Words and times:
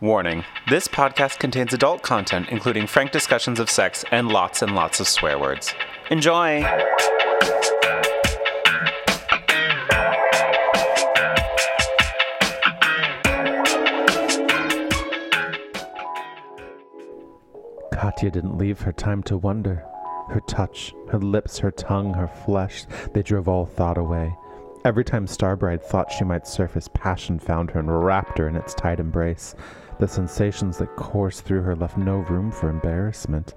Warning 0.00 0.44
this 0.70 0.86
podcast 0.86 1.40
contains 1.40 1.72
adult 1.72 2.02
content, 2.02 2.50
including 2.50 2.86
frank 2.86 3.10
discussions 3.10 3.58
of 3.58 3.68
sex 3.68 4.04
and 4.12 4.28
lots 4.28 4.62
and 4.62 4.76
lots 4.76 5.00
of 5.00 5.08
swear 5.08 5.40
words. 5.40 5.74
Enjoy! 6.08 6.62
Katya 17.92 18.30
didn't 18.30 18.56
leave 18.56 18.80
her 18.82 18.92
time 18.92 19.24
to 19.24 19.36
wonder. 19.36 19.84
Her 20.28 20.40
touch, 20.46 20.94
her 21.10 21.18
lips, 21.18 21.58
her 21.58 21.72
tongue, 21.72 22.14
her 22.14 22.28
flesh, 22.28 22.84
they 23.14 23.22
drove 23.24 23.48
all 23.48 23.66
thought 23.66 23.98
away. 23.98 24.32
Every 24.84 25.04
time 25.04 25.26
Starbride 25.26 25.82
thought 25.82 26.12
she 26.12 26.22
might 26.22 26.46
surface, 26.46 26.88
passion 26.94 27.40
found 27.40 27.72
her 27.72 27.80
and 27.80 28.04
wrapped 28.04 28.38
her 28.38 28.46
in 28.46 28.54
its 28.54 28.74
tight 28.74 29.00
embrace. 29.00 29.56
The 29.98 30.08
sensations 30.08 30.78
that 30.78 30.94
coursed 30.96 31.44
through 31.44 31.62
her 31.62 31.74
left 31.74 31.98
no 31.98 32.18
room 32.18 32.52
for 32.52 32.70
embarrassment. 32.70 33.54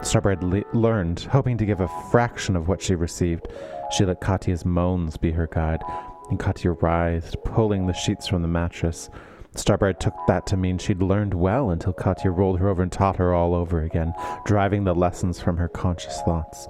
Starbride 0.00 0.42
le- 0.42 0.78
learned, 0.78 1.20
hoping 1.20 1.56
to 1.58 1.66
give 1.66 1.80
a 1.80 1.88
fraction 2.10 2.56
of 2.56 2.68
what 2.68 2.80
she 2.82 2.94
received. 2.94 3.48
She 3.90 4.04
let 4.04 4.20
Katya's 4.20 4.64
moans 4.64 5.16
be 5.16 5.30
her 5.32 5.46
guide, 5.46 5.82
and 6.30 6.38
Katya 6.38 6.72
writhed, 6.72 7.36
pulling 7.44 7.86
the 7.86 7.92
sheets 7.92 8.26
from 8.26 8.42
the 8.42 8.48
mattress. 8.48 9.08
Starbride 9.54 9.98
took 9.98 10.14
that 10.26 10.46
to 10.46 10.56
mean 10.56 10.78
she'd 10.78 11.02
learned 11.02 11.34
well 11.34 11.70
until 11.70 11.92
Katya 11.92 12.30
rolled 12.30 12.60
her 12.60 12.68
over 12.68 12.82
and 12.82 12.92
taught 12.92 13.16
her 13.16 13.34
all 13.34 13.54
over 13.54 13.82
again, 13.82 14.14
driving 14.44 14.84
the 14.84 14.94
lessons 14.94 15.40
from 15.40 15.56
her 15.56 15.68
conscious 15.68 16.20
thoughts. 16.22 16.68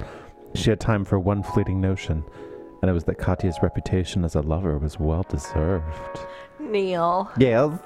She 0.54 0.70
had 0.70 0.80
time 0.80 1.04
for 1.04 1.18
one 1.18 1.42
fleeting 1.42 1.80
notion, 1.80 2.24
and 2.80 2.90
it 2.90 2.94
was 2.94 3.04
that 3.04 3.18
Katya's 3.18 3.58
reputation 3.62 4.24
as 4.24 4.36
a 4.36 4.40
lover 4.40 4.78
was 4.78 4.98
well 4.98 5.24
deserved. 5.28 6.20
Neil. 6.60 7.30
Yes, 7.38 7.78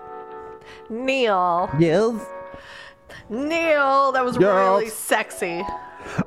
Neil. 0.91 1.71
yes. 1.79 2.15
Neil. 3.29 4.13
That 4.13 4.25
was 4.25 4.37
Yes. 4.37 4.43
really 4.45 4.89
sexy. 4.89 5.65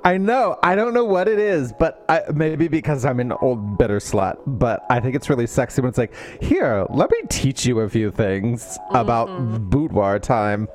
I 0.03 0.17
know. 0.17 0.58
I 0.64 0.73
don't 0.75 0.94
know 0.94 1.03
what 1.03 1.28
it 1.28 1.38
is, 1.38 1.73
but 1.73 2.06
I, 2.08 2.22
maybe 2.33 2.67
because 2.67 3.03
I'm 3.06 3.19
an 3.19 3.34
old 3.34 3.78
bitter 3.78 3.97
slut. 4.00 4.38
But 4.47 4.86
I 4.89 5.00
think 5.00 5.16
it's 5.16 5.30
really 5.30 5.47
sexy 5.47 5.81
when 5.81 5.89
it's 5.89 5.97
like, 5.97 6.14
here, 6.42 6.86
let 6.89 7.11
me 7.11 7.17
teach 7.30 7.66
you 7.66 7.81
a 7.81 7.89
few 7.89 8.09
things 8.11 8.78
about 8.92 9.28
boudoir 9.69 10.19
time. 10.19 10.69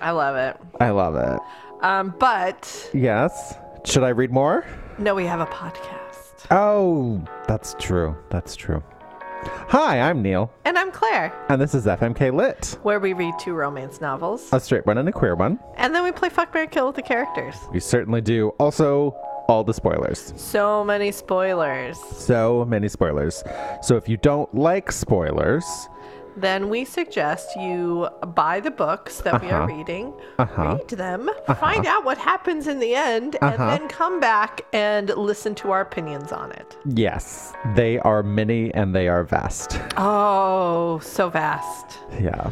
I 0.00 0.10
love 0.10 0.34
it. 0.36 0.56
I 0.80 0.90
love 0.90 1.14
it. 1.14 1.40
Um, 1.84 2.14
but 2.18 2.90
Yes. 2.92 3.54
Should 3.84 4.02
I 4.02 4.10
read 4.10 4.30
more? 4.32 4.66
no, 4.98 5.14
we 5.14 5.24
have 5.26 5.40
a 5.40 5.46
podcast. 5.46 6.46
Oh, 6.50 7.22
that's 7.46 7.74
true. 7.78 8.16
That's 8.28 8.56
true. 8.56 8.82
Hi, 9.42 10.00
I'm 10.00 10.20
Neil, 10.22 10.50
And 10.64 10.76
I'm 10.76 10.90
Claire, 10.90 11.32
and 11.48 11.60
this 11.60 11.74
is 11.74 11.86
FMK 11.86 12.32
Lit, 12.34 12.76
where 12.82 13.00
we 13.00 13.12
read 13.12 13.34
two 13.38 13.52
romance 13.54 14.00
novels. 14.00 14.48
a 14.52 14.60
straight 14.60 14.84
one 14.86 14.98
and 14.98 15.08
a 15.08 15.12
queer 15.12 15.34
one. 15.34 15.58
And 15.76 15.94
then 15.94 16.02
we 16.04 16.12
play 16.12 16.28
Fuck, 16.28 16.52
Mary 16.52 16.66
Kill 16.66 16.88
with 16.88 16.96
the 16.96 17.02
characters. 17.02 17.54
We 17.72 17.80
certainly 17.80 18.20
do. 18.20 18.48
Also, 18.58 19.12
all 19.48 19.64
the 19.64 19.72
spoilers. 19.74 20.32
So 20.36 20.84
many 20.84 21.10
spoilers. 21.12 21.98
So 21.98 22.64
many 22.66 22.88
spoilers. 22.88 23.42
So 23.82 23.96
if 23.96 24.08
you 24.08 24.16
don't 24.16 24.52
like 24.54 24.92
spoilers, 24.92 25.64
Then 26.36 26.68
we 26.68 26.84
suggest 26.84 27.56
you 27.56 28.08
buy 28.34 28.60
the 28.60 28.70
books 28.70 29.20
that 29.22 29.40
we 29.42 29.50
are 29.50 29.62
Uh-huh. 29.62 29.74
reading, 29.76 30.12
Uh-huh. 30.38 30.76
read 30.78 30.88
them, 30.88 31.30
find 31.58 31.86
out 31.86 32.04
what 32.04 32.18
happens 32.18 32.66
in 32.66 32.78
the 32.78 32.94
end, 32.94 33.36
Uh-huh. 33.40 33.52
and 33.52 33.60
then 33.70 33.88
come 33.88 34.20
back 34.20 34.62
and 34.72 35.08
listen 35.16 35.54
to 35.56 35.70
our 35.72 35.80
opinions 35.80 36.32
on 36.32 36.52
it. 36.52 36.76
yes, 36.86 37.52
they 37.74 37.98
are 38.00 38.22
many 38.22 38.72
and 38.74 38.94
they 38.94 39.08
are 39.08 39.24
vast. 39.24 39.80
Oh, 39.96 40.98
so 41.02 41.28
vast. 41.28 41.98
Yeah. 42.20 42.50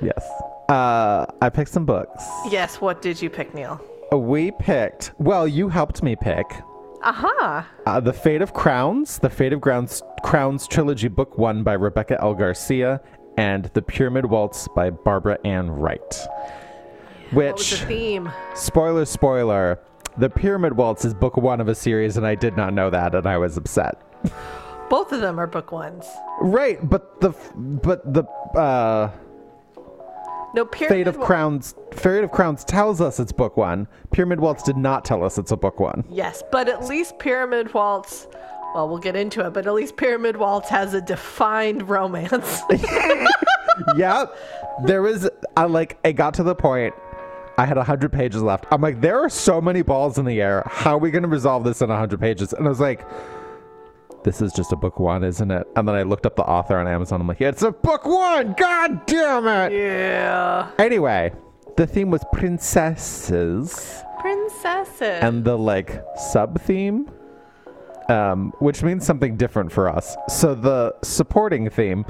Yes. 0.00 0.24
Uh, 0.68 1.26
I 1.42 1.48
picked 1.50 1.70
some 1.70 1.84
books. 1.84 2.24
Yes, 2.50 2.80
what 2.80 3.02
did 3.02 3.20
you 3.20 3.28
pick, 3.30 3.54
Neil? 3.54 3.80
We 4.12 4.50
picked, 4.52 5.12
well, 5.18 5.46
you 5.46 5.68
helped 5.68 6.02
me 6.02 6.16
pick 6.16 6.46
Aha. 7.04 7.68
uh, 7.86 8.00
The 8.00 8.12
Fate 8.14 8.40
of 8.40 8.54
Crowns, 8.54 9.18
the 9.18 9.28
Fate 9.28 9.52
of 9.52 9.60
Crowns, 9.60 10.02
Crowns 10.22 10.66
trilogy, 10.66 11.08
book 11.08 11.36
one 11.36 11.62
by 11.62 11.74
Rebecca 11.74 12.18
L. 12.20 12.34
Garcia, 12.34 13.00
and 13.36 13.66
The 13.74 13.82
Pyramid 13.82 14.24
Waltz 14.26 14.68
by 14.74 14.88
Barbara 14.90 15.38
Ann 15.44 15.70
Wright. 15.70 16.00
Which, 17.32 17.80
the 17.80 17.86
theme? 17.86 18.32
spoiler, 18.54 19.04
spoiler, 19.04 19.80
The 20.16 20.30
Pyramid 20.30 20.76
Waltz 20.76 21.04
is 21.04 21.12
book 21.12 21.36
one 21.36 21.60
of 21.60 21.68
a 21.68 21.74
series, 21.74 22.16
and 22.16 22.26
I 22.26 22.34
did 22.36 22.56
not 22.56 22.72
know 22.72 22.88
that, 22.90 23.14
and 23.14 23.26
I 23.26 23.36
was 23.36 23.56
upset. 23.56 24.00
Both 24.88 25.12
of 25.12 25.20
them 25.20 25.38
are 25.38 25.46
book 25.46 25.72
ones. 25.72 26.06
Right, 26.40 26.78
but 26.88 27.20
the, 27.20 27.32
but 27.54 28.14
the, 28.14 28.24
uh, 28.58 29.10
No, 30.54 30.64
Pyramid 30.64 30.96
Fate 30.96 31.08
of 31.08 31.16
Wa- 31.16 31.26
Crowns, 31.26 31.74
Fate 31.92 32.22
of 32.22 32.30
Crowns 32.30 32.64
tells 32.64 33.00
us 33.00 33.18
it's 33.18 33.32
book 33.32 33.56
one. 33.56 33.88
Pyramid 34.12 34.38
Waltz 34.38 34.62
did 34.62 34.76
not 34.76 35.04
tell 35.04 35.24
us 35.24 35.36
it's 35.36 35.50
a 35.50 35.56
book 35.56 35.80
one. 35.80 36.04
Yes, 36.08 36.42
but 36.52 36.68
at 36.68 36.84
least 36.86 37.18
Pyramid 37.18 37.74
Waltz. 37.74 38.28
Well, 38.74 38.88
we'll 38.88 38.98
get 38.98 39.16
into 39.16 39.44
it, 39.44 39.52
but 39.52 39.66
at 39.66 39.74
least 39.74 39.96
Pyramid 39.96 40.36
Waltz 40.36 40.68
has 40.68 40.94
a 40.94 41.00
defined 41.00 41.88
romance. 41.88 42.60
yep. 43.96 44.36
There 44.84 45.02
was, 45.02 45.28
I 45.56 45.64
like, 45.64 45.98
it 46.04 46.14
got 46.14 46.34
to 46.34 46.42
the 46.42 46.54
point. 46.54 46.94
I 47.56 47.66
had 47.66 47.76
100 47.76 48.12
pages 48.12 48.42
left. 48.42 48.66
I'm 48.72 48.80
like, 48.80 49.00
there 49.00 49.18
are 49.20 49.28
so 49.28 49.60
many 49.60 49.82
balls 49.82 50.18
in 50.18 50.24
the 50.24 50.40
air. 50.40 50.64
How 50.66 50.94
are 50.94 50.98
we 50.98 51.10
going 51.12 51.22
to 51.22 51.28
resolve 51.28 51.62
this 51.62 51.82
in 51.82 51.88
100 51.88 52.18
pages? 52.18 52.52
And 52.52 52.66
I 52.66 52.68
was 52.68 52.80
like, 52.80 53.06
this 54.24 54.40
is 54.42 54.52
just 54.52 54.72
a 54.72 54.76
book 54.76 54.98
one, 54.98 55.22
isn't 55.22 55.50
it? 55.50 55.66
And 55.76 55.86
then 55.86 55.94
I 55.94 56.02
looked 56.02 56.26
up 56.26 56.34
the 56.36 56.42
author 56.44 56.76
on 56.78 56.88
Amazon. 56.88 57.20
I'm 57.20 57.26
like, 57.28 57.40
yeah, 57.40 57.48
it's 57.50 57.62
a 57.62 57.70
book 57.70 58.04
one. 58.06 58.54
God 58.58 59.06
damn 59.06 59.46
it. 59.46 59.72
yeah. 59.72 60.70
Anyway, 60.78 61.32
the 61.76 61.86
theme 61.86 62.10
was 62.10 62.24
princesses. 62.32 64.02
Princesses. 64.20 65.22
and 65.22 65.44
the 65.44 65.56
like 65.58 66.02
sub 66.16 66.58
theme 66.62 67.10
um, 68.08 68.52
which 68.58 68.82
means 68.82 69.04
something 69.04 69.36
different 69.36 69.70
for 69.70 69.86
us 69.86 70.16
so 70.28 70.54
the 70.54 70.94
supporting 71.02 71.68
theme 71.68 72.06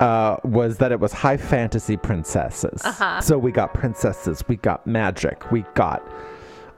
uh, 0.00 0.36
was 0.44 0.76
that 0.76 0.92
it 0.92 1.00
was 1.00 1.10
high 1.12 1.38
fantasy 1.38 1.96
princesses 1.96 2.82
Uh-huh. 2.84 3.22
so 3.22 3.38
we 3.38 3.50
got 3.50 3.72
princesses 3.72 4.44
we 4.46 4.56
got 4.56 4.86
magic 4.86 5.50
we 5.50 5.62
got 5.74 6.02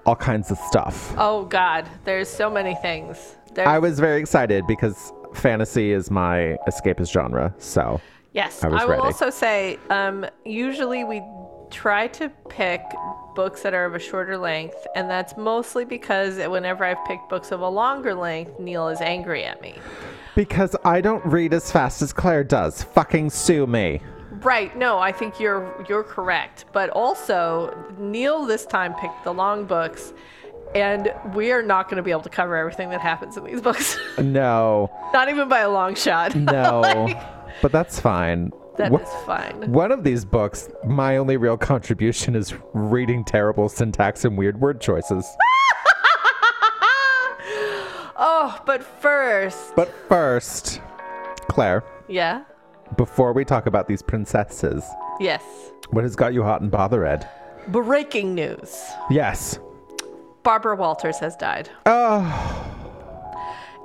all 0.07 0.15
kinds 0.15 0.53
of 0.53 0.59
stuff 0.59 1.15
oh, 1.19 1.45
God. 1.47 1.87
There's 2.05 2.29
so 2.29 2.49
many 2.49 2.75
things. 2.77 3.37
I 3.59 3.79
was 3.79 3.99
very 3.99 4.21
excited 4.21 4.67
because 4.67 5.13
fantasy 5.35 5.93
is 5.93 6.11
my 6.11 6.57
escapist 6.69 7.13
genre 7.13 7.55
so 7.59 8.01
yes. 8.33 8.65
I 8.65 8.69
was 8.69 8.83
will 8.83 8.89
ready. 8.91 9.03
also 9.03 9.31
say 9.31 9.79
um, 9.91 10.27
usually 10.45 11.05
we 11.05 11.23
try 11.71 12.09
to 12.09 12.29
pick 12.49 12.83
books 13.37 13.63
that 13.63 13.75
are 13.75 13.85
of 13.85 13.95
a 13.95 13.99
shorter 14.01 14.37
length, 14.37 14.87
and 14.97 15.09
that's 15.09 15.37
mostly 15.37 15.85
because 15.85 16.37
whenever 16.49 16.85
I've 16.85 17.03
picked 17.07 17.29
books 17.29 17.53
of 17.53 17.61
a 17.61 17.69
longer 17.69 18.13
length, 18.13 18.59
Neil 18.59 18.89
is 18.89 19.01
angry 19.01 19.45
at 19.45 19.63
me. 19.63 19.77
because 20.35 20.75
i 20.85 21.01
don't 21.01 21.25
read 21.27 21.53
as 21.53 21.71
fast 21.73 22.03
as 22.03 22.13
claire 22.13 22.45
does 22.45 22.83
fucking 22.83 23.31
sue 23.31 23.67
me 23.67 24.01
Right. 24.43 24.75
No, 24.75 24.99
I 24.99 25.13
think 25.13 25.39
you're 25.39 25.85
you're 25.87 26.03
correct. 26.05 26.65
But 26.73 26.89
also, 26.91 27.77
Neil 27.99 28.47
this 28.47 28.65
time 28.65 28.95
picked 28.95 29.23
the 29.25 29.35
long 29.35 29.67
books, 29.67 30.15
and 30.75 31.13
we 31.35 31.53
are 31.53 31.63
not 31.63 31.89
going 31.89 31.97
to 31.97 32.03
be 32.03 32.11
able 32.11 32.23
to 32.23 32.31
cover 32.31 32.57
everything 32.57 32.91
that 32.91 33.01
happens 33.01 33.37
in 33.37 33.45
these 33.45 33.61
books. 33.61 33.99
no 34.19 34.91
not 35.13 35.29
even 35.29 35.49
by 35.49 35.61
a 35.61 35.71
long 35.71 35.95
shot. 35.95 36.35
no 36.37 36.81
Like, 36.81 37.19
but 37.63 37.73
that's 37.73 37.99
fine 38.01 38.53
that 38.81 38.93
is 38.93 39.09
fine. 39.27 39.71
One 39.73 39.93
of 39.93 40.05
these 40.05 40.25
books, 40.25 40.71
my 40.85 41.19
only 41.19 41.37
real 41.37 41.59
contribution 41.59 42.35
is 42.35 42.55
reading 42.73 43.25
terrible 43.25 43.69
syntax 43.69 44.25
and 44.25 44.39
weird 44.39 44.59
word 44.61 44.81
choices. 44.81 45.27
oh, 48.17 48.59
but 48.65 48.83
first, 48.83 49.77
But 49.77 49.93
first, 50.09 50.81
Claire, 51.49 51.85
yeah, 52.09 52.45
before 52.97 53.33
we 53.33 53.45
talk 53.45 53.67
about 53.67 53.87
these 53.87 54.03
princesses, 54.03 54.83
yes. 55.21 55.43
what 55.91 56.05
has 56.05 56.17
got 56.17 56.33
you 56.33 56.43
hot 56.43 56.63
and 56.63 56.71
bothered? 56.71 57.29
Breaking 57.69 58.35
news: 58.35 58.83
Yes. 59.11 59.59
Barbara 60.43 60.77
Walters 60.77 61.19
has 61.19 61.37
died. 61.37 61.69
Oh, 61.87 62.23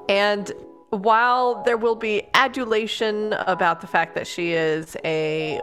And 0.07 0.51
while 0.89 1.63
there 1.63 1.77
will 1.77 1.95
be 1.95 2.23
adulation 2.33 3.33
about 3.33 3.81
the 3.81 3.87
fact 3.87 4.15
that 4.15 4.27
she 4.27 4.53
is 4.53 4.95
a 5.03 5.59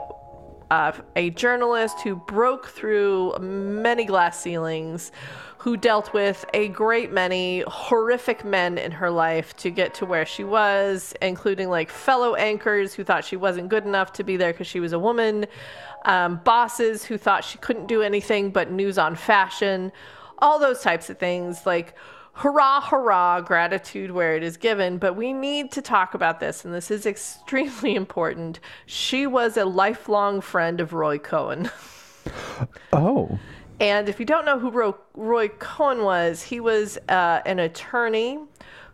uh, 0.70 0.92
a 1.16 1.28
journalist 1.30 2.00
who 2.00 2.16
broke 2.16 2.66
through 2.66 3.34
many 3.38 4.06
glass 4.06 4.40
ceilings, 4.40 5.12
who 5.58 5.76
dealt 5.76 6.14
with 6.14 6.46
a 6.54 6.68
great 6.68 7.12
many 7.12 7.62
horrific 7.66 8.42
men 8.42 8.78
in 8.78 8.90
her 8.90 9.10
life 9.10 9.54
to 9.54 9.70
get 9.70 9.92
to 9.92 10.06
where 10.06 10.24
she 10.24 10.42
was, 10.42 11.14
including 11.20 11.68
like 11.68 11.90
fellow 11.90 12.34
anchors 12.36 12.94
who 12.94 13.04
thought 13.04 13.22
she 13.22 13.36
wasn't 13.36 13.68
good 13.68 13.84
enough 13.84 14.14
to 14.14 14.24
be 14.24 14.38
there 14.38 14.50
because 14.50 14.66
she 14.66 14.80
was 14.80 14.94
a 14.94 14.98
woman, 14.98 15.44
um, 16.06 16.40
bosses 16.42 17.04
who 17.04 17.18
thought 17.18 17.44
she 17.44 17.58
couldn't 17.58 17.86
do 17.86 18.00
anything 18.00 18.50
but 18.50 18.70
news 18.70 18.96
on 18.96 19.14
fashion, 19.14 19.92
all 20.42 20.58
those 20.58 20.82
types 20.82 21.08
of 21.08 21.18
things. 21.18 21.64
Like, 21.64 21.94
hurrah, 22.34 22.80
hurrah, 22.80 23.40
gratitude 23.40 24.10
where 24.10 24.36
it 24.36 24.42
is 24.42 24.56
given. 24.56 24.98
But 24.98 25.16
we 25.16 25.32
need 25.32 25.70
to 25.72 25.82
talk 25.82 26.14
about 26.14 26.40
this, 26.40 26.64
and 26.64 26.74
this 26.74 26.90
is 26.90 27.06
extremely 27.06 27.94
important. 28.02 28.60
She 28.84 29.26
was 29.26 29.56
a 29.56 29.64
lifelong 29.64 30.40
friend 30.40 30.80
of 30.80 30.92
Roy 30.92 31.18
Cohn. 31.18 31.70
Oh. 32.92 33.36
And 33.80 34.08
if 34.08 34.20
you 34.20 34.26
don't 34.26 34.44
know 34.44 34.56
who 34.56 34.70
Roy, 34.70 34.92
Roy 35.14 35.48
Cohn 35.48 36.04
was, 36.04 36.40
he 36.40 36.60
was 36.60 36.98
uh, 37.08 37.40
an 37.44 37.58
attorney 37.58 38.38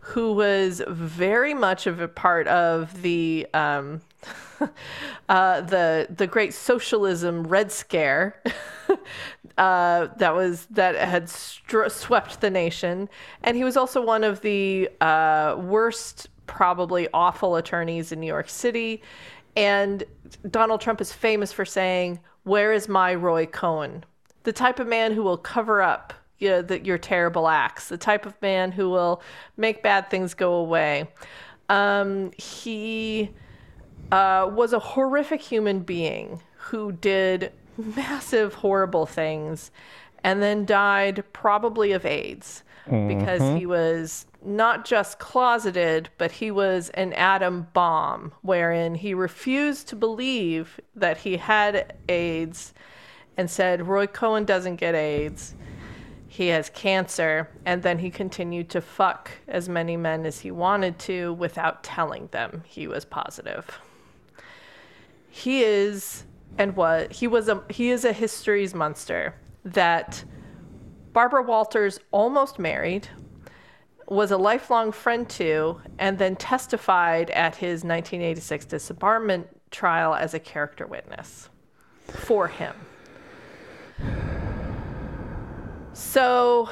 who 0.00 0.32
was 0.32 0.80
very 0.88 1.52
much 1.52 1.86
of 1.86 2.00
a 2.00 2.08
part 2.08 2.48
of 2.48 3.02
the 3.02 3.46
um, 3.52 4.00
uh, 5.28 5.60
the 5.60 6.06
the 6.08 6.26
great 6.26 6.54
socialism 6.54 7.46
Red 7.46 7.70
Scare 7.70 8.42
uh, 9.58 10.08
that 10.16 10.34
was 10.34 10.66
that 10.66 10.94
had 10.94 11.28
swept 11.28 12.40
the 12.40 12.48
nation, 12.50 13.08
and 13.42 13.56
he 13.56 13.64
was 13.64 13.76
also 13.76 14.00
one 14.00 14.24
of 14.24 14.40
the 14.40 14.88
uh, 15.00 15.56
worst, 15.58 16.28
probably 16.46 17.08
awful 17.12 17.56
attorneys 17.56 18.12
in 18.12 18.20
New 18.20 18.26
York 18.26 18.48
City. 18.48 19.02
And 19.56 20.04
Donald 20.50 20.80
Trump 20.80 21.00
is 21.00 21.12
famous 21.12 21.52
for 21.52 21.64
saying, 21.64 22.20
"Where 22.44 22.72
is 22.72 22.88
my 22.88 23.14
Roy 23.14 23.46
Cohn?" 23.46 24.04
The 24.44 24.52
type 24.52 24.78
of 24.78 24.86
man 24.86 25.12
who 25.12 25.22
will 25.22 25.36
cover 25.36 25.82
up 25.82 26.14
you 26.38 26.48
know, 26.48 26.62
the, 26.62 26.84
your 26.84 26.98
terrible 26.98 27.48
acts, 27.48 27.88
the 27.88 27.98
type 27.98 28.24
of 28.24 28.40
man 28.40 28.70
who 28.70 28.88
will 28.88 29.22
make 29.56 29.82
bad 29.82 30.08
things 30.08 30.34
go 30.34 30.54
away. 30.54 31.08
Um, 31.68 32.30
he 32.38 33.30
uh, 34.12 34.48
was 34.52 34.72
a 34.72 34.78
horrific 34.78 35.42
human 35.42 35.80
being 35.80 36.40
who 36.56 36.92
did 36.92 37.52
massive, 37.78 38.54
horrible 38.54 39.06
things 39.06 39.70
and 40.24 40.42
then 40.42 40.64
died 40.64 41.24
probably 41.32 41.92
of 41.92 42.04
AIDS 42.04 42.62
because 42.84 43.42
he 43.42 43.64
mm-hmm. 43.64 43.68
was 43.68 44.26
not 44.42 44.86
just 44.86 45.18
closeted, 45.18 46.08
but 46.16 46.32
he 46.32 46.50
was 46.50 46.88
an 46.90 47.12
atom 47.12 47.66
bomb, 47.74 48.32
wherein 48.40 48.94
he 48.94 49.12
refused 49.12 49.88
to 49.88 49.96
believe 49.96 50.80
that 50.96 51.18
he 51.18 51.36
had 51.36 51.94
AIDS 52.08 52.72
and 53.36 53.50
said, 53.50 53.86
Roy 53.86 54.06
Cohn 54.06 54.46
doesn't 54.46 54.76
get 54.76 54.94
AIDS. 54.94 55.54
He 56.28 56.48
has 56.48 56.70
cancer. 56.70 57.50
And 57.66 57.82
then 57.82 57.98
he 57.98 58.08
continued 58.08 58.70
to 58.70 58.80
fuck 58.80 59.30
as 59.46 59.68
many 59.68 59.98
men 59.98 60.24
as 60.24 60.40
he 60.40 60.50
wanted 60.50 60.98
to 61.00 61.34
without 61.34 61.84
telling 61.84 62.28
them 62.28 62.62
he 62.66 62.86
was 62.86 63.04
positive. 63.04 63.78
He 65.28 65.62
is 65.62 66.24
and 66.58 66.76
what 66.76 67.12
he 67.12 67.26
was 67.26 67.48
a 67.48 67.62
he 67.70 67.90
is 67.90 68.04
a 68.04 68.12
history's 68.12 68.74
monster 68.74 69.34
that 69.64 70.24
Barbara 71.12 71.42
Walters 71.42 71.98
almost 72.10 72.58
married, 72.58 73.08
was 74.08 74.30
a 74.30 74.36
lifelong 74.36 74.92
friend 74.92 75.28
to, 75.28 75.80
and 75.98 76.18
then 76.18 76.36
testified 76.36 77.30
at 77.30 77.56
his 77.56 77.84
1986 77.84 78.66
disbarment 78.66 79.46
trial 79.70 80.14
as 80.14 80.34
a 80.34 80.38
character 80.38 80.86
witness 80.86 81.50
for 82.06 82.48
him. 82.48 82.74
So, 85.92 86.70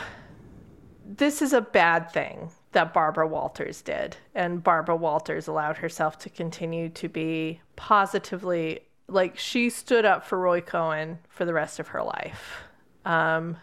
this 1.05 1.43
is 1.43 1.53
a 1.53 1.61
bad 1.61 2.11
thing 2.11 2.51
that 2.73 2.95
Barbara 2.95 3.27
Walters 3.27 3.83
did. 3.83 4.17
And 4.35 4.63
Barbara 4.63 4.97
Walters 4.97 5.49
allowed 5.49 5.79
herself 5.79 6.19
to 6.19 6.31
continue 6.31 6.89
to 6.91 7.09
be 7.09 7.61
positively, 7.75 8.81
like, 9.09 9.39
she 9.39 9.71
stood 9.71 10.05
up 10.05 10.27
for 10.27 10.39
Roy 10.39 10.61
Cohn 10.61 11.19
for 11.29 11.45
the 11.45 11.55
rest 11.55 11.79
of 11.79 11.89
her 11.89 12.03
life. 12.03 12.65
Um, 13.05 13.57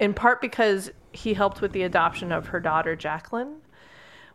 in 0.00 0.14
part 0.14 0.40
because 0.40 0.90
he 1.12 1.34
helped 1.34 1.60
with 1.60 1.72
the 1.72 1.82
adoption 1.82 2.32
of 2.32 2.48
her 2.48 2.60
daughter, 2.60 2.94
Jacqueline, 2.96 3.56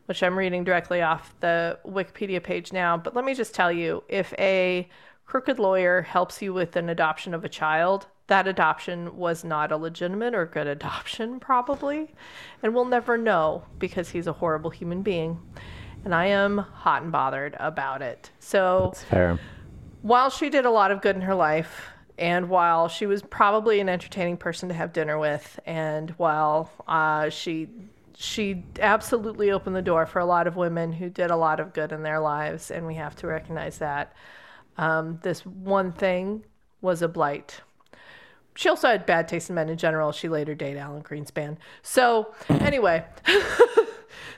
which 0.05 0.21
I'm 0.21 0.37
reading 0.37 0.63
directly 0.63 1.01
off 1.01 1.33
the 1.39 1.79
Wikipedia 1.85 2.43
page 2.43 2.73
now. 2.73 2.97
But 2.97 3.15
let 3.15 3.25
me 3.25 3.33
just 3.33 3.55
tell 3.55 3.71
you 3.71 4.03
if 4.09 4.33
a 4.37 4.89
crooked 5.25 5.59
lawyer 5.59 6.01
helps 6.01 6.41
you 6.41 6.53
with 6.53 6.75
an 6.75 6.89
adoption 6.89 7.33
of 7.33 7.45
a 7.45 7.49
child, 7.49 8.07
that 8.27 8.47
adoption 8.47 9.17
was 9.17 9.43
not 9.43 9.71
a 9.71 9.77
legitimate 9.77 10.35
or 10.35 10.45
good 10.45 10.67
adoption, 10.77 11.39
probably. 11.39 12.13
And 12.61 12.73
we'll 12.73 12.85
never 12.85 13.17
know 13.17 13.63
because 13.79 14.09
he's 14.09 14.27
a 14.27 14.33
horrible 14.33 14.69
human 14.69 15.01
being. 15.01 15.39
And 16.05 16.13
I 16.13 16.25
am 16.27 16.57
hot 16.57 17.03
and 17.03 17.11
bothered 17.11 17.55
about 17.59 18.01
it. 18.01 18.29
So, 18.39 18.89
It's 18.91 19.03
fair. 19.03 19.39
while 20.01 20.29
she 20.29 20.49
did 20.49 20.65
a 20.65 20.69
lot 20.71 20.91
of 20.91 21.01
good 21.01 21.15
in 21.15 21.21
her 21.21 21.35
life, 21.35 21.87
and 22.17 22.49
while 22.49 22.87
she 22.89 23.05
was 23.05 23.21
probably 23.23 23.79
an 23.79 23.89
entertaining 23.89 24.37
person 24.37 24.69
to 24.69 24.75
have 24.75 24.93
dinner 24.93 25.17
with, 25.17 25.59
and 25.65 26.11
while 26.11 26.69
uh, 26.87 27.29
she 27.29 27.69
she 28.15 28.63
absolutely 28.79 29.49
opened 29.51 29.75
the 29.75 29.81
door 29.81 30.05
for 30.05 30.19
a 30.19 30.25
lot 30.25 30.45
of 30.45 30.55
women 30.55 30.93
who 30.93 31.09
did 31.09 31.31
a 31.31 31.35
lot 31.35 31.59
of 31.59 31.73
good 31.73 31.91
in 31.91 32.03
their 32.03 32.19
lives, 32.19 32.69
and 32.69 32.85
we 32.85 32.93
have 32.95 33.15
to 33.15 33.25
recognize 33.27 33.79
that. 33.79 34.13
Um, 34.77 35.19
this 35.23 35.43
one 35.45 35.91
thing 35.91 36.43
was 36.81 37.01
a 37.01 37.07
blight. 37.07 37.61
She 38.55 38.69
also 38.69 38.87
had 38.89 39.07
bad 39.07 39.27
taste 39.27 39.49
in 39.49 39.55
men 39.55 39.67
in 39.69 39.77
general. 39.77 40.11
She 40.11 40.29
later 40.29 40.53
dated 40.53 40.77
Alan 40.77 41.01
Greenspan. 41.01 41.57
So, 41.81 42.33
anyway, 42.49 43.03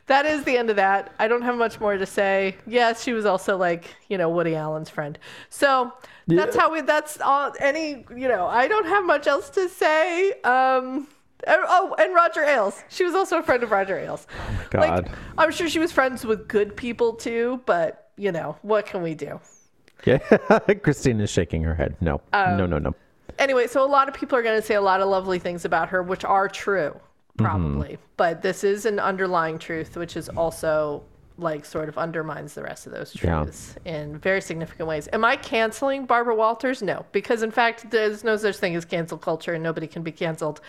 that 0.08 0.26
is 0.26 0.44
the 0.44 0.58
end 0.58 0.70
of 0.70 0.76
that. 0.76 1.14
I 1.20 1.28
don't 1.28 1.42
have 1.42 1.56
much 1.56 1.80
more 1.80 1.98
to 1.98 2.06
say. 2.06 2.56
Yes, 2.68 3.04
she 3.04 3.14
was 3.14 3.26
also 3.26 3.58
like, 3.58 3.96
you 4.10 4.18
know, 4.18 4.30
Woody 4.30 4.56
Allen's 4.56 4.90
friend. 4.90 5.18
So 5.50 5.94
that's 6.28 6.56
how 6.56 6.72
we, 6.72 6.82
that's 6.82 7.20
all, 7.22 7.54
any, 7.60 8.06
you 8.16 8.28
know, 8.28 8.48
I 8.48 8.68
don't 8.68 8.86
have 8.86 9.06
much 9.06 9.28
else 9.28 9.50
to 9.52 9.70
say. 9.70 10.32
Um, 10.44 11.08
oh, 11.48 11.96
and 12.00 12.14
Roger 12.14 12.44
Ailes. 12.44 12.84
She 12.90 13.04
was 13.04 13.16
also 13.16 13.40
a 13.40 13.44
friend 13.44 13.64
of 13.64 13.72
Roger 13.72 13.98
Ailes. 13.98 14.28
God. 14.70 15.06
Like, 15.06 15.12
I'm 15.38 15.52
sure 15.52 15.70
she 15.70 15.80
was 15.80 15.92
friends 15.92 16.26
with 16.26 16.48
good 16.48 16.76
people 16.76 17.14
too, 17.14 17.62
but, 17.66 18.10
you 18.18 18.32
know, 18.32 18.58
what 18.62 18.86
can 18.86 19.02
we 19.02 19.14
do? 19.16 19.40
Yeah. 20.06 20.18
Christine 20.84 21.20
is 21.20 21.30
shaking 21.30 21.64
her 21.64 21.74
head. 21.74 21.96
No. 22.02 22.22
Um, 22.34 22.58
no, 22.58 22.66
no, 22.66 22.78
no. 22.78 22.94
anyway, 23.40 23.68
so 23.68 23.84
a 23.84 23.88
lot 23.88 24.08
of 24.08 24.14
people 24.14 24.38
are 24.38 24.44
going 24.44 24.60
to 24.60 24.66
say 24.66 24.76
a 24.76 24.82
lot 24.82 25.02
of 25.02 25.08
lovely 25.10 25.40
things 25.40 25.66
about 25.66 25.90
her, 25.90 26.04
which 26.04 26.24
are 26.24 26.48
true, 26.48 27.00
probably. 27.38 27.98
But 28.18 28.42
this 28.42 28.64
is 28.64 28.86
an 28.86 29.00
underlying 29.00 29.58
truth, 29.60 29.98
which 29.98 30.16
is 30.18 30.30
also 30.30 31.04
like 31.38 31.66
sort 31.66 31.90
of 31.90 31.98
undermines 31.98 32.54
the 32.54 32.64
rest 32.64 32.86
of 32.88 32.94
those 32.94 33.14
Yeah. 33.22 33.44
truths 33.44 33.76
in 33.84 34.18
very 34.20 34.40
significant 34.40 34.88
ways. 34.88 35.10
Am 35.12 35.26
I 35.26 35.36
canceling 35.36 36.06
Barbara 36.06 36.34
Walters? 36.34 36.82
No, 36.82 37.06
because 37.12 37.44
in 37.44 37.52
fact, 37.52 37.92
there's 37.92 38.24
no 38.24 38.38
such 38.38 38.56
thing 38.56 38.74
as 38.76 38.86
cancel 38.86 39.18
culture, 39.18 39.54
and 39.54 39.62
nobody 39.62 39.86
can 39.86 40.02
be 40.02 40.14
canceled. 40.14 40.62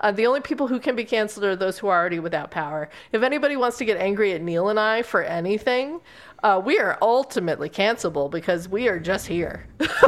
Uh, 0.00 0.12
the 0.12 0.26
only 0.26 0.40
people 0.40 0.66
who 0.66 0.78
can 0.78 0.94
be 0.94 1.04
canceled 1.04 1.44
are 1.44 1.56
those 1.56 1.78
who 1.78 1.86
are 1.88 1.98
already 1.98 2.18
without 2.18 2.50
power. 2.50 2.90
If 3.12 3.22
anybody 3.22 3.56
wants 3.56 3.78
to 3.78 3.84
get 3.86 3.96
angry 3.96 4.32
at 4.32 4.42
Neil 4.42 4.68
and 4.68 4.78
I 4.78 5.02
for 5.02 5.22
anything, 5.22 6.00
uh, 6.42 6.60
we 6.62 6.78
are 6.78 6.98
ultimately 7.00 7.70
cancelable 7.70 8.30
because 8.30 8.68
we 8.68 8.88
are 8.88 8.98
just 8.98 9.26
here. 9.26 9.66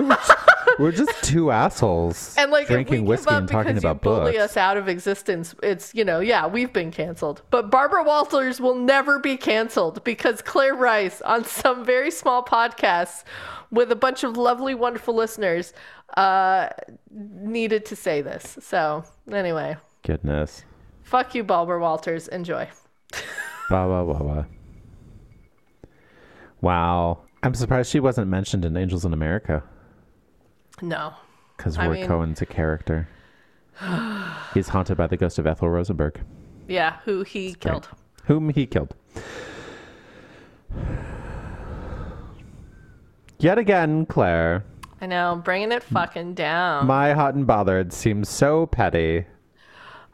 We're 0.78 0.92
just 0.92 1.10
two 1.22 1.50
assholes 1.50 2.34
And 2.38 2.50
like 2.50 2.66
drinking 2.66 2.94
if 2.94 3.00
we 3.02 3.08
whiskey 3.08 3.24
give 3.26 3.34
up 3.34 3.38
and 3.40 3.48
talking 3.48 3.78
about 3.78 3.96
you 3.96 4.00
bully 4.00 4.32
books. 4.32 4.44
us 4.44 4.56
out 4.56 4.76
of 4.76 4.88
existence, 4.88 5.54
it's 5.62 5.94
you 5.94 6.04
know, 6.04 6.20
yeah, 6.20 6.46
we've 6.46 6.72
been 6.72 6.90
canceled. 6.90 7.42
But 7.50 7.70
Barbara 7.70 8.02
Walters 8.02 8.60
will 8.60 8.74
never 8.74 9.18
be 9.18 9.36
canceled 9.36 10.04
because 10.04 10.42
Claire 10.42 10.74
Rice 10.74 11.22
on 11.22 11.44
some 11.62 11.84
very 11.84 12.10
small 12.10 12.44
podcasts 12.44 13.24
with 13.70 13.90
a 13.90 13.96
bunch 13.96 14.22
of 14.22 14.36
lovely, 14.36 14.74
wonderful 14.74 15.14
listeners 15.14 15.72
uh, 16.16 16.68
needed 17.10 17.84
to 17.86 17.96
say 17.96 18.20
this. 18.22 18.58
So 18.60 19.04
anyway, 19.32 19.76
Goodness. 20.02 20.64
fuck 21.02 21.34
you, 21.34 21.42
Barbara 21.42 21.80
Walters. 21.80 22.28
Enjoy. 22.28 22.68
Ba 23.70 23.86
ba 23.88 24.04
ba 24.04 24.24
ba. 24.24 24.46
Wow. 26.60 27.20
I'm 27.42 27.54
surprised 27.54 27.90
she 27.90 28.00
wasn't 28.00 28.28
mentioned 28.28 28.64
in 28.64 28.76
Angels 28.76 29.04
in 29.04 29.12
America 29.12 29.62
No. 30.82 31.14
because 31.56 31.78
Roy 31.78 31.88
mean- 31.94 32.06
Cohn's 32.06 32.42
a 32.42 32.46
character. 32.46 33.08
He's 34.54 34.68
haunted 34.68 34.96
by 34.96 35.06
the 35.06 35.16
ghost 35.16 35.38
of 35.38 35.46
Ethel 35.46 35.68
Rosenberg, 35.68 36.20
Yeah, 36.68 36.96
who 37.04 37.22
he 37.22 37.54
killed. 37.54 37.88
whom 38.24 38.48
he 38.50 38.66
killed. 38.66 38.94
Yet 43.38 43.58
again, 43.58 44.06
Claire, 44.06 44.64
I 45.00 45.06
know, 45.06 45.40
bringing 45.44 45.72
it 45.72 45.82
fucking 45.82 46.34
down. 46.34 46.86
my 46.86 47.12
hot 47.12 47.34
and 47.34 47.46
bothered 47.46 47.92
seems 47.92 48.28
so 48.30 48.66
petty. 48.66 49.26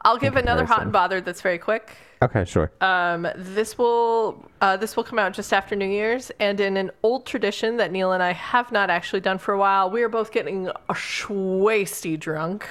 I'll 0.01 0.17
give 0.17 0.35
another 0.35 0.65
hot 0.65 0.81
and 0.81 0.91
bothered 0.91 1.23
that's 1.23 1.39
very 1.41 1.57
quick. 1.57 1.95
Okay, 2.23 2.45
sure. 2.45 2.71
Um, 2.79 3.27
this 3.35 3.77
will 3.77 4.45
uh, 4.61 4.77
this 4.77 4.95
will 4.95 5.03
come 5.03 5.19
out 5.19 5.33
just 5.33 5.51
after 5.51 5.75
New 5.75 5.87
Year's, 5.87 6.31
and 6.39 6.57
in 6.61 6.77
an 6.77 6.89
old 7.03 7.25
tradition 7.25 7.75
that 7.77 7.91
Neil 7.91 8.13
and 8.13 8.23
I 8.23 8.31
have 8.31 8.71
not 8.71 8.89
actually 8.89 9.19
done 9.19 9.37
for 9.37 9.53
a 9.53 9.57
while, 9.57 9.89
we 9.89 10.01
are 10.03 10.09
both 10.09 10.31
getting 10.31 10.67
a 10.69 10.93
shwasty 10.93 12.17
drunk 12.17 12.65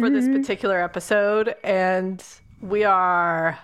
for 0.00 0.10
this 0.10 0.26
particular 0.28 0.82
episode, 0.82 1.54
and 1.62 2.24
we 2.60 2.82
are 2.82 3.56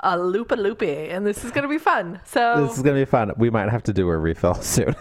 a 0.00 0.16
loopa 0.16 0.56
loopy, 0.56 1.08
and 1.10 1.26
this 1.26 1.44
is 1.44 1.50
gonna 1.50 1.66
be 1.68 1.78
fun. 1.78 2.20
So, 2.24 2.64
This 2.64 2.76
is 2.76 2.82
gonna 2.84 2.94
be 3.00 3.04
fun. 3.04 3.32
We 3.36 3.50
might 3.50 3.68
have 3.70 3.82
to 3.84 3.92
do 3.92 4.08
a 4.08 4.16
refill 4.16 4.54
soon. 4.62 4.94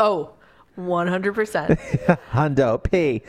oh, 0.00 0.32
100%. 0.78 2.18
Hundo 2.30 2.82
P. 2.82 3.22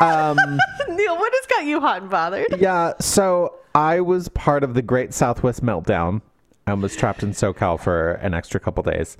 Um, 0.00 0.36
Neil, 0.88 1.16
what 1.16 1.32
has 1.34 1.46
got 1.46 1.64
you 1.64 1.80
hot 1.80 2.02
and 2.02 2.10
bothered? 2.10 2.46
yeah, 2.58 2.92
so 3.00 3.54
I 3.74 4.00
was 4.00 4.28
part 4.28 4.62
of 4.62 4.74
the 4.74 4.82
Great 4.82 5.12
Southwest 5.12 5.62
Meltdown 5.64 6.22
and 6.66 6.82
was 6.82 6.96
trapped 6.96 7.22
in 7.22 7.30
SoCal 7.30 7.78
for 7.80 8.12
an 8.14 8.34
extra 8.34 8.60
couple 8.60 8.82
days. 8.82 9.16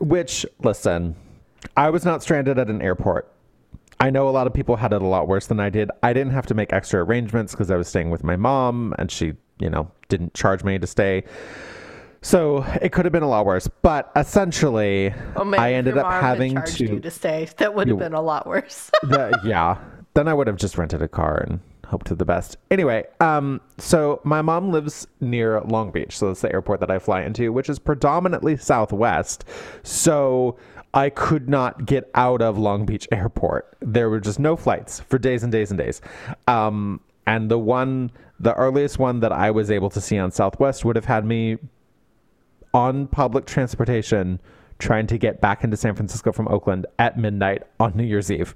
Which, 0.00 0.44
listen, 0.62 1.16
I 1.76 1.90
was 1.90 2.04
not 2.04 2.22
stranded 2.22 2.58
at 2.58 2.68
an 2.68 2.82
airport. 2.82 3.30
I 4.00 4.10
know 4.10 4.28
a 4.28 4.30
lot 4.30 4.46
of 4.46 4.52
people 4.52 4.76
had 4.76 4.92
it 4.92 5.02
a 5.02 5.06
lot 5.06 5.28
worse 5.28 5.46
than 5.46 5.60
I 5.60 5.70
did. 5.70 5.90
I 6.02 6.12
didn't 6.12 6.32
have 6.32 6.46
to 6.46 6.54
make 6.54 6.72
extra 6.72 7.02
arrangements 7.04 7.52
because 7.52 7.70
I 7.70 7.76
was 7.76 7.88
staying 7.88 8.10
with 8.10 8.24
my 8.24 8.36
mom 8.36 8.94
and 8.98 9.10
she, 9.10 9.34
you 9.58 9.70
know, 9.70 9.90
didn't 10.08 10.34
charge 10.34 10.64
me 10.64 10.78
to 10.78 10.86
stay. 10.86 11.24
So 12.24 12.64
it 12.80 12.90
could 12.90 13.04
have 13.04 13.12
been 13.12 13.22
a 13.22 13.28
lot 13.28 13.44
worse. 13.44 13.68
But 13.82 14.10
essentially, 14.16 15.12
Oh, 15.36 15.44
man, 15.44 15.60
I 15.60 15.74
ended 15.74 15.98
up 15.98 16.10
having 16.10 16.60
to. 16.62 16.84
you 16.84 16.98
to 17.00 17.10
stay. 17.10 17.48
That 17.58 17.74
would 17.74 17.86
have 17.88 17.98
been 17.98 18.14
a 18.14 18.22
lot 18.22 18.46
worse. 18.46 18.90
the, 19.02 19.38
yeah. 19.44 19.76
Then 20.14 20.26
I 20.26 20.32
would 20.32 20.46
have 20.46 20.56
just 20.56 20.78
rented 20.78 21.02
a 21.02 21.08
car 21.08 21.44
and 21.46 21.60
hoped 21.86 22.08
for 22.08 22.14
the 22.14 22.24
best. 22.24 22.56
Anyway, 22.70 23.04
um, 23.20 23.60
so 23.76 24.22
my 24.24 24.40
mom 24.40 24.72
lives 24.72 25.06
near 25.20 25.60
Long 25.60 25.90
Beach, 25.90 26.16
so 26.16 26.28
that's 26.28 26.40
the 26.40 26.50
airport 26.50 26.80
that 26.80 26.90
I 26.90 26.98
fly 26.98 27.20
into, 27.22 27.52
which 27.52 27.68
is 27.68 27.78
predominantly 27.78 28.56
Southwest. 28.56 29.44
So 29.82 30.56
I 30.94 31.10
could 31.10 31.46
not 31.46 31.84
get 31.84 32.10
out 32.14 32.40
of 32.40 32.56
Long 32.56 32.86
Beach 32.86 33.06
Airport. 33.12 33.76
There 33.80 34.08
were 34.08 34.20
just 34.20 34.38
no 34.38 34.56
flights 34.56 35.00
for 35.00 35.18
days 35.18 35.42
and 35.42 35.52
days 35.52 35.70
and 35.70 35.76
days. 35.78 36.00
Um, 36.48 37.00
and 37.26 37.50
the 37.50 37.58
one, 37.58 38.12
the 38.40 38.54
earliest 38.54 38.98
one 38.98 39.20
that 39.20 39.32
I 39.32 39.50
was 39.50 39.70
able 39.70 39.90
to 39.90 40.00
see 40.00 40.16
on 40.16 40.30
Southwest 40.30 40.86
would 40.86 40.96
have 40.96 41.04
had 41.04 41.26
me 41.26 41.58
on 42.74 43.06
public 43.06 43.46
transportation 43.46 44.40
trying 44.78 45.06
to 45.06 45.16
get 45.16 45.40
back 45.40 45.64
into 45.64 45.76
San 45.76 45.94
Francisco 45.94 46.32
from 46.32 46.48
Oakland 46.48 46.86
at 46.98 47.16
midnight 47.16 47.62
on 47.80 47.96
New 47.96 48.04
Year's 48.04 48.30
Eve. 48.30 48.54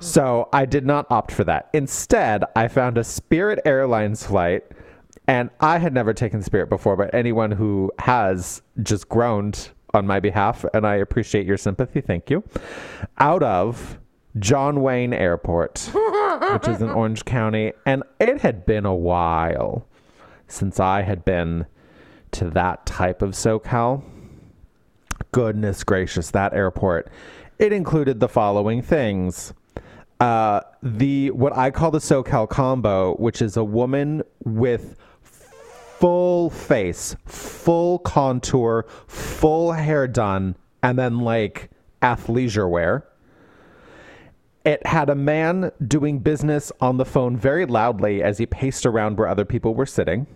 So 0.00 0.48
I 0.52 0.66
did 0.66 0.86
not 0.86 1.06
opt 1.10 1.32
for 1.32 1.42
that. 1.44 1.70
Instead, 1.72 2.44
I 2.54 2.68
found 2.68 2.98
a 2.98 3.04
Spirit 3.04 3.58
Airlines 3.64 4.24
flight, 4.24 4.64
and 5.26 5.50
I 5.60 5.78
had 5.78 5.92
never 5.92 6.14
taken 6.14 6.42
Spirit 6.42 6.68
before, 6.68 6.96
but 6.96 7.12
anyone 7.12 7.50
who 7.50 7.90
has 7.98 8.62
just 8.82 9.08
groaned 9.08 9.70
on 9.94 10.06
my 10.06 10.20
behalf, 10.20 10.64
and 10.74 10.86
I 10.86 10.96
appreciate 10.96 11.46
your 11.46 11.56
sympathy. 11.56 12.00
Thank 12.00 12.30
you. 12.30 12.44
Out 13.18 13.42
of 13.42 13.98
John 14.38 14.82
Wayne 14.82 15.12
Airport, 15.12 15.90
which 16.52 16.68
is 16.68 16.80
in 16.80 16.90
Orange 16.94 17.24
County, 17.24 17.72
and 17.86 18.04
it 18.20 18.42
had 18.42 18.66
been 18.66 18.86
a 18.86 18.94
while 18.94 19.86
since 20.46 20.78
I 20.78 21.02
had 21.02 21.24
been 21.24 21.66
to 22.32 22.50
that 22.50 22.86
type 22.86 23.22
of 23.22 23.30
SoCal. 23.30 24.02
Goodness 25.32 25.84
gracious, 25.84 26.30
that 26.30 26.54
airport. 26.54 27.10
It 27.58 27.72
included 27.72 28.20
the 28.20 28.28
following 28.28 28.82
things. 28.82 29.52
Uh, 30.20 30.60
the 30.82 31.30
what 31.30 31.56
I 31.56 31.70
call 31.70 31.90
the 31.90 31.98
SoCal 31.98 32.48
combo, 32.48 33.14
which 33.16 33.40
is 33.40 33.56
a 33.56 33.64
woman 33.64 34.22
with 34.44 34.96
full 35.98 36.50
face, 36.50 37.16
full 37.26 37.98
contour, 38.00 38.86
full 39.06 39.72
hair 39.72 40.06
done, 40.06 40.56
and 40.82 40.98
then 40.98 41.18
like 41.20 41.70
athleisure 42.02 42.68
wear. 42.68 43.04
It 44.64 44.86
had 44.86 45.08
a 45.08 45.14
man 45.14 45.72
doing 45.86 46.18
business 46.18 46.70
on 46.80 46.98
the 46.98 47.04
phone 47.04 47.36
very 47.36 47.64
loudly 47.64 48.22
as 48.22 48.38
he 48.38 48.46
paced 48.46 48.86
around 48.86 49.18
where 49.18 49.28
other 49.28 49.44
people 49.44 49.74
were 49.74 49.86
sitting. 49.86 50.26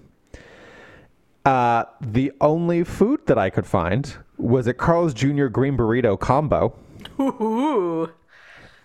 Uh, 1.44 1.84
the 2.00 2.32
only 2.40 2.84
food 2.84 3.20
that 3.26 3.38
I 3.38 3.50
could 3.50 3.66
find 3.66 4.14
was 4.38 4.66
a 4.66 4.74
Carl's 4.74 5.12
Jr. 5.12 5.46
Green 5.46 5.76
Burrito 5.76 6.18
combo, 6.18 6.74
Ooh. 7.20 8.10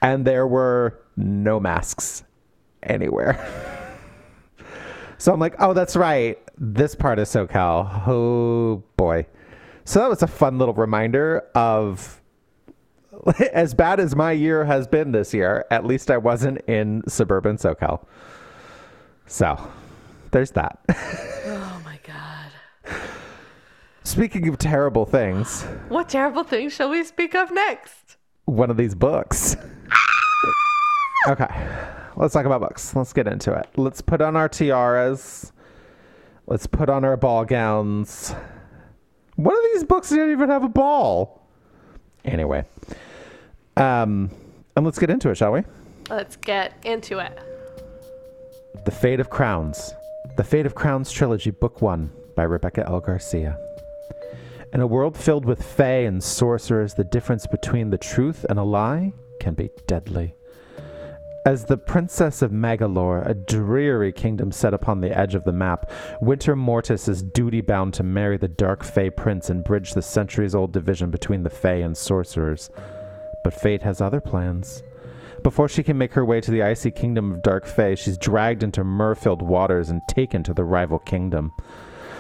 and 0.02 0.26
there 0.26 0.48
were 0.48 1.00
no 1.16 1.60
masks 1.60 2.24
anywhere. 2.82 3.38
so 5.18 5.34
I'm 5.34 5.40
like, 5.40 5.56
oh, 5.60 5.74
that's 5.74 5.96
right. 5.96 6.40
This 6.58 6.96
part 6.96 7.20
of 7.20 7.28
SoCal. 7.28 8.08
Oh, 8.08 8.84
boy. 8.98 9.28
So 9.86 10.00
that 10.00 10.10
was 10.10 10.24
a 10.24 10.28
fun 10.28 10.58
little 10.58 10.74
reminder 10.74 11.44
of 11.54 12.22
as 13.54 13.74
bad 13.74 14.00
as 14.00 14.16
my 14.16 14.32
year 14.32 14.66
has 14.66 14.88
been 14.88 15.12
this 15.12 15.34
year, 15.34 15.66
at 15.72 15.86
least 15.86 16.12
I 16.12 16.18
wasn't 16.18 16.60
in 16.68 17.04
suburban 17.08 17.58
SoCal. 17.58 18.06
So 19.28 19.70
there's 20.32 20.52
that. 20.52 20.80
Speaking 24.03 24.48
of 24.48 24.58
terrible 24.58 25.06
things, 25.06 25.63
What 25.89 26.08
terrible 26.10 26.44
thing 26.44 26.70
shall 26.70 26.89
we 26.89 27.03
speak 27.03 27.36
of 27.36 27.51
next? 27.51 28.17
one 28.46 28.70
of 28.72 28.77
these 28.77 28.96
books. 28.96 29.58
okay, 31.27 31.48
let's 32.15 32.34
talk 32.34 32.46
about 32.46 32.62
books. 32.62 32.96
Let's 32.96 33.12
get 33.12 33.27
into 33.27 33.51
it. 33.53 33.67
Let's 33.75 34.00
put 34.01 34.22
on 34.22 34.36
our 34.38 34.48
tiaras. 34.48 35.51
Let's 36.46 36.65
put 36.65 36.89
on 36.89 37.03
our 37.03 37.17
ball 37.17 37.44
gowns. 37.44 38.34
One 39.36 39.53
of 39.53 39.62
these 39.74 39.84
books 39.84 40.10
didn't 40.10 40.32
even 40.32 40.50
have 40.50 40.63
a 40.63 40.70
ball. 40.70 41.46
Anyway, 42.24 42.63
um, 43.75 44.32
and 44.75 44.86
let's 44.86 44.98
get 44.98 45.10
into 45.10 45.29
it, 45.29 45.36
shall 45.36 45.51
we? 45.51 45.63
Let's 46.10 46.38
get 46.38 46.74
into 46.86 47.20
it. 47.20 47.38
The 48.86 48.91
Fate 48.91 49.20
of 49.20 49.29
Crowns. 49.29 49.94
The 50.38 50.44
Fate 50.44 50.65
of 50.65 50.74
Crowns 50.75 51.12
Trilogy, 51.12 51.51
Book 51.51 51.82
1 51.82 52.10
by 52.38 52.44
Rebecca 52.44 52.88
L. 52.88 53.01
Garcia. 53.01 53.60
In 54.72 54.79
a 54.79 54.88
world 54.88 55.17
filled 55.17 55.44
with 55.44 55.62
fae 55.62 56.06
and 56.06 56.24
sorcerers, 56.24 56.94
the 56.94 57.03
difference 57.03 57.48
between 57.48 57.89
the 57.89 57.98
truth 57.98 58.46
and 58.50 58.58
a 58.58 58.63
lie 58.63 59.12
can 59.41 59.56
be 59.56 59.70
deadly. 59.88 60.36
As 61.46 61.65
the 61.65 61.77
Princess 61.77 62.41
of 62.41 62.51
Magalore, 62.51 63.25
a 63.25 63.34
dreary 63.34 64.12
kingdom 64.12 64.51
set 64.51 64.74
upon 64.74 65.00
the 65.00 65.17
edge 65.17 65.34
of 65.34 65.46
the 65.46 65.53
map, 65.53 65.89
Winter 66.22 66.56
Mortis 66.56 67.08
is 67.08 67.24
duty 67.24 67.62
bound 67.62 67.94
to 67.96 68.03
marry 68.03 68.38
the 68.38 68.50
dark 68.50 68.84
Fae 68.84 69.10
prince 69.10 69.50
and 69.50 69.63
bridge 69.63 69.94
the 69.94 70.01
centuries 70.01 70.53
old 70.53 70.74
division 70.74 71.10
between 71.10 71.44
the 71.44 71.50
Fae 71.50 71.75
and 71.75 71.98
sorcerers. 71.98 72.70
But 73.46 73.53
fate 73.53 73.82
has 73.84 74.01
other 74.01 74.20
plans. 74.20 74.84
Before 75.41 75.70
she 75.70 75.84
can 75.84 75.98
make 75.98 76.13
her 76.13 76.25
way 76.25 76.41
to 76.41 76.51
the 76.51 76.63
icy 76.63 76.91
kingdom 76.91 77.32
of 77.32 77.41
Dark 77.41 77.65
Fae, 77.65 77.96
she's 77.96 78.17
dragged 78.17 78.62
into 78.62 78.84
myrrh-filled 78.84 79.41
waters 79.41 79.89
and 79.89 80.01
taken 80.10 80.44
to 80.44 80.53
the 80.53 80.65
rival 80.65 81.00
kingdom. 81.00 81.53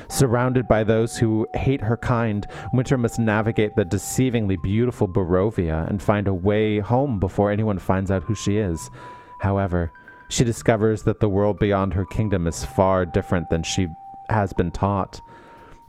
Surrounded 0.09 0.67
by 0.67 0.83
those 0.83 1.17
who 1.17 1.47
hate 1.53 1.81
her 1.81 1.97
kind, 1.97 2.47
Winter 2.73 2.97
must 2.97 3.19
navigate 3.19 3.75
the 3.75 3.83
deceivingly 3.83 4.61
beautiful 4.61 5.07
Barovia 5.07 5.87
and 5.89 6.01
find 6.01 6.27
a 6.27 6.33
way 6.33 6.79
home 6.79 7.19
before 7.19 7.51
anyone 7.51 7.77
finds 7.77 8.09
out 8.09 8.23
who 8.23 8.35
she 8.35 8.57
is. 8.57 8.89
However, 9.39 9.91
she 10.29 10.43
discovers 10.43 11.03
that 11.03 11.19
the 11.19 11.29
world 11.29 11.59
beyond 11.59 11.93
her 11.93 12.05
kingdom 12.05 12.47
is 12.47 12.65
far 12.65 13.05
different 13.05 13.49
than 13.49 13.63
she 13.63 13.87
has 14.29 14.53
been 14.53 14.71
taught. 14.71 15.21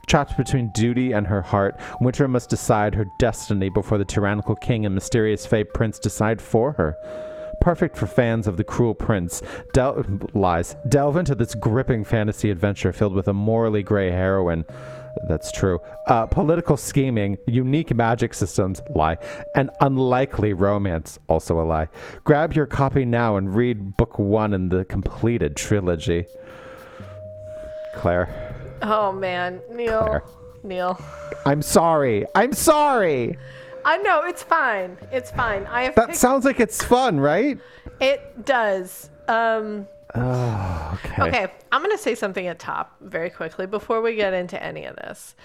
Trapped 0.07 0.37
between 0.37 0.71
duty 0.73 1.11
and 1.11 1.27
her 1.27 1.41
heart, 1.41 1.79
Winter 2.01 2.27
must 2.27 2.49
decide 2.49 2.95
her 2.95 3.05
destiny 3.19 3.69
before 3.69 3.97
the 3.97 4.05
tyrannical 4.05 4.55
king 4.55 4.85
and 4.85 4.95
mysterious 4.95 5.45
Fae 5.45 5.63
prince 5.63 5.99
decide 5.99 6.41
for 6.41 6.71
her. 6.73 6.95
Perfect 7.61 7.97
for 7.97 8.07
fans 8.07 8.47
of 8.47 8.57
the 8.57 8.63
cruel 8.63 8.95
prince, 8.95 9.41
del- 9.73 10.05
lies. 10.33 10.75
Delve 10.87 11.17
into 11.17 11.35
this 11.35 11.55
gripping 11.55 12.03
fantasy 12.03 12.49
adventure 12.51 12.93
filled 12.93 13.13
with 13.13 13.27
a 13.27 13.33
morally 13.33 13.83
gray 13.83 14.11
heroine. 14.11 14.65
That's 15.27 15.51
true. 15.51 15.79
Uh, 16.07 16.25
political 16.27 16.77
scheming, 16.77 17.37
unique 17.45 17.93
magic 17.93 18.33
systems, 18.33 18.81
lie, 18.95 19.17
and 19.55 19.69
unlikely 19.81 20.53
romance, 20.53 21.19
also 21.27 21.59
a 21.59 21.63
lie. 21.63 21.89
Grab 22.23 22.53
your 22.53 22.65
copy 22.65 23.05
now 23.05 23.35
and 23.35 23.53
read 23.53 23.97
book 23.97 24.17
one 24.17 24.53
in 24.53 24.69
the 24.69 24.85
completed 24.85 25.55
trilogy. 25.55 26.25
Claire. 27.95 28.55
Oh 28.81 29.11
man, 29.11 29.59
Neil. 29.71 30.05
Claire. 30.05 30.23
Neil. 30.63 30.99
I'm 31.45 31.61
sorry. 31.61 32.25
I'm 32.35 32.53
sorry. 32.53 33.37
I 33.89 33.97
know 33.97 34.21
it's 34.23 34.43
fine. 34.43 34.97
It's 35.11 35.31
fine. 35.31 35.65
I 35.65 35.83
have 35.83 35.95
That 35.95 36.07
picked- 36.09 36.19
sounds 36.19 36.45
like 36.45 36.59
it's 36.59 36.83
fun, 36.83 37.19
right? 37.19 37.57
it 37.99 38.45
does. 38.45 39.09
Um 39.27 39.87
Oh, 40.15 40.99
okay. 41.05 41.21
Okay, 41.23 41.53
I'm 41.71 41.81
going 41.83 41.95
to 41.95 42.01
say 42.01 42.15
something 42.15 42.47
at 42.47 42.57
top 42.57 42.95
very 42.99 43.29
quickly 43.29 43.67
before 43.67 44.01
we 44.01 44.15
get 44.15 44.33
into 44.33 44.61
any 44.61 44.85
of 44.85 44.95
this. 44.95 45.35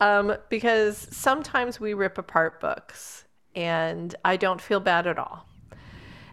Um, 0.00 0.36
because 0.48 0.96
sometimes 1.10 1.78
we 1.80 1.92
rip 1.92 2.16
apart 2.16 2.58
books 2.58 3.26
and 3.54 4.14
I 4.24 4.36
don't 4.38 4.60
feel 4.60 4.80
bad 4.80 5.06
at 5.06 5.18
all. 5.18 5.46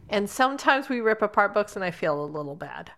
And 0.10 0.30
sometimes 0.30 0.88
we 0.88 1.02
rip 1.02 1.22
apart 1.22 1.54
books 1.54 1.76
and 1.76 1.84
I 1.84 1.92
feel 1.92 2.24
a 2.24 2.26
little 2.26 2.56
bad. 2.56 2.92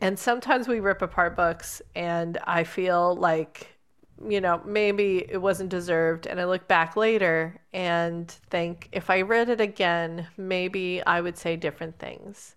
And 0.00 0.18
sometimes 0.18 0.68
we 0.68 0.80
rip 0.80 1.02
apart 1.02 1.36
books 1.36 1.82
and 1.94 2.38
I 2.46 2.64
feel 2.64 3.14
like, 3.16 3.73
you 4.28 4.40
know, 4.40 4.60
maybe 4.64 5.24
it 5.28 5.38
wasn't 5.38 5.70
deserved. 5.70 6.26
And 6.26 6.40
I 6.40 6.44
look 6.44 6.68
back 6.68 6.96
later 6.96 7.60
and 7.72 8.30
think 8.30 8.88
if 8.92 9.10
I 9.10 9.22
read 9.22 9.48
it 9.48 9.60
again, 9.60 10.28
maybe 10.36 11.02
I 11.06 11.20
would 11.20 11.36
say 11.36 11.56
different 11.56 11.98
things. 11.98 12.54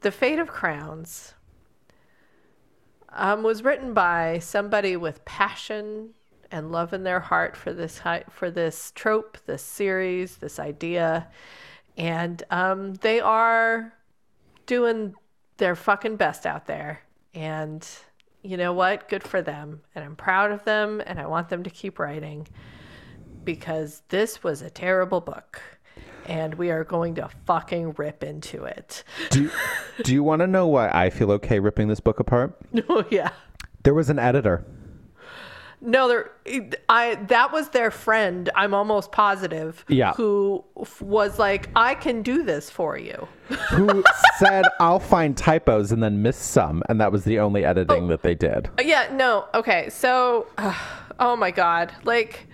The 0.00 0.10
Fate 0.10 0.38
of 0.38 0.48
Crowns 0.48 1.34
um, 3.10 3.42
was 3.42 3.62
written 3.62 3.94
by 3.94 4.38
somebody 4.38 4.96
with 4.96 5.24
passion 5.24 6.10
and 6.50 6.72
love 6.72 6.92
in 6.92 7.04
their 7.04 7.20
heart 7.20 7.56
for 7.56 7.72
this 7.72 8.00
for 8.30 8.50
this 8.50 8.92
trope, 8.94 9.38
this 9.46 9.62
series, 9.62 10.36
this 10.36 10.58
idea, 10.58 11.28
and 11.96 12.42
um, 12.50 12.94
they 12.94 13.20
are 13.20 13.92
doing 14.66 15.14
their 15.58 15.76
fucking 15.76 16.16
best 16.16 16.46
out 16.46 16.66
there. 16.66 17.02
And 17.34 17.86
you 18.42 18.56
know 18.56 18.72
what? 18.72 19.08
Good 19.08 19.22
for 19.22 19.42
them. 19.42 19.80
And 19.94 20.04
I'm 20.04 20.16
proud 20.16 20.52
of 20.52 20.64
them, 20.64 21.02
and 21.06 21.18
I 21.18 21.26
want 21.26 21.48
them 21.48 21.62
to 21.62 21.70
keep 21.70 21.98
writing 21.98 22.46
because 23.44 24.02
this 24.08 24.42
was 24.42 24.62
a 24.62 24.70
terrible 24.70 25.20
book. 25.20 25.60
And 26.26 26.54
we 26.54 26.70
are 26.70 26.84
going 26.84 27.16
to 27.16 27.28
fucking 27.46 27.94
rip 27.94 28.22
into 28.22 28.64
it. 28.64 29.02
Do 29.30 29.44
you, 29.44 29.50
do 30.04 30.12
you 30.12 30.22
want 30.22 30.40
to 30.40 30.46
know 30.46 30.66
why 30.68 30.88
I 30.88 31.10
feel 31.10 31.32
okay 31.32 31.58
ripping 31.58 31.88
this 31.88 32.00
book 32.00 32.20
apart? 32.20 32.56
oh, 32.88 33.04
yeah. 33.10 33.30
There 33.82 33.94
was 33.94 34.10
an 34.10 34.18
editor. 34.18 34.64
No, 35.82 36.08
there. 36.08 36.30
I 36.88 37.14
that 37.28 37.52
was 37.52 37.70
their 37.70 37.90
friend. 37.90 38.50
I'm 38.54 38.74
almost 38.74 39.12
positive. 39.12 39.84
Yeah. 39.88 40.12
Who 40.12 40.64
f- 40.80 41.00
was 41.00 41.38
like, 41.38 41.70
I 41.74 41.94
can 41.94 42.22
do 42.22 42.42
this 42.42 42.68
for 42.70 42.98
you. 42.98 43.26
who 43.70 44.04
said 44.38 44.64
I'll 44.78 45.00
find 45.00 45.36
typos 45.36 45.90
and 45.90 46.02
then 46.02 46.22
miss 46.22 46.36
some, 46.36 46.82
and 46.88 47.00
that 47.00 47.10
was 47.12 47.24
the 47.24 47.38
only 47.38 47.64
editing 47.64 48.08
that 48.08 48.22
they 48.22 48.34
did. 48.34 48.68
Uh, 48.78 48.82
Yeah. 48.82 49.08
No. 49.12 49.46
Okay. 49.54 49.88
So, 49.90 50.46
oh 51.18 51.36
my 51.36 51.50
god. 51.50 51.92
Like. 52.04 52.46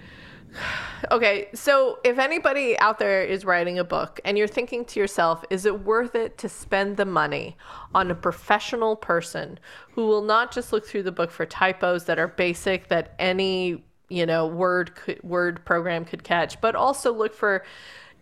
Okay, 1.10 1.48
so 1.54 1.98
if 2.04 2.18
anybody 2.18 2.78
out 2.78 2.98
there 2.98 3.22
is 3.22 3.44
writing 3.44 3.78
a 3.78 3.84
book 3.84 4.20
and 4.24 4.36
you're 4.38 4.48
thinking 4.48 4.84
to 4.86 5.00
yourself, 5.00 5.44
is 5.50 5.66
it 5.66 5.84
worth 5.84 6.14
it 6.14 6.38
to 6.38 6.48
spend 6.48 6.96
the 6.96 7.04
money 7.04 7.56
on 7.94 8.10
a 8.10 8.14
professional 8.14 8.96
person 8.96 9.58
who 9.92 10.06
will 10.06 10.22
not 10.22 10.52
just 10.52 10.72
look 10.72 10.86
through 10.86 11.02
the 11.02 11.12
book 11.12 11.30
for 11.30 11.46
typos 11.46 12.04
that 12.04 12.18
are 12.18 12.28
basic 12.28 12.88
that 12.88 13.14
any, 13.18 13.84
you 14.08 14.26
know, 14.26 14.46
word 14.46 14.92
word 15.22 15.64
program 15.64 16.04
could 16.04 16.24
catch, 16.24 16.60
but 16.60 16.74
also 16.74 17.12
look 17.12 17.34
for 17.34 17.64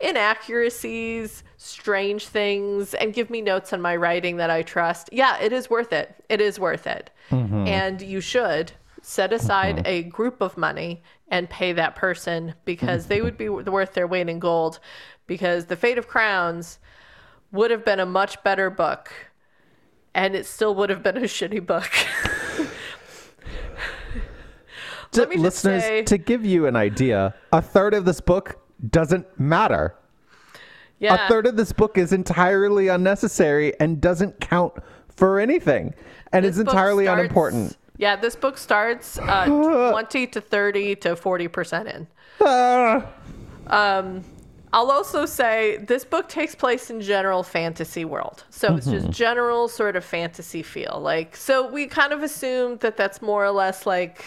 inaccuracies, 0.01 1.45
strange 1.57 2.27
things 2.27 2.95
and 2.95 3.15
give 3.15 3.31
me 3.31 3.41
notes 3.41 3.73
on 3.73 3.81
my 3.81 3.97
writing 3.97 4.37
that 4.37 4.51
I 4.51 4.63
trust. 4.63 5.09
Yeah, 5.13 5.39
it 5.39 5.53
is 5.53 5.71
worth 5.71 5.93
it. 5.93 6.15
It 6.29 6.41
is 6.41 6.59
worth 6.59 6.87
it. 6.87 7.11
Mm-hmm. 7.31 7.67
And 7.69 8.03
you 8.03 8.21
should 8.21 8.73
set 9.03 9.33
aside 9.33 9.77
mm-hmm. 9.77 9.87
a 9.87 10.03
group 10.03 10.41
of 10.41 10.57
money 10.57 11.03
and 11.29 11.49
pay 11.49 11.73
that 11.73 11.95
person 11.97 12.55
because 12.65 13.03
mm-hmm. 13.03 13.09
they 13.09 13.23
would 13.23 13.37
be 13.37 13.49
worth 13.49 13.95
their 13.95 14.07
weight 14.07 14.29
in 14.29 14.39
gold 14.39 14.79
because 15.27 15.67
the 15.67 15.77
fate 15.77 15.99
of 15.99 16.07
crowns 16.07 16.79
would 17.51 17.71
have 17.71 17.85
been 17.85 18.01
a 18.01 18.07
much 18.07 18.43
better 18.43 18.71
book 18.71 19.11
and 20.15 20.35
it 20.35 20.47
still 20.47 20.75
would 20.75 20.91
have 20.91 21.03
been 21.03 21.17
a 21.17 21.23
shitty 21.23 21.65
book 21.65 21.91
Let 25.17 25.29
me 25.29 25.37
just 25.37 25.45
Listeners, 25.45 25.83
say- 25.83 26.03
to 26.05 26.19
give 26.19 26.45
you 26.45 26.67
an 26.67 26.77
idea, 26.77 27.35
a 27.53 27.63
third 27.63 27.95
of 27.95 28.05
this 28.05 28.21
book 28.21 28.61
doesn't 28.91 29.27
matter. 29.39 29.95
yeah 30.99 31.27
A 31.27 31.29
third 31.29 31.47
of 31.47 31.57
this 31.57 31.73
book 31.73 31.97
is 31.97 32.13
entirely 32.13 32.89
unnecessary 32.89 33.79
and 33.81 34.01
doesn't 34.01 34.41
count 34.41 34.73
for 35.09 35.39
anything, 35.39 35.95
and 36.33 36.45
is 36.45 36.59
entirely 36.59 37.05
starts- 37.05 37.21
unimportant. 37.21 37.77
Yeah 37.97 38.17
this 38.17 38.37
book 38.37 38.59
starts 38.59 39.19
uh, 39.19 39.47
20 39.93 40.27
to 40.29 40.41
30 40.41 40.97
to 40.97 41.17
40 41.17 41.49
percent 41.49 41.89
in 41.89 42.07
Ah. 42.41 43.07
I'll 44.73 44.91
also 44.91 45.25
say 45.25 45.77
this 45.77 46.05
book 46.05 46.29
takes 46.29 46.57
place 46.57 46.91
in 46.91 47.01
general 47.01 47.45
fantasy 47.45 48.05
world. 48.05 48.43
So 48.51 48.75
it's 48.77 48.89
Mm-hmm. 48.89 49.07
just 49.07 49.11
general 49.17 49.69
sort 49.69 49.95
of 49.95 50.05
fantasy 50.05 50.63
feel. 50.65 50.99
Like 51.01 51.37
so 51.37 51.71
we 51.71 51.87
kind 51.87 52.13
of 52.13 52.23
assumed 52.25 52.81
that 52.81 52.97
that's 52.97 53.23
more 53.23 53.45
or 53.45 53.53
less 53.53 53.87
like 53.87 54.25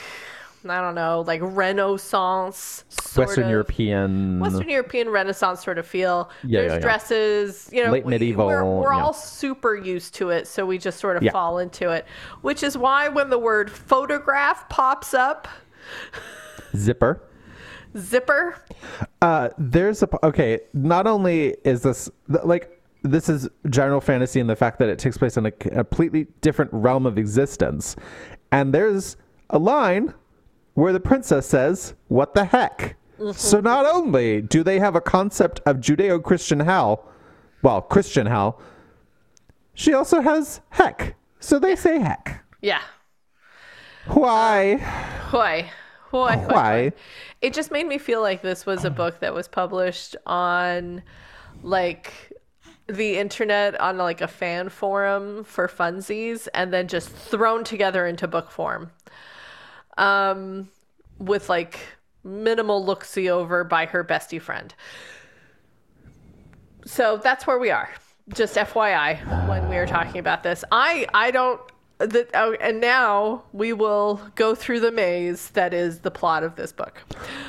I 0.69 0.81
don't 0.81 0.95
know, 0.95 1.23
like 1.27 1.41
Renaissance 1.43 2.83
sort 2.89 3.27
Western 3.27 3.45
of- 3.45 3.49
European. 3.51 4.39
Western 4.39 4.69
European 4.69 5.09
Renaissance 5.09 5.63
sort 5.63 5.77
of 5.77 5.87
feel. 5.87 6.29
Yeah, 6.43 6.59
There's 6.61 6.69
yeah, 6.71 6.75
yeah. 6.75 6.79
dresses, 6.81 7.69
you 7.71 7.83
know, 7.85 7.91
Late 7.91 8.05
we- 8.05 8.11
medieval, 8.11 8.47
We're, 8.47 8.63
we're 8.65 8.93
all 8.93 9.13
super 9.13 9.75
used 9.75 10.15
to 10.15 10.29
it, 10.29 10.47
so 10.47 10.65
we 10.65 10.77
just 10.77 10.99
sort 10.99 11.17
of 11.17 11.31
fall 11.31 11.59
into 11.59 11.89
it. 11.91 12.05
Which 12.41 12.63
is 12.63 12.77
why 12.77 13.07
when 13.09 13.29
the 13.29 13.39
word 13.39 13.69
photograph 13.71 14.67
pops 14.69 15.13
up, 15.13 15.47
Zipper. 16.75 17.21
zipper, 17.97 18.55
Uh, 19.21 19.49
there's 19.57 20.03
a 20.03 20.25
okay. 20.25 20.59
Not 20.73 21.07
only 21.07 21.55
is 21.63 21.81
this 21.81 22.09
like 22.27 22.73
this 23.03 23.29
is 23.29 23.47
general 23.69 24.01
fantasy 24.01 24.39
and 24.39 24.49
the 24.49 24.55
fact 24.55 24.79
that 24.79 24.89
it 24.89 24.99
takes 24.99 25.17
place 25.17 25.37
in 25.37 25.45
a 25.45 25.51
completely 25.51 26.27
different 26.41 26.71
realm 26.73 27.05
of 27.05 27.17
existence, 27.17 27.95
and 28.51 28.73
there's 28.73 29.15
a 29.49 29.57
line 29.59 30.13
where 30.77 30.93
the 30.93 30.99
princess 30.99 31.47
says, 31.47 31.95
"What 32.07 32.35
the 32.35 32.45
heck." 32.45 32.97
So 33.17 33.23
mm-hmm. 33.57 33.63
not 33.63 33.87
only 33.87 34.41
do 34.43 34.61
they 34.63 34.77
have 34.77 34.95
a 34.95 35.01
concept 35.01 35.59
of 35.65 35.77
Judeo-Christian 35.77 36.59
hell, 36.59 37.03
well, 37.63 37.81
Christian 37.81 38.27
hell, 38.27 38.61
she 39.73 39.91
also 39.91 40.21
has 40.21 40.61
heck. 40.69 41.15
So 41.39 41.57
they 41.57 41.75
say 41.75 41.97
heck. 41.97 42.45
yeah. 42.61 42.81
Why? 44.05 44.75
Why? 45.31 45.71
Why? 46.11 46.37
Why? 46.37 46.93
It 47.41 47.55
just 47.55 47.71
made 47.71 47.87
me 47.87 47.97
feel 47.97 48.21
like 48.21 48.43
this 48.43 48.67
was 48.67 48.85
a 48.85 48.91
book 48.91 49.19
that 49.21 49.33
was 49.33 49.47
published 49.47 50.15
on 50.27 51.01
like 51.63 52.13
the 52.85 53.17
internet 53.17 53.79
on 53.81 53.97
like 53.97 54.21
a 54.21 54.27
fan 54.27 54.69
forum 54.69 55.43
for 55.43 55.67
funsies 55.67 56.47
and 56.53 56.71
then 56.71 56.87
just 56.87 57.09
thrown 57.09 57.63
together 57.63 58.05
into 58.05 58.27
book 58.27 58.51
form. 58.51 58.91
Um 59.97 60.69
with 61.19 61.49
like 61.49 61.79
minimal 62.23 62.83
look 62.85 63.03
see 63.03 63.29
over 63.29 63.63
by 63.63 63.85
her 63.85 64.03
bestie 64.03 64.41
friend. 64.41 64.73
So 66.85 67.17
that's 67.17 67.47
where 67.47 67.57
we 67.57 67.71
are. 67.71 67.89
Just 68.33 68.55
FYI 68.55 69.47
when 69.47 69.69
we 69.69 69.77
are 69.77 69.87
talking 69.87 70.19
about 70.19 70.43
this. 70.43 70.63
I 70.71 71.07
I 71.13 71.31
don't 71.31 71.61
the, 71.99 72.27
oh, 72.35 72.53
and 72.61 72.79
now 72.79 73.43
we 73.53 73.73
will 73.73 74.21
go 74.35 74.53
through 74.53 74.81
the 74.81 74.91
maze 74.91 75.49
that 75.51 75.73
is 75.73 75.99
the 75.99 76.11
plot 76.11 76.43
of 76.43 76.55
this 76.55 76.71
book. 76.71 77.01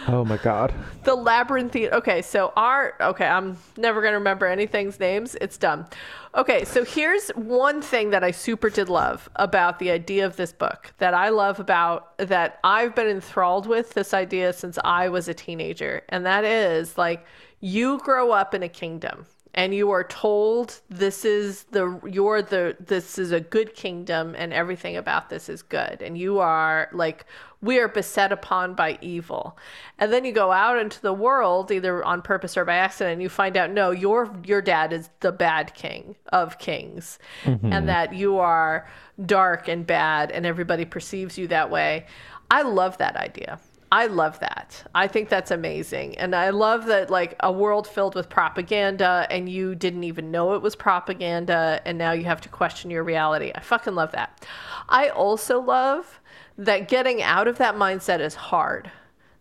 Oh 0.06 0.24
my 0.24 0.38
god. 0.38 0.72
The 1.04 1.14
labyrinthine. 1.14 1.90
Okay, 1.90 2.22
so 2.22 2.52
our. 2.56 2.94
Okay, 3.00 3.26
I'm 3.26 3.58
never 3.76 4.00
going 4.00 4.12
to 4.12 4.18
remember 4.18 4.46
anything's 4.46 4.98
names. 4.98 5.36
It's 5.40 5.58
dumb. 5.58 5.86
Okay, 6.34 6.64
so 6.64 6.84
here's 6.84 7.28
one 7.30 7.82
thing 7.82 8.10
that 8.10 8.24
I 8.24 8.30
super 8.30 8.70
did 8.70 8.88
love 8.88 9.28
about 9.36 9.78
the 9.78 9.90
idea 9.90 10.24
of 10.24 10.36
this 10.36 10.52
book 10.52 10.92
that 10.98 11.12
I 11.12 11.28
love 11.30 11.60
about 11.60 12.16
that 12.18 12.58
I've 12.64 12.94
been 12.94 13.08
enthralled 13.08 13.66
with 13.66 13.90
this 13.90 14.14
idea 14.14 14.52
since 14.52 14.78
I 14.84 15.08
was 15.08 15.28
a 15.28 15.34
teenager. 15.34 16.02
And 16.08 16.24
that 16.24 16.44
is 16.44 16.96
like 16.96 17.24
you 17.60 17.98
grow 17.98 18.30
up 18.30 18.54
in 18.54 18.62
a 18.62 18.68
kingdom 18.68 19.26
and 19.54 19.74
you 19.74 19.90
are 19.90 20.04
told 20.04 20.80
this 20.88 21.24
is 21.24 21.64
the 21.64 22.00
you're 22.08 22.42
the 22.42 22.76
this 22.78 23.18
is 23.18 23.32
a 23.32 23.40
good 23.40 23.74
kingdom 23.74 24.34
and 24.36 24.52
everything 24.52 24.96
about 24.96 25.30
this 25.30 25.48
is 25.48 25.62
good. 25.62 26.02
And 26.02 26.16
you 26.16 26.38
are 26.38 26.88
like 26.92 27.26
we 27.60 27.78
are 27.78 27.88
beset 27.88 28.30
upon 28.30 28.74
by 28.74 28.98
evil. 29.00 29.58
And 29.98 30.12
then 30.12 30.24
you 30.24 30.32
go 30.32 30.52
out 30.52 30.78
into 30.78 31.00
the 31.00 31.12
world 31.12 31.72
either 31.72 32.04
on 32.04 32.22
purpose 32.22 32.56
or 32.56 32.64
by 32.64 32.76
accident 32.76 33.14
and 33.14 33.22
you 33.22 33.28
find 33.28 33.56
out 33.56 33.70
no 33.70 33.90
your 33.90 34.32
your 34.44 34.62
dad 34.62 34.92
is 34.92 35.10
the 35.20 35.32
bad 35.32 35.74
king 35.74 36.14
of 36.28 36.58
kings. 36.58 37.18
Mm-hmm. 37.44 37.72
And 37.72 37.88
that 37.88 38.14
you 38.14 38.38
are 38.38 38.88
dark 39.24 39.66
and 39.66 39.86
bad 39.86 40.30
and 40.30 40.46
everybody 40.46 40.84
perceives 40.84 41.38
you 41.38 41.48
that 41.48 41.70
way. 41.70 42.06
I 42.50 42.62
love 42.62 42.98
that 42.98 43.16
idea 43.16 43.58
I 43.90 44.06
love 44.06 44.38
that. 44.40 44.84
I 44.94 45.06
think 45.08 45.30
that's 45.30 45.50
amazing. 45.50 46.18
And 46.18 46.34
I 46.34 46.50
love 46.50 46.86
that 46.86 47.10
like 47.10 47.34
a 47.40 47.50
world 47.50 47.86
filled 47.86 48.14
with 48.14 48.28
propaganda 48.28 49.26
and 49.30 49.48
you 49.48 49.74
didn't 49.74 50.04
even 50.04 50.30
know 50.30 50.52
it 50.54 50.60
was 50.60 50.76
propaganda 50.76 51.80
and 51.86 51.96
now 51.96 52.12
you 52.12 52.24
have 52.24 52.42
to 52.42 52.50
question 52.50 52.90
your 52.90 53.02
reality. 53.02 53.50
I 53.54 53.60
fucking 53.60 53.94
love 53.94 54.12
that. 54.12 54.44
I 54.90 55.08
also 55.08 55.60
love 55.60 56.20
that 56.58 56.88
getting 56.88 57.22
out 57.22 57.48
of 57.48 57.56
that 57.58 57.76
mindset 57.76 58.20
is 58.20 58.34
hard. 58.34 58.90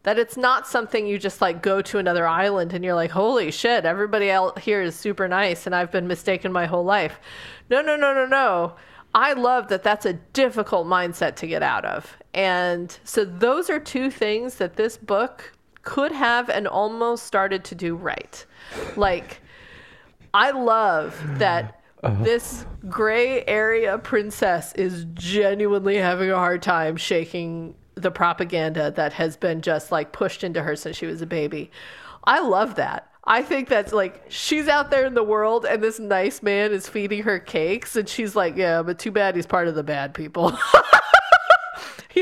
That 0.03 0.17
it's 0.17 0.37
not 0.37 0.65
something 0.65 1.05
you 1.05 1.17
just 1.17 1.41
like 1.41 1.61
go 1.61 1.81
to 1.81 1.97
another 1.97 2.25
island 2.25 2.71
and 2.71 2.85
you're 2.85 2.95
like, 2.95 3.11
holy 3.11 3.51
shit, 3.51 3.83
everybody 3.83 4.31
out 4.31 4.59
here 4.59 4.81
is 4.81 4.95
super 4.95 5.27
nice 5.27 5.65
and 5.65 5.75
I've 5.75 5.91
been 5.91 6.07
mistaken 6.07 6.53
my 6.53 6.67
whole 6.67 6.85
life. 6.85 7.19
No, 7.69 7.81
no, 7.81 7.97
no, 7.97 8.13
no, 8.13 8.25
no. 8.25 8.75
I 9.13 9.33
love 9.33 9.67
that 9.69 9.83
that's 9.83 10.05
a 10.05 10.13
difficult 10.13 10.87
mindset 10.87 11.35
to 11.37 11.47
get 11.47 11.63
out 11.63 11.83
of. 11.83 12.17
And 12.37 12.95
so 13.03 13.25
those 13.25 13.67
are 13.67 13.79
two 13.79 14.11
things 14.11 14.55
that 14.55 14.75
this 14.75 14.95
book 14.95 15.53
could 15.81 16.11
have 16.11 16.49
and 16.49 16.67
almost 16.67 17.25
started 17.25 17.63
to 17.65 17.75
do 17.75 17.95
right. 17.95 18.45
Like, 18.95 19.41
I 20.35 20.51
love 20.51 21.19
that 21.39 21.81
uh-huh. 22.03 22.23
this 22.23 22.63
gray 22.87 23.43
area 23.45 23.97
princess 23.97 24.71
is 24.73 25.07
genuinely 25.15 25.97
having 25.97 26.29
a 26.29 26.35
hard 26.35 26.61
time 26.61 26.95
shaking 26.95 27.73
the 27.95 28.11
propaganda 28.11 28.91
that 28.91 29.13
has 29.13 29.35
been 29.35 29.61
just 29.61 29.91
like 29.91 30.11
pushed 30.11 30.43
into 30.43 30.61
her 30.61 30.75
since 30.75 30.95
she 30.95 31.07
was 31.07 31.23
a 31.23 31.25
baby. 31.25 31.71
I 32.25 32.39
love 32.41 32.75
that. 32.75 33.11
I 33.23 33.41
think 33.41 33.67
that's 33.67 33.91
like 33.91 34.23
she's 34.29 34.67
out 34.67 34.91
there 34.91 35.05
in 35.05 35.15
the 35.15 35.23
world 35.23 35.65
and 35.65 35.81
this 35.81 35.99
nice 35.99 36.43
man 36.43 36.71
is 36.71 36.87
feeding 36.87 37.23
her 37.23 37.39
cakes 37.39 37.95
and 37.95 38.07
she's 38.07 38.35
like, 38.35 38.55
yeah, 38.55 38.83
but 38.83 38.99
too 38.99 39.11
bad 39.11 39.35
he's 39.35 39.47
part 39.47 39.67
of 39.67 39.73
the 39.73 39.83
bad 39.83 40.13
people. 40.13 40.55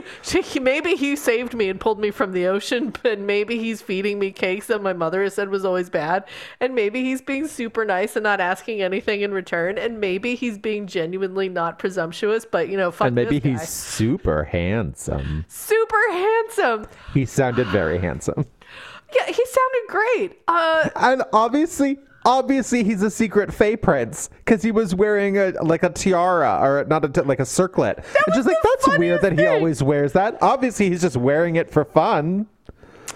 Maybe 0.61 0.95
he 0.95 1.15
saved 1.15 1.53
me 1.53 1.69
and 1.69 1.79
pulled 1.79 1.99
me 1.99 2.11
from 2.11 2.31
the 2.31 2.47
ocean, 2.47 2.93
but 3.03 3.19
maybe 3.19 3.57
he's 3.59 3.81
feeding 3.81 4.19
me 4.19 4.31
cakes 4.31 4.67
that 4.67 4.81
my 4.81 4.93
mother 4.93 5.23
has 5.23 5.33
said 5.35 5.49
was 5.49 5.63
always 5.65 5.89
bad. 5.89 6.25
And 6.59 6.73
maybe 6.75 7.03
he's 7.03 7.21
being 7.21 7.47
super 7.47 7.85
nice 7.85 8.15
and 8.15 8.23
not 8.23 8.39
asking 8.39 8.81
anything 8.81 9.21
in 9.21 9.31
return. 9.33 9.77
And 9.77 9.99
maybe 9.99 10.35
he's 10.35 10.57
being 10.57 10.87
genuinely 10.87 11.49
not 11.49 11.79
presumptuous, 11.79 12.45
but 12.45 12.69
you 12.69 12.77
know, 12.77 12.91
fuck 12.91 13.07
And 13.07 13.15
maybe 13.15 13.39
he's 13.39 13.67
super 13.69 14.43
handsome. 14.43 15.45
super 15.47 16.11
handsome. 16.11 16.87
He 17.13 17.25
sounded 17.25 17.67
very 17.67 17.99
handsome. 17.99 18.45
Yeah, 19.15 19.27
he 19.27 19.45
sounded 19.45 19.87
great. 19.87 20.39
Uh, 20.47 20.89
And 20.95 21.23
obviously, 21.31 21.99
obviously, 22.25 22.83
he's 22.83 23.01
a 23.01 23.09
secret 23.11 23.53
Fae 23.53 23.75
prince 23.75 24.29
because 24.43 24.61
he 24.61 24.71
was 24.71 24.93
wearing 24.95 25.37
a 25.37 25.51
like 25.61 25.83
a 25.83 25.89
tiara 25.89 26.59
or 26.61 26.85
not 26.85 27.05
a 27.05 27.09
t- 27.09 27.21
like 27.21 27.39
a 27.39 27.45
circlet. 27.45 27.99
It's 28.27 28.35
just 28.35 28.47
like 28.47 28.57
that's 28.63 28.97
weird 28.97 29.21
that 29.21 29.31
he 29.33 29.37
thing. 29.37 29.47
always 29.47 29.81
wears 29.83 30.13
that. 30.13 30.37
Obviously, 30.41 30.89
he's 30.89 31.01
just 31.01 31.17
wearing 31.17 31.55
it 31.55 31.69
for 31.71 31.85
fun. 31.85 32.47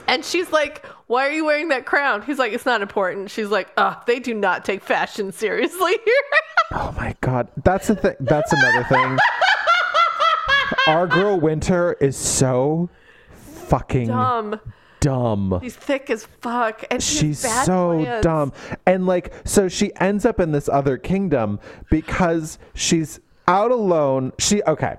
and 0.07 0.23
she's 0.23 0.51
like, 0.51 0.85
"Why 1.07 1.27
are 1.27 1.31
you 1.31 1.45
wearing 1.45 1.67
that 1.69 1.85
crown?" 1.85 2.21
He's 2.21 2.39
like, 2.39 2.53
"It's 2.53 2.65
not 2.65 2.81
important." 2.81 3.29
She's 3.29 3.49
like, 3.49 3.69
"Oh, 3.77 4.01
they 4.07 4.19
do 4.19 4.33
not 4.33 4.63
take 4.65 4.81
fashion 4.83 5.31
seriously 5.31 5.97
here." 6.05 6.13
Oh 6.71 6.93
my 6.95 7.15
god, 7.21 7.47
that's 7.63 7.87
the 7.87 7.95
thing. 7.95 8.13
That's 8.19 8.53
another 8.53 8.83
thing. 8.83 9.17
Our 10.87 11.07
girl 11.07 11.39
Winter 11.39 11.93
is 11.99 12.15
so 12.15 12.89
fucking 13.33 14.11
um, 14.11 14.59
dumb. 14.99 15.59
he's 15.61 15.75
thick 15.75 16.09
as 16.09 16.25
fuck, 16.41 16.83
and 16.91 17.01
She's 17.01 17.39
so 17.39 17.95
plans. 17.97 18.23
dumb. 18.23 18.53
And 18.85 19.05
like, 19.05 19.33
so 19.45 19.67
she 19.67 19.91
ends 19.97 20.25
up 20.25 20.39
in 20.39 20.51
this 20.51 20.67
other 20.69 20.97
kingdom 20.97 21.59
because 21.89 22.59
she's 22.73 23.19
out 23.47 23.71
alone. 23.71 24.33
She, 24.39 24.61
okay. 24.63 24.97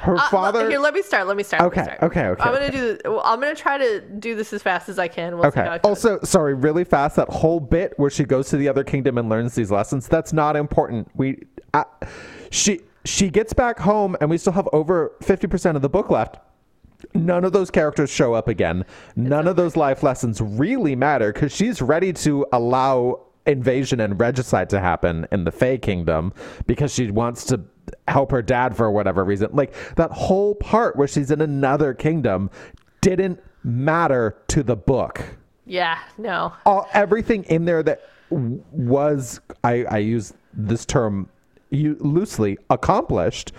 Her 0.00 0.16
Uh, 0.16 0.28
father. 0.28 0.68
here, 0.68 0.78
let 0.78 0.92
me 0.92 1.00
start. 1.02 1.26
Let 1.26 1.36
me 1.36 1.42
start. 1.42 1.62
let 1.62 1.72
me 1.74 1.80
Okay, 1.80 1.84
start. 1.96 2.02
okay, 2.02 2.26
okay, 2.26 2.42
I'm 2.42 2.52
gonna 2.52 2.66
okay. 2.66 2.98
do. 3.02 3.10
Well, 3.10 3.22
I'm 3.24 3.40
gonna 3.40 3.54
try 3.54 3.78
to 3.78 4.00
do 4.02 4.34
this 4.36 4.52
as 4.52 4.62
fast 4.62 4.88
as 4.90 4.98
I 4.98 5.08
can. 5.08 5.38
We'll 5.38 5.50
see 5.50 5.58
how 5.58 5.64
Okay. 5.66 5.74
it. 5.76 5.80
Also, 5.84 6.20
sorry, 6.22 6.52
really 6.54 6.84
fast. 6.84 7.16
That 7.16 7.28
whole 7.30 7.58
bit 7.58 7.94
where 7.96 8.10
she 8.10 8.24
goes 8.24 8.48
to 8.50 8.58
the 8.58 8.68
other 8.68 8.84
kingdom 8.84 9.16
and 9.16 9.28
learns 9.30 9.54
these 9.54 9.70
lessons. 9.70 10.06
That's 10.06 10.32
not 10.34 10.56
important. 10.56 11.08
We, 11.14 11.42
uh, 11.72 11.84
she, 12.50 12.80
she 13.06 13.30
gets 13.30 13.54
back 13.54 13.78
home, 13.78 14.14
and 14.20 14.28
we 14.28 14.36
still 14.36 14.52
have 14.52 14.68
over 14.74 15.12
fifty 15.22 15.46
percent 15.46 15.74
of 15.74 15.82
the 15.82 15.88
book 15.88 16.10
left. 16.10 16.36
None 17.14 17.44
of 17.44 17.52
those 17.52 17.70
characters 17.70 18.10
show 18.10 18.34
up 18.34 18.48
again. 18.48 18.84
None 19.16 19.48
of 19.48 19.56
those 19.56 19.76
life 19.76 20.02
lessons 20.02 20.40
really 20.40 20.94
matter 20.94 21.32
because 21.32 21.52
she's 21.54 21.80
ready 21.80 22.12
to 22.14 22.46
allow 22.52 23.20
invasion 23.46 23.98
and 24.00 24.20
regicide 24.20 24.68
to 24.70 24.80
happen 24.80 25.26
in 25.32 25.44
the 25.44 25.50
Fae 25.50 25.78
Kingdom 25.78 26.32
because 26.66 26.92
she 26.92 27.10
wants 27.10 27.44
to 27.46 27.60
help 28.06 28.30
her 28.30 28.42
dad 28.42 28.76
for 28.76 28.90
whatever 28.90 29.24
reason. 29.24 29.48
Like 29.52 29.74
that 29.96 30.10
whole 30.10 30.54
part 30.54 30.96
where 30.96 31.08
she's 31.08 31.30
in 31.30 31.40
another 31.40 31.94
kingdom 31.94 32.50
didn't 33.00 33.40
matter 33.64 34.36
to 34.48 34.62
the 34.62 34.76
book. 34.76 35.24
yeah, 35.66 35.98
no. 36.18 36.52
All 36.66 36.88
everything 36.92 37.44
in 37.44 37.64
there 37.64 37.82
that 37.82 38.08
was 38.30 39.40
I, 39.64 39.84
I 39.84 39.98
use 39.98 40.34
this 40.52 40.84
term 40.84 41.28
you, 41.70 41.96
loosely 42.00 42.58
accomplished 42.70 43.52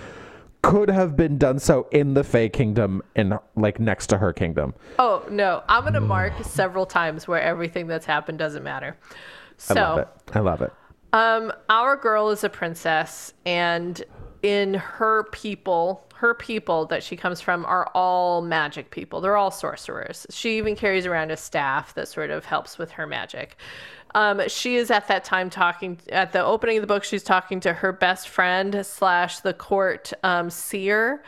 could 0.61 0.89
have 0.89 1.15
been 1.15 1.37
done 1.37 1.59
so 1.59 1.87
in 1.91 2.13
the 2.13 2.23
Fae 2.23 2.49
Kingdom 2.49 3.01
and 3.15 3.39
like 3.55 3.79
next 3.79 4.07
to 4.07 4.17
her 4.17 4.33
kingdom. 4.33 4.73
Oh 4.97 5.25
no, 5.29 5.63
I'm 5.67 5.83
gonna 5.83 6.01
mark 6.01 6.33
several 6.43 6.85
times 6.85 7.27
where 7.27 7.41
everything 7.41 7.87
that's 7.87 8.05
happened 8.05 8.39
doesn't 8.39 8.63
matter. 8.63 8.97
So, 9.57 9.75
I 9.75 9.81
love 9.81 9.97
it. 9.99 10.07
I 10.33 10.39
love 10.39 10.61
it. 10.61 10.73
Um, 11.11 11.51
our 11.69 11.95
girl 11.95 12.29
is 12.29 12.43
a 12.43 12.49
princess, 12.49 13.33
and 13.45 14.03
in 14.43 14.73
her 14.73 15.23
people, 15.31 16.05
her 16.15 16.33
people 16.33 16.85
that 16.87 17.03
she 17.03 17.15
comes 17.15 17.41
from 17.41 17.65
are 17.65 17.89
all 17.93 18.41
magic 18.41 18.91
people. 18.91 19.21
They're 19.21 19.37
all 19.37 19.51
sorcerers. 19.51 20.25
She 20.29 20.57
even 20.57 20.75
carries 20.75 21.05
around 21.05 21.31
a 21.31 21.37
staff 21.37 21.93
that 21.95 22.07
sort 22.07 22.29
of 22.29 22.45
helps 22.45 22.77
with 22.77 22.91
her 22.91 23.07
magic. 23.07 23.57
Um, 24.15 24.41
she 24.47 24.75
is 24.75 24.89
at 24.89 25.07
that 25.07 25.23
time 25.23 25.49
talking 25.49 25.99
at 26.11 26.31
the 26.31 26.43
opening 26.43 26.77
of 26.77 26.81
the 26.81 26.87
book. 26.87 27.03
She's 27.03 27.23
talking 27.23 27.59
to 27.61 27.73
her 27.73 27.91
best 27.91 28.29
friend 28.29 28.85
slash 28.85 29.39
the 29.41 29.53
court 29.53 30.13
um, 30.23 30.49
seer, 30.49 31.23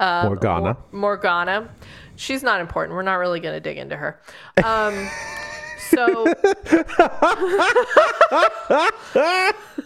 um, 0.00 0.26
Morgana. 0.26 0.76
Mor- 0.92 1.00
Morgana. 1.00 1.68
She's 2.16 2.42
not 2.42 2.60
important. 2.60 2.94
We're 2.94 3.02
not 3.02 3.14
really 3.14 3.40
going 3.40 3.54
to 3.54 3.60
dig 3.60 3.78
into 3.78 3.96
her. 3.96 4.20
Um, 4.62 5.08
so. 5.78 6.26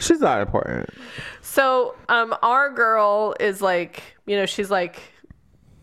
She's 0.00 0.20
not 0.20 0.40
important. 0.40 0.90
So, 1.42 1.94
um, 2.08 2.34
our 2.42 2.70
girl 2.70 3.34
is 3.38 3.60
like, 3.62 4.02
you 4.26 4.36
know, 4.36 4.46
she's 4.46 4.70
like 4.70 5.00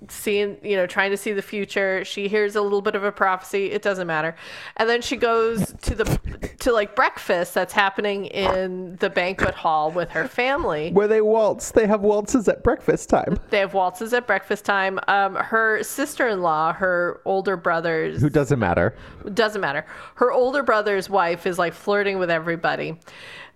seeing, 0.09 0.57
you 0.63 0.75
know, 0.75 0.85
trying 0.85 1.09
to 1.11 1.17
see 1.17 1.33
the 1.33 1.41
future. 1.41 2.05
She 2.05 2.27
hears 2.27 2.55
a 2.55 2.61
little 2.61 2.81
bit 2.83 2.93
of 2.95 3.03
a 3.03 3.11
prophecy. 3.11 3.71
It 3.71 3.81
doesn't 3.81 4.05
matter. 4.07 4.35
And 4.77 4.87
then 4.87 5.01
she 5.01 5.15
goes 5.15 5.73
to 5.81 5.95
the, 5.95 6.49
to 6.59 6.71
like 6.71 6.95
breakfast 6.95 7.55
that's 7.55 7.73
happening 7.73 8.25
in 8.25 8.95
the 8.97 9.09
banquet 9.09 9.55
hall 9.55 9.91
with 9.91 10.11
her 10.11 10.27
family. 10.27 10.91
Where 10.91 11.07
they 11.07 11.21
waltz, 11.21 11.71
they 11.71 11.87
have 11.87 12.01
waltzes 12.01 12.47
at 12.47 12.63
breakfast 12.63 13.09
time. 13.09 13.39
They 13.49 13.59
have 13.59 13.73
waltzes 13.73 14.13
at 14.13 14.27
breakfast 14.27 14.65
time. 14.65 14.99
Um, 15.07 15.35
her 15.35 15.81
sister 15.83 16.27
in 16.27 16.41
law, 16.41 16.73
her 16.73 17.19
older 17.25 17.57
brother's 17.57 18.21
Who 18.21 18.29
doesn't 18.29 18.59
matter. 18.59 18.95
doesn't 19.33 19.61
matter. 19.61 19.85
Her 20.15 20.31
older 20.31 20.61
brother's 20.61 21.09
wife 21.09 21.47
is 21.47 21.57
like 21.57 21.73
flirting 21.73 22.19
with 22.19 22.29
everybody. 22.29 22.99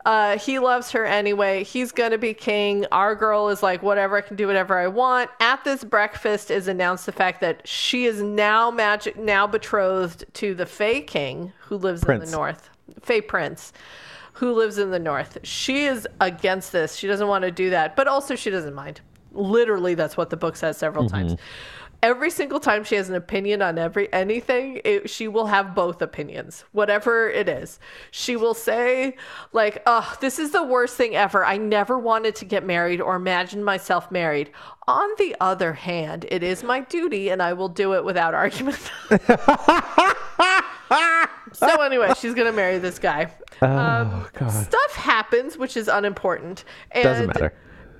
Uh, 0.06 0.38
he 0.38 0.60
loves 0.60 0.92
her 0.92 1.06
anyway. 1.06 1.64
He's 1.64 1.92
gonna 1.92 2.18
be 2.18 2.34
king. 2.34 2.86
Our 2.92 3.16
girl 3.16 3.50
is 3.50 3.62
like, 3.62 3.84
whatever, 3.84 4.18
I 4.18 4.22
can 4.22 4.36
do 4.36 4.48
whatever 4.48 4.78
I 4.78 4.88
want. 4.88 5.30
At 5.40 5.64
this 5.64 5.84
breakfast 5.84 6.50
is 6.50 6.68
announced 6.68 7.06
the 7.06 7.12
fact 7.12 7.42
that 7.42 7.68
she 7.68 8.06
is 8.06 8.22
now 8.22 8.72
magic, 8.72 9.18
now 9.18 9.46
betrothed 9.48 10.26
to 10.36 10.56
the 10.56 10.66
Fae 10.66 11.02
King 11.02 11.54
who 11.60 11.78
lives 11.78 12.04
in 12.04 12.20
the 12.20 12.38
north. 12.38 12.70
Fae 13.02 13.22
Prince, 13.22 13.74
who 14.34 14.54
lives 14.54 14.78
in 14.78 14.92
the 14.92 15.00
north. 15.00 15.38
She 15.44 15.86
is 15.86 16.08
against 16.20 16.72
this. 16.72 16.96
She 16.96 17.08
doesn't 17.08 17.28
want 17.28 17.44
to 17.44 17.52
do 17.52 17.70
that, 17.70 17.96
but 17.96 18.08
also 18.08 18.36
she 18.36 18.50
doesn't 18.50 18.74
mind. 18.74 19.02
Literally, 19.34 19.94
that's 19.94 20.18
what 20.18 20.30
the 20.30 20.36
book 20.38 20.56
says 20.56 20.78
several 20.78 21.08
times 21.08 21.36
every 22.04 22.30
single 22.30 22.60
time 22.60 22.84
she 22.84 22.96
has 22.96 23.10
an 23.10 23.16
opinion 23.16 23.62
on 23.62 23.78
every 23.78 24.12
anything 24.14 24.82
it, 24.84 25.10
she 25.10 25.28
will 25.28 25.46
have 25.46 25.76
both 25.76 26.02
opinions 26.02 26.66
whatever 26.72 27.30
it 27.30 27.48
is. 27.48 27.80
She 28.12 28.36
will 28.36 28.54
say 28.54 29.16
like 29.54 29.82
oh 29.86 30.16
this 30.22 30.40
is 30.40 30.52
the 30.52 30.64
worst 30.64 30.96
thing 30.98 31.16
ever. 31.16 31.46
I 31.46 31.58
never 31.58 32.00
wanted 32.00 32.36
to 32.36 32.46
get 32.46 32.66
married 32.66 33.02
or 33.02 33.16
imagine 33.16 33.64
myself 33.64 34.12
married. 34.12 34.52
On 34.88 35.10
the 35.18 35.36
other 35.40 35.74
hand 35.74 36.26
it 36.30 36.44
is 36.44 36.64
my 36.64 36.82
duty 36.82 37.30
and 37.30 37.42
i 37.42 37.54
will 37.54 37.70
do 37.70 37.94
it 37.94 38.04
without 38.04 38.34
argument. 38.34 38.92
So 41.54 41.82
anyway 41.82 42.14
she's 42.18 42.34
gonna 42.34 42.52
marry 42.52 42.78
this 42.80 43.00
guy. 43.00 43.32
Oh 43.62 43.68
um, 43.68 44.28
god. 44.34 44.50
stuff 44.52 44.96
happens 44.96 45.58
which 45.58 45.78
is 45.78 45.88
unimportant 45.88 46.64
and 46.92 47.04
Doesn't 47.04 47.28
matter. 47.28 47.54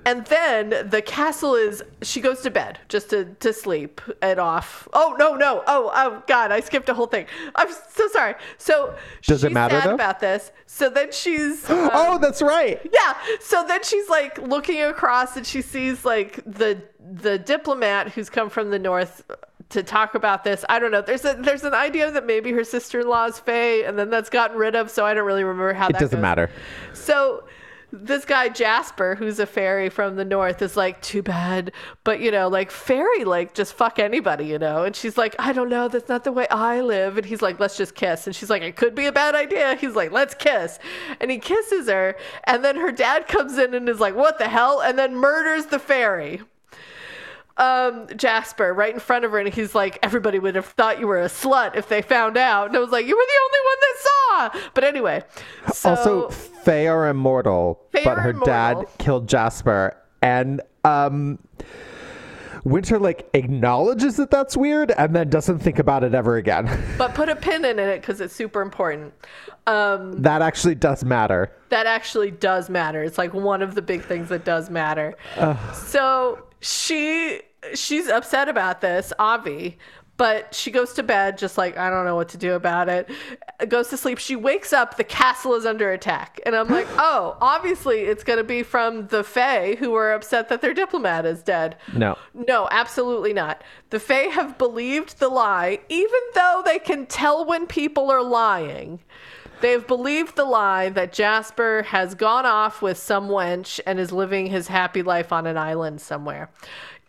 And 0.04 0.24
then 0.26 0.88
the 0.90 1.00
castle 1.00 1.54
is 1.54 1.82
she 2.02 2.20
goes 2.20 2.40
to 2.42 2.50
bed 2.50 2.78
just 2.88 3.10
to, 3.10 3.24
to 3.40 3.52
sleep 3.52 4.00
and 4.20 4.40
off. 4.40 4.88
Oh 4.92 5.14
no 5.18 5.34
no. 5.36 5.62
Oh 5.66 5.90
oh 5.94 6.22
god 6.26 6.50
i 6.50 6.60
skipped 6.60 6.88
a 6.88 6.94
whole 6.94 7.06
thing. 7.06 7.26
I'm 7.54 7.68
so 7.90 8.08
sorry. 8.08 8.34
So 8.58 8.94
Does 9.22 9.44
it 9.44 9.48
she's 9.48 9.54
matter, 9.54 9.90
about 9.92 10.18
this. 10.20 10.50
So 10.66 10.90
then 10.90 11.12
she's 11.12 11.68
um, 11.70 11.90
oh, 11.92 12.18
that's 12.18 12.42
right. 12.42 12.80
yeah. 12.92 13.14
So 13.40 13.64
then 13.66 13.82
she's 13.84 14.08
like 14.08 14.38
looking 14.38 14.82
across 14.82 15.36
and 15.36 15.46
she 15.46 15.62
sees 15.62 16.04
like 16.04 16.36
the 16.44 16.82
the 16.98 17.38
diplomat 17.38 18.08
who's 18.08 18.28
come 18.30 18.50
from 18.50 18.70
the 18.70 18.78
north 18.78 19.24
to 19.68 19.82
talk 19.82 20.14
about 20.14 20.44
this. 20.44 20.64
I 20.68 20.78
don't 20.78 20.90
know. 20.90 21.00
There's 21.02 21.24
a 21.24 21.34
there's 21.34 21.62
an 21.64 21.74
idea 21.74 22.10
that 22.10 22.26
maybe 22.26 22.50
her 22.52 22.64
sister-in-law 22.64 23.26
is 23.26 23.38
Fae, 23.38 23.84
and 23.86 23.98
then 23.98 24.10
that's 24.10 24.28
gotten 24.30 24.56
rid 24.58 24.74
of 24.74 24.90
so 24.90 25.06
i 25.06 25.14
don't 25.14 25.24
really 25.26 25.44
remember 25.44 25.72
how 25.72 25.86
It 25.88 25.92
doesn't 25.94 26.10
goes. 26.18 26.20
matter. 26.22 26.50
so 26.92 27.44
this 27.92 28.24
guy 28.24 28.48
Jasper, 28.48 29.14
who's 29.14 29.38
a 29.38 29.46
fairy 29.46 29.90
from 29.90 30.16
the 30.16 30.24
north, 30.24 30.62
is 30.62 30.76
like, 30.76 31.00
too 31.02 31.22
bad. 31.22 31.72
But 32.04 32.20
you 32.20 32.30
know, 32.30 32.48
like 32.48 32.70
fairy, 32.70 33.24
like 33.24 33.54
just 33.54 33.74
fuck 33.74 33.98
anybody, 33.98 34.46
you 34.46 34.58
know. 34.58 34.84
And 34.84 34.96
she's 34.96 35.18
like, 35.18 35.36
I 35.38 35.52
don't 35.52 35.68
know, 35.68 35.88
that's 35.88 36.08
not 36.08 36.24
the 36.24 36.32
way 36.32 36.48
I 36.48 36.80
live. 36.80 37.18
And 37.18 37.26
he's 37.26 37.42
like, 37.42 37.60
let's 37.60 37.76
just 37.76 37.94
kiss. 37.94 38.26
And 38.26 38.34
she's 38.34 38.50
like, 38.50 38.62
it 38.62 38.76
could 38.76 38.94
be 38.94 39.06
a 39.06 39.12
bad 39.12 39.34
idea. 39.34 39.76
He's 39.76 39.94
like, 39.94 40.10
let's 40.10 40.34
kiss. 40.34 40.78
And 41.20 41.30
he 41.30 41.38
kisses 41.38 41.88
her. 41.88 42.16
And 42.44 42.64
then 42.64 42.76
her 42.76 42.92
dad 42.92 43.28
comes 43.28 43.58
in 43.58 43.74
and 43.74 43.88
is 43.88 44.00
like, 44.00 44.16
what 44.16 44.38
the 44.38 44.48
hell? 44.48 44.80
And 44.80 44.98
then 44.98 45.14
murders 45.14 45.66
the 45.66 45.78
fairy 45.78 46.40
um 47.56 48.06
Jasper 48.16 48.72
right 48.72 48.94
in 48.94 49.00
front 49.00 49.24
of 49.24 49.30
her 49.32 49.38
and 49.38 49.52
he's 49.52 49.74
like 49.74 49.98
everybody 50.02 50.38
would 50.38 50.54
have 50.54 50.66
thought 50.66 50.98
you 50.98 51.06
were 51.06 51.20
a 51.20 51.26
slut 51.26 51.76
if 51.76 51.88
they 51.88 52.02
found 52.02 52.36
out. 52.36 52.68
And 52.68 52.76
I 52.76 52.80
was 52.80 52.90
like 52.90 53.06
you 53.06 53.16
were 53.16 53.22
the 53.22 53.40
only 53.44 53.58
one 53.64 53.78
that 53.80 54.60
saw. 54.62 54.70
But 54.74 54.84
anyway 54.84 55.22
so 55.72 55.90
also, 55.90 56.28
Fae 56.28 56.86
are 56.86 57.08
immortal, 57.08 57.80
Fae 57.92 58.04
but 58.04 58.18
are 58.18 58.20
her 58.20 58.32
dad 58.32 58.86
killed 58.98 59.28
Jasper, 59.28 59.96
and 60.20 60.60
um, 60.84 61.38
Winter 62.64 62.98
like 62.98 63.28
acknowledges 63.34 64.16
that 64.16 64.30
that's 64.30 64.56
weird, 64.56 64.90
and 64.92 65.14
then 65.14 65.30
doesn't 65.30 65.58
think 65.60 65.78
about 65.78 66.04
it 66.04 66.14
ever 66.14 66.36
again. 66.36 66.70
but 66.98 67.14
put 67.14 67.28
a 67.28 67.36
pin 67.36 67.64
in 67.64 67.78
it 67.78 68.00
because 68.00 68.20
it's 68.20 68.34
super 68.34 68.60
important 68.60 69.12
um 69.68 70.20
that 70.22 70.42
actually 70.42 70.74
does 70.74 71.04
matter. 71.04 71.52
that 71.68 71.86
actually 71.86 72.32
does 72.32 72.68
matter 72.68 73.04
it's 73.04 73.16
like 73.16 73.32
one 73.32 73.62
of 73.62 73.76
the 73.76 73.82
big 73.82 74.02
things 74.02 74.28
that 74.28 74.44
does 74.44 74.68
matter 74.70 75.14
so 75.72 76.44
she 76.60 77.40
she's 77.74 78.08
upset 78.08 78.48
about 78.48 78.80
this, 78.80 79.12
Avi, 79.18 79.78
but 80.22 80.54
she 80.54 80.70
goes 80.70 80.92
to 80.92 81.02
bed 81.02 81.36
just 81.36 81.58
like 81.58 81.76
I 81.76 81.90
don't 81.90 82.04
know 82.04 82.14
what 82.14 82.28
to 82.28 82.38
do 82.38 82.52
about 82.52 82.88
it. 82.88 83.10
Goes 83.66 83.88
to 83.88 83.96
sleep. 83.96 84.18
She 84.18 84.36
wakes 84.36 84.72
up. 84.72 84.96
The 84.96 85.02
castle 85.02 85.54
is 85.54 85.66
under 85.66 85.90
attack, 85.90 86.40
and 86.46 86.54
I'm 86.54 86.68
like, 86.68 86.86
oh, 86.96 87.36
obviously 87.40 88.02
it's 88.02 88.22
going 88.22 88.36
to 88.36 88.44
be 88.44 88.62
from 88.62 89.08
the 89.08 89.24
Fae 89.24 89.74
who 89.74 89.94
are 89.94 90.12
upset 90.12 90.48
that 90.48 90.60
their 90.60 90.74
diplomat 90.74 91.26
is 91.26 91.42
dead. 91.42 91.76
No. 91.92 92.16
No, 92.46 92.68
absolutely 92.70 93.32
not. 93.32 93.64
The 93.90 93.98
Fae 93.98 94.28
have 94.28 94.58
believed 94.58 95.18
the 95.18 95.28
lie, 95.28 95.80
even 95.88 96.20
though 96.36 96.62
they 96.64 96.78
can 96.78 97.06
tell 97.06 97.44
when 97.44 97.66
people 97.66 98.08
are 98.08 98.22
lying. 98.22 99.00
They've 99.60 99.86
believed 99.86 100.34
the 100.34 100.44
lie 100.44 100.88
that 100.88 101.12
Jasper 101.12 101.84
has 101.84 102.16
gone 102.16 102.46
off 102.46 102.82
with 102.82 102.98
some 102.98 103.28
wench 103.28 103.78
and 103.86 104.00
is 104.00 104.10
living 104.10 104.46
his 104.46 104.66
happy 104.66 105.02
life 105.02 105.32
on 105.32 105.46
an 105.46 105.56
island 105.56 106.00
somewhere. 106.00 106.50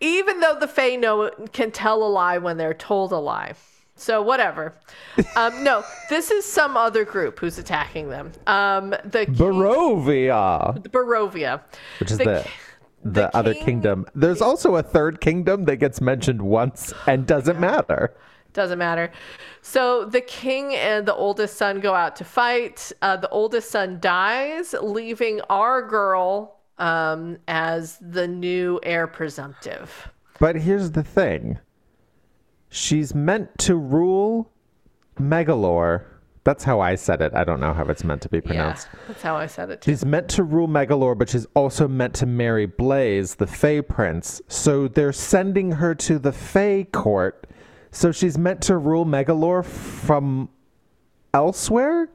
Even 0.03 0.39
though 0.41 0.57
the 0.59 0.67
Fae 0.67 0.95
know 0.97 1.29
can 1.53 1.71
tell 1.71 2.03
a 2.03 2.09
lie 2.09 2.37
when 2.37 2.57
they're 2.57 2.73
told 2.73 3.11
a 3.13 3.17
lie. 3.17 3.53
So 3.95 4.21
whatever. 4.21 4.73
Um, 5.35 5.63
no, 5.63 5.83
this 6.09 6.29
is 6.31 6.45
some 6.45 6.75
other 6.75 7.05
group 7.05 7.39
who's 7.39 7.57
attacking 7.57 8.09
them. 8.09 8.31
Um, 8.47 8.89
the 9.05 9.25
king- 9.27 9.35
Barovia, 9.35 10.81
The 10.83 10.89
Barovia, 10.89 11.61
which 11.99 12.11
is 12.11 12.17
The 12.17 12.23
the 12.25 12.47
the, 13.03 13.11
the 13.11 13.37
other 13.37 13.53
king- 13.53 13.65
kingdom. 13.65 14.05
There's 14.15 14.41
also 14.41 14.75
a 14.77 14.83
third 14.83 15.21
kingdom 15.21 15.65
that 15.65 15.77
gets 15.77 16.01
mentioned 16.01 16.41
once 16.41 16.93
and 17.07 17.25
doesn't 17.27 17.59
matter. 17.59 18.13
Doesn't 18.53 18.77
matter. 18.79 19.11
So 19.61 20.05
the 20.05 20.21
king 20.21 20.75
and 20.75 21.05
the 21.07 21.15
oldest 21.15 21.57
son 21.57 21.79
go 21.79 21.93
out 21.95 22.15
to 22.17 22.23
fight. 22.23 22.91
Uh, 23.01 23.17
the 23.17 23.29
oldest 23.29 23.71
son 23.71 23.99
dies, 23.99 24.73
leaving 24.81 25.41
our 25.49 25.81
girl 25.87 26.59
um, 26.77 27.37
as 27.47 27.97
the 28.01 28.27
new 28.27 28.79
heir 28.83 29.07
presumptive. 29.07 30.09
But 30.39 30.55
here's 30.55 30.91
the 30.91 31.03
thing. 31.03 31.59
She's 32.69 33.13
meant 33.13 33.57
to 33.59 33.75
rule 33.75 34.51
Megalore. 35.19 36.05
That's 36.43 36.63
how 36.63 36.81
I 36.81 36.95
said 36.95 37.21
it. 37.21 37.33
I 37.33 37.43
don't 37.43 37.59
know 37.59 37.71
how 37.71 37.85
it's 37.85 38.03
meant 38.03 38.21
to 38.23 38.29
be 38.29 38.41
pronounced. 38.41 38.89
Yeah, 38.91 38.99
that's 39.07 39.21
how 39.21 39.35
I 39.37 39.45
said 39.45 39.69
it. 39.69 39.81
Too. 39.81 39.91
She's 39.91 40.03
meant 40.03 40.27
to 40.29 40.43
rule 40.43 40.67
Megalore, 40.67 41.17
but 41.17 41.29
she's 41.29 41.45
also 41.53 41.87
meant 41.87 42.15
to 42.15 42.25
marry 42.25 42.65
Blaze, 42.65 43.35
the 43.35 43.47
Fae 43.47 43.81
Prince. 43.81 44.41
So 44.47 44.87
they're 44.87 45.13
sending 45.13 45.73
her 45.73 45.95
to 45.95 46.19
the 46.19 46.33
Fae 46.33 46.87
court. 46.91 47.47
So 47.91 48.11
she's 48.11 48.37
meant 48.37 48.61
to 48.63 48.77
rule 48.77 49.05
Megalore 49.05 49.63
from 49.63 50.49
elsewhere? 51.33 52.09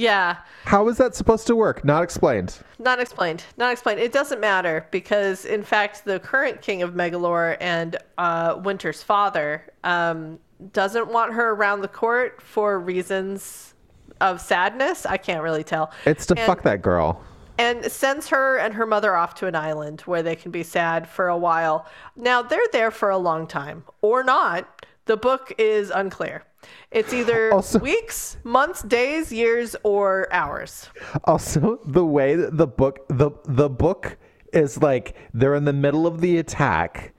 Yeah, 0.00 0.36
How 0.66 0.86
is 0.88 0.98
that 0.98 1.14
supposed 1.14 1.46
to 1.46 1.56
work? 1.56 1.82
Not 1.82 2.02
explained. 2.02 2.58
not 2.78 3.00
explained. 3.00 3.44
Not 3.56 3.72
explained. 3.72 3.98
It 3.98 4.12
doesn't 4.12 4.42
matter 4.42 4.86
because, 4.90 5.46
in 5.46 5.62
fact, 5.62 6.04
the 6.04 6.20
current 6.20 6.60
king 6.60 6.82
of 6.82 6.92
Megalore 6.94 7.56
and 7.62 7.96
uh, 8.18 8.60
Winter's 8.62 9.02
father 9.02 9.72
um, 9.84 10.38
doesn't 10.74 11.08
want 11.10 11.32
her 11.32 11.52
around 11.52 11.80
the 11.80 11.88
court 11.88 12.42
for 12.42 12.78
reasons 12.78 13.72
of 14.20 14.38
sadness. 14.38 15.06
I 15.06 15.16
can't 15.16 15.42
really 15.42 15.64
tell. 15.64 15.90
It's 16.04 16.26
to 16.26 16.36
And- 16.36 16.46
fuck 16.46 16.60
that 16.64 16.82
girl. 16.82 17.22
and 17.56 17.90
sends 17.90 18.28
her 18.28 18.58
and 18.58 18.74
her 18.74 18.84
mother 18.84 19.16
off 19.16 19.34
to 19.36 19.46
an 19.46 19.54
island 19.54 20.02
where 20.02 20.22
they 20.22 20.36
can 20.36 20.50
be 20.50 20.62
sad 20.62 21.08
for 21.08 21.28
a 21.28 21.38
while. 21.38 21.86
Now, 22.16 22.42
they're 22.42 22.60
there 22.70 22.90
for 22.90 23.08
a 23.08 23.16
long 23.16 23.46
time 23.46 23.82
or 24.02 24.22
not. 24.22 24.84
The 25.06 25.16
book 25.16 25.54
is 25.56 25.88
unclear. 25.88 26.44
It's 26.90 27.12
either 27.12 27.52
Also- 27.52 27.78
weeks, 27.78 28.36
months, 28.44 28.82
days, 28.82 29.32
years, 29.32 29.76
or 29.82 30.28
hours. 30.32 30.88
Also, 31.24 31.80
the 31.84 32.04
way 32.04 32.36
that 32.36 32.56
the 32.56 32.66
book 32.66 33.06
the 33.08 33.30
the 33.44 33.68
book 33.68 34.16
is 34.52 34.80
like 34.82 35.14
they're 35.34 35.54
in 35.54 35.64
the 35.64 35.72
middle 35.72 36.06
of 36.06 36.20
the 36.20 36.38
attack 36.38 37.12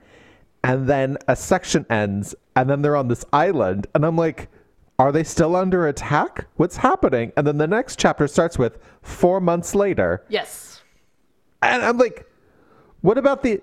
and 0.64 0.88
then 0.88 1.16
a 1.28 1.36
section 1.36 1.86
ends 1.90 2.34
and 2.56 2.68
then 2.68 2.82
they're 2.82 2.96
on 2.96 3.08
this 3.08 3.24
island 3.32 3.86
and 3.94 4.04
I'm 4.04 4.16
like 4.16 4.48
are 4.98 5.12
they 5.12 5.22
still 5.22 5.54
under 5.54 5.86
attack? 5.86 6.48
What's 6.56 6.78
happening? 6.78 7.30
And 7.36 7.46
then 7.46 7.58
the 7.58 7.68
next 7.68 8.00
chapter 8.00 8.26
starts 8.26 8.58
with 8.58 8.78
4 9.02 9.40
months 9.40 9.76
later. 9.76 10.24
Yes. 10.28 10.82
And 11.62 11.84
I'm 11.84 11.98
like 11.98 12.26
what 13.02 13.18
about 13.18 13.42
the 13.42 13.60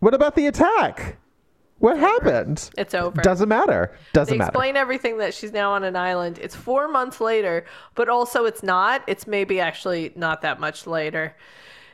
what 0.00 0.12
about 0.12 0.34
the 0.34 0.46
attack? 0.48 1.16
What 1.78 1.98
happened? 1.98 2.70
It's 2.78 2.94
over. 2.94 3.20
Doesn't 3.20 3.48
matter. 3.48 3.96
Doesn't 4.14 4.32
they 4.32 4.38
matter. 4.38 4.48
explain 4.50 4.76
everything 4.76 5.18
that 5.18 5.34
she's 5.34 5.52
now 5.52 5.72
on 5.72 5.84
an 5.84 5.94
island. 5.94 6.38
It's 6.40 6.54
four 6.56 6.88
months 6.88 7.20
later, 7.20 7.66
but 7.94 8.08
also 8.08 8.46
it's 8.46 8.62
not. 8.62 9.02
It's 9.06 9.26
maybe 9.26 9.60
actually 9.60 10.12
not 10.16 10.40
that 10.42 10.58
much 10.58 10.86
later. 10.86 11.34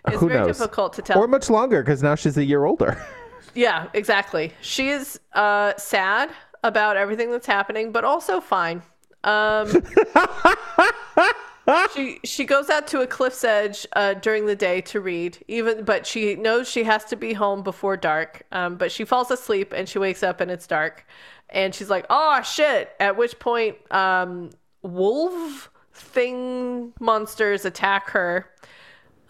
It's 0.06 0.20
Who 0.20 0.28
very 0.28 0.40
knows? 0.46 0.58
difficult 0.58 0.92
to 0.94 1.02
tell. 1.02 1.18
Or 1.18 1.26
much 1.26 1.50
longer 1.50 1.82
because 1.82 2.02
now 2.02 2.14
she's 2.14 2.36
a 2.36 2.44
year 2.44 2.64
older. 2.64 3.04
Yeah, 3.54 3.88
exactly. 3.92 4.54
She 4.62 4.88
is 4.88 5.20
uh, 5.34 5.74
sad 5.76 6.30
about 6.64 6.96
everything 6.96 7.30
that's 7.30 7.46
happening, 7.46 7.92
but 7.92 8.02
also 8.02 8.40
fine. 8.40 8.80
Um, 9.24 9.68
she 11.94 12.20
she 12.24 12.44
goes 12.44 12.70
out 12.70 12.86
to 12.88 13.00
a 13.00 13.06
cliff's 13.06 13.44
edge 13.44 13.86
uh, 13.94 14.14
during 14.14 14.46
the 14.46 14.56
day 14.56 14.80
to 14.82 15.00
read, 15.00 15.38
even 15.48 15.84
but 15.84 16.06
she 16.06 16.34
knows 16.34 16.68
she 16.68 16.84
has 16.84 17.04
to 17.06 17.16
be 17.16 17.32
home 17.32 17.62
before 17.62 17.96
dark. 17.96 18.42
Um, 18.52 18.76
but 18.76 18.90
she 18.90 19.04
falls 19.04 19.30
asleep 19.30 19.72
and 19.72 19.88
she 19.88 19.98
wakes 19.98 20.22
up 20.22 20.40
and 20.40 20.50
it's 20.50 20.66
dark, 20.66 21.06
and 21.50 21.74
she's 21.74 21.90
like, 21.90 22.06
"Oh 22.10 22.42
shit!" 22.42 22.90
At 22.98 23.16
which 23.16 23.38
point, 23.38 23.76
um, 23.92 24.50
wolf 24.82 25.70
thing 25.94 26.92
monsters 27.00 27.64
attack 27.64 28.10
her. 28.10 28.50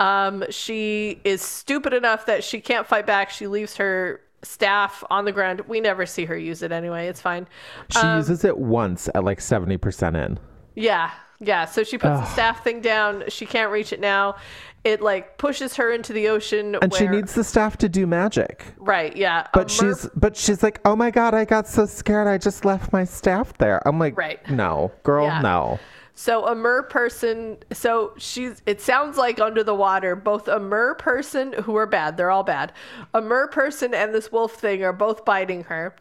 Um, 0.01 0.45
she 0.51 1.21
is 1.25 1.43
stupid 1.43 1.93
enough 1.93 2.27
that 2.27 2.43
she 2.43 2.61
can't 2.61 2.87
fight 2.87 3.07
back. 3.07 3.31
She 3.31 3.47
leaves 3.47 3.77
her 3.77 4.21
staff 4.43 5.05
on 5.11 5.25
the 5.25 5.33
ground. 5.33 5.61
We 5.69 5.81
never 5.81 6.07
see 6.07 6.25
her 6.25 6.37
use 6.37 6.63
it 6.63 6.73
anyway. 6.73 7.07
It's 7.07 7.21
fine. 7.21 7.47
She 7.91 8.05
uses 8.07 8.45
it 8.45 8.59
once 8.59 9.09
at 9.15 9.23
like 9.23 9.39
70% 9.39 10.27
in. 10.27 10.39
Yeah, 10.75 11.11
yeah. 11.43 11.65
So 11.67 11.83
she 11.85 11.99
puts 11.99 12.21
the 12.21 12.27
staff 12.33 12.65
thing 12.65 12.81
down. 12.81 13.25
She 13.29 13.45
can't 13.47 13.71
reach 13.71 13.93
it 13.93 14.01
now. 14.01 14.37
It 14.85 15.01
like 15.01 15.39
pushes 15.39 15.77
her 15.77 15.93
into 15.93 16.13
the 16.13 16.29
ocean. 16.29 16.77
And 16.83 16.93
she 16.93 17.07
needs 17.07 17.35
the 17.35 17.45
staff 17.45 17.77
to 17.79 17.89
do 17.89 18.07
magic. 18.07 18.65
right. 18.79 19.15
Yeah. 19.17 19.47
But 19.53 19.71
she's 19.71 20.09
but 20.17 20.37
she's 20.37 20.63
like, 20.63 20.81
"Oh 20.85 20.97
my 20.97 21.11
god, 21.11 21.35
I 21.35 21.45
got 21.45 21.69
so 21.69 21.87
scared. 21.87 22.27
I 22.27 22.37
just 22.39 22.65
left 22.65 22.93
my 22.93 23.05
staff 23.05 23.57
there." 23.59 23.87
I'm 23.87 23.99
like, 24.01 24.17
Right. 24.17 24.41
"No, 24.51 24.91
girl, 25.05 25.27
Yeah. 25.27 25.41
no." 25.41 25.79
So 26.15 26.47
a 26.47 26.55
mer 26.55 26.83
person, 26.83 27.57
so 27.73 28.13
she's 28.19 28.61
it 28.67 28.81
sounds 28.83 29.17
like 29.17 29.41
under 29.41 29.65
the 29.65 29.75
water, 29.75 30.15
both 30.15 30.47
a 30.47 30.59
mer 30.61 30.95
person 30.97 31.55
who 31.55 31.75
are 31.77 31.87
bad, 31.87 32.17
they're 32.19 32.31
all 32.31 32.43
bad. 32.45 32.73
A 33.15 33.23
mer 33.23 33.47
person 33.49 33.95
and 33.95 34.13
this 34.15 34.31
wolf 34.31 34.53
thing 34.57 34.85
are 34.85 34.93
both 34.93 35.25
biting 35.25 35.65
her 35.65 35.95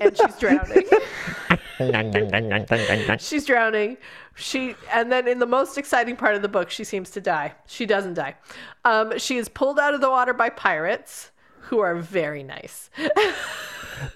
and 0.00 0.14
she's 0.16 0.36
drowning. 0.40 0.84
she's 3.18 3.44
drowning. 3.46 3.96
She 4.36 4.74
and 4.92 5.10
then 5.10 5.26
in 5.26 5.38
the 5.38 5.46
most 5.46 5.78
exciting 5.78 6.14
part 6.16 6.34
of 6.36 6.42
the 6.42 6.48
book, 6.48 6.70
she 6.70 6.84
seems 6.84 7.10
to 7.10 7.20
die. 7.20 7.54
She 7.66 7.86
doesn't 7.86 8.14
die. 8.14 8.34
Um, 8.84 9.18
she 9.18 9.36
is 9.38 9.48
pulled 9.48 9.78
out 9.80 9.94
of 9.94 10.00
the 10.00 10.10
water 10.10 10.32
by 10.34 10.50
pirates 10.50 11.30
who 11.60 11.80
are 11.80 11.96
very 11.96 12.42
nice. 12.42 12.90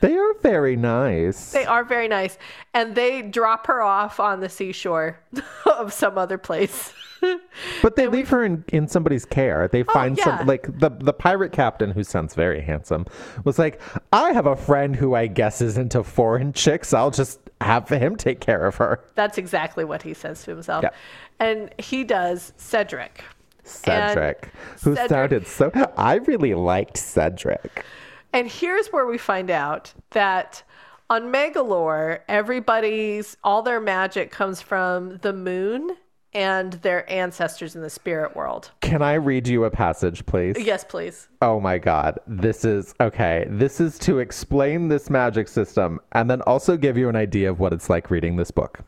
They 0.00 0.14
are 0.14 0.34
very 0.42 0.76
nice. 0.76 1.52
They 1.52 1.64
are 1.64 1.84
very 1.84 2.06
nice. 2.06 2.36
And 2.74 2.94
they 2.94 3.22
drop 3.22 3.66
her 3.66 3.80
off 3.80 4.20
on 4.20 4.40
the 4.40 4.48
seashore 4.50 5.18
of 5.64 5.94
some 5.94 6.18
other 6.18 6.36
place. 6.36 6.92
but 7.82 7.96
they 7.96 8.06
leave 8.06 8.28
her 8.28 8.44
in, 8.44 8.62
in 8.68 8.88
somebody's 8.88 9.24
care. 9.24 9.68
They 9.68 9.82
find 9.82 10.18
Oh, 10.20 10.22
yeah. 10.26 10.38
some 10.38 10.46
like 10.46 10.66
the 10.78 10.90
the 10.90 11.14
pirate 11.14 11.52
captain 11.52 11.90
who 11.92 12.04
sounds 12.04 12.34
very 12.34 12.60
handsome 12.60 13.06
was 13.44 13.58
like, 13.58 13.80
"I 14.12 14.32
have 14.32 14.46
a 14.46 14.56
friend 14.56 14.94
who 14.96 15.14
I 15.14 15.26
guess 15.28 15.60
is 15.62 15.78
into 15.78 16.02
foreign 16.02 16.52
chicks. 16.52 16.92
I'll 16.92 17.10
just 17.10 17.40
have 17.60 17.88
him 17.88 18.16
take 18.16 18.40
care 18.40 18.66
of 18.66 18.76
her." 18.76 19.00
That's 19.14 19.38
exactly 19.38 19.84
what 19.84 20.02
he 20.02 20.14
says 20.14 20.42
to 20.44 20.50
himself. 20.50 20.82
Yeah. 20.82 20.90
And 21.38 21.74
he 21.78 22.04
does 22.04 22.52
Cedric. 22.56 23.24
And 23.64 24.10
Cedric, 24.10 24.50
who 24.82 24.94
Cedric- 24.94 25.08
sounded 25.08 25.46
so 25.46 25.70
I 25.96 26.14
really 26.16 26.54
liked 26.54 26.96
Cedric. 26.96 27.84
And 28.32 28.48
here's 28.48 28.88
where 28.88 29.06
we 29.06 29.18
find 29.18 29.50
out 29.50 29.92
that 30.10 30.62
on 31.08 31.32
Megalore, 31.32 32.20
everybody's 32.28 33.36
all 33.42 33.62
their 33.62 33.80
magic 33.80 34.30
comes 34.30 34.60
from 34.60 35.18
the 35.18 35.32
moon 35.32 35.96
and 36.32 36.74
their 36.74 37.10
ancestors 37.10 37.74
in 37.74 37.82
the 37.82 37.90
spirit 37.90 38.36
world. 38.36 38.70
Can 38.80 39.02
I 39.02 39.14
read 39.14 39.48
you 39.48 39.64
a 39.64 39.70
passage, 39.70 40.24
please? 40.26 40.56
Yes, 40.58 40.84
please. 40.84 41.28
Oh 41.42 41.58
my 41.60 41.78
god. 41.78 42.18
This 42.26 42.64
is 42.64 42.94
okay. 43.00 43.46
This 43.48 43.80
is 43.80 43.98
to 44.00 44.18
explain 44.20 44.88
this 44.88 45.10
magic 45.10 45.48
system 45.48 46.00
and 46.12 46.30
then 46.30 46.42
also 46.42 46.76
give 46.76 46.96
you 46.96 47.08
an 47.08 47.16
idea 47.16 47.50
of 47.50 47.58
what 47.58 47.72
it's 47.72 47.90
like 47.90 48.10
reading 48.10 48.36
this 48.36 48.50
book. 48.50 48.80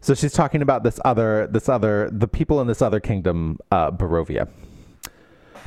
So 0.00 0.14
she's 0.14 0.32
talking 0.32 0.62
about 0.62 0.84
this 0.84 1.00
other 1.04 1.46
this 1.48 1.68
other 1.68 2.08
the 2.12 2.28
people 2.28 2.60
in 2.60 2.66
this 2.66 2.82
other 2.82 3.00
kingdom, 3.00 3.58
uh 3.70 3.90
Barovia. 3.90 4.48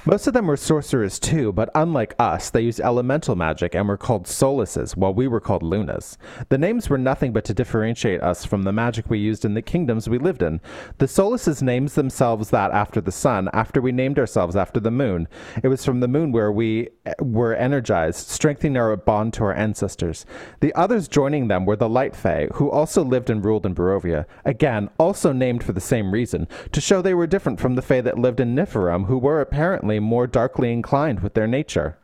Most 0.05 0.27
of 0.27 0.33
them 0.33 0.47
were 0.47 0.55
sorcerers 0.55 1.19
too, 1.19 1.51
but 1.51 1.69
unlike 1.75 2.15
us, 2.17 2.49
they 2.49 2.62
used 2.62 2.79
elemental 2.79 3.35
magic 3.35 3.75
and 3.75 3.88
were 3.88 3.97
called 3.97 4.25
solaces, 4.25 4.95
while 4.95 5.13
we 5.13 5.27
were 5.27 5.41
called 5.41 5.62
lunas. 5.62 6.17
The 6.47 6.57
names 6.57 6.89
were 6.89 6.97
nothing 6.97 7.33
but 7.33 7.43
to 7.45 7.53
differentiate 7.53 8.21
us 8.21 8.45
from 8.45 8.63
the 8.63 8.71
magic 8.71 9.09
we 9.09 9.19
used 9.19 9.43
in 9.43 9.55
the 9.55 9.62
kingdoms 9.62 10.07
we 10.07 10.17
lived 10.17 10.41
in. 10.41 10.62
The 10.99 11.05
solaces 11.05 11.62
named 11.62 11.89
themselves 11.89 12.49
that 12.51 12.71
after 12.71 13.01
the 13.01 13.12
sun, 13.12 13.49
after 13.51 13.81
we 13.81 13.91
named 13.91 14.17
ourselves 14.17 14.55
after 14.55 14.79
the 14.79 14.89
moon. 14.89 15.27
It 15.62 15.67
was 15.67 15.83
from 15.83 15.99
the 15.99 16.07
moon 16.07 16.31
where 16.31 16.51
we 16.51 16.89
eh, 17.05 17.13
were 17.19 17.55
energized, 17.55 18.29
strengthening 18.29 18.77
our 18.77 18.95
bond 18.95 19.33
to 19.33 19.43
our 19.43 19.53
ancestors. 19.53 20.25
The 20.62 20.73
others 20.75 21.09
joining 21.09 21.49
them 21.49 21.65
were 21.65 21.75
the 21.75 21.89
Light 21.89 22.15
Fae, 22.15 22.47
who 22.53 22.71
also 22.71 23.03
lived 23.03 23.29
and 23.29 23.43
ruled 23.43 23.65
in 23.65 23.75
Barovia. 23.75 24.25
Again, 24.45 24.89
also 24.97 25.33
named 25.33 25.63
for 25.63 25.73
the 25.73 25.81
same 25.81 26.12
reason, 26.13 26.47
to 26.71 26.79
show 26.79 27.01
they 27.01 27.13
were 27.13 27.27
different 27.27 27.59
from 27.59 27.75
the 27.75 27.81
Fae 27.81 28.01
that 28.01 28.17
lived 28.17 28.39
in 28.39 28.55
Niflheim, 28.55 29.07
who 29.07 29.17
were 29.17 29.41
apparently 29.41 29.88
more 29.97 30.28
darkly 30.28 30.71
inclined 30.71 31.21
with 31.21 31.34
their 31.34 31.47
nature. 31.47 31.97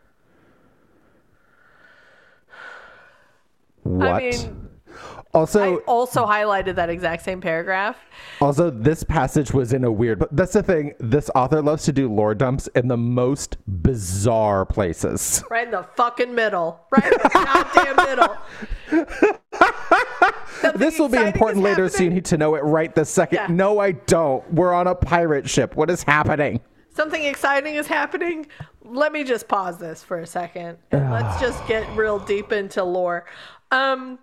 What? 3.83 4.23
I 4.23 4.31
mean, 4.31 4.65
also, 5.35 5.79
I 5.79 5.81
also 5.81 6.25
highlighted 6.25 6.75
that 6.75 6.89
exact 6.89 7.23
same 7.23 7.41
paragraph. 7.41 7.97
Also, 8.39 8.69
this 8.69 9.03
passage 9.03 9.51
was 9.53 9.73
in 9.73 9.83
a 9.83 9.91
weird, 9.91 10.17
but 10.17 10.33
that's 10.35 10.53
the 10.53 10.63
thing. 10.63 10.93
This 10.99 11.29
author 11.35 11.61
loves 11.61 11.83
to 11.83 11.91
do 11.91 12.11
lore 12.11 12.33
dumps 12.33 12.67
in 12.75 12.87
the 12.87 12.97
most 12.97 13.57
bizarre 13.83 14.65
places. 14.65 15.43
Right 15.51 15.65
in 15.65 15.71
the 15.71 15.83
fucking 15.95 16.33
middle. 16.33 16.79
Right 16.89 17.03
in 17.03 17.19
the 17.21 17.29
goddamn 17.29 17.95
middle. 18.07 18.37
This 20.75 20.97
will 20.97 21.09
be 21.09 21.17
important 21.17 21.63
later, 21.63 21.87
so 21.89 22.03
you 22.03 22.09
need 22.09 22.25
to 22.25 22.37
know 22.37 22.55
it 22.55 22.63
right 22.63 22.93
this 22.93 23.09
second. 23.09 23.37
Yeah. 23.37 23.47
No, 23.49 23.79
I 23.79 23.91
don't. 23.91 24.51
We're 24.53 24.73
on 24.73 24.87
a 24.87 24.95
pirate 24.95 25.49
ship. 25.49 25.75
What 25.75 25.89
is 25.89 26.01
happening? 26.03 26.59
Something 26.95 27.23
exciting 27.25 27.75
is 27.75 27.87
happening. 27.87 28.47
Let 28.83 29.11
me 29.11 29.25
just 29.25 29.49
pause 29.49 29.77
this 29.77 30.01
for 30.01 30.19
a 30.19 30.25
second 30.25 30.77
and 30.91 31.11
let's 31.11 31.41
just 31.41 31.65
get 31.67 31.85
real 31.97 32.19
deep 32.19 32.53
into 32.53 32.83
lore. 32.85 33.25
Um, 33.71 34.17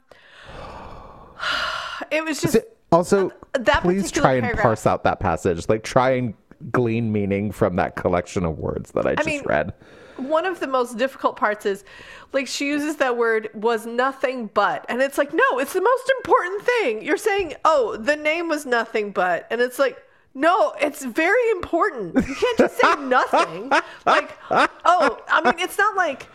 it 2.10 2.24
was 2.24 2.40
just 2.40 2.56
Also, 2.90 3.30
that 3.52 3.82
please 3.82 4.10
try 4.10 4.34
and 4.34 4.42
paragraph- 4.44 4.62
parse 4.62 4.86
out 4.86 5.04
that 5.04 5.20
passage. 5.20 5.68
Like, 5.68 5.82
try 5.84 6.12
and 6.12 6.34
glean 6.70 7.12
meaning 7.12 7.52
from 7.52 7.76
that 7.76 7.94
collection 7.96 8.44
of 8.44 8.58
words 8.58 8.92
that 8.92 9.06
I 9.06 9.16
just 9.16 9.26
mean- 9.26 9.42
read. 9.44 9.74
one 10.16 10.46
of 10.46 10.60
the 10.60 10.66
most 10.66 10.96
difficult 10.96 11.36
parts 11.36 11.66
is 11.66 11.84
like 12.32 12.46
she 12.46 12.68
uses 12.68 12.96
that 12.96 13.16
word 13.16 13.50
was 13.54 13.84
nothing 13.84 14.46
but 14.54 14.84
and 14.88 15.02
it's 15.02 15.18
like 15.18 15.32
no 15.34 15.42
it's 15.58 15.72
the 15.72 15.80
most 15.80 16.12
important 16.18 16.62
thing 16.62 17.02
you're 17.02 17.16
saying 17.16 17.54
oh 17.64 17.96
the 17.96 18.14
name 18.14 18.46
was 18.48 18.64
nothing 18.64 19.10
but 19.10 19.46
and 19.50 19.60
it's 19.60 19.78
like 19.80 20.00
no 20.34 20.72
it's 20.80 21.04
very 21.04 21.50
important 21.50 22.14
you 22.14 22.34
can't 22.34 22.58
just 22.58 22.78
say 22.78 22.94
nothing 23.00 23.70
like 24.06 24.38
oh 24.50 25.18
i 25.28 25.42
mean 25.44 25.58
it's 25.58 25.78
not 25.78 25.94
like 25.96 26.28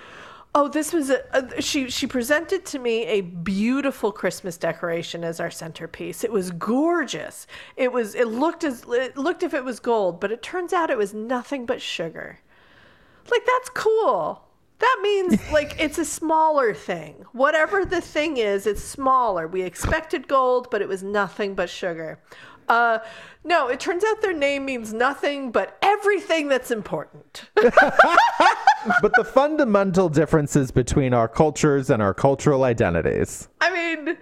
oh 0.55 0.67
this 0.67 0.93
was 0.93 1.10
a, 1.10 1.23
a 1.33 1.62
she 1.62 1.89
she 1.89 2.05
presented 2.07 2.65
to 2.65 2.79
me 2.79 3.05
a 3.05 3.21
beautiful 3.21 4.12
christmas 4.12 4.57
decoration 4.57 5.23
as 5.23 5.39
our 5.39 5.51
centerpiece 5.51 6.23
it 6.23 6.31
was 6.31 6.51
gorgeous 6.51 7.47
it 7.75 7.91
was 7.91 8.15
it 8.15 8.27
looked 8.27 8.63
as 8.63 8.83
it 8.89 9.17
looked 9.17 9.43
if 9.43 9.53
it 9.53 9.63
was 9.63 9.79
gold 9.79 10.19
but 10.19 10.31
it 10.31 10.41
turns 10.41 10.73
out 10.73 10.89
it 10.89 10.97
was 10.97 11.13
nothing 11.13 11.65
but 11.65 11.81
sugar 11.81 12.39
like 13.31 13.45
that's 13.45 13.69
cool. 13.69 14.43
That 14.79 14.99
means 15.01 15.39
like 15.51 15.75
it's 15.79 15.97
a 15.97 16.05
smaller 16.05 16.73
thing. 16.73 17.25
Whatever 17.31 17.83
the 17.83 18.01
thing 18.01 18.38
is, 18.38 18.67
it's 18.67 18.83
smaller. 18.83 19.47
We 19.47 19.63
expected 19.63 20.27
gold, 20.27 20.69
but 20.69 20.81
it 20.81 20.88
was 20.88 21.03
nothing 21.03 21.55
but 21.55 21.69
sugar. 21.69 22.19
Uh 22.67 22.99
no, 23.43 23.69
it 23.69 23.80
turns 23.80 24.03
out 24.03 24.21
their 24.21 24.34
name 24.34 24.65
means 24.65 24.93
nothing 24.93 25.51
but 25.51 25.77
everything 25.82 26.49
that's 26.49 26.69
important. 26.69 27.49
but 27.56 29.13
the 29.15 29.23
fundamental 29.23 30.10
differences 30.10 30.69
between 30.69 31.13
our 31.13 31.30
cultures 31.30 31.89
and 31.89 32.01
our 32.01 32.13
cultural 32.13 32.65
identities. 32.65 33.47
I 33.62 33.73
mean, 33.73 34.17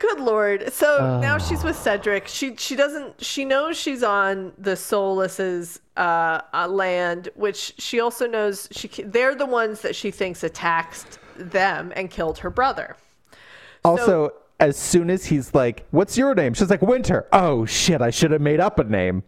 good 0.00 0.20
lord. 0.20 0.72
So 0.72 1.20
now 1.20 1.38
she's 1.38 1.62
with 1.62 1.76
Cedric. 1.76 2.26
She 2.26 2.56
she 2.56 2.74
doesn't 2.74 3.22
she 3.22 3.44
knows 3.44 3.76
she's 3.76 4.02
on 4.02 4.52
the 4.58 4.76
Soulless's 4.76 5.80
uh, 5.96 6.40
uh, 6.52 6.68
land, 6.68 7.28
which 7.34 7.74
she 7.78 8.00
also 8.00 8.26
knows 8.26 8.68
she 8.72 8.88
they're 8.88 9.34
the 9.34 9.46
ones 9.46 9.82
that 9.82 9.94
she 9.94 10.10
thinks 10.10 10.42
attacked 10.42 11.18
them 11.36 11.92
and 11.94 12.10
killed 12.10 12.38
her 12.38 12.50
brother. 12.50 12.96
Also, 13.84 14.32
as 14.60 14.76
soon 14.76 15.10
as 15.10 15.26
he's 15.26 15.54
like, 15.54 15.86
"What's 15.90 16.16
your 16.16 16.34
name?" 16.34 16.54
She's 16.54 16.70
like, 16.70 16.82
"Winter." 16.82 17.26
Oh 17.32 17.64
shit! 17.66 18.00
I 18.00 18.10
should 18.10 18.30
have 18.30 18.40
made 18.40 18.60
up 18.60 18.78
a 18.78 18.84
name. 18.84 19.22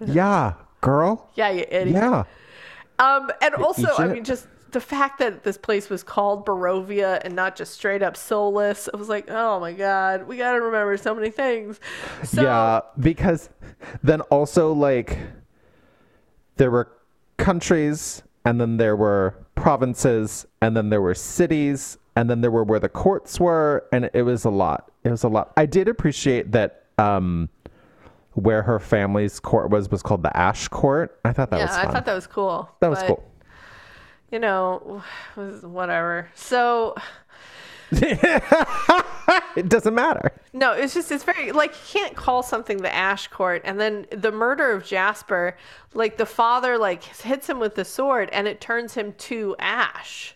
yeah, 0.00 0.54
girl. 0.80 1.30
Yeah, 1.34 1.50
you 1.50 1.64
idiot. 1.68 1.96
Yeah. 1.96 2.24
Um, 2.98 3.30
and 3.40 3.54
also, 3.56 3.88
I 3.98 4.06
mean, 4.06 4.24
just 4.24 4.46
the 4.72 4.80
fact 4.80 5.18
that 5.18 5.44
this 5.44 5.58
place 5.58 5.88
was 5.90 6.02
called 6.02 6.46
Barovia 6.46 7.20
and 7.24 7.34
not 7.34 7.56
just 7.56 7.74
straight 7.74 8.02
up 8.02 8.16
Soulless, 8.16 8.88
I 8.92 8.96
was 8.96 9.08
like, 9.08 9.30
oh 9.30 9.60
my 9.60 9.72
god, 9.72 10.26
we 10.26 10.38
gotta 10.38 10.60
remember 10.60 10.96
so 10.96 11.14
many 11.14 11.30
things. 11.30 11.78
So, 12.24 12.42
yeah, 12.42 12.80
because 12.98 13.50
then 14.02 14.20
also 14.22 14.72
like 14.72 15.18
there 16.56 16.70
were 16.70 16.92
countries 17.36 18.22
and 18.44 18.60
then 18.60 18.76
there 18.76 18.96
were 18.96 19.34
provinces 19.54 20.46
and 20.60 20.76
then 20.76 20.90
there 20.90 21.02
were 21.02 21.14
cities 21.14 21.98
and 22.16 22.28
then 22.28 22.40
there 22.40 22.50
were 22.50 22.64
where 22.64 22.80
the 22.80 22.88
courts 22.88 23.40
were 23.40 23.84
and 23.92 24.10
it 24.12 24.22
was 24.22 24.44
a 24.44 24.50
lot. 24.50 24.90
It 25.04 25.10
was 25.10 25.24
a 25.24 25.28
lot. 25.28 25.52
I 25.56 25.66
did 25.66 25.88
appreciate 25.88 26.52
that 26.52 26.84
um 26.98 27.48
where 28.34 28.62
her 28.62 28.78
family's 28.78 29.40
court 29.40 29.70
was 29.70 29.90
was 29.90 30.02
called 30.02 30.22
the 30.22 30.34
Ash 30.36 30.68
Court. 30.68 31.18
I 31.24 31.32
thought 31.32 31.50
that 31.50 31.58
yeah, 31.58 31.66
was 31.66 31.76
I 31.76 31.90
thought 31.90 32.06
that 32.06 32.14
was 32.14 32.26
cool. 32.26 32.70
that 32.80 32.88
was 32.88 33.02
cool. 33.02 33.22
You 34.30 34.38
know, 34.38 35.02
was- 35.36 35.62
whatever. 35.62 36.28
So 36.34 36.94
It 39.54 39.68
doesn't 39.68 39.94
matter. 39.94 40.32
no, 40.54 40.72
it's 40.72 40.94
just 40.94 41.12
it's 41.12 41.24
very 41.24 41.52
like 41.52 41.72
you 41.72 42.00
can't 42.00 42.16
call 42.16 42.42
something 42.42 42.78
the 42.78 42.94
Ash 42.94 43.28
Court, 43.28 43.60
and 43.64 43.78
then 43.78 44.06
the 44.10 44.32
murder 44.32 44.72
of 44.72 44.84
Jasper, 44.84 45.56
like 45.92 46.16
the 46.16 46.24
father 46.26 46.78
like 46.78 47.04
hits 47.04 47.48
him 47.48 47.58
with 47.58 47.74
the 47.74 47.84
sword, 47.84 48.30
and 48.32 48.48
it 48.48 48.60
turns 48.62 48.94
him 48.94 49.12
to 49.18 49.54
ash. 49.58 50.34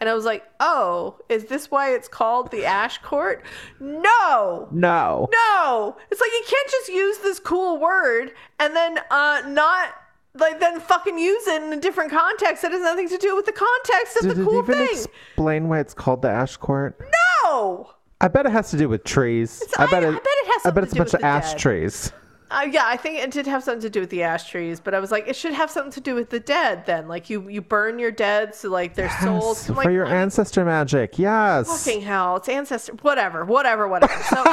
And 0.00 0.08
I 0.08 0.14
was 0.14 0.24
like, 0.24 0.44
oh, 0.60 1.16
is 1.28 1.44
this 1.44 1.70
why 1.70 1.94
it's 1.94 2.08
called 2.08 2.50
the 2.50 2.64
Ash 2.64 2.98
Court? 2.98 3.44
No, 3.78 4.68
No. 4.70 5.28
No, 5.32 5.96
it's 6.10 6.20
like 6.20 6.30
you 6.30 6.42
can't 6.48 6.70
just 6.70 6.88
use 6.88 7.18
this 7.18 7.38
cool 7.38 7.78
word 7.78 8.32
and 8.58 8.74
then 8.74 8.98
uh 9.10 9.42
not 9.46 9.90
like 10.34 10.60
then 10.60 10.80
fucking 10.80 11.18
use 11.18 11.46
it 11.48 11.62
in 11.62 11.72
a 11.72 11.80
different 11.80 12.10
context 12.10 12.62
that 12.62 12.72
has 12.72 12.80
nothing 12.82 13.08
to 13.08 13.18
do 13.18 13.34
with 13.36 13.46
the 13.46 13.52
context 13.52 14.16
of 14.18 14.22
Did 14.22 14.36
the 14.36 14.42
it 14.42 14.44
cool 14.44 14.62
even 14.62 14.74
thing. 14.86 14.88
explain 14.92 15.68
why 15.68 15.80
it's 15.80 15.92
called 15.94 16.22
the 16.22 16.30
Ash 16.30 16.56
Court? 16.56 16.98
no. 17.44 17.90
I 18.22 18.28
bet 18.28 18.44
it 18.46 18.52
has 18.52 18.70
to 18.70 18.76
do 18.76 18.88
with 18.88 19.02
trees. 19.04 19.62
I- 19.78 19.84
I 19.84 19.86
bet 19.86 20.02
it 20.02 20.12
has 20.12 20.66
I 20.66 20.70
bet 20.70 20.84
it's 20.84 20.92
to 20.94 21.02
a 21.02 21.04
do 21.04 21.10
bunch 21.10 21.12
with 21.12 21.20
of 21.22 21.24
ash 21.24 21.50
dead. 21.52 21.58
trees. 21.58 22.12
Uh, 22.50 22.66
yeah, 22.68 22.82
I 22.84 22.96
think 22.96 23.18
it 23.18 23.30
did 23.30 23.46
have 23.46 23.62
something 23.62 23.82
to 23.82 23.90
do 23.90 24.00
with 24.00 24.10
the 24.10 24.24
ash 24.24 24.50
trees, 24.50 24.80
but 24.80 24.92
I 24.92 24.98
was 24.98 25.12
like, 25.12 25.28
it 25.28 25.36
should 25.36 25.52
have 25.52 25.70
something 25.70 25.92
to 25.92 26.00
do 26.00 26.16
with 26.16 26.30
the 26.30 26.40
dead. 26.40 26.84
Then, 26.84 27.06
like 27.06 27.30
you, 27.30 27.48
you 27.48 27.60
burn 27.60 28.00
your 28.00 28.10
dead, 28.10 28.56
so 28.56 28.68
like 28.68 28.94
their 28.94 29.10
souls. 29.20 29.58
Yes, 29.58 29.68
I'm 29.68 29.74
for 29.76 29.84
like, 29.84 29.92
your 29.92 30.06
ancestor 30.06 30.64
magic. 30.64 31.16
Yes. 31.16 31.68
Fucking 31.68 32.02
hell, 32.02 32.36
it's 32.36 32.48
ancestor. 32.48 32.94
Whatever, 33.02 33.44
whatever, 33.44 33.86
whatever. 33.86 34.12
So, 34.24 34.44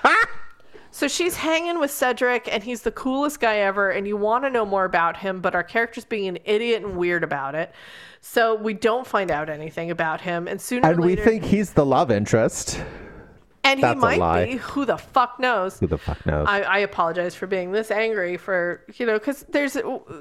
so 0.90 1.06
she's 1.06 1.36
hanging 1.36 1.78
with 1.78 1.90
Cedric, 1.90 2.48
and 2.50 2.64
he's 2.64 2.80
the 2.80 2.92
coolest 2.92 3.40
guy 3.40 3.58
ever, 3.58 3.90
and 3.90 4.08
you 4.08 4.16
want 4.16 4.44
to 4.44 4.50
know 4.50 4.64
more 4.64 4.86
about 4.86 5.18
him, 5.18 5.42
but 5.42 5.54
our 5.54 5.64
character's 5.64 6.06
being 6.06 6.28
an 6.28 6.38
idiot 6.46 6.82
and 6.82 6.96
weird 6.96 7.22
about 7.22 7.54
it. 7.54 7.74
So 8.22 8.54
we 8.54 8.72
don't 8.72 9.06
find 9.06 9.30
out 9.30 9.50
anything 9.50 9.90
about 9.90 10.22
him, 10.22 10.48
and 10.48 10.58
sooner 10.58 10.88
or 10.88 10.92
and 10.92 11.04
we 11.04 11.14
think 11.14 11.44
he's 11.44 11.74
the 11.74 11.84
love 11.84 12.10
interest. 12.10 12.82
And 13.64 13.78
he 13.78 13.82
that's 13.82 13.96
a 14.02 14.16
might 14.18 14.46
be. 14.46 14.56
Who 14.56 14.84
the 14.84 14.96
fuck 14.98 15.38
knows? 15.38 15.78
Who 15.80 15.86
the 15.86 15.98
fuck 15.98 16.24
knows? 16.26 16.46
I, 16.48 16.62
I 16.62 16.78
apologize 16.78 17.34
for 17.34 17.46
being 17.46 17.72
this 17.72 17.90
angry 17.90 18.36
for 18.36 18.84
you 18.94 19.06
know 19.06 19.18
because 19.18 19.44
there's 19.50 19.76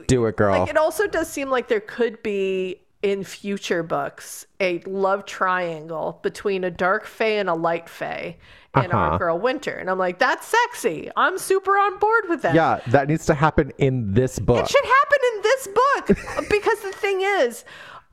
Do 0.08 0.26
it, 0.26 0.36
girl. 0.38 0.60
like 0.60 0.70
it 0.70 0.78
also 0.78 1.08
does 1.08 1.30
seem 1.30 1.50
like 1.50 1.68
there 1.68 1.80
could 1.82 2.22
be 2.24 2.82
in 3.02 3.24
future 3.24 3.82
books 3.82 4.46
a 4.60 4.80
love 4.80 5.26
triangle 5.26 6.20
between 6.22 6.66
a 6.66 6.70
dark 6.72 7.06
fae 7.06 7.38
and 7.40 7.48
a 7.50 7.54
light 7.54 7.88
fae 7.88 8.36
and 8.74 8.92
our 8.92 9.08
Uh-huh. 9.08 9.18
girl 9.18 9.40
winter 9.40 9.72
and 9.72 9.90
i'm 9.90 9.98
like 9.98 10.20
that's 10.20 10.46
sexy 10.46 11.10
i'm 11.16 11.38
super 11.38 11.72
on 11.78 11.98
board 11.98 12.26
with 12.28 12.42
that 12.42 12.54
yeah, 12.54 12.82
that 12.88 13.08
needs 13.08 13.26
to 13.26 13.34
happen 13.34 13.72
in 13.78 14.14
this 14.14 14.38
book. 14.38 14.60
it 14.66 14.70
should 14.70 14.84
happen 14.86 15.18
in 15.34 15.42
this 15.42 15.68
book 15.68 16.08
because 16.50 16.80
the 16.82 16.92
thing 16.92 17.22
is 17.22 17.64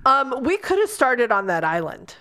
um 0.06 0.32
we 0.44 0.56
could 0.56 0.78
have 0.78 0.88
started 0.88 1.32
on 1.32 1.48
that 1.48 1.64
island 1.64 2.14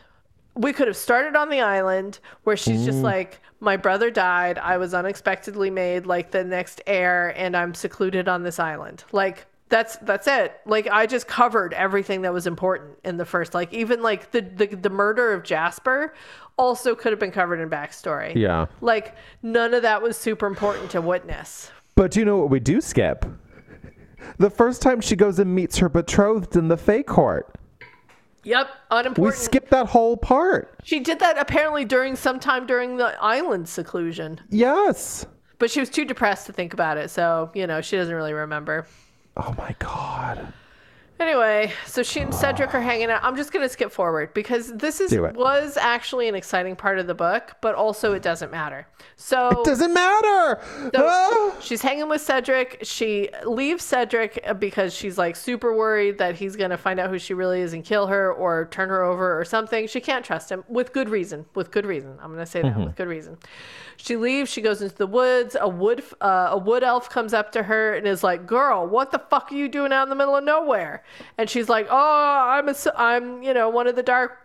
we 0.55 0.71
could 0.73 0.87
have 0.87 0.97
started 0.97 1.35
on 1.35 1.49
the 1.49 1.61
island 1.61 2.19
where 2.43 2.55
she's 2.57 2.81
Mm. 2.81 2.85
just 2.85 2.99
like 2.99 3.41
my 3.59 3.77
brother 3.77 4.09
died 4.11 4.57
i 4.57 4.77
was 4.77 4.93
unexpectedly 4.93 5.69
made 5.69 6.05
like 6.05 6.31
the 6.31 6.43
next 6.43 6.81
heir 6.87 7.33
and 7.35 7.55
i'm 7.57 7.73
secluded 7.73 8.27
on 8.27 8.43
this 8.43 8.59
island 8.59 9.03
like 9.11 9.45
that's 9.69 9.97
that's 9.97 10.27
it 10.27 10.53
like 10.65 10.87
i 10.91 11.05
just 11.05 11.27
covered 11.27 11.73
everything 11.73 12.21
that 12.21 12.31
was 12.33 12.45
important 12.47 12.97
in 13.03 13.17
the 13.17 13.25
first 13.25 13.53
like 13.53 13.73
even 13.73 14.01
like 14.01 14.31
the 14.31 14.41
the, 14.41 14.67
the 14.67 14.89
murder 14.89 15.33
of 15.33 15.43
jasper 15.43 16.13
also 16.57 16.95
could 16.95 17.11
have 17.11 17.19
been 17.19 17.31
covered 17.31 17.59
in 17.59 17.69
backstory 17.69 18.33
Yeah. 18.35 18.67
like 18.81 19.15
none 19.41 19.73
of 19.73 19.81
that 19.81 20.01
was 20.01 20.15
super 20.17 20.45
important 20.47 20.91
to 20.91 21.01
witness 21.01 21.71
But 21.95 22.11
do 22.11 22.19
you 22.19 22.25
know 22.25 22.37
what 22.37 22.49
we 22.49 22.59
do 22.59 22.79
skip? 22.81 23.25
The 24.37 24.49
first 24.49 24.81
time 24.81 25.01
she 25.01 25.15
goes 25.15 25.37
and 25.39 25.53
meets 25.53 25.77
her 25.77 25.87
betrothed 25.89 26.55
in 26.55 26.67
the 26.67 26.77
Fae 26.77 27.03
court. 27.03 27.55
Yep, 28.45 28.69
unemployment. 28.91 29.35
We 29.35 29.37
skipped 29.39 29.69
that 29.71 29.87
whole 29.87 30.15
part. 30.17 30.79
She 30.83 30.99
did 31.01 31.19
that 31.19 31.37
apparently 31.37 31.83
during 31.83 32.15
some 32.15 32.39
time 32.39 32.65
during 32.65 32.95
the 32.97 33.15
island 33.21 33.67
seclusion, 33.67 34.39
Yes. 34.49 35.25
but 35.59 35.69
she 35.71 35.79
was 35.79 35.89
too 35.89 36.05
depressed 36.05 36.45
to 36.45 36.53
think 36.53 36.73
about 36.73 36.97
it, 36.97 37.09
so 37.09 37.49
you 37.53 37.65
know 37.67 37.81
she 37.81 37.97
doesn't 37.97 38.13
really 38.15 38.33
remember. 38.33 38.85
Oh 39.35 39.53
my 39.57 39.75
god. 39.79 40.53
Anyway, 41.17 41.71
so 41.85 42.03
she 42.03 42.19
and 42.19 42.33
Cedric 42.33 42.73
are 42.73 42.81
hanging 42.81 43.09
out. 43.09 43.23
I'm 43.23 43.37
just 43.37 43.53
gonna 43.53 43.69
skip 43.69 43.89
forward 43.91 44.33
because 44.33 44.73
this 44.73 44.99
is 44.99 45.11
was 45.35 45.77
actually 45.77 46.27
an 46.27 46.35
exciting 46.35 46.75
part 46.75 46.99
of 46.99 47.07
the 47.07 47.13
book, 47.15 47.55
but 47.61 47.73
also 47.73 48.11
it 48.13 48.21
doesn't 48.21 48.51
matter. 48.51 48.85
So 49.15 49.47
It 49.61 49.65
Doesn't 49.65 49.93
matter. 49.93 50.59
So 50.93 51.07
Ah! 51.07 51.55
she's 51.61 51.81
hanging 51.81 52.09
with 52.09 52.19
Cedric. 52.21 52.79
She 52.83 53.29
leaves 53.45 53.81
Cedric 53.83 54.43
because 54.59 54.93
she's 54.93 55.17
like 55.17 55.37
super 55.37 55.73
worried 55.73 56.17
that 56.17 56.35
he's 56.35 56.57
going 56.57 56.71
to 56.71 56.77
find 56.77 56.99
out 56.99 57.09
who 57.09 57.17
she 57.17 57.33
really 57.33 57.61
is 57.61 57.71
and 57.73 57.85
kill 57.85 58.07
her 58.07 58.33
or 58.33 58.67
turn 58.71 58.89
her 58.89 59.03
over 59.03 59.39
or 59.39 59.45
something. 59.45 59.87
She 59.87 60.01
can't 60.01 60.25
trust 60.25 60.51
him 60.51 60.65
with 60.67 60.91
good 60.91 61.07
reason. 61.07 61.45
With 61.55 61.71
good 61.71 61.85
reason. 61.85 62.17
I'm 62.21 62.33
going 62.33 62.43
to 62.43 62.45
say 62.45 62.61
that 62.61 62.77
with 62.77 62.95
good 62.97 63.07
reason. 63.07 63.37
She 63.97 64.17
leaves. 64.17 64.51
She 64.51 64.61
goes 64.61 64.81
into 64.81 64.95
the 64.95 65.07
woods. 65.07 65.55
A 65.59 65.69
wood 65.69 66.03
uh, 66.19 66.49
a 66.51 66.57
wood 66.57 66.83
elf 66.83 67.09
comes 67.09 67.33
up 67.33 67.53
to 67.53 67.63
her 67.63 67.93
and 67.95 68.05
is 68.05 68.21
like, 68.25 68.45
"Girl, 68.45 68.85
what 68.85 69.11
the 69.11 69.19
fuck 69.19 69.49
are 69.53 69.55
you 69.55 69.69
doing 69.69 69.93
out 69.93 70.03
in 70.03 70.09
the 70.09 70.15
middle 70.15 70.35
of 70.35 70.43
nowhere?" 70.43 71.01
And 71.37 71.49
she's 71.49 71.69
like, 71.69 71.87
"Oh, 71.89 72.47
I'm 72.49 72.69
a, 72.69 72.75
I'm 72.95 73.43
you 73.43 73.53
know 73.53 73.69
one 73.69 73.87
of 73.87 73.95
the 73.95 74.03
dark." 74.03 74.39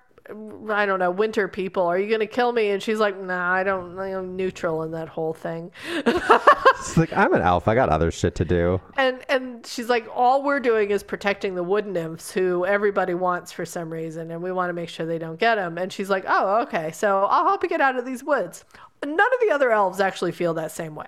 I 0.69 0.87
don't 0.87 1.01
know, 1.01 1.11
winter 1.11 1.49
people. 1.49 1.83
Are 1.83 1.99
you 1.99 2.09
gonna 2.09 2.27
kill 2.27 2.53
me? 2.53 2.71
And 2.71 2.81
she's 2.81 3.01
like, 3.01 3.21
Nah, 3.21 3.53
I 3.53 3.65
don't. 3.65 3.99
I'm 3.99 4.37
neutral 4.37 4.85
in 4.85 4.93
that 4.93 5.09
whole 5.09 5.33
thing. 5.35 5.73
It's 6.81 6.97
like 6.97 7.13
I'm 7.13 7.35
an 7.35 7.43
elf. 7.43 7.69
I 7.69 7.75
got 7.75 7.91
other 7.91 8.11
shit 8.11 8.35
to 8.37 8.45
do. 8.45 8.81
And 8.97 9.21
and 9.29 9.67
she's 9.67 9.89
like, 9.89 10.07
all 10.15 10.43
we're 10.43 10.61
doing 10.61 10.91
is 10.91 11.03
protecting 11.03 11.55
the 11.55 11.63
wood 11.63 11.87
nymphs 11.87 12.31
who 12.31 12.65
everybody 12.65 13.13
wants 13.13 13.53
for 13.53 13.67
some 13.67 13.93
reason, 13.93 14.31
and 14.31 14.43
we 14.43 14.51
want 14.51 14.71
to 14.71 14.73
make 14.73 14.89
sure 14.89 15.05
they 15.05 15.19
don't 15.19 15.39
get 15.39 15.57
them. 15.57 15.77
And 15.77 15.93
she's 15.93 16.09
like, 16.09 16.25
oh, 16.27 16.63
okay, 16.63 16.91
so 16.93 17.25
I'll 17.25 17.47
help 17.47 17.63
you 17.63 17.69
get 17.69 17.83
out 17.83 17.97
of 17.97 18.07
these 18.07 18.25
woods. 18.25 18.65
None 19.05 19.15
of 19.15 19.41
the 19.41 19.51
other 19.51 19.71
elves 19.71 20.01
actually 20.01 20.33
feel 20.33 20.55
that 20.55 20.73
same 20.73 20.95
way. 20.95 21.07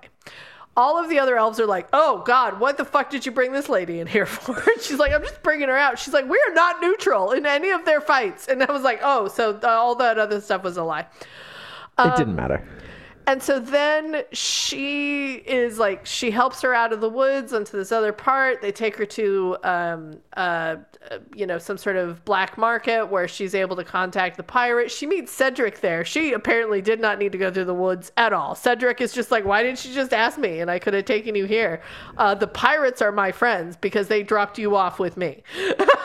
All 0.75 1.01
of 1.01 1.09
the 1.09 1.19
other 1.19 1.37
elves 1.37 1.59
are 1.59 1.67
like, 1.67 1.87
oh 1.93 2.23
God, 2.25 2.59
what 2.59 2.77
the 2.77 2.85
fuck 2.85 3.09
did 3.09 3.25
you 3.25 3.31
bring 3.31 3.51
this 3.51 3.69
lady 3.69 3.99
in 3.99 4.07
here 4.07 4.25
for? 4.25 4.55
And 4.55 4.81
she's 4.81 4.97
like, 4.97 5.11
I'm 5.11 5.21
just 5.21 5.43
bringing 5.43 5.67
her 5.67 5.77
out. 5.77 5.99
She's 5.99 6.13
like, 6.13 6.27
we 6.27 6.41
are 6.47 6.53
not 6.53 6.81
neutral 6.81 7.31
in 7.31 7.45
any 7.45 7.69
of 7.69 7.85
their 7.85 8.01
fights. 8.01 8.47
And 8.47 8.63
I 8.63 8.71
was 8.71 8.81
like, 8.81 8.99
oh, 9.03 9.27
so 9.27 9.59
all 9.63 9.95
that 9.95 10.17
other 10.17 10.41
stuff 10.41 10.63
was 10.63 10.77
a 10.77 10.83
lie. 10.83 11.01
it 11.01 11.07
um, 11.97 12.17
didn't 12.17 12.35
matter. 12.35 12.67
And 13.25 13.41
so 13.41 13.59
then 13.59 14.23
she 14.33 15.35
is 15.35 15.79
like, 15.79 16.05
she 16.05 16.31
helps 16.31 16.61
her 16.61 16.73
out 16.73 16.91
of 16.91 16.99
the 16.99 17.09
woods 17.09 17.53
onto 17.53 17.77
this 17.77 17.91
other 17.91 18.11
part. 18.11 18.61
They 18.61 18.71
take 18.71 18.97
her 18.97 19.05
to, 19.05 19.57
um, 19.63 20.19
uh, 20.35 20.75
uh, 21.09 21.19
you 21.33 21.45
know, 21.45 21.57
some 21.57 21.77
sort 21.77 21.95
of 21.95 22.23
black 22.25 22.57
market 22.57 23.05
where 23.05 23.27
she's 23.27 23.55
able 23.55 23.75
to 23.77 23.83
contact 23.83 24.37
the 24.37 24.43
pirate. 24.43 24.91
She 24.91 25.05
meets 25.05 25.31
Cedric 25.31 25.79
there. 25.79 26.03
She 26.03 26.33
apparently 26.33 26.81
did 26.81 26.99
not 26.99 27.17
need 27.17 27.31
to 27.31 27.37
go 27.37 27.51
through 27.51 27.65
the 27.65 27.73
woods 27.73 28.11
at 28.17 28.33
all. 28.33 28.55
Cedric 28.55 28.99
is 28.99 29.13
just 29.13 29.31
like, 29.31 29.45
why 29.45 29.63
didn't 29.63 29.83
you 29.85 29.93
just 29.93 30.13
ask 30.13 30.37
me? 30.37 30.59
And 30.59 30.69
I 30.69 30.79
could 30.79 30.93
have 30.93 31.05
taken 31.05 31.35
you 31.35 31.45
here. 31.45 31.81
Uh, 32.17 32.35
the 32.35 32.47
pirates 32.47 33.01
are 33.01 33.11
my 33.11 33.31
friends 33.31 33.77
because 33.77 34.07
they 34.07 34.23
dropped 34.23 34.57
you 34.57 34.75
off 34.75 34.99
with 34.99 35.17
me. 35.17 35.43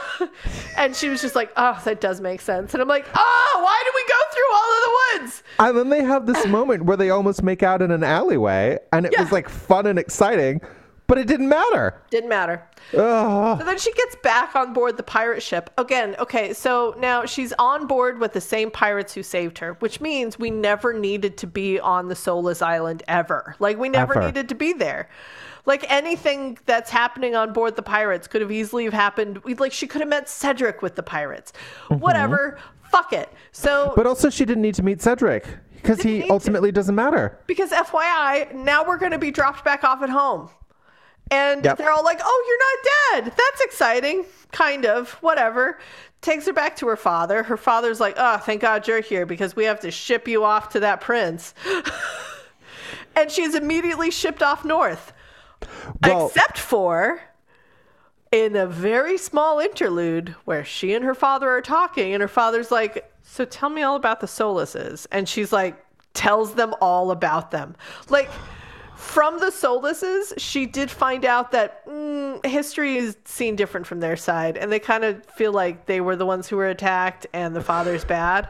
and 0.76 0.94
she 0.94 1.08
was 1.08 1.20
just 1.20 1.34
like, 1.34 1.52
oh, 1.56 1.80
that 1.84 2.00
does 2.00 2.20
make 2.20 2.40
sense. 2.40 2.74
And 2.74 2.82
I'm 2.82 2.88
like, 2.88 3.06
oh, 3.14 3.60
why 3.62 3.82
did 3.84 3.92
we 3.94 4.04
go 4.08 4.18
through 4.32 4.54
all 4.54 4.72
of 4.72 4.84
the 4.84 5.24
woods? 5.24 5.42
And 5.58 5.78
then 5.78 5.88
they 5.88 6.04
have 6.04 6.26
this 6.26 6.46
moment 6.46 6.84
where 6.84 6.96
they 6.96 7.07
almost 7.10 7.42
make 7.42 7.62
out 7.62 7.82
in 7.82 7.90
an 7.90 8.04
alleyway, 8.04 8.78
and 8.92 9.06
it 9.06 9.18
was 9.18 9.32
like 9.32 9.48
fun 9.48 9.86
and 9.86 9.98
exciting, 9.98 10.60
but 11.06 11.16
it 11.18 11.26
didn't 11.26 11.48
matter. 11.48 11.94
Didn't 12.10 12.28
matter. 12.28 12.62
Ugh. 12.94 13.58
So 13.58 13.64
then 13.64 13.78
she 13.78 13.92
gets 13.94 14.16
back 14.22 14.54
on 14.54 14.72
board 14.74 14.96
the 14.96 15.02
pirate 15.02 15.42
ship. 15.42 15.70
Again, 15.78 16.14
okay, 16.18 16.52
so 16.52 16.94
now 16.98 17.24
she's 17.24 17.52
on 17.58 17.86
board 17.86 18.18
with 18.18 18.32
the 18.34 18.40
same 18.40 18.70
pirates 18.70 19.14
who 19.14 19.22
saved 19.22 19.58
her, 19.58 19.74
which 19.80 20.00
means 20.00 20.38
we 20.38 20.50
never 20.50 20.92
needed 20.92 21.36
to 21.38 21.46
be 21.46 21.80
on 21.80 22.08
the 22.08 22.14
Solus 22.14 22.60
Island 22.62 23.02
ever. 23.08 23.56
Like, 23.58 23.78
we 23.78 23.88
never 23.88 24.16
Ever. 24.16 24.26
needed 24.26 24.48
to 24.50 24.54
be 24.54 24.72
there. 24.74 25.08
Like, 25.64 25.84
anything 25.90 26.58
that's 26.66 26.90
happening 26.90 27.34
on 27.34 27.52
board 27.52 27.76
the 27.76 27.82
pirates 27.82 28.26
could 28.26 28.40
have 28.40 28.52
easily 28.52 28.84
have 28.84 28.94
happened. 28.94 29.40
Like, 29.58 29.72
she 29.72 29.86
could 29.86 30.00
have 30.00 30.08
met 30.08 30.28
Cedric 30.28 30.80
with 30.82 30.94
the 30.94 31.02
pirates. 31.02 31.52
Whatever. 31.88 32.58
Fuck 32.90 33.12
it. 33.12 33.30
So, 33.52 33.86
Mm-hmm. 33.88 33.94
But 33.96 34.06
also, 34.06 34.30
she 34.30 34.44
didn't 34.46 34.62
need 34.62 34.74
to 34.76 34.82
meet 34.82 35.02
Cedric 35.02 35.46
because 35.82 36.02
he 36.02 36.28
ultimately 36.30 36.70
doesn't 36.72 36.94
matter. 36.94 37.38
because 37.46 37.70
FYI, 37.70 38.54
now 38.54 38.84
we're 38.86 38.98
going 38.98 39.12
to 39.12 39.18
be 39.18 39.30
dropped 39.30 39.64
back 39.64 39.84
off 39.84 40.02
at 40.02 40.10
home. 40.10 40.50
And 41.30 41.64
Yep. 41.64 41.76
they're 41.76 41.90
all 41.92 42.04
like, 42.04 42.20
oh, 42.22 42.44
you're 42.48 43.22
not 43.22 43.24
dead. 43.24 43.34
That's 43.36 43.60
exciting. 43.60 44.24
Kind 44.50 44.86
of. 44.86 45.12
Whatever. 45.20 45.78
Takes 46.22 46.46
her 46.46 46.52
back 46.54 46.74
to 46.76 46.88
her 46.88 46.96
father. 46.96 47.42
Her 47.42 47.56
father's 47.58 48.00
like, 48.00 48.14
oh, 48.16 48.38
thank 48.38 48.62
God 48.62 48.88
you're 48.88 49.00
here 49.02 49.26
because 49.26 49.54
we 49.54 49.64
have 49.64 49.78
to 49.80 49.90
ship 49.90 50.26
you 50.26 50.42
off 50.44 50.70
to 50.70 50.80
that 50.80 51.00
prince. 51.02 51.52
and 53.16 53.30
she's 53.30 53.54
immediately 53.54 54.10
shipped 54.10 54.42
off 54.42 54.64
north. 54.64 55.12
Well, 56.02 56.26
Except 56.28 56.56
for 56.58 57.20
in 58.32 58.56
a 58.56 58.66
very 58.66 59.16
small 59.18 59.58
interlude 59.58 60.34
where 60.44 60.64
she 60.64 60.94
and 60.94 61.04
her 61.04 61.14
father 61.14 61.48
are 61.48 61.62
talking, 61.62 62.12
and 62.12 62.20
her 62.20 62.28
father's 62.28 62.70
like, 62.70 63.10
So 63.22 63.44
tell 63.44 63.70
me 63.70 63.82
all 63.82 63.96
about 63.96 64.20
the 64.20 64.26
Solaces. 64.26 65.06
And 65.10 65.28
she's 65.28 65.52
like, 65.52 65.84
tells 66.14 66.54
them 66.54 66.74
all 66.80 67.10
about 67.10 67.50
them. 67.50 67.76
Like, 68.08 68.28
from 68.98 69.38
the 69.38 69.46
Soluses, 69.46 70.34
she 70.38 70.66
did 70.66 70.90
find 70.90 71.24
out 71.24 71.52
that 71.52 71.86
mm, 71.86 72.44
history 72.44 72.96
is 72.96 73.16
seen 73.24 73.54
different 73.54 73.86
from 73.86 74.00
their 74.00 74.16
side, 74.16 74.56
and 74.56 74.72
they 74.72 74.80
kind 74.80 75.04
of 75.04 75.24
feel 75.26 75.52
like 75.52 75.86
they 75.86 76.00
were 76.00 76.16
the 76.16 76.26
ones 76.26 76.48
who 76.48 76.56
were 76.56 76.68
attacked, 76.68 77.24
and 77.32 77.54
the 77.54 77.60
father's 77.60 78.04
bad. 78.04 78.48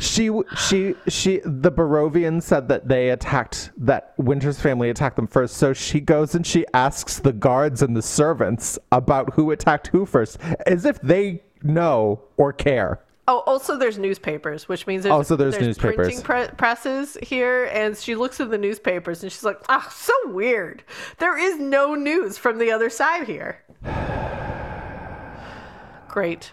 she, 0.00 0.32
she, 0.58 0.96
she, 1.06 1.40
the 1.44 1.70
Barovian 1.70 2.42
said 2.42 2.66
that 2.68 2.88
they 2.88 3.10
attacked, 3.10 3.70
that 3.76 4.14
Winter's 4.18 4.60
family 4.60 4.90
attacked 4.90 5.14
them 5.14 5.28
first. 5.28 5.58
So 5.58 5.72
she 5.72 6.00
goes 6.00 6.34
and 6.34 6.44
she 6.44 6.66
asks 6.74 7.20
the 7.20 7.32
guards 7.32 7.80
and 7.80 7.96
the 7.96 8.02
servants 8.02 8.80
about 8.90 9.34
who 9.34 9.52
attacked 9.52 9.86
who 9.86 10.06
first, 10.06 10.38
as 10.66 10.84
if 10.84 11.00
they 11.02 11.40
know 11.62 12.20
or 12.36 12.52
care. 12.52 13.03
Oh, 13.26 13.38
also 13.46 13.78
there's 13.78 13.98
newspapers, 13.98 14.68
which 14.68 14.86
means 14.86 15.04
there's, 15.04 15.12
Also, 15.12 15.34
there's 15.34 15.58
newspapers. 15.58 15.96
printing 15.96 16.22
pre- 16.22 16.48
presses 16.56 17.16
here, 17.22 17.64
and 17.72 17.96
she 17.96 18.14
looks 18.14 18.38
at 18.38 18.50
the 18.50 18.58
newspapers 18.58 19.22
and 19.22 19.32
she's 19.32 19.44
like, 19.44 19.58
"Ah, 19.70 19.88
so 19.90 20.12
weird. 20.26 20.84
There 21.18 21.38
is 21.38 21.58
no 21.58 21.94
news 21.94 22.36
from 22.36 22.58
the 22.58 22.70
other 22.70 22.90
side 22.90 23.26
here." 23.26 23.62
Great. 26.08 26.52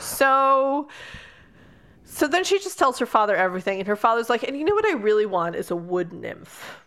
So, 0.00 0.88
so 2.04 2.26
then 2.26 2.44
she 2.44 2.58
just 2.58 2.78
tells 2.78 2.98
her 2.98 3.06
father 3.06 3.36
everything, 3.36 3.78
and 3.78 3.86
her 3.88 3.96
father's 3.96 4.30
like, 4.30 4.42
"And 4.42 4.58
you 4.58 4.64
know 4.64 4.74
what 4.74 4.86
I 4.86 4.92
really 4.94 5.26
want 5.26 5.54
is 5.54 5.70
a 5.70 5.76
wood 5.76 6.12
nymph." 6.12 6.82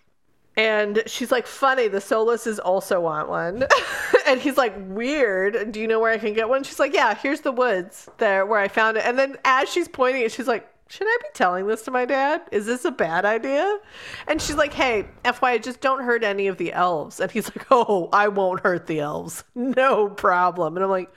And 0.59 1.03
she's 1.05 1.31
like, 1.31 1.47
funny, 1.47 1.87
the 1.87 1.99
Soluses 1.99 2.59
also 2.61 2.99
want 2.99 3.29
one. 3.29 3.65
and 4.27 4.41
he's 4.41 4.57
like, 4.57 4.73
weird. 4.89 5.71
Do 5.71 5.79
you 5.79 5.87
know 5.87 6.01
where 6.01 6.11
I 6.11 6.17
can 6.17 6.33
get 6.33 6.49
one? 6.49 6.63
She's 6.63 6.79
like, 6.79 6.93
yeah, 6.93 7.15
here's 7.15 7.39
the 7.39 7.53
woods 7.53 8.09
there 8.17 8.45
where 8.45 8.59
I 8.59 8.67
found 8.67 8.97
it. 8.97 9.05
And 9.05 9.17
then 9.17 9.37
as 9.45 9.69
she's 9.69 9.87
pointing 9.87 10.23
it, 10.23 10.33
she's 10.33 10.49
like, 10.49 10.67
should 10.89 11.07
I 11.07 11.17
be 11.21 11.29
telling 11.33 11.65
this 11.67 11.83
to 11.83 11.91
my 11.91 12.03
dad? 12.03 12.41
Is 12.51 12.65
this 12.65 12.83
a 12.83 12.91
bad 12.91 13.23
idea? 13.23 13.79
And 14.27 14.41
she's 14.41 14.57
like, 14.57 14.73
hey, 14.73 15.07
FYI, 15.23 15.63
just 15.63 15.79
don't 15.79 16.03
hurt 16.03 16.25
any 16.25 16.47
of 16.47 16.57
the 16.57 16.73
elves. 16.73 17.21
And 17.21 17.31
he's 17.31 17.47
like, 17.55 17.65
oh, 17.71 18.09
I 18.11 18.27
won't 18.27 18.59
hurt 18.59 18.85
the 18.87 18.99
elves. 18.99 19.45
No 19.55 20.09
problem. 20.09 20.75
And 20.75 20.83
I'm 20.83 20.89
like, 20.89 21.09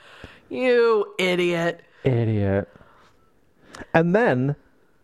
you 0.51 1.13
idiot. 1.19 1.83
Idiot. 2.05 2.69
And 3.93 4.15
then, 4.15 4.55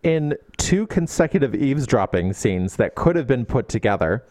in 0.08 0.34
two 0.56 0.86
consecutive 0.86 1.54
eavesdropping 1.54 2.32
scenes 2.32 2.76
that 2.76 2.94
could 2.94 3.14
have 3.14 3.26
been 3.26 3.44
put 3.44 3.68
together, 3.68 4.24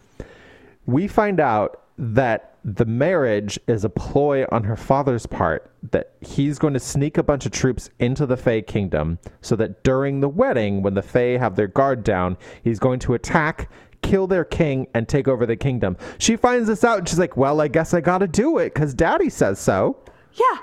we 0.88 1.08
find 1.08 1.40
out 1.40 1.84
that 2.00 2.56
the 2.64 2.86
marriage 2.86 3.60
is 3.68 3.86
a 3.86 3.90
ploy 3.90 4.44
on 4.52 4.64
her 4.64 4.76
father's 4.76 5.28
part 5.28 5.72
that 5.92 6.14
he's 6.22 6.58
going 6.58 6.74
to 6.74 6.80
sneak 6.80 7.20
a 7.20 7.24
bunch 7.24 7.46
of 7.46 7.52
troops 7.52 7.92
into 8.00 8.26
the 8.26 8.36
Fae 8.36 8.62
kingdom 8.62 9.20
so 9.42 9.56
that 9.56 9.84
during 9.84 10.20
the 10.20 10.28
wedding, 10.28 10.82
when 10.82 10.96
the 10.96 11.02
Fae 11.04 11.38
have 11.38 11.56
their 11.56 11.68
guard 11.68 12.04
down, 12.04 12.38
he's 12.64 12.80
going 12.80 13.00
to 13.02 13.14
attack, 13.14 13.70
kill 14.02 14.26
their 14.26 14.44
king, 14.46 14.88
and 14.96 15.08
take 15.08 15.28
over 15.28 15.46
the 15.46 15.56
kingdom. 15.56 15.96
She 16.18 16.36
finds 16.36 16.68
this 16.68 16.84
out 16.84 16.98
and 17.00 17.08
she's 17.08 17.20
like, 17.20 17.38
Well, 17.38 17.62
I 17.62 17.68
guess 17.68 17.94
I 17.94 18.02
gotta 18.02 18.28
do 18.28 18.58
it 18.58 18.74
because 18.74 18.96
daddy 18.96 19.30
says 19.30 19.60
so. 19.60 19.98
Yeah. 20.34 20.58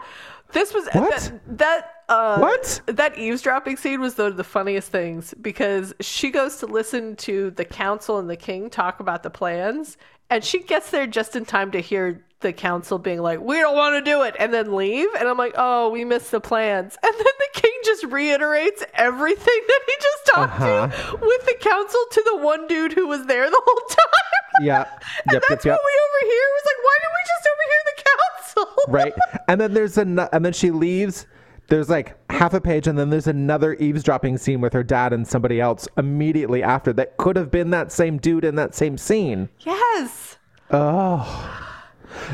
This 0.52 0.74
was 0.74 0.88
What? 0.92 1.10
that 1.10 1.58
that 1.58 1.93
uh 2.08 2.38
What? 2.38 2.80
that 2.86 3.18
eavesdropping 3.18 3.76
scene 3.76 4.00
was 4.00 4.16
one 4.18 4.28
of 4.28 4.36
the 4.36 4.44
funniest 4.44 4.90
things 4.90 5.34
because 5.40 5.94
she 6.00 6.30
goes 6.30 6.56
to 6.58 6.66
listen 6.66 7.16
to 7.16 7.50
the 7.52 7.64
council 7.64 8.18
and 8.18 8.28
the 8.28 8.36
king 8.36 8.68
talk 8.70 9.00
about 9.00 9.22
the 9.22 9.30
plans 9.30 9.96
and 10.30 10.42
she 10.44 10.62
gets 10.62 10.90
there 10.90 11.06
just 11.06 11.36
in 11.36 11.44
time 11.44 11.70
to 11.72 11.80
hear 11.80 12.24
the 12.40 12.52
council 12.52 12.98
being 12.98 13.20
like 13.22 13.40
we 13.40 13.56
don't 13.56 13.74
want 13.76 13.94
to 13.94 14.10
do 14.10 14.22
it 14.22 14.34
and 14.38 14.52
then 14.52 14.74
leave 14.74 15.08
and 15.18 15.26
I'm 15.28 15.38
like 15.38 15.54
oh 15.56 15.88
we 15.88 16.04
missed 16.04 16.30
the 16.30 16.40
plans 16.40 16.96
and 17.02 17.14
then 17.16 17.24
the 17.38 17.60
king 17.60 17.72
just 17.84 18.04
reiterates 18.04 18.84
everything 18.94 19.60
that 19.68 19.80
he 19.86 19.92
just 20.00 20.26
talked 20.34 20.60
Uh-huh. 20.60 20.88
to 20.88 21.16
with 21.24 21.46
the 21.46 21.56
council 21.60 22.00
to 22.12 22.22
the 22.26 22.36
one 22.36 22.66
dude 22.66 22.92
who 22.92 23.06
was 23.06 23.24
there 23.26 23.48
the 23.48 23.62
whole 23.64 23.88
time 23.88 24.66
Yeah. 24.66 24.80
and 25.26 25.32
Yep, 25.32 25.42
that's 25.48 25.64
yep, 25.64 25.72
yep. 25.72 25.78
what 25.78 25.84
we 25.86 26.00
overhear 26.04 26.44
was 26.52 26.64
like 26.66 26.80
why 26.84 26.96
did 27.00 27.10
we 27.16 27.22
just 27.32 27.48
overhear 27.52 27.82
the 27.86 28.02
council 28.04 28.92
right? 28.92 29.14
And 29.48 29.60
then 29.60 29.72
there's 29.74 29.96
a, 29.98 30.28
and 30.32 30.44
then 30.44 30.52
she 30.52 30.70
leaves. 30.70 31.26
There's 31.68 31.88
like 31.88 32.16
half 32.30 32.54
a 32.54 32.60
page, 32.60 32.86
and 32.86 32.98
then 32.98 33.10
there's 33.10 33.26
another 33.26 33.74
eavesdropping 33.74 34.38
scene 34.38 34.60
with 34.60 34.72
her 34.72 34.82
dad 34.82 35.12
and 35.12 35.26
somebody 35.26 35.60
else 35.60 35.88
immediately 35.96 36.62
after 36.62 36.92
that 36.94 37.16
could 37.16 37.36
have 37.36 37.50
been 37.50 37.70
that 37.70 37.90
same 37.90 38.18
dude 38.18 38.44
in 38.44 38.54
that 38.56 38.74
same 38.74 38.98
scene. 38.98 39.48
Yes. 39.60 40.38
Oh. 40.70 41.70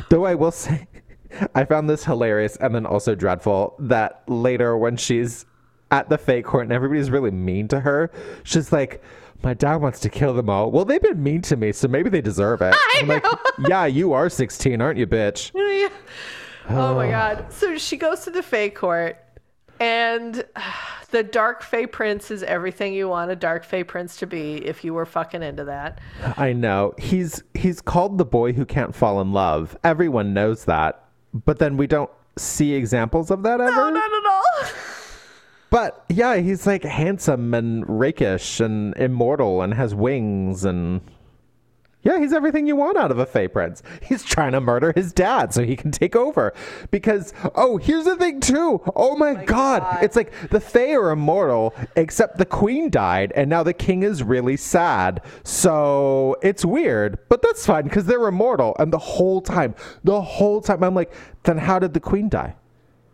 Though 0.08 0.24
I 0.26 0.34
will 0.34 0.50
say, 0.50 0.88
I 1.54 1.64
found 1.64 1.88
this 1.88 2.04
hilarious 2.04 2.56
and 2.56 2.74
then 2.74 2.86
also 2.86 3.14
dreadful 3.14 3.76
that 3.78 4.22
later 4.26 4.76
when 4.76 4.96
she's 4.96 5.46
at 5.90 6.08
the 6.08 6.18
fake 6.18 6.44
court 6.44 6.64
and 6.64 6.72
everybody's 6.72 7.10
really 7.10 7.30
mean 7.30 7.68
to 7.68 7.80
her, 7.80 8.10
she's 8.44 8.72
like, 8.72 9.02
my 9.42 9.54
dad 9.54 9.76
wants 9.76 10.00
to 10.00 10.08
kill 10.08 10.34
them 10.34 10.50
all. 10.50 10.70
Well, 10.70 10.84
they've 10.84 11.00
been 11.00 11.22
mean 11.22 11.40
to 11.42 11.56
me, 11.56 11.72
so 11.72 11.88
maybe 11.88 12.10
they 12.10 12.20
deserve 12.20 12.60
it. 12.60 12.74
I 12.74 12.98
I'm 13.00 13.08
like, 13.08 13.24
yeah, 13.68 13.86
you 13.86 14.12
are 14.12 14.28
16, 14.28 14.80
aren't 14.80 14.98
you, 14.98 15.06
bitch? 15.06 15.50
Oh 16.70 16.94
my 16.94 17.08
oh. 17.08 17.10
god. 17.10 17.52
So 17.52 17.78
she 17.78 17.96
goes 17.96 18.24
to 18.24 18.30
the 18.30 18.42
Fae 18.42 18.68
court 18.68 19.18
and 19.80 20.44
the 21.10 21.22
Dark 21.22 21.62
Fae 21.62 21.86
Prince 21.86 22.30
is 22.30 22.42
everything 22.44 22.94
you 22.94 23.08
want 23.08 23.30
a 23.30 23.36
Dark 23.36 23.64
Fae 23.64 23.82
Prince 23.82 24.16
to 24.18 24.26
be 24.26 24.64
if 24.64 24.84
you 24.84 24.94
were 24.94 25.06
fucking 25.06 25.42
into 25.42 25.64
that. 25.64 25.98
I 26.36 26.52
know. 26.52 26.94
He's 26.98 27.42
he's 27.54 27.80
called 27.80 28.18
the 28.18 28.24
boy 28.24 28.52
who 28.52 28.64
can't 28.64 28.94
fall 28.94 29.20
in 29.20 29.32
love. 29.32 29.76
Everyone 29.82 30.32
knows 30.32 30.66
that. 30.66 31.04
But 31.32 31.58
then 31.58 31.76
we 31.76 31.86
don't 31.86 32.10
see 32.36 32.74
examples 32.74 33.30
of 33.30 33.42
that 33.42 33.60
ever. 33.60 33.70
No, 33.70 33.90
not 33.90 34.12
at 34.12 34.26
all. 34.26 34.70
But 35.70 36.04
yeah, 36.08 36.36
he's 36.38 36.66
like 36.66 36.82
handsome 36.82 37.54
and 37.54 37.84
rakish 37.88 38.60
and 38.60 38.96
immortal 38.96 39.62
and 39.62 39.72
has 39.74 39.94
wings 39.94 40.64
and 40.64 41.00
yeah, 42.02 42.18
he's 42.18 42.32
everything 42.32 42.66
you 42.66 42.76
want 42.76 42.96
out 42.96 43.10
of 43.10 43.18
a 43.18 43.26
Fae 43.26 43.46
Prince. 43.46 43.82
He's 44.02 44.24
trying 44.24 44.52
to 44.52 44.60
murder 44.60 44.92
his 44.94 45.12
dad 45.12 45.52
so 45.52 45.64
he 45.64 45.76
can 45.76 45.90
take 45.90 46.16
over. 46.16 46.54
Because 46.90 47.34
oh, 47.54 47.76
here's 47.76 48.04
the 48.04 48.16
thing 48.16 48.40
too. 48.40 48.80
Oh 48.96 49.16
my, 49.16 49.34
god. 49.34 49.82
God. 49.82 50.02
It's 50.02 50.16
like 50.16 50.32
the 50.50 50.60
Fae 50.60 50.94
are 50.94 51.10
immortal, 51.10 51.74
except 51.96 52.38
the 52.38 52.46
queen 52.46 52.90
died, 52.90 53.32
and 53.36 53.50
now 53.50 53.62
the 53.62 53.74
king 53.74 54.02
is 54.02 54.22
really 54.22 54.56
sad. 54.56 55.22
So 55.44 56.36
it's 56.42 56.64
weird, 56.64 57.18
but 57.28 57.42
that's 57.42 57.66
fine 57.66 57.84
because 57.84 58.06
they're 58.06 58.28
immortal. 58.28 58.74
And 58.78 58.92
the 58.92 58.98
whole 58.98 59.42
time, 59.42 59.74
the 60.02 60.20
whole 60.20 60.60
time, 60.60 60.82
I'm 60.82 60.94
like, 60.94 61.12
then 61.42 61.58
how 61.58 61.78
did 61.78 61.94
the 61.94 62.00
queen 62.00 62.28
die? 62.28 62.56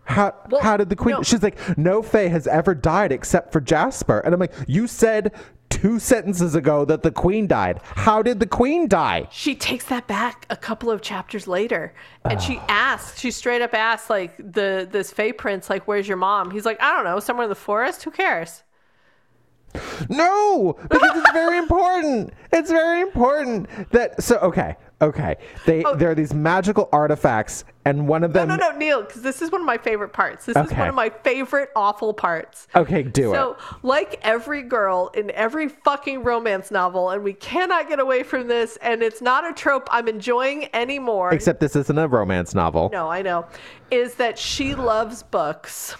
How, 0.06 0.34
Well, 0.50 0.62
how 0.62 0.76
did 0.76 0.88
the 0.88 0.96
queen? 0.96 1.16
no. 1.16 1.22
She's 1.22 1.42
like, 1.42 1.58
no 1.76 2.02
Fae 2.02 2.28
has 2.28 2.46
ever 2.46 2.74
died 2.74 3.12
except 3.12 3.52
for 3.52 3.60
Jasper. 3.60 4.20
And 4.20 4.32
I'm 4.32 4.40
like, 4.40 4.54
you 4.66 4.86
said 4.86 5.32
two 5.68 5.98
sentences 5.98 6.54
ago 6.54 6.84
that 6.84 7.02
the 7.02 7.10
queen 7.10 7.46
died. 7.46 7.80
How 7.82 8.22
did 8.22 8.40
the 8.40 8.46
queen 8.46 8.88
die? 8.88 9.28
She 9.30 9.54
takes 9.54 9.84
that 9.86 10.06
back 10.06 10.46
a 10.48 10.56
couple 10.56 10.90
of 10.90 11.02
chapters 11.02 11.46
later, 11.46 11.92
and 12.24 12.40
she 12.40 12.56
ah. 12.58 12.66
asks. 12.68 13.20
She 13.20 13.30
straight 13.30 13.62
up 13.62 13.74
asks, 13.74 14.08
like 14.08 14.36
the 14.36 14.88
this 14.90 15.10
Fae 15.10 15.32
Prince, 15.32 15.68
like, 15.68 15.86
"Where's 15.86 16.08
your 16.08 16.16
mom?" 16.16 16.50
He's 16.50 16.64
like, 16.64 16.80
"I 16.80 16.92
don't 16.92 17.04
know, 17.04 17.20
somewhere 17.20 17.44
in 17.44 17.50
the 17.50 17.54
forest. 17.54 18.04
Who 18.04 18.10
cares?" 18.10 18.62
No, 20.08 20.78
because 20.88 21.10
it's 21.16 21.32
very 21.32 21.58
important. 21.58 22.32
It's 22.52 22.70
very 22.70 23.02
important 23.02 23.68
that 23.90 24.22
so 24.22 24.38
okay, 24.38 24.76
okay. 25.00 25.36
They 25.64 25.84
oh. 25.84 25.94
there 25.94 26.10
are 26.10 26.14
these 26.14 26.34
magical 26.34 26.88
artifacts, 26.92 27.64
and 27.84 28.08
one 28.08 28.24
of 28.24 28.32
them. 28.32 28.48
no, 28.48 28.56
no, 28.56 28.70
no, 28.70 28.76
Neil, 28.76 29.02
because 29.02 29.22
this 29.22 29.42
is 29.42 29.50
one 29.52 29.60
of 29.60 29.66
my 29.66 29.78
favorite 29.78 30.12
parts. 30.12 30.46
This 30.46 30.56
is 30.56 30.72
one 30.72 30.88
of 30.88 30.94
my 30.94 31.10
favorite 31.10 31.70
awful 31.76 32.12
parts. 32.14 32.68
Okay, 32.74 33.02
do 33.02 33.24
So, 33.24 33.30
it. 33.30 33.34
So, 33.60 33.76
like 33.82 34.20
every 34.22 34.62
girl 34.62 35.10
in 35.14 35.30
every 35.32 35.68
fucking 35.68 36.22
romance 36.22 36.70
novel, 36.70 37.10
and 37.10 37.22
we 37.22 37.32
cannot 37.32 37.88
get 37.88 38.00
away 38.00 38.22
from 38.22 38.48
this, 38.48 38.76
and 38.82 39.02
it's 39.02 39.20
not 39.20 39.48
a 39.48 39.52
trope 39.52 39.88
I'm 39.90 40.08
enjoying 40.08 40.68
anymore. 40.74 41.32
Except 41.32 41.60
this 41.60 41.76
isn't 41.76 41.98
a 41.98 42.08
romance 42.08 42.54
novel. 42.54 42.90
no, 42.92 43.08
I 43.08 43.22
know, 43.22 43.46
is 43.90 44.14
that 44.14 44.38
she 44.38 44.74
loves 44.74 45.22
books. 45.22 45.96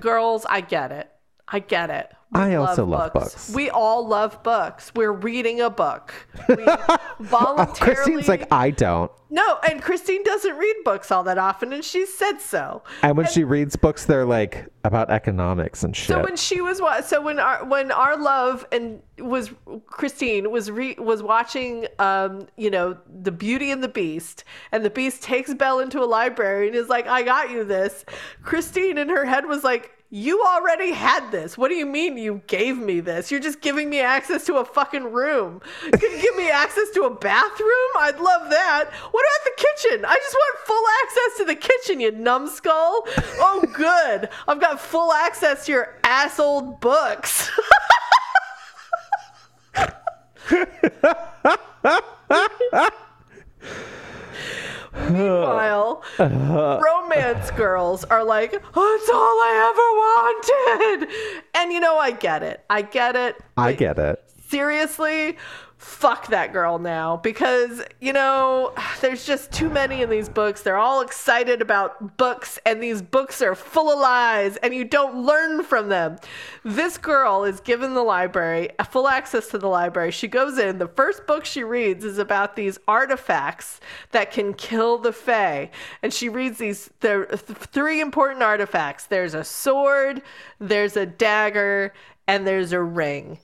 Girls, 0.00 0.44
I 0.48 0.60
get 0.60 0.90
it. 0.90 1.08
I 1.46 1.60
get 1.60 1.90
it. 1.90 2.10
We 2.32 2.40
I 2.40 2.54
also 2.54 2.86
love 2.86 3.12
books. 3.12 3.50
We 3.54 3.68
all 3.68 4.06
love 4.06 4.42
books. 4.42 4.90
We're 4.94 5.12
reading 5.12 5.60
a 5.60 5.68
book. 5.68 6.14
We 6.48 6.64
voluntarily. 7.20 7.94
Christine's 7.94 8.28
like, 8.28 8.50
I 8.50 8.70
don't. 8.70 9.10
no, 9.28 9.58
and 9.68 9.82
Christine 9.82 10.22
doesn't 10.24 10.56
read 10.56 10.76
books 10.84 11.10
all 11.10 11.22
that 11.24 11.36
often, 11.38 11.72
and 11.74 11.84
she 11.84 12.06
said 12.06 12.38
so. 12.40 12.82
And 13.02 13.16
when 13.16 13.26
she 13.26 13.44
reads 13.44 13.76
books, 13.76 14.06
they're 14.06 14.24
like 14.24 14.66
about 14.84 15.10
economics 15.10 15.82
and 15.84 15.94
shit. 15.94 16.08
So 16.08 16.22
when 16.22 16.36
she 16.36 16.60
was 16.60 16.80
wa- 16.80 17.02
so 17.02 17.20
when 17.20 17.38
our 17.38 17.64
when 17.64 17.92
our 17.92 18.16
love 18.16 18.66
and 18.72 19.02
was 19.18 19.50
Christine 19.86 20.50
was 20.50 20.70
re, 20.70 20.94
was 20.98 21.22
watching 21.22 21.86
um 21.98 22.48
you 22.56 22.70
know 22.70 22.96
the 23.22 23.30
Beauty 23.30 23.70
and 23.70 23.82
the 23.82 23.88
Beast 23.88 24.44
and 24.72 24.84
the 24.84 24.90
Beast 24.90 25.22
takes 25.22 25.52
Belle 25.54 25.80
into 25.80 26.00
a 26.02 26.06
library 26.06 26.66
and 26.66 26.76
is 26.76 26.88
like 26.88 27.06
I 27.06 27.22
got 27.22 27.50
you 27.50 27.62
this. 27.64 28.04
Christine 28.42 28.96
in 28.98 29.08
her 29.10 29.24
head 29.24 29.46
was 29.46 29.62
like 29.62 29.92
you 30.14 30.42
already 30.42 30.92
had 30.92 31.32
this. 31.32 31.56
What 31.56 31.68
do 31.68 31.74
you 31.74 31.86
mean 31.86 32.18
you 32.18 32.42
gave 32.46 32.76
me 32.76 33.00
this? 33.00 33.30
You're 33.30 33.40
just 33.40 33.62
giving 33.62 33.88
me 33.88 34.00
access 34.00 34.44
to 34.44 34.56
a 34.56 34.64
fucking 34.64 35.04
room. 35.04 35.62
You 35.86 35.92
can 35.92 36.20
give 36.20 36.36
me 36.36 36.50
access 36.50 36.90
to 36.90 37.04
a 37.04 37.14
bathroom? 37.14 37.70
I'd 37.98 38.20
love 38.20 38.50
that. 38.50 38.90
What 39.10 39.24
about 39.24 39.44
the 39.44 39.52
kitchen? 39.56 40.04
I 40.04 40.14
just 40.14 40.34
want 40.34 40.58
full 40.66 40.84
access 41.02 41.38
to 41.38 41.46
the 41.46 41.54
kitchen, 41.54 42.00
you 42.00 42.12
numbskull. 42.12 43.06
Oh, 43.40 43.64
good. 43.72 44.28
I've 44.46 44.60
got 44.60 44.78
full 44.78 45.14
access 45.14 45.64
to 45.64 45.72
your 45.72 45.98
ass 46.04 46.38
old 46.38 46.82
books. 46.82 47.50
Meanwhile, 54.94 56.02
romance 56.18 57.50
girls 57.52 58.04
are 58.04 58.24
like, 58.24 58.52
that's 58.52 58.64
all 58.74 58.80
I 58.80 59.72
ever 59.72 60.98
wanted. 61.00 61.14
And 61.54 61.72
you 61.72 61.80
know, 61.80 61.98
I 61.98 62.10
get 62.10 62.42
it. 62.42 62.64
I 62.68 62.82
get 62.82 63.16
it. 63.16 63.36
I 63.56 63.72
get 63.72 63.98
it. 63.98 64.22
Seriously, 64.48 65.38
fuck 65.82 66.28
that 66.28 66.52
girl 66.52 66.78
now 66.78 67.16
because, 67.16 67.82
you 68.00 68.12
know, 68.12 68.72
there's 69.00 69.26
just 69.26 69.50
too 69.50 69.68
many 69.68 70.00
in 70.02 70.08
these 70.08 70.28
books. 70.28 70.62
They're 70.62 70.76
all 70.76 71.00
excited 71.00 71.60
about 71.60 72.16
books, 72.16 72.58
and 72.64 72.80
these 72.80 73.02
books 73.02 73.42
are 73.42 73.56
full 73.56 73.90
of 73.90 73.98
lies, 73.98 74.56
and 74.58 74.72
you 74.72 74.84
don't 74.84 75.26
learn 75.26 75.64
from 75.64 75.88
them. 75.88 76.18
This 76.64 76.98
girl 76.98 77.44
is 77.44 77.60
given 77.60 77.94
the 77.94 78.02
library, 78.02 78.70
full 78.90 79.08
access 79.08 79.48
to 79.48 79.58
the 79.58 79.66
library. 79.66 80.12
She 80.12 80.28
goes 80.28 80.56
in. 80.56 80.78
The 80.78 80.86
first 80.86 81.26
book 81.26 81.44
she 81.44 81.64
reads 81.64 82.04
is 82.04 82.18
about 82.18 82.54
these 82.54 82.78
artifacts 82.86 83.80
that 84.12 84.30
can 84.30 84.54
kill 84.54 84.98
the 84.98 85.12
Fae. 85.12 85.70
And 86.02 86.12
she 86.12 86.28
reads 86.28 86.58
these 86.58 86.90
there 87.00 87.26
three 87.26 88.00
important 88.00 88.42
artifacts 88.42 89.06
there's 89.06 89.34
a 89.34 89.44
sword, 89.44 90.22
there's 90.60 90.96
a 90.96 91.06
dagger, 91.06 91.92
and 92.28 92.46
there's 92.46 92.72
a 92.72 92.80
ring. 92.80 93.38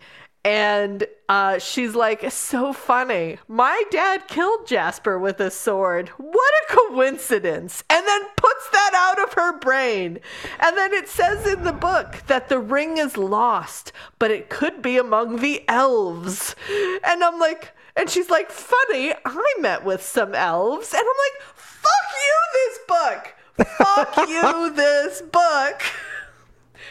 And 0.44 1.06
uh, 1.28 1.58
she's 1.58 1.94
like, 1.94 2.30
so 2.30 2.72
funny. 2.72 3.38
My 3.48 3.82
dad 3.90 4.28
killed 4.28 4.66
Jasper 4.66 5.18
with 5.18 5.40
a 5.40 5.50
sword. 5.50 6.08
What 6.10 6.52
a 6.62 6.74
coincidence. 6.88 7.84
And 7.90 8.06
then 8.06 8.22
puts 8.36 8.70
that 8.70 8.92
out 8.94 9.22
of 9.22 9.34
her 9.34 9.58
brain. 9.58 10.20
And 10.60 10.76
then 10.76 10.92
it 10.92 11.08
says 11.08 11.46
in 11.46 11.64
the 11.64 11.72
book 11.72 12.22
that 12.28 12.48
the 12.48 12.58
ring 12.58 12.98
is 12.98 13.16
lost, 13.16 13.92
but 14.18 14.30
it 14.30 14.48
could 14.48 14.80
be 14.80 14.96
among 14.96 15.36
the 15.36 15.64
elves. 15.68 16.54
And 17.04 17.22
I'm 17.22 17.38
like, 17.38 17.74
and 17.96 18.08
she's 18.08 18.30
like, 18.30 18.50
funny, 18.50 19.12
I 19.24 19.54
met 19.58 19.84
with 19.84 20.02
some 20.02 20.34
elves. 20.34 20.94
And 20.94 21.02
I'm 21.02 21.06
like, 21.06 21.56
fuck 21.56 22.08
you, 22.16 22.38
this 22.54 22.78
book. 22.86 23.34
Fuck 23.76 24.28
you, 24.28 24.70
this 24.76 25.20
book. 25.22 25.82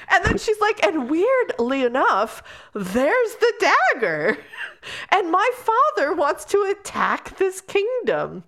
And 0.10 0.24
then 0.24 0.38
she's 0.38 0.60
like, 0.60 0.84
and 0.86 1.10
weirdly 1.10 1.84
enough, 1.84 2.42
there's 2.74 3.36
the 3.36 3.54
dagger. 3.94 4.38
And 5.10 5.32
my 5.32 5.50
father 5.56 6.14
wants 6.14 6.46
to 6.46 6.74
attack 6.78 7.38
this 7.38 7.62
kingdom. 7.62 8.44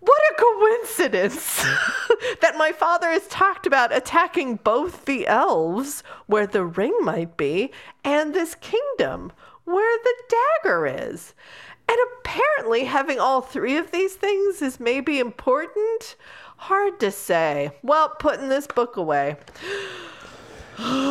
What 0.00 0.20
a 0.32 0.34
coincidence 0.34 1.56
that 2.40 2.56
my 2.56 2.72
father 2.72 3.08
has 3.10 3.28
talked 3.28 3.66
about 3.66 3.94
attacking 3.94 4.56
both 4.56 5.04
the 5.04 5.28
elves, 5.28 6.02
where 6.26 6.46
the 6.46 6.64
ring 6.64 6.96
might 7.02 7.36
be, 7.36 7.70
and 8.02 8.34
this 8.34 8.56
kingdom, 8.56 9.30
where 9.64 9.98
the 10.02 10.14
dagger 10.28 10.86
is. 10.86 11.34
And 11.88 11.98
apparently, 12.18 12.84
having 12.84 13.20
all 13.20 13.42
three 13.42 13.76
of 13.76 13.92
these 13.92 14.14
things 14.14 14.60
is 14.60 14.80
maybe 14.80 15.20
important. 15.20 16.16
Hard 16.56 16.98
to 17.00 17.10
say. 17.10 17.70
Well, 17.82 18.08
putting 18.08 18.48
this 18.48 18.66
book 18.66 18.96
away. 18.96 19.36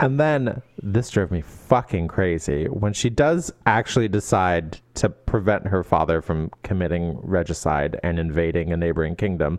And 0.00 0.18
then 0.18 0.62
this 0.82 1.10
drove 1.10 1.30
me 1.30 1.42
fucking 1.42 2.08
crazy 2.08 2.64
when 2.64 2.94
she 2.94 3.10
does 3.10 3.52
actually 3.66 4.08
decide 4.08 4.80
to 4.94 5.10
prevent 5.10 5.66
her 5.66 5.84
father 5.84 6.22
from 6.22 6.50
committing 6.62 7.20
regicide 7.22 8.00
and 8.02 8.18
invading 8.18 8.72
a 8.72 8.78
neighboring 8.78 9.14
kingdom. 9.14 9.58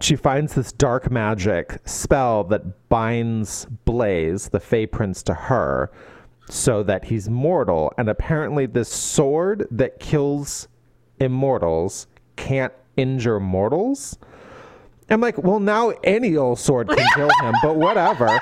She 0.00 0.16
finds 0.16 0.54
this 0.54 0.72
dark 0.72 1.12
magic 1.12 1.78
spell 1.84 2.42
that 2.44 2.88
binds 2.88 3.66
Blaze, 3.84 4.48
the 4.48 4.58
Fae 4.58 4.84
Prince, 4.86 5.22
to 5.22 5.34
her. 5.34 5.92
so 6.48 6.82
that 6.84 7.04
he's 7.04 7.28
mortal. 7.28 7.92
And 7.98 8.08
apparently, 8.08 8.66
this 8.66 8.88
sword 8.88 9.66
that 9.70 9.98
kills 9.98 10.68
immortals 11.18 12.06
can't 12.36 12.72
injure 12.96 13.40
mortals. 13.40 14.18
I'm 15.08 15.20
like, 15.20 15.38
well, 15.38 15.60
now 15.60 15.90
any 16.02 16.36
old 16.36 16.58
sword 16.58 16.88
can 16.88 17.06
kill 17.14 17.30
him, 17.42 17.54
but 17.62 17.76
whatever. 17.76 18.40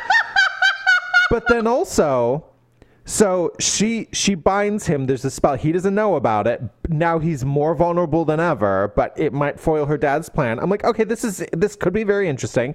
but 1.31 1.47
then 1.49 1.67
also, 1.67 2.47
so 3.05 3.53
she 3.61 4.09
she 4.13 4.35
binds 4.35 4.87
him. 4.87 5.07
There's 5.07 5.25
a 5.25 5.31
spell. 5.31 5.57
He 5.57 5.73
doesn't 5.73 5.95
know 5.95 6.17
about 6.17 6.47
it. 6.47 6.63
Now 6.89 7.19
he's 7.19 7.45
more 7.45 7.75
vulnerable 7.75 8.25
than 8.25 8.41
ever, 8.41 8.93
but 8.97 9.13
it 9.19 9.33
might 9.33 9.61
foil 9.61 9.85
her 9.87 9.99
dad's 9.99 10.31
plan. 10.31 10.59
I'm 10.59 10.71
like, 10.71 10.85
okay, 10.85 11.05
this 11.05 11.23
is 11.23 11.45
this 11.53 11.77
could 11.77 11.93
be 11.93 12.05
very 12.05 12.29
interesting. 12.29 12.75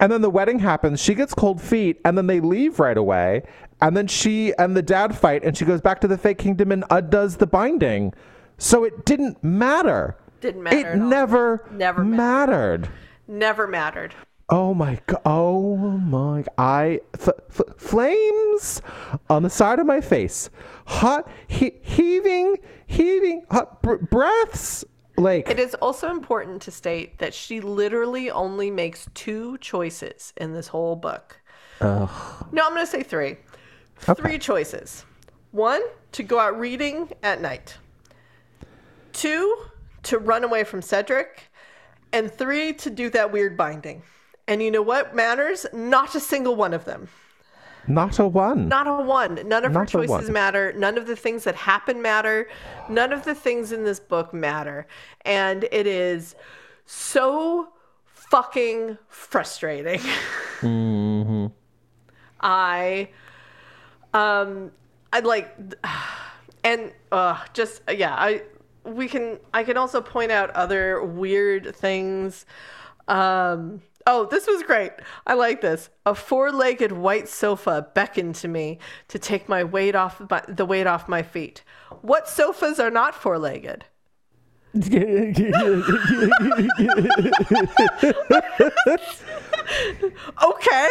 And 0.00 0.12
then 0.12 0.20
the 0.20 0.30
wedding 0.30 0.58
happens. 0.58 1.00
She 1.02 1.14
gets 1.14 1.34
cold 1.34 1.60
feet, 1.60 2.00
and 2.04 2.16
then 2.16 2.26
they 2.26 2.40
leave 2.40 2.78
right 2.78 2.96
away. 2.96 3.42
And 3.80 3.96
then 3.96 4.06
she 4.06 4.52
and 4.58 4.76
the 4.76 4.82
dad 4.82 5.16
fight, 5.16 5.44
and 5.44 5.56
she 5.56 5.64
goes 5.64 5.80
back 5.80 6.00
to 6.02 6.08
the 6.08 6.18
fake 6.18 6.38
kingdom 6.38 6.70
and 6.70 6.84
undoes 6.90 7.36
the 7.36 7.46
binding. 7.46 8.12
So 8.58 8.84
it 8.84 9.06
didn't 9.06 9.42
matter. 9.42 10.16
Didn't 10.40 10.62
matter 10.62 10.92
It 10.92 10.96
never 10.96 11.66
Never 11.70 12.04
mattered. 12.04 12.88
Never 13.26 13.66
mattered. 13.66 14.14
Oh 14.50 14.72
my 14.72 14.98
god! 15.06 15.20
Oh 15.26 15.76
my! 15.76 16.42
I 16.56 17.00
f- 17.20 17.28
f- 17.50 17.76
flames 17.76 18.80
on 19.28 19.42
the 19.42 19.50
side 19.50 19.78
of 19.78 19.84
my 19.86 20.00
face, 20.00 20.48
hot 20.86 21.28
he- 21.48 21.74
heaving, 21.82 22.56
heaving 22.86 23.44
hot 23.50 23.82
br- 23.82 23.96
breaths. 23.96 24.86
Like 25.18 25.50
It 25.50 25.58
is 25.58 25.74
also 25.74 26.10
important 26.10 26.62
to 26.62 26.70
state 26.70 27.18
that 27.18 27.34
she 27.34 27.60
literally 27.60 28.30
only 28.30 28.70
makes 28.70 29.06
two 29.14 29.58
choices 29.58 30.32
in 30.36 30.54
this 30.54 30.68
whole 30.68 30.96
book. 30.96 31.40
No, 31.80 32.08
I'm 32.52 32.72
going 32.72 32.76
to 32.80 32.86
say 32.86 33.02
three. 33.02 33.36
Three 33.98 34.38
choices. 34.38 35.04
One, 35.50 35.82
to 36.12 36.22
go 36.22 36.38
out 36.38 36.58
reading 36.58 37.10
at 37.22 37.40
night. 37.40 37.76
Two, 39.12 39.56
to 40.08 40.18
run 40.18 40.44
away 40.44 40.64
from 40.64 40.82
Cedric. 40.82 41.50
And 42.12 42.32
three, 42.32 42.72
to 42.74 42.90
do 42.90 43.10
that 43.10 43.30
weird 43.30 43.56
binding. 43.56 44.02
And 44.46 44.62
you 44.62 44.70
know 44.70 44.82
what 44.82 45.14
matters? 45.14 45.66
Not 45.72 46.14
a 46.14 46.20
single 46.20 46.56
one 46.56 46.72
of 46.72 46.86
them. 46.86 47.08
not 47.86 48.18
a 48.18 48.26
one. 48.26 48.68
Not 48.68 48.86
a 48.86 48.94
one. 48.94 49.34
None 49.46 49.64
of 49.64 49.72
her 49.72 49.78
Not 49.80 49.88
a 49.88 49.92
choices 49.92 50.30
matter. 50.30 50.72
None 50.72 50.96
of 50.96 51.06
the 51.06 51.16
things 51.16 51.44
that 51.44 51.54
happen 51.54 52.00
matter. 52.00 52.48
None 52.88 53.12
of 53.12 53.24
the 53.24 53.34
things 53.34 53.72
in 53.72 53.84
this 53.84 54.00
book 54.00 54.32
matter. 54.32 54.86
And 55.26 55.64
it 55.70 55.86
is 55.86 56.34
so 56.86 57.68
fucking 58.04 58.96
frustrating. 59.08 60.00
mm-hmm. 60.60 61.46
I 62.40 63.08
um 64.14 64.70
I 65.12 65.20
like 65.20 65.54
and 66.64 66.92
uh 67.12 67.44
just 67.52 67.82
yeah, 67.90 68.14
I 68.14 68.42
we 68.94 69.08
can 69.08 69.38
I 69.52 69.64
can 69.64 69.76
also 69.76 70.00
point 70.00 70.32
out 70.32 70.50
other 70.50 71.04
weird 71.04 71.74
things. 71.74 72.46
Um 73.06 73.82
Oh, 74.10 74.24
this 74.24 74.46
was 74.46 74.62
great. 74.62 74.92
I 75.26 75.34
like 75.34 75.60
this. 75.60 75.90
A 76.06 76.14
four-legged 76.14 76.92
white 76.92 77.28
sofa 77.28 77.88
beckoned 77.94 78.36
to 78.36 78.48
me 78.48 78.78
to 79.08 79.18
take 79.18 79.50
my 79.50 79.62
weight 79.62 79.94
off 79.94 80.22
my, 80.30 80.42
the 80.48 80.64
weight 80.64 80.86
off 80.86 81.10
my 81.10 81.22
feet. 81.22 81.62
What 82.00 82.26
sofas 82.26 82.80
are 82.80 82.90
not 82.90 83.14
four-legged? 83.14 83.84
Okay, 90.42 90.88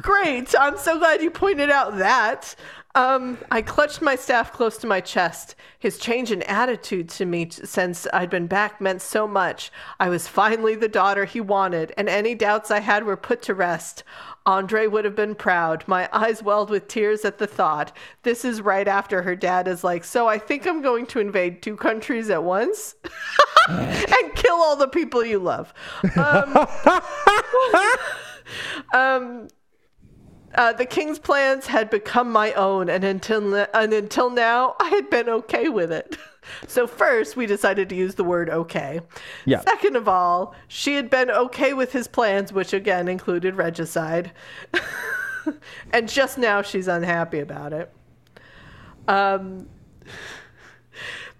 great. 0.00 0.54
I'm 0.58 0.78
so 0.78 0.98
glad 0.98 1.22
you 1.22 1.30
pointed 1.30 1.70
out 1.70 1.98
that. 1.98 2.54
Um, 2.96 3.36
I 3.50 3.60
clutched 3.60 4.00
my 4.00 4.16
staff 4.16 4.54
close 4.54 4.78
to 4.78 4.86
my 4.86 5.02
chest. 5.02 5.54
His 5.78 5.98
change 5.98 6.32
in 6.32 6.42
attitude 6.44 7.10
to 7.10 7.26
me 7.26 7.46
since 7.50 8.06
I'd 8.10 8.30
been 8.30 8.46
back 8.46 8.80
meant 8.80 9.02
so 9.02 9.28
much. 9.28 9.70
I 10.00 10.08
was 10.08 10.26
finally 10.26 10.74
the 10.74 10.88
daughter 10.88 11.26
he 11.26 11.42
wanted, 11.42 11.92
and 11.98 12.08
any 12.08 12.34
doubts 12.34 12.70
I 12.70 12.80
had 12.80 13.04
were 13.04 13.18
put 13.18 13.42
to 13.42 13.54
rest. 13.54 14.02
Andre 14.46 14.86
would 14.86 15.04
have 15.04 15.14
been 15.14 15.34
proud. 15.34 15.84
My 15.86 16.08
eyes 16.10 16.42
welled 16.42 16.70
with 16.70 16.88
tears 16.88 17.26
at 17.26 17.36
the 17.36 17.46
thought. 17.46 17.94
This 18.22 18.46
is 18.46 18.62
right 18.62 18.88
after 18.88 19.20
her 19.20 19.36
dad 19.36 19.68
is 19.68 19.84
like, 19.84 20.02
So 20.02 20.26
I 20.26 20.38
think 20.38 20.66
I'm 20.66 20.80
going 20.80 21.04
to 21.08 21.20
invade 21.20 21.60
two 21.60 21.76
countries 21.76 22.30
at 22.30 22.44
once 22.44 22.94
and 23.68 24.34
kill 24.36 24.56
all 24.56 24.76
the 24.76 24.88
people 24.88 25.22
you 25.22 25.38
love. 25.38 25.74
Um, 26.16 26.66
uh, 30.56 30.72
the 30.72 30.86
king's 30.86 31.18
plans 31.18 31.66
had 31.66 31.90
become 31.90 32.30
my 32.32 32.52
own, 32.54 32.88
and 32.88 33.04
until 33.04 33.54
and 33.54 33.92
until 33.92 34.30
now, 34.30 34.74
I 34.80 34.88
had 34.88 35.10
been 35.10 35.28
okay 35.28 35.68
with 35.68 35.92
it. 35.92 36.16
So 36.68 36.86
first, 36.86 37.34
we 37.34 37.44
decided 37.46 37.88
to 37.88 37.96
use 37.96 38.14
the 38.14 38.22
word 38.22 38.48
"okay." 38.48 39.00
Yeah. 39.46 39.62
Second 39.62 39.96
of 39.96 40.06
all, 40.06 40.54
she 40.68 40.94
had 40.94 41.10
been 41.10 41.28
okay 41.28 41.72
with 41.72 41.90
his 41.90 42.06
plans, 42.06 42.52
which 42.52 42.72
again 42.72 43.08
included 43.08 43.56
regicide. 43.56 44.30
and 45.92 46.08
just 46.08 46.38
now, 46.38 46.62
she's 46.62 46.86
unhappy 46.86 47.40
about 47.40 47.72
it. 47.72 47.92
Um, 49.08 49.68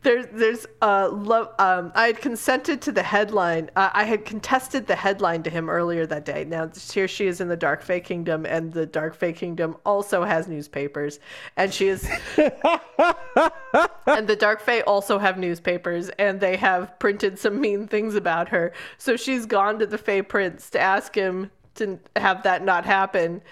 there's 0.07 0.26
there's 0.32 0.66
uh 0.82 1.11
love 1.11 1.52
um 1.59 1.90
I 1.96 2.07
had 2.07 2.20
consented 2.20 2.80
to 2.82 2.92
the 2.92 3.02
headline 3.02 3.70
uh, 3.74 3.90
I 3.92 4.04
had 4.04 4.24
contested 4.24 4.86
the 4.86 4.94
headline 4.94 5.42
to 5.42 5.50
him 5.50 5.68
earlier 5.68 6.07
that 6.07 6.24
day. 6.24 6.44
Now 6.44 6.70
here 6.92 7.09
she 7.09 7.26
is 7.26 7.40
in 7.40 7.48
the 7.48 7.57
Dark 7.57 7.82
Fae 7.82 7.98
Kingdom 7.98 8.46
and 8.46 8.72
the 8.72 8.86
Dark 8.86 9.16
Fae 9.16 9.32
Kingdom 9.32 9.76
also 9.84 10.22
has 10.22 10.46
newspapers. 10.46 11.18
And 11.57 11.74
she 11.74 11.88
is 11.88 12.09
and 12.36 12.46
the 14.28 14.36
Dark 14.38 14.61
Fae 14.61 14.82
also 14.82 15.18
have 15.18 15.38
newspapers 15.38 16.09
and 16.11 16.38
they 16.40 16.57
have 16.57 16.96
printed 17.00 17.36
some 17.36 17.61
mean 17.61 17.88
things 17.88 18.14
about 18.14 18.48
her. 18.50 18.72
So 18.98 19.16
she's 19.16 19.44
gone 19.44 19.80
to 19.80 19.86
the 19.86 19.98
Fae 19.98 20.20
Prince 20.20 20.70
to 20.70 20.78
ask 20.78 21.16
him 21.16 21.50
to 21.76 21.98
have 22.14 22.44
that 22.44 22.64
not 22.64 22.84
happen. 22.84 23.42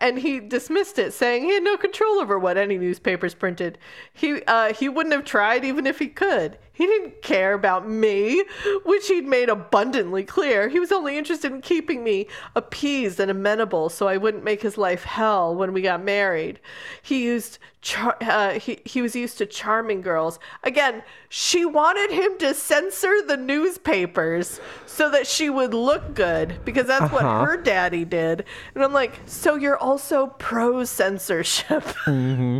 And 0.00 0.18
he 0.18 0.40
dismissed 0.40 0.98
it, 0.98 1.12
saying 1.12 1.42
he 1.44 1.52
had 1.52 1.62
no 1.62 1.76
control 1.76 2.20
over 2.20 2.38
what 2.38 2.56
any 2.56 2.78
newspapers 2.78 3.34
printed. 3.34 3.76
He 4.12 4.42
uh, 4.46 4.72
he 4.72 4.88
wouldn't 4.88 5.14
have 5.14 5.24
tried 5.24 5.64
even 5.64 5.86
if 5.86 5.98
he 5.98 6.08
could. 6.08 6.56
He 6.72 6.86
didn't 6.86 7.20
care 7.20 7.52
about 7.52 7.86
me, 7.86 8.42
which 8.86 9.08
he'd 9.08 9.26
made 9.26 9.50
abundantly 9.50 10.24
clear. 10.24 10.68
He 10.70 10.80
was 10.80 10.90
only 10.90 11.18
interested 11.18 11.52
in 11.52 11.60
keeping 11.60 12.02
me 12.02 12.26
appeased 12.56 13.20
and 13.20 13.30
amenable 13.30 13.90
so 13.90 14.08
I 14.08 14.16
wouldn't 14.16 14.44
make 14.44 14.62
his 14.62 14.78
life 14.78 15.04
hell 15.04 15.54
when 15.54 15.74
we 15.74 15.82
got 15.82 16.02
married. 16.02 16.58
He 17.02 17.22
used 17.24 17.58
char- 17.82 18.16
uh, 18.22 18.52
he, 18.58 18.80
he 18.86 19.02
was 19.02 19.14
used 19.14 19.36
to 19.38 19.44
charming 19.46 20.00
girls. 20.00 20.38
Again, 20.62 21.02
she 21.28 21.66
wanted 21.66 22.10
him 22.12 22.38
to 22.38 22.54
censor 22.54 23.20
the 23.26 23.36
newspapers 23.36 24.58
so 24.86 25.10
that 25.10 25.26
she 25.26 25.50
would 25.50 25.74
look 25.74 26.14
good 26.14 26.60
because 26.64 26.86
that's 26.86 27.12
what 27.12 27.24
Uh-huh. 27.24 27.44
her 27.44 27.56
daddy 27.58 28.06
did. 28.06 28.44
And 28.74 28.82
I'm 28.82 28.94
like, 28.94 29.20
so 29.26 29.54
you're 29.56 29.78
also 29.90 30.28
pro 30.38 30.84
censorship. 30.84 31.82
Mm-hmm. 32.06 32.58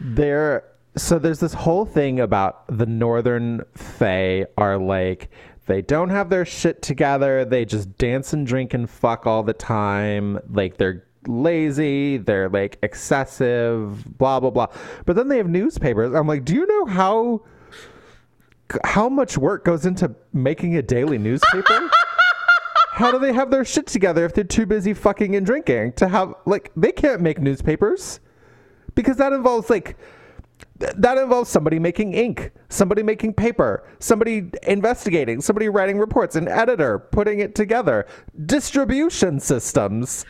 there 0.00 0.64
so 0.96 1.18
there's 1.18 1.40
this 1.40 1.52
whole 1.52 1.84
thing 1.84 2.20
about 2.20 2.64
the 2.68 2.86
northern 2.86 3.62
fae 3.74 4.46
are 4.56 4.78
like 4.78 5.30
they 5.66 5.82
don't 5.82 6.10
have 6.10 6.30
their 6.30 6.44
shit 6.44 6.80
together. 6.80 7.44
They 7.44 7.64
just 7.64 7.98
dance 7.98 8.32
and 8.32 8.46
drink 8.46 8.72
and 8.72 8.88
fuck 8.88 9.26
all 9.26 9.42
the 9.42 9.52
time. 9.52 10.38
Like 10.48 10.76
they're 10.78 11.04
lazy. 11.26 12.18
They're 12.18 12.48
like 12.48 12.78
excessive 12.82 14.04
blah 14.18 14.40
blah 14.40 14.50
blah. 14.50 14.68
But 15.04 15.16
then 15.16 15.28
they 15.28 15.36
have 15.38 15.48
newspapers. 15.48 16.14
I'm 16.14 16.26
like 16.26 16.44
do 16.44 16.54
you 16.54 16.66
know 16.66 16.86
how 16.86 17.42
how 18.84 19.08
much 19.08 19.38
work 19.38 19.64
goes 19.64 19.86
into 19.86 20.14
making 20.32 20.76
a 20.76 20.82
daily 20.82 21.18
newspaper 21.18 21.90
how 22.96 23.12
do 23.12 23.18
they 23.18 23.34
have 23.34 23.50
their 23.50 23.64
shit 23.64 23.86
together 23.86 24.24
if 24.24 24.32
they're 24.32 24.42
too 24.42 24.64
busy 24.64 24.94
fucking 24.94 25.36
and 25.36 25.44
drinking 25.44 25.92
to 25.92 26.08
have 26.08 26.32
like 26.46 26.72
they 26.74 26.92
can't 26.92 27.20
make 27.20 27.38
newspapers. 27.38 28.20
Because 28.94 29.18
that 29.18 29.34
involves 29.34 29.68
like 29.68 29.98
th- 30.80 30.94
that 30.96 31.18
involves 31.18 31.50
somebody 31.50 31.78
making 31.78 32.14
ink 32.14 32.52
somebody 32.70 33.02
making 33.02 33.34
paper 33.34 33.86
somebody 33.98 34.50
investigating 34.62 35.42
somebody 35.42 35.68
writing 35.68 35.98
reports 35.98 36.36
an 36.36 36.48
editor 36.48 36.98
putting 36.98 37.40
it 37.40 37.54
together 37.54 38.06
distribution 38.46 39.38
systems 39.38 40.24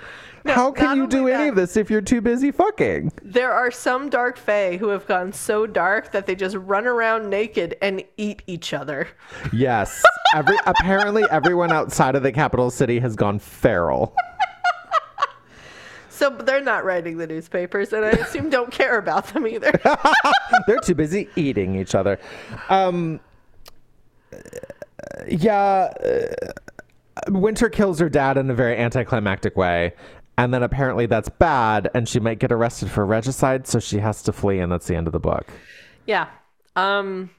how 0.49 0.70
can 0.72 0.97
you 0.97 1.07
do 1.07 1.28
any 1.28 1.44
that- 1.44 1.49
of 1.51 1.55
this 1.57 1.76
if 1.76 1.90
you're 1.90 2.01
too 2.01 2.20
busy 2.20 2.51
fucking 2.51 3.12
there 3.22 3.53
are 3.53 3.70
some 3.70 4.09
dark 4.09 4.36
fae 4.36 4.76
who 4.76 4.88
have 4.88 5.07
gone 5.07 5.32
so 5.32 5.66
dark 5.66 6.12
that 6.12 6.26
they 6.26 6.34
just 6.34 6.57
run 6.57 6.86
around 6.86 7.28
naked 7.28 7.76
and 7.82 8.03
eat 8.16 8.42
each 8.47 8.72
other. 8.72 9.09
yes 9.53 10.03
every 10.34 10.57
apparently 10.66 11.24
everyone 11.30 11.72
outside 11.72 12.14
of 12.14 12.22
the 12.22 12.32
capital 12.32 12.70
city 12.70 12.99
has 12.99 13.16
gone 13.16 13.38
feral 13.38 14.14
So 16.09 16.30
they're 16.30 16.62
not 16.62 16.82
writing 16.86 17.18
the 17.18 17.26
newspapers, 17.26 17.92
and 17.92 18.03
I 18.03 18.09
assume 18.09 18.49
don't 18.49 18.70
care 18.72 18.97
about 18.97 19.26
them 19.34 19.47
either. 19.47 19.70
they're 20.66 20.78
too 20.80 20.94
busy 20.94 21.28
eating 21.36 21.76
each 21.78 21.94
other. 21.94 22.18
Um, 22.70 23.20
yeah, 25.28 25.92
uh, 26.03 27.30
Winter 27.30 27.68
kills 27.68 27.99
her 27.99 28.09
dad 28.09 28.38
in 28.38 28.49
a 28.49 28.55
very 28.55 28.78
anticlimactic 28.78 29.59
way, 29.59 29.92
And 30.39 30.53
then 30.53 30.62
apparently 30.62 31.07
that's 31.07 31.30
bad, 31.30 31.91
and 31.95 32.09
she 32.09 32.20
might 32.20 32.39
get 32.39 32.53
arrested 32.53 32.91
for 32.91 33.07
regicide, 33.07 33.66
so 33.66 33.78
she 33.78 33.99
has 34.01 34.22
to 34.24 34.32
flee, 34.32 34.59
and 34.59 34.70
that's 34.70 34.87
the 34.87 34.95
end 34.95 35.07
of 35.07 35.12
the 35.12 35.20
book. 35.20 35.47
Yeah. 36.07 36.28
Um 36.74 37.30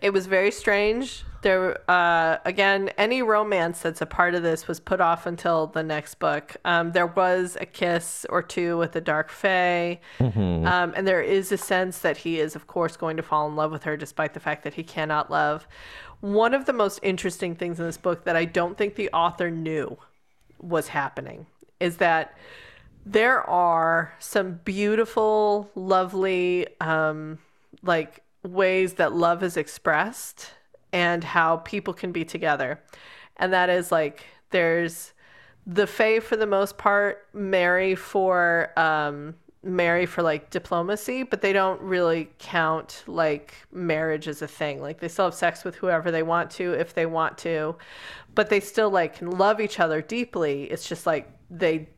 it 0.00 0.12
was 0.12 0.26
very 0.26 0.50
strange. 0.50 1.24
There 1.42 1.78
uh 1.90 2.38
again, 2.44 2.90
any 2.98 3.22
romance 3.22 3.80
that's 3.80 4.00
a 4.00 4.06
part 4.06 4.34
of 4.34 4.42
this 4.42 4.68
was 4.68 4.78
put 4.78 5.00
off 5.00 5.26
until 5.26 5.66
the 5.66 5.82
next 5.82 6.16
book. 6.20 6.56
Um 6.64 6.92
there 6.92 7.06
was 7.06 7.56
a 7.60 7.66
kiss 7.66 8.24
or 8.30 8.42
two 8.42 8.78
with 8.78 8.92
the 8.92 9.00
Dark 9.00 9.30
Fae. 9.30 10.00
Um 10.20 10.92
and 10.96 11.06
there 11.06 11.20
is 11.22 11.50
a 11.50 11.58
sense 11.58 11.98
that 11.98 12.18
he 12.18 12.38
is 12.38 12.54
of 12.54 12.66
course 12.66 12.96
going 12.96 13.16
to 13.16 13.22
fall 13.22 13.48
in 13.48 13.56
love 13.56 13.72
with 13.72 13.82
her 13.84 13.96
despite 13.96 14.34
the 14.34 14.40
fact 14.40 14.62
that 14.62 14.74
he 14.74 14.84
cannot 14.84 15.30
love. 15.30 15.66
One 16.20 16.54
of 16.54 16.64
the 16.64 16.72
most 16.72 17.00
interesting 17.02 17.54
things 17.56 17.80
in 17.80 17.86
this 17.86 17.98
book 17.98 18.24
that 18.24 18.36
I 18.36 18.44
don't 18.44 18.78
think 18.78 18.94
the 18.94 19.10
author 19.10 19.50
knew 19.50 19.98
was 20.60 20.88
happening 20.88 21.46
is 21.80 21.98
that 21.98 22.36
there 23.06 23.42
are 23.42 24.14
some 24.18 24.60
beautiful, 24.64 25.70
lovely, 25.74 26.66
um, 26.80 27.38
like 27.82 28.22
ways 28.42 28.94
that 28.94 29.12
love 29.12 29.42
is 29.42 29.56
expressed 29.56 30.52
and 30.92 31.24
how 31.24 31.58
people 31.58 31.92
can 31.92 32.12
be 32.12 32.24
together. 32.24 32.80
And 33.36 33.52
that 33.52 33.68
is 33.68 33.90
like 33.90 34.24
there's 34.50 35.12
the 35.66 35.86
Fae 35.86 36.20
for 36.20 36.36
the 36.36 36.46
most 36.46 36.78
part 36.78 37.26
marry 37.32 37.94
for 37.94 38.70
um, 38.78 39.34
marry 39.64 40.06
for 40.06 40.22
like 40.22 40.50
diplomacy, 40.50 41.22
but 41.22 41.40
they 41.40 41.52
don't 41.52 41.80
really 41.80 42.30
count 42.38 43.02
like 43.06 43.54
marriage 43.72 44.28
as 44.28 44.42
a 44.42 44.48
thing. 44.48 44.80
Like 44.80 45.00
they 45.00 45.08
still 45.08 45.26
have 45.26 45.34
sex 45.34 45.64
with 45.64 45.74
whoever 45.76 46.10
they 46.10 46.22
want 46.22 46.50
to 46.52 46.72
if 46.72 46.94
they 46.94 47.06
want 47.06 47.38
to, 47.38 47.76
but 48.34 48.50
they 48.50 48.60
still 48.60 48.90
like 48.90 49.18
can 49.18 49.30
love 49.30 49.60
each 49.60 49.80
other 49.80 50.02
deeply. 50.02 50.64
It's 50.64 50.88
just 50.88 51.06
like 51.06 51.30
they 51.50 51.88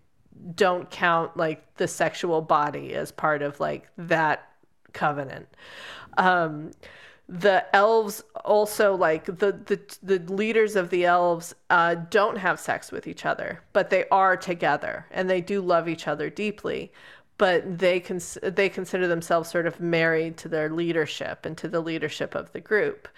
don't 0.54 0.90
count 0.90 1.36
like 1.36 1.76
the 1.76 1.88
sexual 1.88 2.40
body 2.42 2.94
as 2.94 3.10
part 3.10 3.42
of 3.42 3.58
like 3.60 3.88
that 3.96 4.50
covenant. 4.92 5.48
Um, 6.16 6.70
the 7.28 7.64
elves 7.74 8.22
also 8.44 8.94
like 8.94 9.24
the 9.24 9.52
the 9.52 9.80
the 10.02 10.32
leaders 10.32 10.76
of 10.76 10.90
the 10.90 11.04
elves 11.04 11.54
uh, 11.70 11.96
don't 12.08 12.36
have 12.36 12.60
sex 12.60 12.92
with 12.92 13.08
each 13.08 13.26
other, 13.26 13.62
but 13.72 13.90
they 13.90 14.04
are 14.10 14.36
together 14.36 15.06
and 15.10 15.28
they 15.28 15.40
do 15.40 15.60
love 15.60 15.88
each 15.88 16.06
other 16.06 16.30
deeply. 16.30 16.92
But 17.38 17.78
they 17.78 18.00
cons- 18.00 18.38
they 18.42 18.68
consider 18.70 19.06
themselves 19.06 19.50
sort 19.50 19.66
of 19.66 19.78
married 19.78 20.36
to 20.38 20.48
their 20.48 20.70
leadership 20.70 21.44
and 21.44 21.56
to 21.58 21.68
the 21.68 21.80
leadership 21.80 22.34
of 22.34 22.50
the 22.52 22.60
group. 22.60 23.08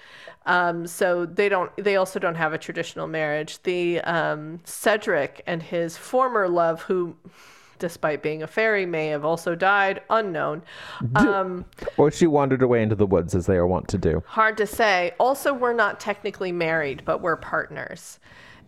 Um, 0.46 0.86
so 0.88 1.24
they 1.24 1.48
don't. 1.48 1.70
They 1.76 1.96
also 1.96 2.18
don't 2.18 2.34
have 2.34 2.52
a 2.52 2.58
traditional 2.58 3.06
marriage. 3.06 3.62
The 3.62 4.00
um, 4.00 4.60
Cedric 4.64 5.42
and 5.46 5.62
his 5.62 5.96
former 5.96 6.48
love, 6.48 6.82
who, 6.82 7.14
despite 7.78 8.20
being 8.22 8.42
a 8.42 8.48
fairy, 8.48 8.86
may 8.86 9.06
have 9.08 9.24
also 9.24 9.54
died, 9.54 10.02
unknown. 10.10 10.62
Um, 11.14 11.64
Or 11.96 12.10
she 12.10 12.26
wandered 12.26 12.62
away 12.62 12.82
into 12.82 12.96
the 12.96 13.06
woods, 13.06 13.36
as 13.36 13.46
they 13.46 13.56
are 13.56 13.66
wont 13.68 13.86
to 13.88 13.98
do. 13.98 14.22
hard 14.26 14.56
to 14.56 14.66
say. 14.66 15.12
Also, 15.20 15.52
we're 15.54 15.72
not 15.74 16.00
technically 16.00 16.50
married, 16.50 17.02
but 17.04 17.20
we're 17.20 17.36
partners. 17.36 18.18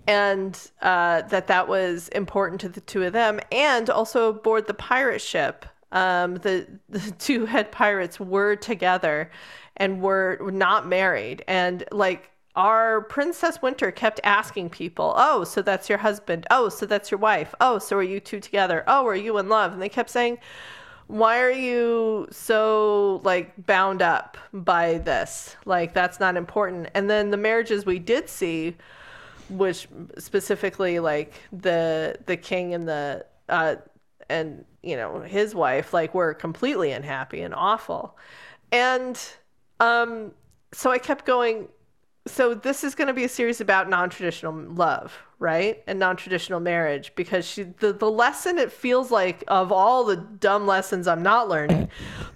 And 0.07 0.59
uh, 0.83 1.23
that 1.23 1.47
that 1.47 1.69
was 1.69 2.09
important 2.09 2.61
to 2.63 2.69
the 2.69 2.81
two 2.81 3.05
of 3.05 3.13
them. 3.13 3.41
And 3.53 3.89
also 3.91 4.31
aboard 4.31 4.67
the 4.67 4.75
pirate 4.75 5.21
ship, 5.21 5.67
um, 5.93 6.35
the, 6.37 6.67
the 6.89 7.11
two 7.13 7.47
head 7.47 7.71
pirates 7.71 8.19
were 8.19 8.57
together 8.57 9.31
and 9.77 10.01
were 10.01 10.39
not 10.53 10.87
married. 10.87 11.45
And 11.47 11.85
like 11.93 12.31
our 12.57 13.03
Princess 13.03 13.63
Winter 13.63 13.91
kept 13.91 14.21
asking 14.25 14.71
people, 14.71 15.15
Oh, 15.17 15.45
so 15.45 15.63
that's 15.63 15.89
your 15.89 15.99
husband. 15.99 16.47
Oh, 16.51 16.69
so 16.69 16.87
that's 16.87 17.11
your 17.11 17.21
wife. 17.21 17.55
Oh, 17.61 17.79
so 17.79 17.97
are 17.97 18.03
you 18.03 18.21
two 18.21 18.41
together? 18.41 18.85
Oh, 18.87 19.07
are 19.07 19.17
you 19.17 19.39
in 19.39 19.49
love? 19.49 19.73
And 19.73 19.81
they 19.81 19.89
kept 19.89 20.11
saying, 20.11 20.39
why 21.11 21.41
are 21.41 21.51
you 21.51 22.29
so 22.31 23.21
like 23.25 23.67
bound 23.67 24.01
up 24.01 24.39
by 24.53 24.99
this 24.99 25.57
like 25.65 25.93
that's 25.93 26.21
not 26.21 26.37
important 26.37 26.89
and 26.95 27.11
then 27.11 27.31
the 27.31 27.37
marriages 27.37 27.85
we 27.85 27.99
did 27.99 28.29
see 28.29 28.77
which 29.51 29.89
specifically 30.19 30.99
like 30.99 31.35
the 31.53 32.17
the 32.27 32.37
king 32.37 32.75
and 32.75 32.89
the 32.89 33.25
uh 33.49 33.77
and 34.29 34.65
you 34.83 34.97
know 34.97 35.21
his 35.21 35.55
wife 35.55 35.93
like 35.93 36.15
were 36.15 36.35
completely 36.35 36.93
unhappy 36.93 37.41
and 37.43 37.55
awful. 37.55 38.17
And 38.73 39.21
um 39.81 40.33
so 40.73 40.91
i 40.91 40.99
kept 40.99 41.25
going 41.25 41.69
so 42.27 42.55
this 42.55 42.85
is 42.85 42.95
going 42.95 43.09
to 43.09 43.15
be 43.15 43.25
a 43.25 43.29
series 43.29 43.61
about 43.61 43.89
non-traditional 43.89 44.53
love 44.53 45.19
right? 45.41 45.83
And 45.87 45.99
non-traditional 45.99 46.61
marriage 46.61 47.13
because 47.17 47.47
she 47.47 47.63
the, 47.63 47.95
the 47.95 48.11
lesson 48.11 48.59
it 48.59 48.71
feels 48.71 49.11
like 49.11 49.43
of 49.49 49.73
all 49.73 50.05
the 50.05 50.17
dumb 50.17 50.67
lessons 50.67 51.09
i'm 51.09 51.23
not 51.23 51.49
learning 51.49 51.89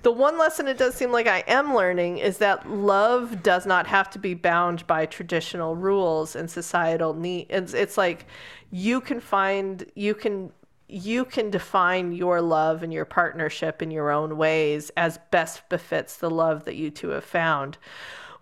the 0.02 0.10
one 0.10 0.38
lesson 0.38 0.66
it 0.66 0.78
does 0.78 0.94
seem 0.94 1.12
like 1.12 1.26
i 1.26 1.44
am 1.46 1.74
learning 1.74 2.18
is 2.18 2.38
that 2.38 2.68
love 2.68 3.42
does 3.42 3.66
not 3.66 3.86
have 3.86 4.08
to 4.10 4.18
be 4.18 4.32
bound 4.32 4.86
by 4.86 5.04
traditional 5.04 5.76
rules 5.76 6.34
and 6.34 6.50
societal 6.50 7.12
need 7.12 7.46
it's, 7.50 7.74
it's 7.74 7.98
like 7.98 8.26
you 8.70 9.00
can 9.00 9.20
find 9.20 9.84
you 9.94 10.14
can 10.14 10.50
you 10.88 11.24
can 11.24 11.50
define 11.50 12.12
your 12.12 12.40
love 12.40 12.82
and 12.82 12.92
your 12.92 13.04
partnership 13.04 13.82
in 13.82 13.90
your 13.90 14.10
own 14.10 14.36
ways 14.38 14.90
as 14.96 15.18
best 15.30 15.68
befits 15.68 16.16
the 16.16 16.30
love 16.30 16.64
that 16.64 16.74
you 16.74 16.90
two 16.90 17.08
have 17.08 17.24
found 17.24 17.76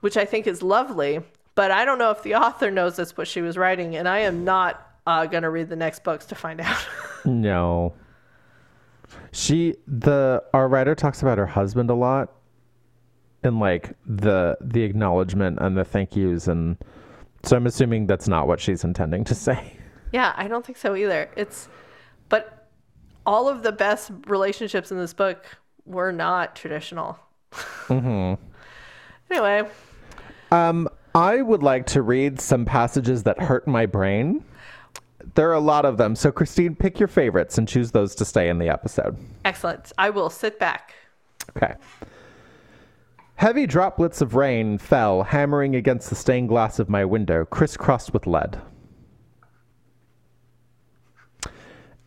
which 0.02 0.16
I 0.16 0.24
think 0.26 0.46
is 0.46 0.62
lovely. 0.62 1.20
But 1.54 1.70
I 1.70 1.84
don't 1.84 1.98
know 1.98 2.10
if 2.10 2.22
the 2.22 2.34
author 2.34 2.70
knows 2.70 2.96
that's 2.96 3.16
what 3.16 3.26
she 3.26 3.40
was 3.42 3.56
writing, 3.58 3.96
and 3.96 4.08
I 4.08 4.20
am 4.20 4.44
not 4.44 4.86
uh, 5.06 5.26
going 5.26 5.42
to 5.42 5.50
read 5.50 5.68
the 5.68 5.76
next 5.76 6.04
books 6.04 6.26
to 6.26 6.34
find 6.34 6.60
out. 6.60 6.86
No. 7.24 7.94
She 9.30 9.76
the 9.86 10.42
our 10.52 10.66
writer 10.66 10.94
talks 10.96 11.22
about 11.22 11.38
her 11.38 11.46
husband 11.46 11.88
a 11.88 11.94
lot 11.94 12.32
and 13.44 13.60
like 13.60 13.94
the 14.04 14.56
the 14.60 14.82
acknowledgement 14.82 15.58
and 15.60 15.76
the 15.76 15.84
thank 15.84 16.16
yous 16.16 16.48
and 16.48 16.76
so 17.44 17.56
I'm 17.56 17.66
assuming 17.66 18.08
that's 18.08 18.26
not 18.26 18.48
what 18.48 18.58
she's 18.58 18.82
intending 18.82 19.22
to 19.24 19.34
say. 19.46 19.76
yeah, 20.12 20.32
I 20.36 20.48
don't 20.48 20.66
think 20.66 20.78
so 20.78 20.96
either. 20.96 21.30
It's, 21.36 21.68
but 22.28 22.68
all 23.24 23.48
of 23.48 23.62
the 23.62 23.72
best 23.72 24.10
relationships 24.26 24.90
in 24.90 24.98
this 24.98 25.14
book 25.14 25.44
were 25.84 26.10
not 26.12 26.56
traditional. 26.56 27.18
Hmm. 27.52 28.34
Anyway, 29.30 29.62
Um 30.52 30.88
I 31.14 31.42
would 31.42 31.62
like 31.62 31.86
to 31.86 32.02
read 32.02 32.40
some 32.40 32.64
passages 32.64 33.22
that 33.24 33.40
hurt 33.40 33.66
my 33.66 33.84
brain. 33.86 34.44
There 35.34 35.50
are 35.50 35.54
a 35.54 35.60
lot 35.60 35.84
of 35.84 35.98
them. 35.98 36.16
So 36.16 36.32
Christine, 36.32 36.74
pick 36.74 36.98
your 36.98 37.08
favorites 37.08 37.58
and 37.58 37.68
choose 37.68 37.90
those 37.90 38.14
to 38.16 38.24
stay 38.24 38.48
in 38.48 38.58
the 38.58 38.68
episode. 38.68 39.16
excellent. 39.44 39.92
I 39.98 40.10
will 40.10 40.30
sit 40.30 40.58
back. 40.58 40.94
Okay. 41.56 41.74
Heavy 43.36 43.66
droplets 43.66 44.20
of 44.20 44.34
rain 44.34 44.78
fell, 44.78 45.22
hammering 45.24 45.74
against 45.74 46.08
the 46.10 46.14
stained 46.14 46.48
glass 46.48 46.78
of 46.78 46.88
my 46.88 47.04
window, 47.04 47.44
crisscrossed 47.44 48.12
with 48.12 48.26
lead. 48.26 48.60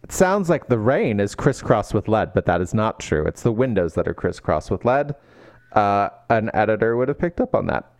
It 0.04 0.12
sounds 0.12 0.50
like 0.50 0.68
the 0.68 0.80
rain 0.80 1.20
is 1.20 1.36
crisscrossed 1.36 1.94
with 1.94 2.08
lead, 2.08 2.34
but 2.34 2.46
that 2.46 2.62
is 2.62 2.74
not 2.74 3.00
true. 3.00 3.26
It's 3.26 3.42
the 3.44 3.52
windows 3.52 3.96
that 3.96 4.08
are 4.08 4.14
crisscrossed 4.14 4.72
with 4.72 4.86
lead. 4.86 5.16
Uh, 5.74 6.10
an 6.30 6.52
editor 6.54 6.96
would 6.96 7.08
have 7.10 7.20
picked 7.20 7.42
up 7.42 7.54
on 7.56 7.66
that. 7.68 7.92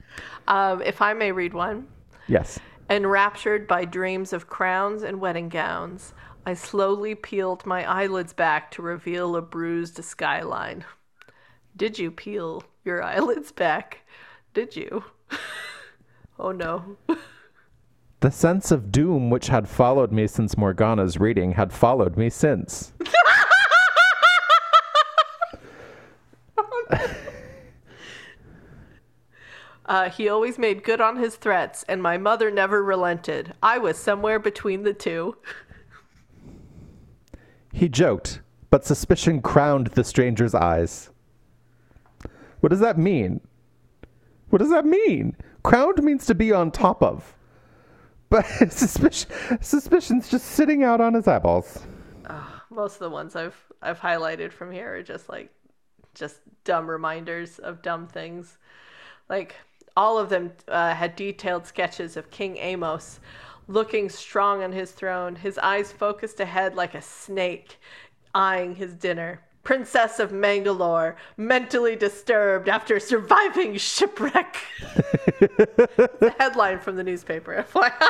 Um, 0.48 0.82
if 0.82 1.02
I 1.02 1.14
may 1.14 1.32
read 1.32 1.54
one. 1.54 1.88
Yes. 2.28 2.60
Enraptured 2.90 3.68
by 3.68 3.86
dreams 3.86 4.34
of 4.34 4.48
crowns 4.48 5.04
and 5.04 5.20
wedding 5.20 5.50
gowns, 5.50 6.14
I 6.46 6.54
slowly 6.54 7.16
peeled 7.16 7.66
my 7.66 7.84
eyelids 7.84 8.34
back 8.34 8.72
to 8.72 8.82
reveal 8.82 9.36
a 9.36 9.42
bruised 9.42 10.04
skyline. 10.04 10.86
Did 11.76 11.98
you 11.98 12.12
peel 12.12 12.64
your 12.84 13.02
eyelids 13.02 13.52
back? 13.52 14.00
Did 14.54 14.76
you? 14.76 15.04
oh 16.40 16.52
no. 16.52 16.98
The 18.22 18.32
sense 18.32 18.72
of 18.72 18.92
doom 18.92 19.30
which 19.30 19.50
had 19.50 19.70
followed 19.70 20.12
me 20.12 20.26
since 20.26 20.58
Morgana's 20.58 21.20
reading 21.20 21.52
had 21.52 21.72
followed 21.72 22.18
me 22.18 22.32
since. 22.32 22.92
Uh, 29.86 30.10
he 30.10 30.28
always 30.28 30.58
made 30.58 30.84
good 30.84 31.00
on 31.00 31.18
his 31.18 31.36
threats, 31.36 31.84
and 31.88 32.02
my 32.02 32.18
mother 32.18 32.50
never 32.50 32.84
relented. 32.84 33.54
I 33.62 33.78
was 33.78 33.98
somewhere 33.98 34.40
between 34.40 34.84
the 34.84 34.94
two. 34.94 35.38
He 37.72 37.90
joked, 37.90 38.42
but 38.70 38.86
suspicion 38.86 39.42
crowned 39.42 39.88
the 39.88 40.04
stranger's 40.04 40.56
eyes. 40.56 41.10
What 42.62 42.70
does 42.70 42.80
that 42.80 42.98
mean? 42.98 43.42
What 44.50 44.60
does 44.60 44.72
that 44.72 44.86
mean? 44.86 45.36
Crowned 45.64 46.02
means 46.02 46.26
to 46.26 46.36
be 46.36 46.52
on 46.52 46.72
top 46.72 47.04
of. 47.04 47.36
But 48.30 48.46
suspicion, 48.72 49.30
suspicion's 49.62 50.30
just 50.30 50.46
sitting 50.46 50.84
out 50.84 51.02
on 51.02 51.14
his 51.14 51.28
eyeballs. 51.28 51.86
Most 52.70 52.96
of 52.96 53.00
the 53.00 53.10
ones 53.10 53.36
I've 53.36 53.56
I've 53.82 54.00
highlighted 54.00 54.52
from 54.52 54.72
here 54.72 54.96
are 54.96 55.04
just 55.04 55.30
like 55.30 55.50
just 56.14 56.40
dumb 56.64 56.90
reminders 56.90 57.60
of 57.60 57.82
dumb 57.82 58.08
things. 58.08 58.58
Like 59.30 59.56
all 59.96 60.18
of 60.18 60.30
them 60.30 60.52
uh, 60.68 60.94
had 60.94 61.16
detailed 61.16 61.66
sketches 61.66 62.18
of 62.18 62.30
King 62.32 62.58
Amos 62.58 63.20
looking 63.68 64.10
strong 64.10 64.64
on 64.64 64.72
his 64.72 64.92
throne, 64.92 65.36
his 65.36 65.58
eyes 65.58 65.92
focused 65.92 66.40
ahead 66.40 66.76
like 66.76 66.94
a 66.96 67.02
snake, 67.02 67.78
eyeing 68.34 68.76
his 68.76 68.94
dinner. 68.94 69.42
Princess 69.64 70.20
of 70.20 70.32
Mangalore, 70.32 71.16
mentally 71.38 71.96
disturbed 71.96 72.70
after 72.70 73.00
surviving 73.00 73.76
shipwreck. 73.78 74.58
the 75.40 76.36
headline 76.38 76.78
from 76.78 76.96
the 76.98 77.04
newspaper, 77.04 77.66
FYI. 77.74 78.10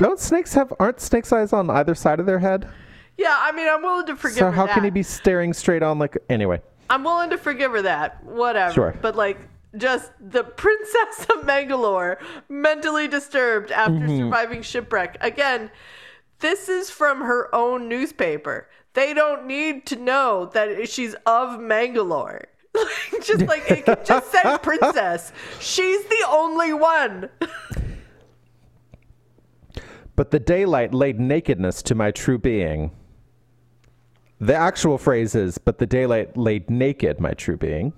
Don't 0.00 0.18
snakes 0.18 0.52
have 0.54 0.72
aren't 0.80 1.00
snakes' 1.00 1.32
eyes 1.32 1.52
on 1.52 1.70
either 1.70 1.94
side 1.94 2.18
of 2.18 2.26
their 2.26 2.40
head? 2.40 2.68
yeah, 3.16 3.36
I 3.38 3.52
mean, 3.52 3.68
I'm 3.68 3.82
willing 3.82 4.06
to 4.06 4.16
forgive 4.16 4.38
So 4.38 4.50
how 4.50 4.66
can 4.66 4.84
he 4.84 4.90
be 4.90 5.02
staring 5.02 5.52
straight 5.52 5.82
on 5.82 5.98
like 5.98 6.18
anyway? 6.28 6.60
I'm 6.90 7.02
willing 7.04 7.30
to 7.30 7.38
forgive 7.38 7.72
her 7.72 7.82
that. 7.82 8.22
Whatever. 8.24 8.72
Sure. 8.72 8.94
But 9.00 9.16
like 9.16 9.38
just 9.76 10.12
the 10.20 10.44
princess 10.44 11.26
of 11.34 11.44
Mangalore 11.44 12.18
mentally 12.48 13.08
disturbed 13.08 13.70
after 13.70 13.92
Mm-hmm. 13.94 14.18
surviving 14.18 14.62
shipwreck. 14.62 15.16
Again, 15.20 15.70
this 16.40 16.68
is 16.68 16.90
from 16.90 17.20
her 17.20 17.54
own 17.54 17.88
newspaper. 17.88 18.68
They 18.94 19.14
don't 19.14 19.46
need 19.46 19.86
to 19.86 19.96
know 19.96 20.50
that 20.54 20.88
she's 20.88 21.14
of 21.26 21.60
Mangalore. 21.60 22.44
Just 23.22 23.42
like 23.46 23.70
it 23.70 23.84
could 23.86 24.04
just 24.04 24.30
say 24.30 24.58
princess. 24.62 25.32
She's 25.60 26.04
the 26.04 26.24
only 26.28 26.74
one. 26.74 27.30
But 30.14 30.30
the 30.30 30.38
daylight 30.38 30.94
laid 30.94 31.18
nakedness 31.20 31.82
to 31.84 31.94
my 31.94 32.10
true 32.10 32.38
being. 32.38 32.90
The 34.40 34.54
actual 34.54 34.98
phrase 34.98 35.34
is, 35.34 35.56
but 35.58 35.78
the 35.78 35.86
daylight 35.86 36.36
laid 36.36 36.68
naked 36.70 37.20
my 37.20 37.32
true 37.32 37.56
being. 37.56 37.92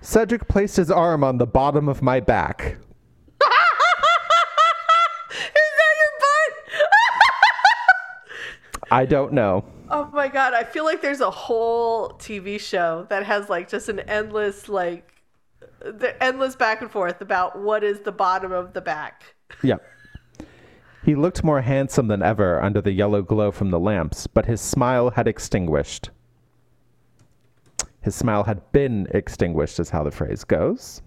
Cedric 0.00 0.48
placed 0.48 0.76
his 0.76 0.90
arm 0.90 1.22
on 1.22 1.38
the 1.38 1.46
bottom 1.46 1.88
of 1.88 2.02
my 2.02 2.20
back. 2.20 2.60
Is 5.30 5.46
that 5.52 5.94
your 5.96 6.12
butt? 6.20 6.78
I 8.90 9.04
don't 9.06 9.32
know. 9.32 9.64
Oh 9.90 10.08
my 10.12 10.28
god, 10.28 10.54
I 10.54 10.64
feel 10.64 10.84
like 10.84 11.02
there's 11.02 11.20
a 11.20 11.30
whole 11.30 12.10
TV 12.10 12.58
show 12.60 13.06
that 13.10 13.26
has 13.26 13.48
like 13.48 13.68
just 13.68 13.88
an 13.88 14.00
endless 14.00 14.68
like 14.68 15.10
the 15.80 16.14
endless 16.22 16.56
back 16.56 16.80
and 16.80 16.90
forth 16.90 17.20
about 17.20 17.58
what 17.58 17.82
is 17.82 18.00
the 18.00 18.12
bottom 18.12 18.52
of 18.52 18.72
the 18.72 18.80
back. 18.80 19.34
Yep. 19.62 19.82
He 21.04 21.14
looked 21.14 21.42
more 21.42 21.62
handsome 21.62 22.08
than 22.08 22.22
ever 22.22 22.62
under 22.62 22.80
the 22.80 22.92
yellow 22.92 23.22
glow 23.22 23.50
from 23.50 23.70
the 23.70 23.80
lamps, 23.80 24.26
but 24.26 24.46
his 24.46 24.60
smile 24.60 25.10
had 25.10 25.26
extinguished. 25.26 26.10
His 28.02 28.14
smile 28.14 28.44
had 28.44 28.72
been 28.72 29.06
extinguished, 29.10 29.78
is 29.78 29.90
how 29.90 30.02
the 30.02 30.10
phrase 30.10 30.44
goes. 30.44 31.02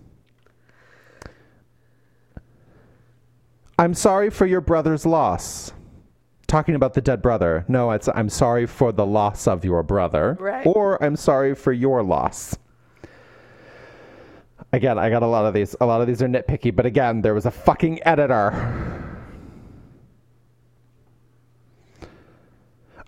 I'm 3.80 3.94
sorry 3.94 4.30
for 4.30 4.46
your 4.46 4.62
brother's 4.62 5.06
loss. 5.06 5.74
Talking 6.46 6.76
about 6.76 6.94
the 6.94 7.02
dead 7.02 7.22
brother. 7.22 7.66
No, 7.68 7.92
it's 7.92 8.08
I'm 8.14 8.30
sorry 8.30 8.68
for 8.68 8.92
the 8.92 9.06
loss 9.06 9.48
of 9.48 9.66
your 9.66 9.82
brother. 9.82 10.38
Right. 10.40 10.68
Or 10.68 11.04
I'm 11.04 11.16
sorry 11.16 11.56
for 11.56 11.74
your 11.74 12.04
loss. 12.04 12.56
Again, 14.72 15.00
I 15.00 15.10
got 15.10 15.24
a 15.24 15.28
lot 15.28 15.46
of 15.46 15.56
these. 15.56 15.76
A 15.82 15.86
lot 15.86 16.02
of 16.02 16.08
these 16.08 16.22
are 16.22 16.28
nitpicky, 16.28 16.76
but 16.76 16.86
again, 16.86 17.22
there 17.22 17.34
was 17.34 17.48
a 17.48 17.52
fucking 17.52 18.06
editor. 18.06 18.52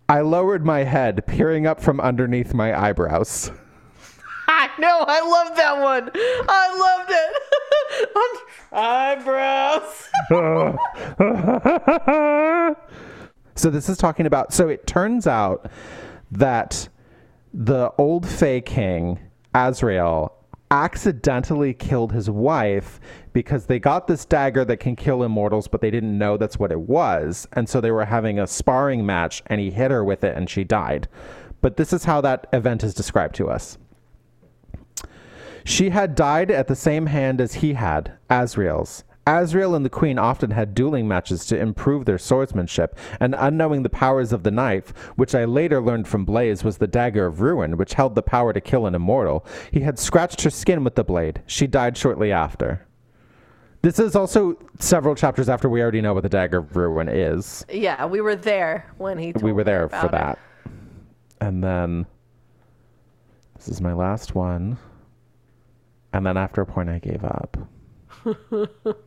I 0.09 0.21
lowered 0.21 0.65
my 0.65 0.83
head, 0.83 1.25
peering 1.25 1.67
up 1.67 1.79
from 1.81 1.99
underneath 1.99 2.53
my 2.53 2.79
eyebrows. 2.79 3.51
Know, 4.79 5.05
I 5.07 5.21
love 5.21 5.55
that 5.55 5.81
one. 5.81 6.11
I 6.49 6.67
loved 6.85 7.11
it. 7.11 7.31
Eyebrows. 12.67 12.75
So 13.55 13.69
this 13.69 13.87
is 13.87 13.97
talking 13.97 14.25
about. 14.25 14.53
So 14.53 14.67
it 14.67 14.85
turns 14.85 15.27
out 15.27 15.71
that 16.31 16.89
the 17.53 17.91
old 17.97 18.27
Fae 18.27 18.59
King 18.59 19.19
Azrael 19.53 20.33
accidentally 20.71 21.73
killed 21.73 22.11
his 22.11 22.29
wife 22.29 22.99
because 23.31 23.67
they 23.67 23.79
got 23.79 24.07
this 24.07 24.25
dagger 24.25 24.65
that 24.65 24.77
can 24.77 24.95
kill 24.95 25.23
immortals, 25.23 25.69
but 25.69 25.79
they 25.79 25.89
didn't 25.89 26.17
know 26.17 26.35
that's 26.35 26.59
what 26.59 26.71
it 26.71 26.81
was, 26.81 27.47
and 27.53 27.69
so 27.69 27.79
they 27.79 27.91
were 27.91 28.05
having 28.05 28.39
a 28.39 28.47
sparring 28.47 29.05
match, 29.05 29.41
and 29.45 29.61
he 29.61 29.71
hit 29.71 29.91
her 29.91 30.03
with 30.03 30.23
it, 30.23 30.35
and 30.35 30.49
she 30.49 30.63
died. 30.63 31.07
But 31.61 31.77
this 31.77 31.93
is 31.93 32.03
how 32.03 32.19
that 32.21 32.47
event 32.51 32.83
is 32.83 32.93
described 32.93 33.35
to 33.35 33.49
us. 33.49 33.77
She 35.65 35.89
had 35.89 36.13
died 36.13 36.51
at 36.51 36.67
the 36.67 36.75
same 36.75 37.07
hand 37.07 37.41
as 37.41 37.55
he 37.55 37.73
had, 37.73 38.13
Azrael's. 38.29 39.03
Azrael 39.27 39.73
and 39.73 39.83
the 39.83 39.89
queen 39.89 40.19
often 40.19 40.51
had 40.51 40.75
dueling 40.75 41.07
matches 41.07 41.43
to 41.47 41.57
improve 41.57 42.05
their 42.05 42.19
swordsmanship, 42.19 42.95
and 43.19 43.33
unknowing 43.35 43.81
the 43.81 43.89
powers 43.89 44.31
of 44.31 44.43
the 44.43 44.51
knife, 44.51 44.93
which 45.15 45.33
I 45.33 45.45
later 45.45 45.81
learned 45.81 46.07
from 46.07 46.23
Blaze 46.23 46.63
was 46.63 46.77
the 46.77 46.85
dagger 46.85 47.25
of 47.25 47.41
ruin, 47.41 47.77
which 47.77 47.95
held 47.95 48.13
the 48.13 48.21
power 48.21 48.53
to 48.53 48.61
kill 48.61 48.85
an 48.85 48.93
immortal, 48.93 49.43
he 49.71 49.79
had 49.79 49.97
scratched 49.97 50.43
her 50.43 50.51
skin 50.51 50.83
with 50.83 50.93
the 50.93 51.03
blade. 51.03 51.41
She 51.47 51.65
died 51.65 51.97
shortly 51.97 52.31
after. 52.31 52.85
This 53.81 53.97
is 53.97 54.15
also 54.15 54.59
several 54.79 55.15
chapters 55.15 55.49
after 55.49 55.67
we 55.67 55.81
already 55.81 56.01
know 56.01 56.13
what 56.13 56.23
the 56.23 56.29
dagger 56.29 56.59
of 56.59 56.75
ruin 56.75 57.09
is. 57.09 57.65
Yeah, 57.71 58.05
we 58.05 58.21
were 58.21 58.35
there 58.35 58.85
when 58.97 59.17
he. 59.17 59.31
We 59.41 59.51
were 59.51 59.63
there 59.63 59.89
for 59.89 60.05
it. 60.05 60.11
that. 60.11 60.39
And 61.41 61.63
then 61.63 62.05
this 63.55 63.67
is 63.67 63.81
my 63.81 63.93
last 63.93 64.35
one. 64.35 64.77
And 66.15 66.25
then 66.25 66.37
after 66.37 66.61
a 66.61 66.65
point, 66.65 66.87
I 66.87 66.99
gave 66.99 67.25
up. 67.25 67.57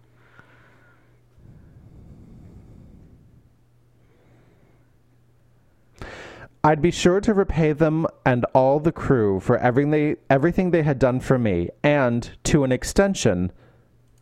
I'd 6.62 6.82
be 6.82 6.90
sure 6.90 7.22
to 7.22 7.32
repay 7.32 7.72
them 7.72 8.06
and 8.26 8.44
all 8.52 8.78
the 8.78 8.92
crew 8.92 9.40
for 9.40 9.56
everything 9.56 9.90
they, 9.90 10.16
everything 10.28 10.70
they 10.70 10.82
had 10.82 10.98
done 10.98 11.20
for 11.20 11.38
me, 11.38 11.70
and, 11.82 12.30
to 12.44 12.62
an 12.62 12.72
extension, 12.72 13.52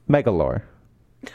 Megalore. 0.08 0.62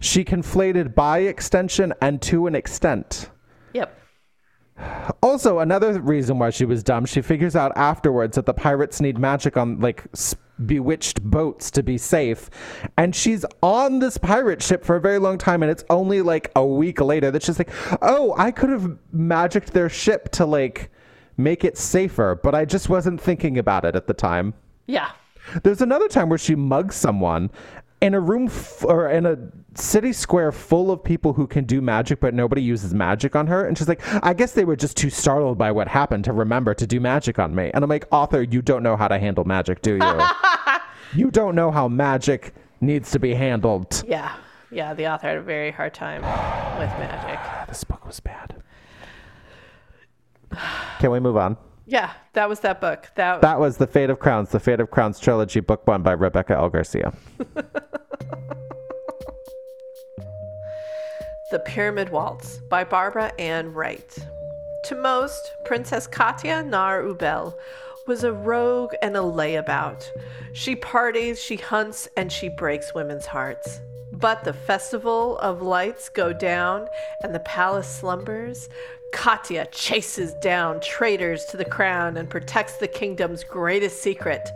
she 0.00 0.24
conflated 0.24 0.96
by 0.96 1.18
extension 1.20 1.94
and 2.00 2.20
to 2.22 2.48
an 2.48 2.56
extent. 2.56 3.30
Also, 5.22 5.60
another 5.60 6.00
reason 6.00 6.38
why 6.38 6.50
she 6.50 6.64
was 6.64 6.82
dumb, 6.82 7.06
she 7.06 7.22
figures 7.22 7.56
out 7.56 7.72
afterwards 7.76 8.36
that 8.36 8.46
the 8.46 8.54
pirates 8.54 9.00
need 9.00 9.18
magic 9.18 9.56
on 9.56 9.80
like 9.80 10.04
bewitched 10.66 11.22
boats 11.22 11.70
to 11.72 11.82
be 11.82 11.98
safe. 11.98 12.50
And 12.96 13.14
she's 13.14 13.44
on 13.62 13.98
this 13.98 14.18
pirate 14.18 14.62
ship 14.62 14.84
for 14.84 14.96
a 14.96 15.00
very 15.00 15.18
long 15.18 15.38
time, 15.38 15.62
and 15.62 15.70
it's 15.70 15.84
only 15.90 16.22
like 16.22 16.50
a 16.56 16.64
week 16.64 17.00
later 17.00 17.30
that 17.30 17.42
she's 17.42 17.58
like, 17.58 17.70
oh, 18.00 18.34
I 18.36 18.50
could 18.50 18.70
have 18.70 18.96
magicked 19.12 19.72
their 19.72 19.88
ship 19.88 20.30
to 20.32 20.46
like 20.46 20.90
make 21.36 21.64
it 21.64 21.78
safer, 21.78 22.38
but 22.42 22.54
I 22.54 22.64
just 22.64 22.88
wasn't 22.88 23.20
thinking 23.20 23.58
about 23.58 23.84
it 23.84 23.96
at 23.96 24.06
the 24.06 24.14
time. 24.14 24.54
Yeah. 24.86 25.10
There's 25.62 25.80
another 25.80 26.08
time 26.08 26.28
where 26.28 26.38
she 26.38 26.54
mugs 26.54 26.94
someone 26.94 27.50
in 28.00 28.14
a 28.14 28.20
room 28.20 28.46
f- 28.46 28.84
or 28.84 29.08
in 29.08 29.26
a 29.26 29.38
city 29.74 30.12
square 30.12 30.52
full 30.52 30.90
of 30.90 31.02
people 31.02 31.32
who 31.32 31.46
can 31.46 31.64
do 31.64 31.80
magic, 31.80 32.20
but 32.20 32.34
nobody 32.34 32.62
uses 32.62 32.92
magic 32.92 33.34
on 33.34 33.46
her. 33.46 33.66
And 33.66 33.76
she's 33.76 33.88
like, 33.88 34.00
I 34.22 34.34
guess 34.34 34.52
they 34.52 34.64
were 34.64 34.76
just 34.76 34.96
too 34.96 35.10
startled 35.10 35.58
by 35.58 35.72
what 35.72 35.88
happened 35.88 36.24
to 36.24 36.32
remember 36.32 36.74
to 36.74 36.86
do 36.86 37.00
magic 37.00 37.38
on 37.38 37.54
me. 37.54 37.70
And 37.72 37.82
I'm 37.82 37.90
like, 37.90 38.06
author, 38.10 38.42
you 38.42 38.62
don't 38.62 38.82
know 38.82 38.96
how 38.96 39.08
to 39.08 39.18
handle 39.18 39.44
magic, 39.44 39.82
do 39.82 39.96
you? 39.96 40.20
you 41.14 41.30
don't 41.30 41.54
know 41.54 41.70
how 41.70 41.88
magic 41.88 42.54
needs 42.80 43.10
to 43.12 43.18
be 43.18 43.34
handled. 43.34 44.04
Yeah. 44.06 44.34
Yeah. 44.70 44.94
The 44.94 45.08
author 45.08 45.28
had 45.28 45.36
a 45.38 45.42
very 45.42 45.70
hard 45.70 45.94
time 45.94 46.22
with 46.78 46.90
magic. 46.98 47.38
This 47.68 47.84
book 47.84 48.06
was 48.06 48.20
bad. 48.20 48.62
Can 50.98 51.10
we 51.10 51.20
move 51.20 51.38
on? 51.38 51.56
Yeah, 51.86 52.12
that 52.34 52.48
was 52.48 52.60
that 52.60 52.80
book. 52.80 53.10
That, 53.16 53.40
That 53.40 53.58
was 53.58 53.76
The 53.76 53.86
Fate 53.86 54.10
of 54.10 54.18
Crowns, 54.18 54.50
The 54.50 54.60
Fate 54.60 54.80
of 54.80 54.90
Crowns 54.90 55.18
trilogy, 55.18 55.60
book 55.60 55.86
one 55.86 56.02
by 56.02 56.12
Rebecca 56.12 56.54
L. 56.54 56.68
Garcia. 56.68 57.12
The 61.52 61.58
Pyramid 61.58 62.08
Waltz 62.08 62.60
by 62.70 62.82
Barbara 62.82 63.30
Ann 63.38 63.74
Wright. 63.74 64.18
To 64.86 64.94
most, 64.94 65.52
Princess 65.66 66.06
Katya 66.06 66.62
Nar 66.62 67.02
Umbriel 67.02 67.58
was 68.06 68.24
a 68.24 68.32
rogue 68.32 68.94
and 69.02 69.14
a 69.18 69.20
layabout. 69.20 70.02
She 70.54 70.74
parties, 70.74 71.38
she 71.38 71.56
hunts, 71.56 72.08
and 72.16 72.32
she 72.32 72.48
breaks 72.48 72.94
women's 72.94 73.26
hearts. 73.26 73.82
But 74.12 74.44
the 74.44 74.54
festival 74.54 75.36
of 75.40 75.60
lights 75.60 76.08
go 76.08 76.32
down 76.32 76.88
and 77.22 77.34
the 77.34 77.40
palace 77.40 77.98
slumbers. 77.98 78.70
Katya 79.12 79.66
chases 79.72 80.32
down 80.42 80.80
traitors 80.80 81.44
to 81.50 81.58
the 81.58 81.66
crown 81.66 82.16
and 82.16 82.30
protects 82.30 82.78
the 82.78 82.88
kingdom's 82.88 83.44
greatest 83.44 84.00
secret. 84.00 84.48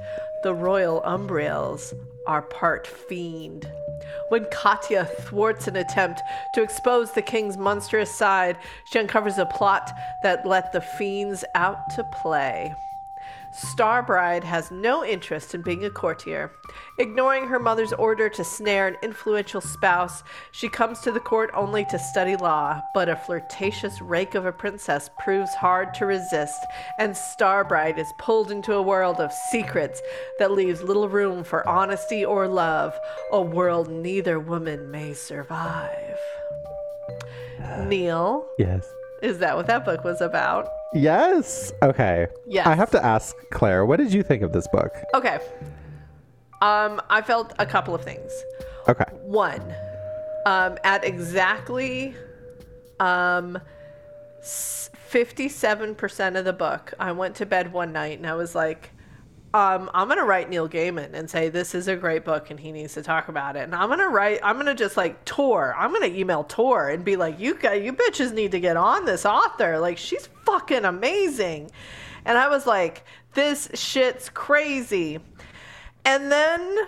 The 0.43 0.55
royal 0.55 1.03
umbriels 1.05 1.95
are 2.27 2.43
part 2.43 2.87
fiend. 2.87 3.71
When 4.29 4.47
Katya 4.51 5.05
thwarts 5.05 5.67
an 5.67 5.77
attempt 5.77 6.23
to 6.55 6.63
expose 6.63 7.13
the 7.13 7.23
king's 7.23 7.57
monstrous 7.57 8.11
side, 8.11 8.59
she 8.85 8.99
uncovers 8.99 9.39
a 9.39 9.47
plot 9.47 9.93
that 10.23 10.47
let 10.47 10.73
the 10.73 10.81
fiends 10.81 11.45
out 11.55 11.91
to 11.91 12.05
play. 12.05 12.75
Starbride 13.57 14.45
has 14.45 14.71
no 14.71 15.05
interest 15.05 15.55
in 15.55 15.63
being 15.63 15.85
a 15.87 15.91
courtier. 15.91 16.53
Ignoring 16.99 17.47
her 17.47 17.59
mother's 17.59 17.95
order 17.95 18.29
to 18.29 18.45
snare 18.45 18.87
an 18.89 18.97
influential 19.03 19.63
spouse, 19.63 20.23
she 20.53 20.69
comes 20.69 21.01
to 21.01 21.11
the 21.11 21.21
court 21.21 21.51
only 21.55 21.87
to 21.87 21.99
study 21.99 22.37
law, 22.37 22.81
but 22.93 23.09
a 23.09 23.17
flirtatious 23.17 24.01
rake 24.03 24.35
of 24.35 24.45
a 24.45 24.53
princess 24.53 25.09
proves 25.21 25.55
hard 25.55 25.95
to 25.95 26.05
resist, 26.07 26.61
and 26.99 27.15
Starbride 27.15 27.99
is 27.99 28.13
pulled 28.19 28.51
into 28.51 28.75
a 28.75 28.83
world 28.83 29.21
of 29.21 29.33
secrets 29.33 30.03
that 30.39 30.53
leaves 30.53 30.83
little 30.83 31.09
room 31.09 31.43
for 31.43 31.67
honesty 31.67 32.25
or 32.25 32.47
love, 32.47 32.93
a 33.33 33.41
world 33.41 33.91
neither 33.91 34.39
woman 34.39 34.91
may 34.91 35.15
survive. 35.15 36.19
Uh, 37.63 37.85
Neil, 37.85 38.47
Yes. 38.59 38.87
Is 39.23 39.39
that 39.39 39.57
what 39.57 39.67
that 39.67 39.85
book 39.85 40.05
was 40.05 40.21
about? 40.21 40.69
Yes. 40.95 41.73
Okay. 41.83 42.27
Yes. 42.47 42.67
I 42.67 42.75
have 42.75 42.91
to 42.91 43.05
ask 43.05 43.35
Claire, 43.51 43.85
what 43.87 43.99
did 43.99 44.13
you 44.13 44.23
think 44.23 44.43
of 44.43 44.53
this 44.53 44.67
book? 44.69 44.93
Okay. 45.15 45.39
Um, 46.63 47.01
I 47.11 47.23
felt 47.23 47.53
a 47.59 47.67
couple 47.67 47.95
of 47.95 48.03
things. 48.03 48.33
Okay. 48.89 49.05
One, 49.23 49.75
um, 50.47 50.79
at 50.85 51.05
exactly 51.05 52.15
um, 53.01 53.59
57% 54.41 56.39
of 56.39 56.45
the 56.45 56.53
book, 56.53 56.95
I 56.99 57.13
went 57.13 57.37
to 57.37 57.47
bed 57.47 57.73
one 57.73 57.93
night 57.93 58.19
and 58.19 58.27
I 58.27 58.35
was 58.35 58.55
like, 58.55 58.91
um, 59.57 59.91
I'm 59.95 60.07
gonna 60.07 60.25
write 60.25 60.51
Neil 60.51 60.69
Gaiman 60.69 61.15
and 61.15 61.31
say 61.31 61.49
this 61.49 61.75
is 61.75 61.89
a 61.89 61.97
great 61.97 62.25
book 62.25 62.51
and 62.51 62.61
he 62.61 62.73
needs 62.73 62.93
to 62.95 63.03
talk 63.03 63.29
about 63.29 63.57
it. 63.57 63.61
And 63.61 63.75
I'm 63.75 63.89
gonna 63.89 64.09
write, 64.09 64.41
I'm 64.43 64.57
gonna 64.57 64.75
just 64.75 64.99
like 64.99 65.25
Tor, 65.25 65.75
I'm 65.79 65.93
gonna 65.93 66.07
email 66.07 66.45
Tor 66.45 66.91
and 66.91 67.03
be 67.05 67.17
like, 67.17 67.41
you 67.41 67.55
guys, 67.55 67.83
you 67.83 67.95
bitches 67.95 68.35
need 68.35 68.51
to 68.53 68.61
get 68.61 68.77
on 68.77 69.07
this 69.07 69.25
author. 69.25 69.79
Like 69.79 69.97
she's 69.97 70.29
fucking 70.45 70.85
amazing. 70.85 71.71
And 72.27 72.37
I 72.37 72.49
was 72.49 72.67
like, 72.67 73.05
this 73.33 73.71
shit's 73.73 74.29
crazy. 74.29 75.21
And 76.05 76.31
then 76.31 76.79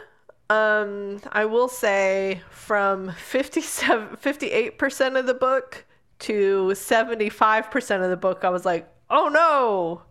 um, 0.51 1.21
I 1.33 1.47
will 1.47 1.69
say 1.69 2.43
from 2.51 3.13
57, 3.13 4.17
58% 4.23 5.19
of 5.19 5.27
the 5.27 5.35
book 5.35 5.87
to 6.21 6.73
75% 6.75 8.05
of 8.05 8.11
the 8.11 8.17
book, 8.17 8.45
I 8.45 8.51
was 8.51 8.67
like, 8.67 8.93
oh 9.09 9.29
no, 9.29 10.03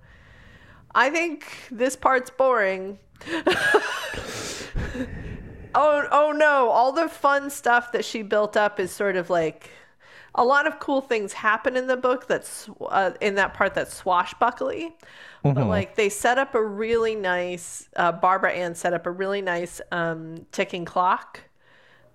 I 0.97 1.11
think 1.11 1.45
this 1.69 1.95
part's 1.95 2.31
boring. 2.31 2.97
oh, 5.75 6.07
oh 6.11 6.33
no, 6.35 6.69
all 6.69 6.91
the 6.91 7.07
fun 7.07 7.51
stuff 7.51 7.91
that 7.91 8.03
she 8.03 8.23
built 8.23 8.57
up 8.57 8.79
is 8.79 8.91
sort 8.91 9.15
of 9.15 9.29
like 9.29 9.69
a 10.33 10.43
lot 10.43 10.65
of 10.65 10.79
cool 10.79 11.01
things 11.01 11.33
happen 11.33 11.77
in 11.77 11.85
the 11.85 11.97
book 11.97 12.27
that's 12.27 12.67
uh, 12.81 13.11
in 13.21 13.35
that 13.35 13.53
part 13.53 13.75
that's 13.75 13.93
swashbuckly. 13.93 14.95
But 15.43 15.67
like 15.67 15.95
they 15.95 16.09
set 16.09 16.39
up 16.39 16.55
a 16.55 16.65
really 16.65 17.13
nice 17.13 17.87
uh, 17.95 18.11
barbara 18.11 18.53
ann 18.53 18.73
set 18.73 18.93
up 18.93 19.05
a 19.05 19.11
really 19.11 19.43
nice 19.43 19.79
um, 19.91 20.47
ticking 20.51 20.83
clock 20.83 21.41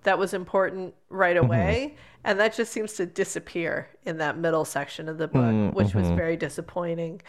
that 0.02 0.18
was 0.18 0.34
important 0.34 0.92
right 1.08 1.36
away. 1.36 1.94
And 2.24 2.38
that 2.40 2.54
just 2.54 2.72
seems 2.72 2.94
to 2.94 3.06
disappear 3.06 3.88
in 4.04 4.18
that 4.18 4.36
middle 4.36 4.64
section 4.64 5.08
of 5.08 5.18
the 5.18 5.28
book 5.28 5.72
which 5.74 5.94
was 5.94 6.08
very 6.10 6.36
disappointing 6.36 7.20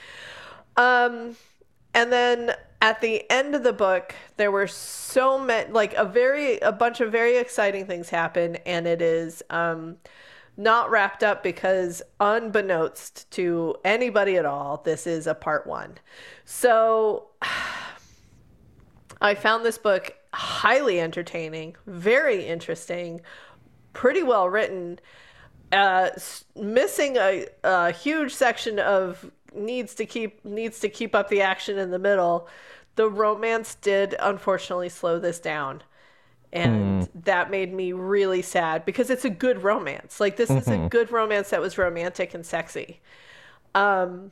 um 0.78 1.36
and 1.94 2.12
then 2.12 2.54
at 2.82 3.00
the 3.02 3.30
end 3.32 3.56
of 3.56 3.64
the 3.64 3.74
book 3.74 4.14
there 4.38 4.52
were 4.52 4.68
so 4.68 5.40
many 5.40 5.72
like 5.72 5.94
a 5.94 6.06
very 6.06 6.58
a 6.60 6.72
bunch 6.72 7.00
of 7.00 7.12
very 7.12 7.38
exciting 7.38 7.86
things 7.86 8.10
happen 8.10 8.56
and 8.66 8.88
it 8.88 9.02
is 9.02 9.44
um 9.50 9.98
not 10.56 10.92
wrapped 10.92 11.24
up 11.24 11.42
because 11.42 12.02
unbeknownst 12.20 13.30
to 13.32 13.76
anybody 13.84 14.38
at 14.38 14.46
all 14.46 14.78
this 14.84 15.08
is 15.08 15.26
a 15.26 15.34
part 15.34 15.66
one. 15.66 15.96
So 16.46 17.28
i 19.22 19.34
found 19.36 19.64
this 19.64 19.78
book 19.78 20.16
highly 20.34 21.00
entertaining 21.00 21.76
very 21.86 22.46
interesting 22.46 23.22
pretty 23.94 24.24
well 24.24 24.50
written 24.50 25.00
uh, 25.72 26.10
missing 26.56 27.18
a, 27.18 27.48
a 27.64 27.92
huge 27.92 28.34
section 28.34 28.78
of 28.80 29.32
needs 29.56 29.96
to 29.96 30.06
keep 30.06 30.44
needs 30.46 30.80
to 30.80 30.90
keep 30.90 31.16
up 31.16 31.30
the 31.30 31.42
action 31.42 31.78
in 31.78 31.92
the 31.92 32.00
middle. 32.00 32.48
The 32.96 33.10
romance 33.10 33.76
did 33.76 34.16
unfortunately 34.20 34.90
slow 34.90 35.20
this 35.20 35.40
down. 35.40 35.84
And 36.52 37.10
that 37.16 37.50
made 37.50 37.74
me 37.74 37.94
really 37.94 38.44
sad 38.44 38.86
because 38.86 39.10
it's 39.10 39.26
a 39.26 39.30
good 39.30 39.64
romance. 39.64 40.20
Like 40.20 40.36
this 40.36 40.52
is 40.52 40.68
a 40.68 40.88
good 40.88 41.12
romance 41.12 41.50
that 41.50 41.60
was 41.60 41.80
romantic 41.80 42.36
and 42.36 42.46
sexy. 42.46 43.02
Um 43.74 44.32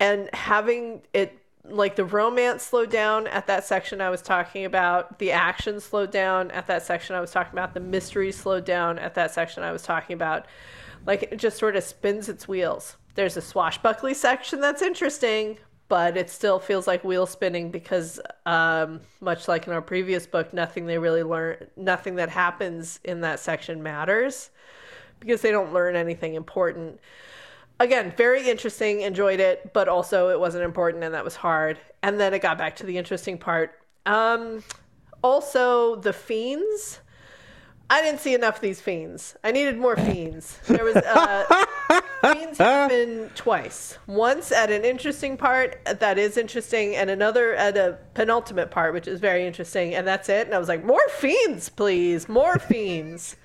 and 0.00 0.30
having 0.32 1.02
it 1.12 1.38
like 1.64 1.96
the 1.96 2.04
romance 2.04 2.62
slowed 2.62 2.90
down 2.90 3.26
at 3.26 3.46
that 3.46 3.64
section 3.64 4.00
I 4.00 4.10
was 4.10 4.22
talking 4.22 4.64
about, 4.64 5.18
the 5.18 5.32
action 5.32 5.80
slowed 5.80 6.10
down 6.10 6.50
at 6.52 6.66
that 6.68 6.82
section 6.82 7.14
I 7.14 7.20
was 7.20 7.30
talking 7.30 7.52
about, 7.52 7.74
the 7.74 7.80
mystery 7.80 8.32
slowed 8.32 8.64
down 8.64 8.98
at 8.98 9.14
that 9.14 9.32
section 9.32 9.62
I 9.62 9.72
was 9.72 9.82
talking 9.82 10.14
about. 10.14 10.46
Like 11.06 11.24
it 11.24 11.36
just 11.36 11.58
sort 11.58 11.76
of 11.76 11.84
spins 11.84 12.28
its 12.28 12.48
wheels. 12.48 12.96
There's 13.18 13.36
a 13.36 13.42
swashbuckly 13.42 14.14
section 14.14 14.60
that's 14.60 14.80
interesting, 14.80 15.58
but 15.88 16.16
it 16.16 16.30
still 16.30 16.60
feels 16.60 16.86
like 16.86 17.02
wheel 17.02 17.26
spinning 17.26 17.72
because 17.72 18.20
um, 18.46 19.00
much 19.20 19.48
like 19.48 19.66
in 19.66 19.72
our 19.72 19.82
previous 19.82 20.24
book, 20.24 20.54
nothing 20.54 20.86
they 20.86 20.98
really 20.98 21.24
learn, 21.24 21.66
nothing 21.76 22.14
that 22.14 22.28
happens 22.28 23.00
in 23.02 23.22
that 23.22 23.40
section 23.40 23.82
matters 23.82 24.50
because 25.18 25.40
they 25.40 25.50
don't 25.50 25.72
learn 25.72 25.96
anything 25.96 26.34
important 26.34 27.00
again, 27.80 28.12
very 28.16 28.48
interesting, 28.48 29.00
enjoyed 29.00 29.40
it, 29.40 29.72
but 29.72 29.88
also 29.88 30.28
it 30.28 30.38
wasn't 30.38 30.62
important 30.62 31.02
and 31.02 31.12
that 31.12 31.24
was 31.24 31.34
hard. 31.34 31.76
And 32.04 32.20
then 32.20 32.34
it 32.34 32.40
got 32.40 32.56
back 32.56 32.76
to 32.76 32.86
the 32.86 32.98
interesting 32.98 33.36
part. 33.36 33.80
Um, 34.06 34.62
also, 35.24 35.96
the 35.96 36.12
fiends. 36.12 37.00
I 37.90 38.02
didn't 38.02 38.20
see 38.20 38.34
enough 38.34 38.56
of 38.56 38.60
these 38.60 38.80
fiends. 38.80 39.36
I 39.42 39.50
needed 39.50 39.76
more 39.76 39.96
fiends. 39.96 40.58
There 40.66 40.84
was 40.84 40.96
uh, 40.96 41.64
fiends 42.34 42.58
happen 42.58 43.30
twice. 43.34 43.98
Once 44.06 44.52
at 44.52 44.70
an 44.70 44.84
interesting 44.84 45.36
part 45.36 45.78
that 45.84 46.18
is 46.18 46.36
interesting, 46.36 46.96
and 46.96 47.10
another 47.10 47.54
at 47.54 47.76
a 47.76 47.98
penultimate 48.14 48.70
part, 48.70 48.92
which 48.94 49.08
is 49.08 49.20
very 49.20 49.46
interesting, 49.46 49.94
and 49.94 50.06
that's 50.06 50.28
it. 50.28 50.46
And 50.46 50.54
I 50.54 50.58
was 50.58 50.68
like, 50.68 50.84
more 50.84 51.06
fiends, 51.10 51.68
please, 51.68 52.28
more 52.28 52.58
fiends. 52.58 53.36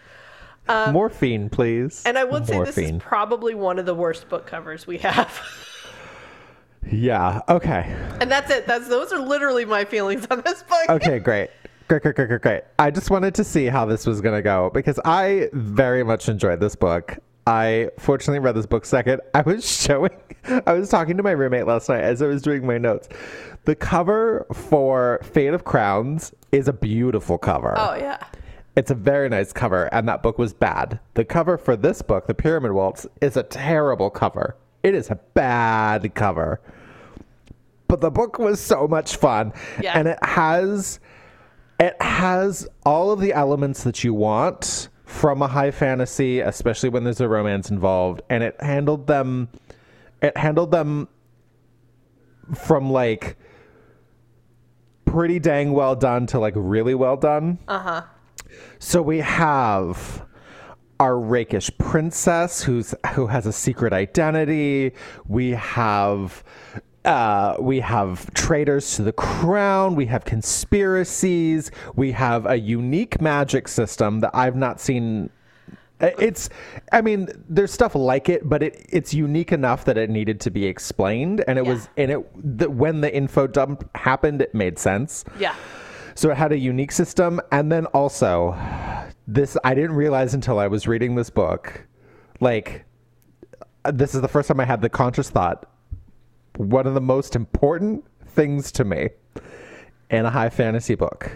Morphine, 0.67 1.49
please. 1.49 2.05
Um, 2.05 2.09
And 2.11 2.17
I 2.17 2.23
would 2.23 2.47
say 2.47 2.57
this 2.63 2.77
is 2.77 2.93
probably 2.99 3.53
one 3.53 3.79
of 3.79 3.85
the 3.85 3.93
worst 3.95 4.29
book 4.29 4.47
covers 4.47 4.87
we 4.87 4.97
have. 4.99 5.41
Yeah. 6.91 7.39
Okay. 7.47 7.85
and 8.19 8.29
that's 8.29 8.51
it. 8.51 8.67
That's 8.67 8.89
those 8.89 9.13
are 9.13 9.19
literally 9.19 9.63
my 9.63 9.85
feelings 9.85 10.27
on 10.29 10.41
this 10.41 10.63
book. 10.63 10.89
Okay, 10.89 11.17
great. 11.17 11.49
Great, 11.87 12.01
great, 12.01 12.15
great, 12.15 12.27
great, 12.27 12.41
great. 12.41 12.63
I 12.77 12.91
just 12.91 13.09
wanted 13.09 13.33
to 13.35 13.43
see 13.45 13.67
how 13.67 13.85
this 13.85 14.05
was 14.05 14.19
going 14.19 14.35
to 14.35 14.41
go 14.41 14.69
because 14.73 14.99
I 15.05 15.49
very 15.53 16.03
much 16.03 16.27
enjoyed 16.27 16.59
this 16.59 16.75
book. 16.75 17.17
I 17.45 17.89
fortunately 17.99 18.39
read 18.39 18.55
this 18.55 18.65
book 18.65 18.85
second. 18.85 19.21
I 19.33 19.41
was 19.41 19.69
showing, 19.69 20.11
I 20.65 20.73
was 20.73 20.89
talking 20.89 21.17
to 21.17 21.23
my 21.23 21.31
roommate 21.31 21.67
last 21.67 21.89
night 21.89 22.01
as 22.01 22.21
I 22.21 22.27
was 22.27 22.41
doing 22.41 22.65
my 22.65 22.77
notes. 22.77 23.09
The 23.65 23.75
cover 23.75 24.45
for 24.53 25.19
Fate 25.23 25.53
of 25.53 25.63
Crowns 25.63 26.33
is 26.51 26.67
a 26.67 26.73
beautiful 26.73 27.37
cover. 27.37 27.75
Oh 27.77 27.95
yeah. 27.95 28.23
It's 28.75 28.89
a 28.89 28.95
very 28.95 29.29
nice 29.29 29.53
cover, 29.53 29.85
and 29.93 30.07
that 30.07 30.23
book 30.23 30.39
was 30.39 30.51
bad. 30.51 30.99
The 31.13 31.23
cover 31.23 31.59
for 31.59 31.75
this 31.75 32.01
book, 32.01 32.25
The 32.25 32.33
Pyramid 32.33 32.71
Waltz, 32.71 33.05
is 33.21 33.37
a 33.37 33.43
terrible 33.43 34.09
cover. 34.09 34.55
It 34.81 34.95
is 34.95 35.11
a 35.11 35.15
bad 35.35 36.15
cover. 36.15 36.59
But 37.87 38.01
the 38.01 38.09
book 38.09 38.39
was 38.39 38.59
so 38.59 38.87
much 38.87 39.17
fun. 39.17 39.53
Yeah. 39.79 39.97
And 39.97 40.07
it 40.07 40.17
has 40.23 40.99
it 41.79 42.01
has 42.01 42.67
all 42.85 43.11
of 43.11 43.19
the 43.19 43.33
elements 43.33 43.83
that 43.83 44.03
you 44.03 44.13
want 44.13 44.89
from 45.13 45.43
a 45.43 45.47
high 45.47 45.69
fantasy, 45.69 46.39
especially 46.39 46.89
when 46.89 47.03
there's 47.03 47.21
a 47.21 47.29
romance 47.29 47.69
involved, 47.69 48.23
and 48.31 48.43
it 48.43 48.59
handled 48.59 49.05
them 49.05 49.47
it 50.23 50.35
handled 50.35 50.71
them 50.71 51.07
from 52.55 52.91
like 52.91 53.37
pretty 55.05 55.37
dang 55.37 55.71
well 55.71 55.95
done 55.95 56.25
to 56.25 56.39
like 56.39 56.55
really 56.57 56.95
well 56.95 57.15
done. 57.15 57.59
Uh-huh. 57.67 58.01
So 58.79 59.03
we 59.03 59.19
have 59.19 60.25
our 60.99 61.19
rakish 61.19 61.69
princess 61.77 62.63
who's 62.63 62.95
who 63.13 63.27
has 63.27 63.45
a 63.45 63.53
secret 63.53 63.93
identity. 63.93 64.93
We 65.27 65.51
have 65.51 66.43
uh, 67.05 67.55
we 67.59 67.79
have 67.81 68.33
traitors 68.33 68.95
to 68.95 69.03
the 69.03 69.11
crown. 69.11 69.95
We 69.95 70.05
have 70.07 70.25
conspiracies. 70.25 71.71
We 71.95 72.11
have 72.13 72.45
a 72.45 72.57
unique 72.57 73.21
magic 73.21 73.67
system 73.67 74.21
that 74.21 74.31
I've 74.33 74.55
not 74.55 74.79
seen. 74.79 75.29
It's, 75.99 76.49
I 76.91 77.01
mean, 77.01 77.29
there's 77.47 77.71
stuff 77.71 77.95
like 77.95 78.27
it, 78.27 78.47
but 78.49 78.61
it 78.61 78.85
it's 78.89 79.13
unique 79.13 79.51
enough 79.53 79.85
that 79.85 79.97
it 79.97 80.09
needed 80.09 80.39
to 80.41 80.51
be 80.51 80.65
explained, 80.65 81.43
and 81.47 81.57
it 81.57 81.65
Yeah. 81.65 81.73
was, 81.73 81.87
and 81.95 82.11
it 82.11 82.57
the, 82.57 82.69
when 82.69 83.01
the 83.01 83.13
info 83.13 83.47
dump 83.47 83.89
happened, 83.95 84.41
it 84.41 84.53
made 84.53 84.77
sense. 84.77 85.23
Yeah. 85.39 85.55
So 86.15 86.29
it 86.29 86.37
had 86.37 86.51
a 86.51 86.57
unique 86.57 86.91
system. 86.91 87.39
And 87.51 87.71
then 87.71 87.85
also, 87.87 88.55
this 89.27 89.55
I 89.63 89.73
didn't 89.73 89.95
realize 89.95 90.33
until 90.33 90.59
I 90.59 90.67
was 90.67 90.87
reading 90.87 91.15
this 91.15 91.29
book. 91.29 91.85
Like, 92.39 92.85
this 93.91 94.13
is 94.13 94.21
the 94.21 94.27
first 94.27 94.47
time 94.49 94.59
I 94.59 94.65
had 94.65 94.81
the 94.81 94.89
conscious 94.89 95.29
thought. 95.29 95.69
One 96.57 96.85
of 96.87 96.93
the 96.93 97.01
most 97.01 97.35
important 97.35 98.05
things 98.27 98.71
to 98.73 98.83
me 98.83 99.09
in 100.09 100.25
a 100.25 100.29
high 100.29 100.49
fantasy 100.49 100.95
book 100.95 101.31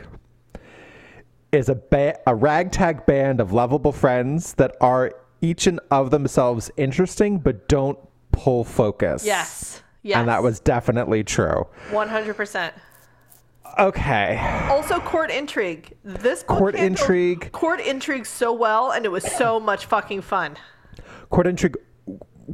is 1.51 1.69
a 1.69 1.75
ba- 1.75 2.19
a 2.27 2.35
ragtag 2.35 3.05
band 3.05 3.39
of 3.39 3.51
lovable 3.51 3.91
friends 3.91 4.53
that 4.55 4.75
are 4.81 5.13
each 5.41 5.65
and 5.67 5.79
of 5.91 6.11
themselves 6.11 6.69
interesting 6.77 7.39
but 7.39 7.67
don't 7.67 7.97
pull 8.31 8.63
focus. 8.63 9.25
Yes. 9.25 9.81
Yes. 10.03 10.17
And 10.17 10.29
that 10.29 10.43
was 10.43 10.59
definitely 10.59 11.23
true. 11.23 11.65
100%. 11.89 12.71
Okay. 13.79 14.39
Also, 14.69 14.99
court 14.99 15.29
intrigue. 15.29 15.93
This 16.03 16.43
Court 16.43 16.75
intrigue. 16.75 17.51
Court 17.51 17.79
intrigue 17.79 18.25
so 18.25 18.53
well, 18.53 18.91
and 18.91 19.05
it 19.05 19.09
was 19.09 19.23
so 19.23 19.59
much 19.59 19.85
fucking 19.85 20.21
fun. 20.21 20.55
Court 21.29 21.45
intrigue 21.47 21.75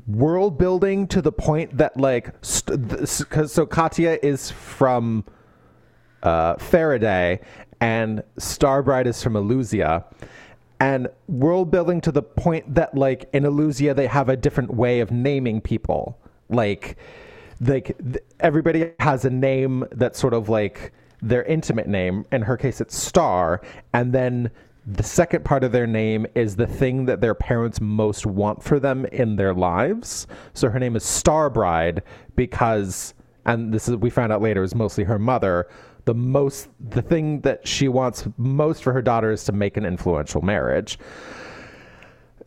world 0.07 0.57
building 0.57 1.07
to 1.07 1.21
the 1.21 1.31
point 1.31 1.77
that 1.77 1.95
like 1.97 2.33
st- 2.41 3.07
so 3.07 3.65
Katya 3.65 4.19
is 4.23 4.49
from 4.51 5.23
uh, 6.23 6.55
Farraday 6.55 7.39
and 7.79 8.23
Starbride 8.39 9.05
is 9.05 9.21
from 9.21 9.33
Allusia 9.33 10.05
and 10.79 11.07
world 11.27 11.71
building 11.71 12.01
to 12.01 12.11
the 12.11 12.21
point 12.21 12.75
that 12.75 12.95
like 12.95 13.29
in 13.33 13.43
Allusia 13.43 13.95
they 13.95 14.07
have 14.07 14.29
a 14.29 14.35
different 14.35 14.73
way 14.73 14.99
of 14.99 15.11
naming 15.11 15.61
people. 15.61 16.17
Like 16.49 16.97
like 17.61 17.95
th- 17.97 18.23
everybody 18.39 18.91
has 18.99 19.23
a 19.23 19.29
name 19.29 19.85
that's 19.91 20.19
sort 20.19 20.33
of 20.33 20.49
like 20.49 20.91
their 21.21 21.43
intimate 21.43 21.87
name. 21.87 22.25
In 22.31 22.41
her 22.41 22.57
case 22.57 22.81
it's 22.81 22.97
Star. 22.97 23.61
And 23.93 24.11
then 24.11 24.51
the 24.85 25.03
second 25.03 25.45
part 25.45 25.63
of 25.63 25.71
their 25.71 25.87
name 25.87 26.25
is 26.35 26.55
the 26.55 26.67
thing 26.67 27.05
that 27.05 27.21
their 27.21 27.33
parents 27.33 27.79
most 27.79 28.25
want 28.25 28.61
for 28.61 28.79
them 28.79 29.05
in 29.07 29.35
their 29.37 29.53
lives. 29.53 30.27
So 30.53 30.69
her 30.69 30.79
name 30.79 30.95
is 30.95 31.03
Starbride 31.03 32.01
because, 32.35 33.13
and 33.45 33.73
this 33.73 33.87
is 33.87 33.95
we 33.95 34.09
found 34.09 34.33
out 34.33 34.41
later 34.41 34.61
is 34.61 34.75
mostly 34.75 35.05
her 35.05 35.19
mother. 35.19 35.67
The 36.05 36.13
most, 36.13 36.67
the 36.89 37.01
thing 37.01 37.39
that 37.41 37.65
she 37.65 37.87
wants 37.87 38.27
most 38.37 38.83
for 38.83 38.91
her 38.91 39.01
daughter 39.01 39.31
is 39.31 39.45
to 39.45 39.53
make 39.53 39.77
an 39.77 39.85
influential 39.85 40.41
marriage. 40.41 40.99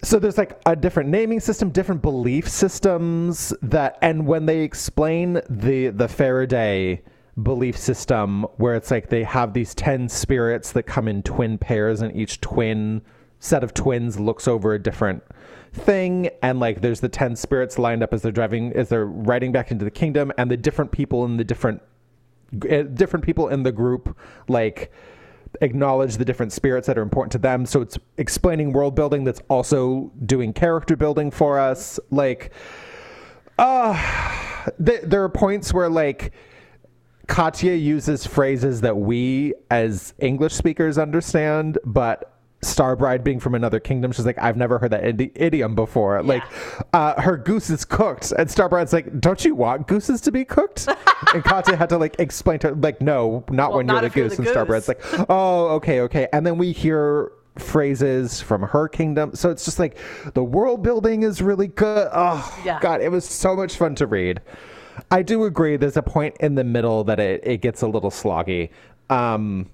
So 0.03 0.19
there's 0.19 0.37
like 0.37 0.61
a 0.67 0.77
different 0.77 1.09
naming 1.09 1.41
system, 1.41 1.71
different 1.71 2.03
belief 2.03 2.51
systems 2.51 3.55
that, 3.63 3.97
and 4.03 4.27
when 4.27 4.45
they 4.45 4.61
explain 4.61 5.41
the 5.49 5.89
the 5.89 6.07
Farraday 6.07 7.01
belief 7.43 7.77
system 7.77 8.45
where 8.57 8.75
it's 8.75 8.91
like 8.91 9.09
they 9.09 9.23
have 9.23 9.53
these 9.53 9.75
10 9.75 10.09
spirits 10.09 10.73
that 10.73 10.85
come 10.85 11.07
in 11.07 11.23
twin 11.23 11.59
pairs 11.59 12.01
and 12.01 12.17
each 12.17 12.41
twin 12.41 13.03
set 13.39 13.63
of 13.63 13.75
twins 13.75 14.19
looks 14.19 14.49
over 14.49 14.73
a 14.73 14.79
different 14.83 15.23
thing. 15.73 16.31
And 16.43 16.59
like 16.59 16.81
there's 16.81 17.01
the 17.01 17.09
10 17.09 17.37
spirits 17.37 17.79
lined 17.79 18.03
up 18.03 18.15
as 18.15 18.23
they're 18.23 18.33
driving 18.33 18.73
as 18.73 18.89
they're 18.89 19.07
riding 19.07 19.53
back 19.53 19.71
into 19.71 19.85
the 19.85 19.91
kingdom 19.91 20.33
and 20.39 20.51
the 20.51 20.57
different 20.57 20.93
people 20.93 21.25
in 21.25 21.37
the 21.37 21.45
different 21.45 21.83
uh, 22.71 22.83
different 22.83 23.25
people 23.25 23.49
in 23.49 23.63
the 23.63 23.73
group 23.73 24.17
like 24.49 24.91
acknowledge 25.61 26.17
the 26.17 26.25
different 26.25 26.53
spirits 26.53 26.87
that 26.87 26.97
are 26.97 27.03
important 27.03 27.33
to 27.33 27.39
them. 27.39 27.67
So 27.67 27.83
it's 27.83 27.99
explaining 28.17 28.73
world 28.73 28.95
building 28.95 29.25
that's 29.25 29.43
also 29.49 30.11
doing 30.25 30.53
character 30.55 30.97
building 30.97 31.31
for 31.31 31.59
us. 31.59 32.01
Like 32.11 32.53
uh 33.59 33.93
th- 34.85 35.03
there 35.03 35.23
are 35.23 35.29
points 35.29 35.75
where 35.75 35.91
like 35.91 36.33
Katya 37.27 37.73
uses 37.75 38.27
phrases 38.27 38.81
that 38.83 38.97
we 38.97 39.55
as 39.71 40.15
English 40.19 40.55
speakers 40.55 40.97
understand, 40.99 41.79
but 41.85 42.33
Starbride 42.63 43.23
being 43.23 43.39
from 43.39 43.55
another 43.55 43.79
kingdom, 43.81 44.13
she's 44.13 44.25
like, 44.27 44.39
I've 44.39 44.57
never 44.57 44.79
heard 44.79 44.91
that 44.93 45.03
idi- 45.03 45.31
idiom 45.35 45.75
before. 45.75 46.23
Like, 46.23 46.43
uh, 46.95 47.21
her 47.21 47.37
goose 47.37 47.69
is 47.69 47.85
cooked, 47.85 48.33
and 48.33 48.49
Starbride's 48.49 48.93
like, 48.93 49.21
Don't 49.21 49.45
you 49.45 49.55
want 49.55 49.87
gooses 49.87 50.21
to 50.23 50.33
be 50.33 50.45
cooked? 50.45 50.89
and 51.35 51.45
Katya 51.45 51.77
had 51.77 51.89
to 51.91 51.99
like 51.99 52.17
explain 52.19 52.59
to 52.61 52.69
her, 52.69 52.75
like, 52.75 53.01
No, 53.01 53.45
not 53.51 53.71
Well, 53.71 53.79
when 53.79 53.87
not 53.87 54.03
you're 54.03 54.11
the 54.11 54.19
you're 54.21 54.29
goose. 54.31 54.39
and 54.39 54.49
Starbride's 54.49 54.87
goose. 54.87 55.19
like, 55.19 55.27
Oh, 55.29 55.69
okay, 55.77 56.01
okay. 56.03 56.29
And 56.33 56.47
then 56.47 56.59
we 56.59 56.73
hear 56.73 57.31
phrases 57.59 58.41
from 58.41 58.63
her 58.63 58.89
kingdom. 58.89 59.35
So 59.35 59.51
it's 59.51 59.65
just 59.65 59.79
like 59.79 59.97
the 60.35 60.45
world 60.45 60.83
building 60.83 61.23
is 61.25 61.43
really 61.43 61.69
good. 61.69 62.09
Oh, 62.13 62.61
Yeah. 62.65 62.79
God, 62.81 63.01
it 63.01 63.11
was 63.11 63.25
so 63.27 63.55
much 63.57 63.77
fun 63.77 63.95
to 63.97 64.07
read. 64.07 64.41
I 65.11 65.23
do 65.23 65.45
agree. 65.45 65.77
There's 65.77 65.97
a 65.97 66.03
point 66.03 66.37
in 66.41 66.55
the 66.55 66.65
middle 66.65 67.05
that 67.05 67.21
it, 67.21 67.41
it 67.45 67.61
gets 67.61 67.83
a 67.83 67.87
little 67.87 68.11
sloggy. 68.11 68.71
Um, 69.11 69.71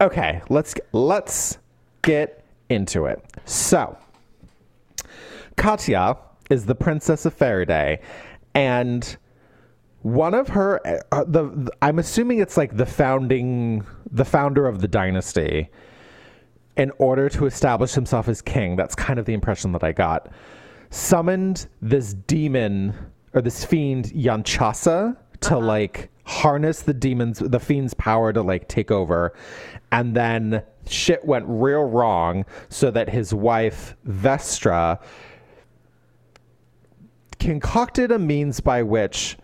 okay, 0.00 0.42
let's 0.48 0.74
let's 0.92 1.58
get 2.02 2.44
into 2.68 3.06
it. 3.06 3.24
So, 3.44 3.96
Katya 5.56 6.16
is 6.50 6.66
the 6.66 6.74
princess 6.74 7.24
of 7.26 7.36
Farraday, 7.36 8.00
and 8.54 9.16
one 10.02 10.34
of 10.34 10.48
her 10.48 10.80
uh, 11.12 11.24
the, 11.24 11.44
the 11.44 11.72
I'm 11.80 11.98
assuming 11.98 12.40
it's 12.40 12.56
like 12.56 12.76
the 12.76 12.86
founding 12.86 13.86
the 14.10 14.24
founder 14.24 14.66
of 14.66 14.80
the 14.80 14.88
dynasty 14.88 15.70
in 16.76 16.90
order 16.98 17.28
to 17.28 17.46
establish 17.46 17.92
himself 17.92 18.28
as 18.28 18.42
king. 18.42 18.76
That's 18.76 18.94
kind 18.94 19.18
of 19.18 19.26
the 19.26 19.34
impression 19.34 19.72
that 19.72 19.84
I 19.84 19.92
got. 19.92 20.28
Summoned 20.90 21.68
this 21.80 22.14
demon 22.14 22.94
or 23.34 23.40
this 23.40 23.64
fiend 23.64 24.06
Yanchasa 24.06 25.16
to 25.40 25.56
uh-huh. 25.56 25.60
like 25.60 26.10
harness 26.24 26.82
the 26.82 26.94
demons 26.94 27.40
the 27.40 27.58
fiend's 27.58 27.94
power 27.94 28.32
to 28.32 28.42
like 28.42 28.68
take 28.68 28.90
over. 28.90 29.34
And 29.90 30.14
then 30.14 30.62
shit 30.88 31.24
went 31.24 31.44
real 31.48 31.84
wrong 31.84 32.44
so 32.68 32.90
that 32.90 33.08
his 33.08 33.34
wife 33.34 33.96
Vestra 34.06 35.00
concocted 37.38 38.10
a 38.12 38.18
means 38.18 38.60
by 38.60 38.82
which 38.82 39.36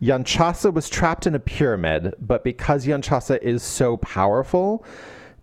Yanchasa 0.00 0.72
was 0.72 0.88
trapped 0.88 1.26
in 1.26 1.34
a 1.34 1.40
pyramid, 1.40 2.14
but 2.20 2.42
because 2.42 2.86
Yanchasa 2.86 3.40
is 3.42 3.62
so 3.62 3.98
powerful 3.98 4.84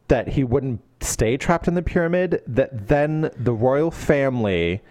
that 0.07 0.29
he 0.29 0.43
wouldn't 0.43 0.81
stay 1.01 1.37
trapped 1.37 1.67
in 1.67 1.75
the 1.75 1.81
pyramid, 1.81 2.41
that 2.47 2.87
then 2.87 3.29
the 3.37 3.53
royal 3.53 3.91
family, 3.91 4.81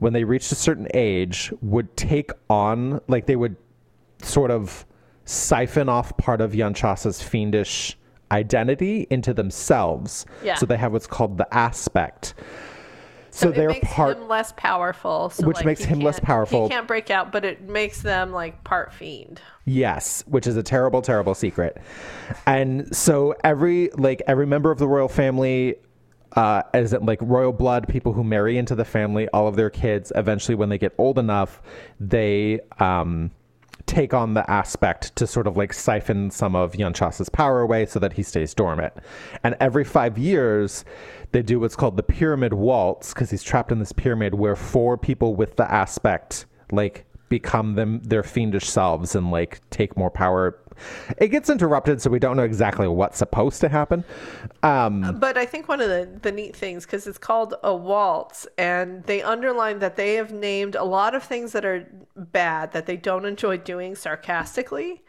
when 0.00 0.12
they 0.12 0.24
reached 0.24 0.50
a 0.50 0.56
certain 0.56 0.88
age, 0.92 1.52
would 1.62 1.96
take 1.96 2.32
on, 2.48 3.00
like 3.06 3.26
they 3.26 3.36
would 3.36 3.56
sort 4.22 4.50
of 4.50 4.84
siphon 5.24 5.88
off 5.88 6.16
part 6.16 6.40
of 6.40 6.52
Yanchasa's 6.52 7.22
fiendish 7.22 7.96
identity 8.32 9.06
into 9.10 9.32
themselves. 9.32 10.26
Yeah. 10.42 10.56
So 10.56 10.66
they 10.66 10.76
have 10.76 10.92
what's 10.92 11.06
called 11.06 11.38
the 11.38 11.52
aspect. 11.54 12.34
So, 13.32 13.50
it 13.50 13.54
they're 13.54 13.68
makes 13.68 13.88
part 13.88 14.28
less 14.28 14.52
powerful. 14.56 15.30
So 15.30 15.46
Which 15.46 15.58
like, 15.58 15.66
makes 15.66 15.84
him 15.84 16.00
less 16.00 16.18
powerful. 16.18 16.64
He 16.64 16.70
can't 16.70 16.88
break 16.88 17.10
out, 17.10 17.30
but 17.30 17.44
it 17.44 17.62
makes 17.62 18.02
them 18.02 18.32
like 18.32 18.64
part 18.64 18.92
fiend. 18.92 19.40
Yes, 19.66 20.24
which 20.26 20.48
is 20.48 20.56
a 20.56 20.64
terrible, 20.64 21.00
terrible 21.00 21.34
secret. 21.36 21.80
And 22.46 22.94
so 22.94 23.36
every 23.44 23.90
like 23.90 24.20
every 24.26 24.46
member 24.46 24.72
of 24.72 24.78
the 24.78 24.88
royal 24.88 25.08
family, 25.08 25.76
uh, 26.36 26.62
as 26.74 26.92
in, 26.92 27.04
like 27.04 27.18
royal 27.22 27.52
blood, 27.52 27.88
people 27.88 28.12
who 28.12 28.24
marry 28.24 28.58
into 28.58 28.74
the 28.74 28.84
family, 28.84 29.28
all 29.28 29.48
of 29.48 29.56
their 29.56 29.70
kids, 29.70 30.12
eventually 30.14 30.54
when 30.54 30.68
they 30.68 30.78
get 30.78 30.92
old 30.98 31.18
enough, 31.18 31.60
they 31.98 32.60
um, 32.78 33.30
take 33.86 34.14
on 34.14 34.34
the 34.34 34.48
aspect 34.48 35.14
to 35.16 35.26
sort 35.26 35.46
of 35.46 35.56
like 35.56 35.72
siphon 35.72 36.30
some 36.30 36.54
of 36.54 36.72
Yanchasa's 36.74 37.28
power 37.28 37.60
away 37.60 37.86
so 37.86 37.98
that 37.98 38.12
he 38.12 38.22
stays 38.22 38.54
dormant. 38.54 38.92
And 39.42 39.56
every 39.60 39.84
five 39.84 40.16
years, 40.16 40.84
they 41.32 41.42
do 41.42 41.60
what's 41.60 41.76
called 41.76 41.96
the 41.96 42.02
pyramid 42.02 42.52
waltz 42.52 43.12
because 43.12 43.30
he's 43.30 43.42
trapped 43.42 43.72
in 43.72 43.78
this 43.78 43.92
pyramid 43.92 44.34
where 44.34 44.56
four 44.56 44.96
people 44.96 45.34
with 45.34 45.56
the 45.56 45.70
aspect 45.72 46.46
like 46.70 47.04
become 47.28 47.74
them 47.74 48.00
their 48.02 48.22
fiendish 48.22 48.68
selves 48.68 49.14
and 49.14 49.30
like 49.30 49.60
take 49.70 49.96
more 49.96 50.10
power. 50.10 50.58
It 51.18 51.28
gets 51.28 51.50
interrupted, 51.50 52.00
so 52.00 52.10
we 52.10 52.18
don't 52.18 52.36
know 52.36 52.44
exactly 52.44 52.88
what's 52.88 53.18
supposed 53.18 53.60
to 53.62 53.68
happen. 53.68 54.04
Um, 54.62 55.16
But 55.18 55.36
I 55.36 55.46
think 55.46 55.68
one 55.68 55.80
of 55.80 55.88
the, 55.88 56.08
the 56.22 56.32
neat 56.32 56.56
things, 56.56 56.86
because 56.86 57.06
it's 57.06 57.18
called 57.18 57.54
a 57.62 57.74
waltz, 57.74 58.46
and 58.58 59.02
they 59.04 59.22
underline 59.22 59.78
that 59.80 59.96
they 59.96 60.14
have 60.14 60.32
named 60.32 60.74
a 60.74 60.84
lot 60.84 61.14
of 61.14 61.22
things 61.22 61.52
that 61.52 61.64
are 61.64 61.86
bad 62.16 62.72
that 62.72 62.86
they 62.86 62.96
don't 62.96 63.24
enjoy 63.24 63.56
doing 63.56 63.94
sarcastically. 63.94 65.02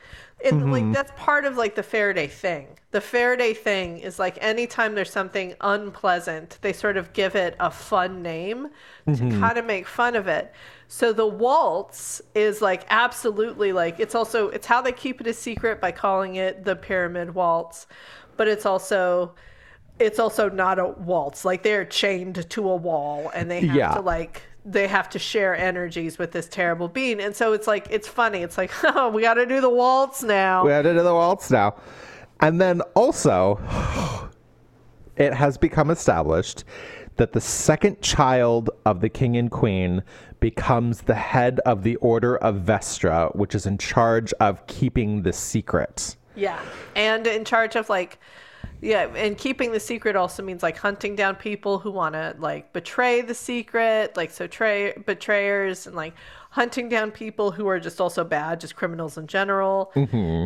And 0.44 0.72
like 0.72 0.92
that's 0.92 1.12
part 1.18 1.46
of 1.46 1.56
like 1.56 1.76
the 1.76 1.84
Farraday 1.84 2.28
thing. 2.28 2.80
The 2.90 3.00
Farraday 3.00 3.56
thing 3.56 4.00
is 4.00 4.18
like 4.18 4.40
anytime 4.42 4.96
there's 4.96 5.12
something 5.12 5.54
unpleasant, 5.62 6.58
they 6.62 6.74
sort 6.74 6.98
of 6.98 7.14
give 7.14 7.36
it 7.36 7.56
a 7.60 7.70
fun 7.70 8.24
name 8.24 8.70
to 9.06 9.40
kind 9.40 9.58
of 9.60 9.66
make 9.66 9.86
fun 9.86 10.16
of 10.16 10.28
it. 10.28 10.52
So 10.94 11.14
the 11.14 11.26
waltz 11.26 12.22
is 12.36 12.62
like 12.62 12.86
absolutely 12.90 13.72
like 13.72 14.02
it's 14.02 14.14
also 14.14 14.50
it's 14.50 14.68
how 14.68 14.82
they 14.82 14.92
keep 14.92 15.22
it 15.22 15.26
a 15.28 15.32
secret 15.34 15.80
by 15.80 15.94
calling 15.94 16.36
it 16.36 16.66
the 16.66 16.76
pyramid 16.76 17.34
waltz, 17.34 17.88
but 18.36 18.50
it's 18.50 18.66
also 18.66 19.34
it's 20.00 20.20
also 20.20 20.50
not 20.50 20.80
a 20.80 20.90
waltz. 20.90 21.46
Like 21.46 21.64
they're 21.64 21.86
chained 21.86 22.50
to 22.50 22.70
a 22.70 22.76
wall 22.76 23.32
and 23.34 23.50
they 23.50 23.62
have 23.62 23.76
Yeah. 23.78 23.94
to 23.94 24.02
like 24.02 24.42
they 24.66 24.86
have 24.86 25.10
to 25.12 25.18
share 25.18 25.56
energies 25.56 26.18
with 26.18 26.34
this 26.34 26.50
terrible 26.50 26.90
being. 26.90 27.22
And 27.22 27.34
so 27.34 27.54
it's 27.54 27.68
like 27.68 27.88
it's 27.90 28.10
funny. 28.10 28.40
It's 28.40 28.58
like, 28.58 28.72
oh, 28.84 29.08
we 29.12 29.22
got 29.22 29.36
to 29.36 29.46
do 29.46 29.62
the 29.62 29.70
waltz 29.70 30.24
now. 30.24 30.66
we 30.66 30.72
to 30.72 30.84
do 30.84 31.02
the 31.02 31.14
waltz 31.14 31.50
now. 31.50 31.78
And 32.42 32.60
then 32.60 32.82
also, 32.96 33.62
it 35.16 35.34
has 35.34 35.58
become 35.58 35.90
established 35.90 36.66
that 37.22 37.34
the 37.34 37.40
second 37.40 38.02
child 38.02 38.72
of 38.84 39.00
the 39.00 39.08
king 39.08 39.38
and 39.38 39.52
queen 39.52 40.02
becomes 40.40 41.02
the 41.02 41.14
head 41.14 41.60
of 41.68 41.84
the 41.84 41.96
Order 41.98 42.36
of 42.38 42.56
Vestra, 42.56 43.36
which 43.36 43.54
is 43.54 43.68
in 43.68 43.78
charge 43.78 44.34
of 44.40 44.66
keeping 44.66 45.22
the 45.22 45.32
secret. 45.32 46.16
Yeah. 46.36 46.60
And 46.96 47.28
in 47.28 47.46
charge 47.46 47.76
of 47.76 47.90
like 47.90 48.20
yeah, 48.82 49.06
and 49.16 49.38
keeping 49.38 49.72
the 49.72 49.80
secret 49.80 50.16
also 50.16 50.42
means 50.42 50.64
like 50.64 50.78
hunting 50.78 51.16
down 51.16 51.36
people 51.36 51.78
who 51.78 51.92
want 51.92 52.16
to 52.16 52.36
like 52.40 52.74
betray 52.74 53.22
the 53.22 53.36
secret, 53.36 54.18
like 54.18 54.32
so 54.32 54.48
tra- 54.48 55.00
betrayers 55.06 55.86
and 55.86 55.96
like 55.96 56.16
hunting 56.50 56.90
down 56.90 57.12
people 57.12 57.52
who 57.52 57.68
are 57.68 57.80
just 57.80 58.02
also 58.02 58.24
bad, 58.24 58.60
just 58.60 58.76
criminals 58.76 59.20
in 59.20 59.28
general, 59.28 59.92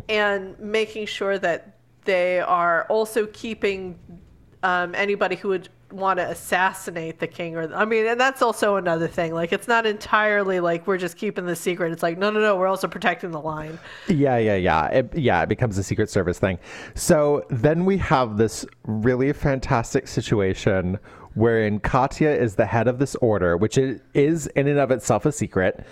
and 0.10 0.60
making 0.60 1.06
sure 1.06 1.40
that 1.40 1.78
they 2.04 2.42
are 2.42 2.86
also 2.90 3.28
keeping 3.28 3.98
um, 4.64 4.94
anybody 4.96 5.38
who 5.38 5.48
would 5.50 5.70
want 5.92 6.18
to 6.20 6.28
assassinate 6.30 7.20
the 7.20 7.28
king 7.28 7.56
or 7.56 7.74
I 7.74 7.86
mean 7.86 8.08
and 8.08 8.20
that's 8.20 8.42
also 8.42 8.76
another 8.76 9.08
thing 9.08 9.34
like 9.34 9.54
it's 9.54 9.68
not 9.68 9.86
entirely 9.86 10.60
like 10.60 10.88
we're 10.88 10.98
just 10.98 11.16
keeping 11.16 11.46
the 11.46 11.56
secret 11.56 11.92
it's 11.92 12.04
like 12.04 12.18
no 12.18 12.32
no 12.32 12.40
no 12.40 12.56
we're 12.58 12.68
also 12.68 12.88
protecting 12.88 13.32
the 13.32 13.40
line 13.40 13.78
Yeah, 14.08 14.38
yeah, 14.38 14.56
yeah. 14.56 14.88
It, 14.88 15.18
yeah, 15.18 15.42
it 15.44 15.50
becomes 15.50 15.78
a 15.78 15.84
Secret 15.84 16.10
Service 16.10 16.40
thing. 16.40 16.58
So 16.94 17.46
then 17.50 17.86
we 17.86 17.98
have 17.98 18.38
this 18.38 18.66
really 18.86 19.32
fantastic 19.34 20.08
situation 20.08 21.00
wherein 21.34 21.80
Katya 21.80 22.30
is 22.30 22.56
the 22.56 22.66
head 22.66 22.88
of 22.88 22.98
this 22.98 23.16
order, 23.16 23.58
which 23.58 23.78
is 23.78 24.48
in 24.48 24.68
and 24.68 24.80
of 24.80 24.92
itself 24.92 25.26
a 25.26 25.32
secret. 25.32 25.86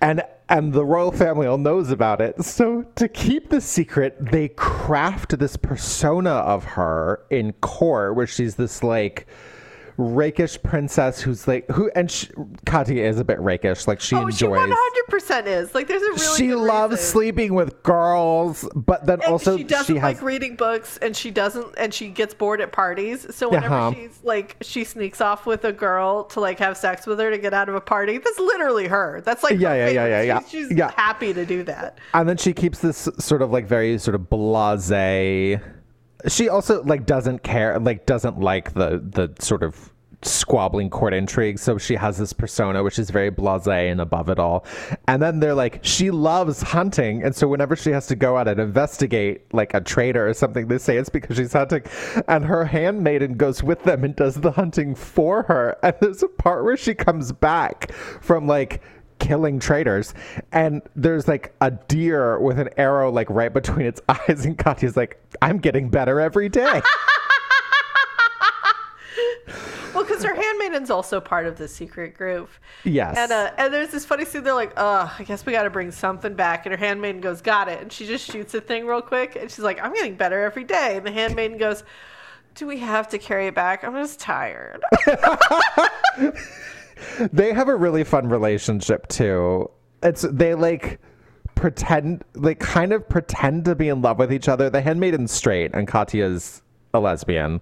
And 0.00 0.22
and 0.48 0.72
the 0.72 0.84
royal 0.84 1.12
family 1.12 1.46
all 1.46 1.58
knows 1.58 1.90
about 1.90 2.20
it. 2.20 2.42
So 2.44 2.82
to 2.94 3.08
keep 3.08 3.50
the 3.50 3.60
secret, 3.60 4.16
they 4.30 4.48
craft 4.48 5.38
this 5.38 5.56
persona 5.56 6.30
of 6.30 6.64
her 6.64 7.24
in 7.30 7.52
court 7.54 8.14
where 8.14 8.26
she's 8.26 8.54
this 8.54 8.82
like 8.82 9.26
rakish 9.98 10.62
princess 10.62 11.20
who's 11.20 11.48
like 11.48 11.66
who 11.70 11.90
and 11.94 12.10
she, 12.10 12.28
Katya 12.66 13.02
is 13.02 13.18
a 13.18 13.24
bit 13.24 13.38
rakish 13.40 13.86
like 13.86 14.00
she 14.00 14.14
oh 14.16 14.28
she 14.30 14.44
100% 14.44 15.46
is 15.46 15.74
like 15.74 15.88
there's 15.88 16.02
a 16.02 16.10
really 16.12 16.36
she 16.36 16.54
loves 16.54 16.92
reason. 16.92 17.06
sleeping 17.06 17.54
with 17.54 17.82
girls, 17.82 18.68
but 18.74 19.06
then 19.06 19.20
And 19.22 19.32
also 19.32 19.56
she 19.56 19.64
doesn't 19.64 19.96
has 19.96 20.16
like 20.16 20.22
reading 20.22 20.56
books 20.56 20.98
and 21.00 21.16
she 21.16 21.30
doesn't 21.30 21.74
and 21.78 21.94
she 21.94 22.08
gets 22.08 22.34
bored 22.34 22.60
at 22.60 22.72
parties 22.72 23.26
so 23.34 23.48
whenever 23.48 23.74
Uh-huh. 23.74 23.92
she's 23.94 24.20
like 24.22 24.56
she 24.60 24.84
sneaks 24.84 25.20
off 25.20 25.46
with 25.46 25.64
a 25.64 25.72
girl 25.72 26.24
to 26.24 26.40
like 26.40 26.58
have 26.58 26.76
sex 26.76 27.06
with 27.06 27.18
her 27.18 27.30
to 27.30 27.38
get 27.38 27.54
out 27.54 27.68
of 27.68 27.74
a 27.74 27.80
party 27.80 28.18
that's 28.18 28.38
literally 28.38 28.88
her 28.88 29.22
that's 29.24 29.42
like 29.42 29.58
Yeah, 29.58 29.74
yeah, 29.74 29.88
yeah, 29.88 30.06
yeah, 30.06 30.22
yeah. 30.22 30.40
she's, 30.40 30.68
she's 30.68 30.72
Yeah. 30.78 30.90
happy 30.96 31.32
to 31.32 31.46
do 31.46 31.62
that 31.64 31.98
and 32.14 32.28
then 32.28 32.36
she 32.36 32.52
keeps 32.52 32.80
this 32.80 33.08
sort 33.18 33.40
of 33.42 33.50
like 33.50 33.66
very 33.66 33.96
sort 33.98 34.14
of 34.14 34.22
blasé. 34.22 35.62
She 36.28 36.48
also 36.48 36.82
like 36.82 37.06
doesn't 37.06 37.42
care, 37.42 37.78
like 37.78 38.06
doesn't 38.06 38.38
like 38.40 38.74
the 38.74 39.02
the 39.04 39.32
sort 39.40 39.62
of 39.62 39.92
squabbling 40.22 40.90
court 40.90 41.14
intrigue. 41.14 41.58
So 41.58 41.78
she 41.78 41.94
has 41.94 42.18
this 42.18 42.32
persona 42.32 42.82
which 42.82 42.98
is 42.98 43.10
very 43.10 43.30
blasé 43.30 43.90
and 43.90 44.00
above 44.00 44.28
it 44.28 44.38
all. 44.38 44.64
And 45.08 45.22
then 45.22 45.40
they're 45.40 45.54
like, 45.54 45.80
she 45.82 46.10
loves 46.10 46.62
hunting, 46.62 47.22
and 47.22 47.34
so 47.34 47.48
whenever 47.48 47.76
she 47.76 47.90
has 47.90 48.06
to 48.08 48.16
go 48.16 48.36
out 48.36 48.48
and 48.48 48.60
investigate 48.60 49.52
like 49.54 49.74
a 49.74 49.80
traitor 49.80 50.28
or 50.28 50.34
something, 50.34 50.68
they 50.68 50.78
say 50.78 50.96
it's 50.96 51.08
because 51.08 51.36
she's 51.36 51.52
hunting. 51.52 51.82
And 52.28 52.44
her 52.44 52.64
handmaiden 52.64 53.36
goes 53.36 53.62
with 53.62 53.82
them 53.84 54.04
and 54.04 54.16
does 54.16 54.36
the 54.36 54.52
hunting 54.52 54.94
for 54.94 55.42
her. 55.44 55.76
And 55.82 55.94
there's 56.00 56.22
a 56.22 56.28
part 56.28 56.64
where 56.64 56.76
she 56.76 56.94
comes 56.94 57.32
back 57.32 57.92
from 57.92 58.46
like 58.46 58.82
killing 59.18 59.58
traitors. 59.58 60.14
And 60.52 60.82
there's 60.94 61.26
like 61.28 61.54
a 61.60 61.70
deer 61.70 62.38
with 62.38 62.58
an 62.58 62.68
arrow 62.76 63.10
like 63.10 63.28
right 63.30 63.52
between 63.52 63.86
its 63.86 64.00
eyes 64.08 64.44
and 64.44 64.56
Katya's 64.56 64.96
like 64.96 65.20
I'm 65.42 65.58
getting 65.58 65.88
better 65.88 66.20
every 66.20 66.48
day. 66.48 66.82
well 69.94 70.04
because 70.04 70.22
her 70.24 70.34
handmaiden's 70.34 70.90
also 70.90 71.20
part 71.20 71.46
of 71.46 71.56
the 71.56 71.68
secret 71.68 72.14
group. 72.14 72.50
Yes. 72.84 73.16
and 73.16 73.32
uh 73.32 73.52
and 73.58 73.72
there's 73.72 73.90
this 73.90 74.04
funny 74.04 74.24
scene 74.24 74.44
they're 74.44 74.54
like 74.54 74.72
uh 74.76 75.08
i 75.18 75.22
guess 75.24 75.46
we 75.46 75.52
gotta 75.52 75.70
bring 75.70 75.90
something 75.90 76.34
back. 76.34 76.66
And 76.66 76.72
her 76.72 76.78
handmaiden 76.78 77.20
goes 77.20 77.40
got 77.40 77.68
it. 77.68 77.80
And 77.80 77.92
she 77.92 78.06
just 78.06 78.30
shoots 78.30 78.54
a 78.54 78.60
thing 78.60 78.86
real 78.86 79.02
quick 79.02 79.36
and 79.36 79.50
she's 79.50 79.64
like 79.64 79.80
i'm 79.82 79.92
getting 79.92 80.16
better 80.16 80.42
every 80.42 80.64
day. 80.64 80.96
And 80.96 81.06
the 81.06 81.12
handmaiden 81.12 81.58
goes 81.58 81.84
do 82.54 82.66
we 82.66 82.78
have 82.78 83.08
to 83.10 83.18
carry 83.18 83.48
it 83.48 83.54
back? 83.54 83.84
I'm 83.84 83.92
just 83.94 84.18
tired 84.18 84.82
they 87.32 87.52
have 87.52 87.68
a 87.68 87.76
really 87.76 88.04
fun 88.04 88.28
relationship 88.28 89.06
too. 89.08 89.70
It's 90.02 90.22
they 90.22 90.54
like 90.54 91.00
pretend 91.54 92.24
like 92.34 92.58
kind 92.58 92.92
of 92.92 93.08
pretend 93.08 93.64
to 93.64 93.74
be 93.74 93.88
in 93.88 94.02
love 94.02 94.18
with 94.18 94.32
each 94.32 94.48
other. 94.48 94.70
The 94.70 94.82
handmaiden's 94.82 95.32
straight 95.32 95.74
and 95.74 95.88
Katya's 95.88 96.62
a 96.94 97.00
lesbian. 97.00 97.60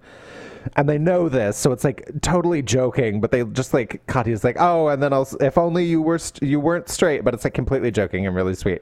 And 0.77 0.89
they 0.89 0.97
know 0.97 1.28
this, 1.28 1.59
so 1.59 1.73
it's 1.73 1.85
like 1.85 2.11
totally 2.23 2.62
joking, 2.62 3.20
but 3.20 3.31
they 3.31 3.44
just 3.44 3.74
like 3.74 4.01
Katya's 4.06 4.44
like, 4.44 4.56
"Oh, 4.59 4.89
and 4.89 5.02
then 5.02 5.12
I'll 5.12 5.28
if 5.40 5.59
only 5.59 5.85
you 5.85 6.01
were 6.01 6.19
st- 6.19 6.48
you 6.48 6.59
weren't 6.59 6.89
straight," 6.89 7.23
but 7.23 7.35
it's 7.35 7.44
like 7.44 7.52
completely 7.52 7.90
joking 7.90 8.27
and 8.27 8.35
really 8.35 8.55
sweet. 8.55 8.81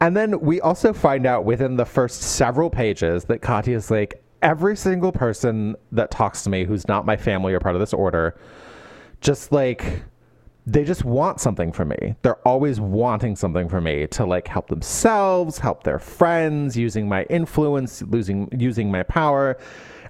And 0.00 0.16
then 0.16 0.38
we 0.40 0.60
also 0.60 0.92
find 0.92 1.26
out 1.26 1.44
within 1.44 1.76
the 1.76 1.84
first 1.84 2.22
several 2.22 2.70
pages 2.70 3.24
that 3.24 3.42
Katya's 3.42 3.90
like, 3.90 4.22
every 4.42 4.76
single 4.76 5.10
person 5.10 5.74
that 5.92 6.10
talks 6.10 6.42
to 6.42 6.50
me 6.50 6.64
who's 6.64 6.86
not 6.86 7.06
my 7.06 7.16
family 7.16 7.54
or 7.54 7.60
part 7.60 7.74
of 7.74 7.80
this 7.80 7.94
order, 7.94 8.36
just 9.24 9.50
like 9.50 10.02
they 10.66 10.84
just 10.84 11.04
want 11.04 11.40
something 11.40 11.72
from 11.72 11.88
me. 11.88 12.14
They're 12.22 12.46
always 12.48 12.80
wanting 12.80 13.36
something 13.36 13.68
from 13.68 13.84
me 13.84 14.06
to 14.08 14.24
like 14.24 14.48
help 14.48 14.68
themselves, 14.68 15.58
help 15.58 15.82
their 15.82 15.98
friends, 15.98 16.76
using 16.76 17.08
my 17.08 17.24
influence, 17.24 18.02
losing 18.02 18.48
using 18.56 18.90
my 18.90 19.02
power. 19.02 19.58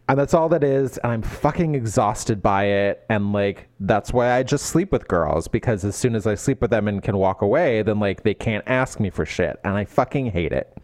And 0.07 0.19
that's 0.19 0.35
all 0.35 0.51
that 0.51 0.63
is, 0.63 0.99
and 0.99 1.11
I'm 1.13 1.23
fucking 1.23 1.75
exhausted 1.75 2.43
by 2.43 2.65
it. 2.65 3.07
And 3.09 3.33
like 3.33 3.69
that's 3.81 4.13
why 4.13 4.33
I 4.33 4.43
just 4.43 4.67
sleep 4.67 4.93
with 4.93 5.09
girls 5.09 5.49
because 5.49 5.83
as 5.85 5.97
soon 5.97 6.15
as 6.15 6.27
I 6.27 6.35
sleep 6.35 6.61
with 6.61 6.71
them 6.71 6.89
and 6.89 7.03
can 7.03 7.17
walk 7.17 7.41
away, 7.41 7.83
then 7.83 7.99
like 8.01 8.23
they 8.23 8.35
can't 8.35 8.65
ask 8.67 9.01
me 9.01 9.11
for 9.11 9.25
shit, 9.25 9.59
and 9.65 9.75
I 9.75 9.87
fucking 9.87 10.27
hate 10.27 10.53
it. 10.53 10.77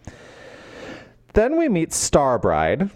Then 1.35 1.57
we 1.57 1.69
meet 1.69 1.91
Starbride, 1.91 2.91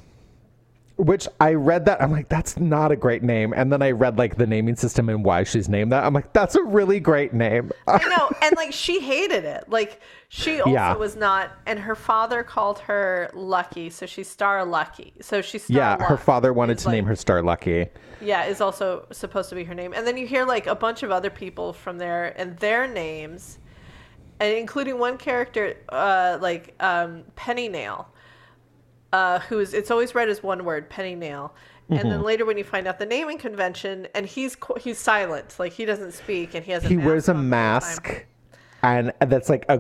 which 0.96 1.26
I 1.40 1.54
read 1.54 1.86
that 1.86 2.00
I'm 2.00 2.12
like 2.12 2.28
that's 2.28 2.56
not 2.58 2.92
a 2.92 2.96
great 2.96 3.22
name, 3.22 3.52
and 3.54 3.72
then 3.72 3.82
I 3.82 3.90
read 3.90 4.16
like 4.18 4.36
the 4.36 4.46
naming 4.46 4.76
system 4.76 5.08
and 5.08 5.24
why 5.24 5.42
she's 5.42 5.68
named 5.68 5.92
that. 5.92 6.04
I'm 6.04 6.14
like 6.14 6.32
that's 6.32 6.54
a 6.54 6.62
really 6.62 7.00
great 7.00 7.32
name. 7.32 7.70
I 7.88 7.98
know, 8.08 8.30
and 8.42 8.54
like 8.56 8.72
she 8.72 9.00
hated 9.00 9.44
it. 9.44 9.68
Like 9.68 10.00
she 10.28 10.60
also 10.60 10.72
Yeah. 10.72 10.94
was 10.94 11.16
not, 11.16 11.50
and 11.66 11.78
her 11.80 11.94
father 11.94 12.42
called 12.42 12.78
her 12.80 13.30
Lucky, 13.34 13.90
so 13.90 14.06
she's 14.06 14.28
Star 14.28 14.64
Lucky. 14.64 15.12
So 15.20 15.40
she's 15.42 15.64
Star 15.64 15.76
yeah, 15.76 16.04
her 16.06 16.16
father 16.16 16.52
wanted 16.52 16.78
to 16.78 16.90
name 16.90 17.06
her 17.06 17.16
Star 17.16 17.42
Lucky. 17.42 17.86
Yeah, 18.20 18.44
is 18.46 18.60
also 18.60 19.06
supposed 19.10 19.48
to 19.50 19.54
be 19.54 19.64
her 19.64 19.74
name. 19.74 19.92
And 19.94 20.06
then 20.06 20.16
you 20.16 20.26
hear 20.26 20.44
like 20.46 20.66
a 20.66 20.74
bunch 20.74 21.02
of 21.02 21.10
other 21.10 21.28
people 21.30 21.72
from 21.72 21.98
there 21.98 22.32
and 22.40 22.56
their 22.58 22.86
names, 22.86 23.58
and 24.40 24.56
including 24.56 24.98
one 24.98 25.18
character, 25.18 25.76
uh, 25.90 26.38
like 26.40 26.74
um, 26.80 27.24
Pennynail, 27.36 28.06
uh, 29.15 29.39
who's 29.49 29.73
it's 29.74 29.91
always 29.91 30.15
read 30.15 30.28
as 30.28 30.43
one 30.43 30.65
word, 30.65 30.91
Pennynail. 30.91 31.51
And 31.91 31.99
Mm-hmm. 31.99 32.09
then 32.09 32.23
later, 32.23 32.45
when 32.47 32.57
you 32.59 32.65
find 32.65 32.86
out 32.89 32.99
the 32.99 33.05
naming 33.07 33.39
convention, 33.39 34.09
and 34.15 34.24
he's 34.27 34.57
he's 34.81 34.99
silent, 34.99 35.57
like 35.59 35.73
he 35.73 35.85
doesn't 35.85 36.12
speak, 36.12 36.55
and 36.55 36.65
he 36.65 36.73
has 36.73 36.82
a 36.85 36.89
He 36.89 36.97
wears 36.97 37.28
a 37.28 37.32
on 37.32 37.36
the 37.36 37.43
whole 37.43 37.43
time. 37.43 37.51
mask, 37.51 38.27
and 38.82 39.12
that's 39.20 39.49
like 39.51 39.65
a. 39.69 39.78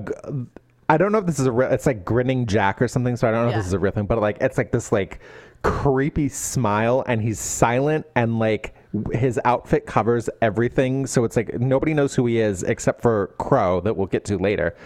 I 0.90 0.98
don't 0.98 1.12
know 1.12 1.18
if 1.18 1.26
this 1.26 1.38
is 1.38 1.46
a 1.46 1.52
real. 1.52 1.70
It's 1.72 1.86
like 1.86 2.04
grinning 2.04 2.44
Jack 2.46 2.82
or 2.82 2.88
something. 2.88 3.16
So 3.16 3.26
I 3.26 3.30
don't 3.30 3.44
know 3.44 3.50
if 3.50 3.56
this 3.56 3.66
is 3.66 3.72
a 3.72 3.78
real 3.78 3.92
thing, 3.92 4.04
but 4.06 4.20
like 4.20 4.36
it's 4.42 4.58
like 4.58 4.70
this 4.70 4.92
like 4.92 5.20
creepy 5.62 6.28
smile, 6.28 7.02
and 7.06 7.22
he's 7.22 7.40
silent, 7.40 8.04
and 8.14 8.38
like 8.38 8.74
his 9.14 9.40
outfit 9.46 9.86
covers 9.86 10.28
everything. 10.42 11.06
So 11.06 11.24
it's 11.24 11.36
like 11.36 11.58
nobody 11.58 11.94
knows 11.94 12.14
who 12.14 12.26
he 12.26 12.38
is 12.38 12.62
except 12.64 13.00
for 13.00 13.28
Crow, 13.38 13.80
that 13.80 13.96
we'll 13.96 14.08
get 14.08 14.26
to 14.26 14.36
later. 14.36 14.76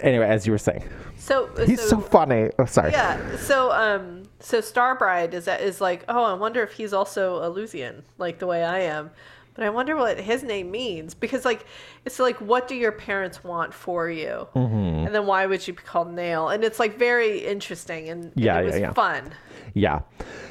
Anyway, 0.00 0.26
as 0.26 0.46
you 0.46 0.52
were 0.52 0.58
saying, 0.58 0.82
So 1.16 1.48
he's 1.66 1.80
so, 1.80 2.00
funny. 2.00 2.50
Oh, 2.58 2.64
sorry. 2.64 2.92
Yeah. 2.92 3.36
So 3.38 3.70
um 3.72 4.24
so 4.40 4.60
Starbride 4.60 5.32
is 5.32 5.46
that 5.46 5.60
is 5.60 5.80
like, 5.80 6.04
oh, 6.08 6.24
I 6.24 6.34
wonder 6.34 6.62
if 6.62 6.72
he's 6.72 6.92
also 6.92 7.36
a 7.36 7.50
Lusian, 7.50 8.02
like 8.18 8.38
the 8.38 8.46
way 8.46 8.64
I 8.64 8.80
am. 8.80 9.10
But 9.54 9.62
I 9.64 9.70
wonder 9.70 9.94
what 9.94 10.18
his 10.18 10.42
name 10.42 10.72
means 10.72 11.14
because 11.14 11.44
like 11.44 11.64
it's 12.04 12.18
like 12.18 12.40
what 12.40 12.66
do 12.66 12.74
your 12.74 12.90
parents 12.92 13.44
want 13.44 13.72
for 13.72 14.10
you? 14.10 14.48
Mm-hmm. 14.56 15.06
And 15.06 15.14
then 15.14 15.26
why 15.26 15.46
would 15.46 15.66
you 15.66 15.74
be 15.74 15.82
called 15.82 16.12
Nail? 16.12 16.48
And 16.48 16.64
it's 16.64 16.80
like 16.80 16.98
very 16.98 17.38
interesting 17.38 18.08
and, 18.08 18.24
and 18.24 18.32
Yeah, 18.34 18.60
it 18.60 18.64
was 18.64 18.74
yeah, 18.74 18.80
yeah. 18.80 18.92
fun. 18.92 19.30
Yeah. 19.74 20.00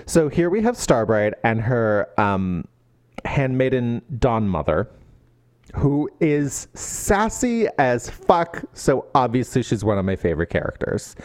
So 0.06 0.30
here 0.30 0.49
we 0.49 0.61
have 0.61 0.76
Starbride 0.76 1.34
and 1.44 1.61
her 1.61 2.10
um, 2.18 2.65
handmaiden 3.26 4.02
Dawnmother, 4.20 4.88
who 5.76 6.10
is 6.20 6.68
sassy 6.74 7.68
as 7.78 8.10
fuck. 8.10 8.64
So 8.74 9.08
obviously 9.16 9.64
she's 9.64 9.84
one 9.84 9.98
of 9.98 10.06
my 10.06 10.16
favorite 10.16 10.50
characters. 10.50 11.16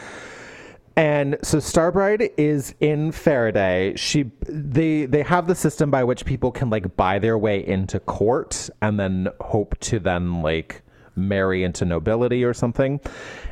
And 0.97 1.39
so 1.43 1.59
Starbride 1.59 2.33
is 2.37 2.75
in 2.81 3.13
Farraday. 3.13 3.97
She 3.97 4.33
they 4.41 5.07
they 5.07 5.23
have 5.23 5.47
the 5.47 5.55
system 5.55 5.93
by 5.93 6.03
which 6.03 6.25
people 6.25 6.51
can 6.51 6.71
like 6.71 6.97
buy 6.97 7.21
their 7.21 7.39
way 7.39 7.65
into 7.65 8.01
court 8.01 8.69
and 8.83 8.99
then 8.99 9.29
hope 9.41 9.79
to 9.79 10.01
then 10.01 10.43
like 10.43 10.83
marry 11.15 11.63
into 11.63 11.85
nobility 11.85 12.43
or 12.43 12.53
something. 12.53 13.01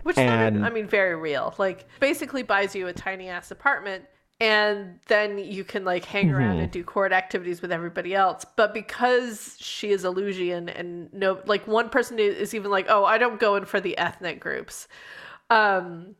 Which 0.02 0.18
and 0.18 0.56
sounded, 0.56 0.68
I 0.68 0.74
mean, 0.74 0.88
very 0.88 1.14
real. 1.14 1.54
Like 1.56 1.86
basically 2.00 2.42
buys 2.42 2.74
you 2.74 2.88
a 2.88 2.92
tiny 2.92 3.28
ass 3.28 3.52
apartment 3.52 4.06
and 4.38 5.00
then 5.06 5.38
you 5.38 5.64
can 5.64 5.84
like 5.84 6.04
hang 6.04 6.30
around 6.30 6.58
and 6.58 6.70
do 6.70 6.84
court 6.84 7.12
activities 7.12 7.62
with 7.62 7.72
everybody 7.72 8.14
else. 8.14 8.44
But 8.56 8.74
because 8.74 9.56
she 9.58 9.90
is 9.92 10.04
Allusian 10.04 10.68
and 10.78 11.12
no 11.12 11.40
like 11.46 11.66
one 11.66 11.88
person 11.88 12.18
is 12.18 12.54
even 12.54 12.70
like 12.70 12.86
oh 12.88 13.04
i 13.04 13.18
don't 13.18 13.40
go 13.40 13.56
in 13.56 13.64
for 13.64 13.80
the 13.80 13.96
ethnic 13.96 14.40
groups. 14.40 14.88
Um 15.48 16.16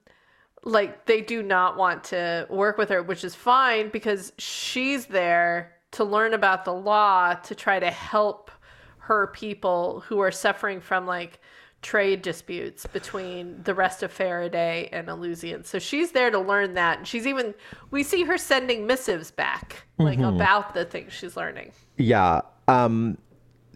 like 0.62 1.06
they 1.06 1.20
do 1.20 1.42
not 1.42 1.76
want 1.76 2.04
to 2.04 2.46
work 2.48 2.78
with 2.78 2.88
her 2.88 3.02
which 3.02 3.22
is 3.22 3.34
fine 3.34 3.90
because 3.90 4.32
she's 4.38 5.06
there 5.06 5.74
to 5.92 6.02
learn 6.02 6.34
about 6.34 6.64
the 6.64 6.72
law 6.72 7.34
to 7.34 7.54
try 7.54 7.78
to 7.78 7.90
help 7.90 8.50
her 8.98 9.28
people 9.28 10.00
who 10.08 10.18
are 10.18 10.32
suffering 10.32 10.80
from 10.80 11.06
like 11.06 11.40
trade 11.86 12.20
disputes 12.20 12.84
between 12.84 13.62
the 13.62 13.72
rest 13.72 14.02
of 14.02 14.12
Farraday 14.12 14.88
and 14.90 15.06
Allusian. 15.06 15.64
So 15.64 15.78
she's 15.78 16.10
there 16.10 16.32
to 16.32 16.38
learn 16.40 16.74
that. 16.74 16.98
And 16.98 17.06
she's 17.06 17.28
even 17.28 17.54
we 17.92 18.02
see 18.02 18.24
her 18.24 18.36
sending 18.36 18.88
missives 18.88 19.30
back 19.30 19.86
like 19.96 20.18
about 20.18 20.74
the 20.74 20.84
things 20.84 21.12
she's 21.12 21.36
learning. 21.36 21.70
Yeah. 21.96 22.40
Um 22.66 23.18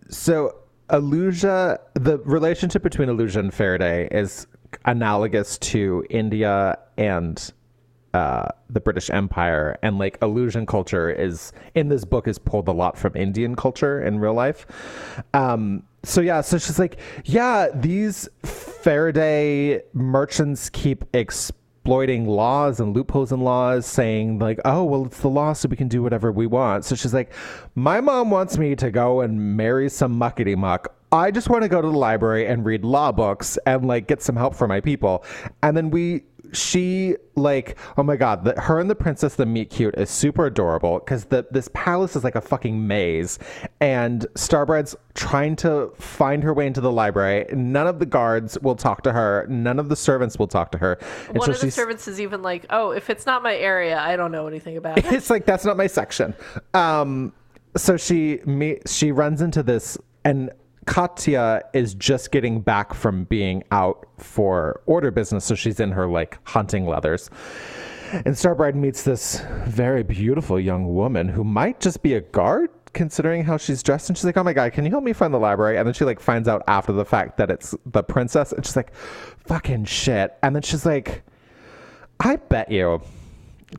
so 0.09 0.57
Allusia 0.89 1.79
the 1.95 2.19
relationship 2.25 2.83
between 2.83 3.09
Allusia 3.09 3.39
and 3.39 3.53
Farraday 3.53 4.13
is 4.13 4.49
analogous 4.87 5.57
to 5.59 6.05
India 6.11 6.79
and 6.99 7.53
uh, 8.13 8.49
the 8.69 8.81
British 8.81 9.09
Empire 9.11 9.79
and 9.85 10.01
like 10.01 10.19
Allusian 10.19 10.67
culture 10.67 11.09
is 11.09 11.53
in 11.77 11.89
this 11.89 12.05
book 12.05 12.27
is 12.27 12.41
pulled 12.41 12.67
a 12.67 12.73
lot 12.73 12.99
from 12.99 13.15
Indian 13.15 13.55
culture 13.55 14.03
in 14.03 14.19
real 14.19 14.35
life. 14.35 14.67
Um, 15.33 15.85
so 16.03 16.21
yeah, 16.21 16.41
so 16.41 16.59
she's 16.59 16.79
like, 16.79 16.99
yeah, 17.25 17.69
these 17.75 18.29
Farraday 18.43 19.83
merchants 19.93 20.71
keep 20.71 21.05
exploiting 21.15 22.27
laws 22.27 22.81
and 22.81 22.95
loopholes 22.95 23.33
in 23.33 23.41
laws, 23.41 23.87
saying 23.87 24.39
like, 24.39 24.61
oh 24.65 24.85
well, 24.85 25.07
it's 25.07 25.21
the 25.21 25.29
law, 25.29 25.53
so 25.53 25.69
we 25.69 25.77
can 25.77 25.89
do 25.89 26.03
whatever 26.03 26.33
we 26.33 26.47
want. 26.47 26.85
So 26.85 26.95
she's 26.95 27.13
like, 27.15 27.33
my 27.75 28.01
mom 28.01 28.31
wants 28.31 28.57
me 28.59 28.75
to 28.77 28.91
go 28.91 29.21
and 29.21 29.57
marry 29.57 29.89
some 29.89 30.19
muckety 30.19 30.57
muck. 30.57 30.95
I 31.13 31.33
just 31.33 31.49
want 31.51 31.65
to 31.65 31.69
go 31.69 31.83
to 31.83 31.89
the 31.89 31.99
library 31.99 32.47
and 32.47 32.65
read 32.65 32.85
law 32.85 33.11
books 33.11 33.59
and 33.67 33.85
like 33.87 34.07
get 34.07 34.23
some 34.23 34.37
help 34.37 34.55
for 34.55 34.69
my 34.69 34.81
people. 34.81 35.25
And 35.63 35.77
then 35.77 35.91
we 35.91 36.23
she 36.53 37.17
like 37.37 37.79
oh 37.97 38.03
my 38.03 38.17
god 38.17 38.45
the, 38.45 38.61
her 38.61 38.79
and 38.79 38.91
the 38.91 38.95
princess 38.95 39.37
the 39.37 39.47
meet 39.47 39.71
cute 39.71 39.95
is 39.97 40.11
super 40.11 40.47
adorable 40.47 40.99
because 40.99 41.25
the 41.27 41.47
this 41.51 41.69
palace 41.75 42.17
is 42.17 42.25
like 42.25 42.35
a 42.35 42.41
fucking 42.41 42.87
maze. 42.87 43.39
And 43.81 44.27
starbride's 44.35 44.97
trying 45.15 45.57
to 45.57 45.93
find 45.97 46.43
her 46.43 46.53
way 46.53 46.67
into 46.67 46.81
the 46.81 46.93
library. 46.93 47.47
None 47.53 47.87
of 47.87 47.99
the 47.99 48.07
guards 48.07 48.59
will 48.61 48.77
talk 48.77 49.03
to 49.03 49.13
her. 49.13 49.47
None 49.49 49.79
of 49.79 49.89
the 49.89 49.97
servants 49.97 50.39
will 50.39 50.47
talk 50.47 50.73
to 50.73 50.79
her. 50.79 50.99
And 51.29 51.39
One 51.39 51.47
so 51.47 51.53
of 51.53 51.61
the 51.61 51.71
servants 51.71 52.09
is 52.09 52.21
even 52.21 52.43
like, 52.43 52.67
"Oh, 52.71 52.91
if 52.91 53.11
it's 53.11 53.27
not 53.27 53.43
my 53.43 53.57
area, 53.57 53.99
I 53.99 54.17
don't 54.17 54.33
know 54.33 54.47
anything 54.47 54.77
about 54.77 54.99
it." 54.99 55.07
it's 55.13 55.31
like 55.31 55.47
that's 55.47 55.65
not 55.65 55.77
my 55.77 55.87
section. 55.87 56.35
Um 56.75 57.33
so 57.77 57.97
she 57.97 58.41
me 58.45 58.79
she 58.87 59.13
runs 59.13 59.43
into 59.43 59.63
this 59.63 59.97
and 60.25 60.51
Katya 60.91 61.63
is 61.73 61.95
just 61.95 62.33
getting 62.33 62.61
back 62.61 62.95
from 62.95 63.23
being 63.23 63.63
out 63.71 64.09
for 64.19 64.83
order 64.87 65.13
business, 65.13 65.45
so 65.45 65.55
she's 65.55 65.79
in 65.79 65.93
her 65.93 66.09
like 66.09 66.39
hunting 66.43 66.85
leathers. 66.85 67.31
And 68.13 68.35
Starbride 68.35 68.75
meets 68.75 69.05
this 69.05 69.41
very 69.67 70.03
beautiful 70.03 70.59
young 70.59 70.93
woman 70.93 71.29
who 71.29 71.45
might 71.45 71.79
just 71.79 72.03
be 72.03 72.15
a 72.15 72.21
guard, 72.21 72.71
considering 72.93 73.45
how 73.45 73.57
she's 73.57 73.85
dressed. 73.85 74.11
And 74.11 74.19
she's 74.19 74.25
like, 74.25 74.37
"Oh 74.37 74.43
my 74.43 74.53
god, 74.53 74.73
can 74.73 74.85
you 74.85 74.91
help 74.91 75.05
me 75.05 75.13
find 75.13 75.33
the 75.33 75.39
library?" 75.39 75.79
And 75.79 75.87
then 75.87 75.95
she 75.95 76.05
like 76.05 76.19
finds 76.19 76.49
out 76.49 76.65
after 76.67 76.91
the 76.91 77.05
fact 77.05 77.37
that 77.37 77.53
it's 77.53 77.73
the 77.87 78.03
princess, 78.03 78.51
and 78.51 78.67
she's 78.67 78.75
like, 78.75 78.93
"Fucking 79.47 79.85
shit!" 79.85 80.37
And 80.43 80.57
then 80.57 80.63
she's 80.63 80.85
like, 80.85 81.23
"I 82.19 82.35
bet 82.35 82.69
you." 82.69 83.01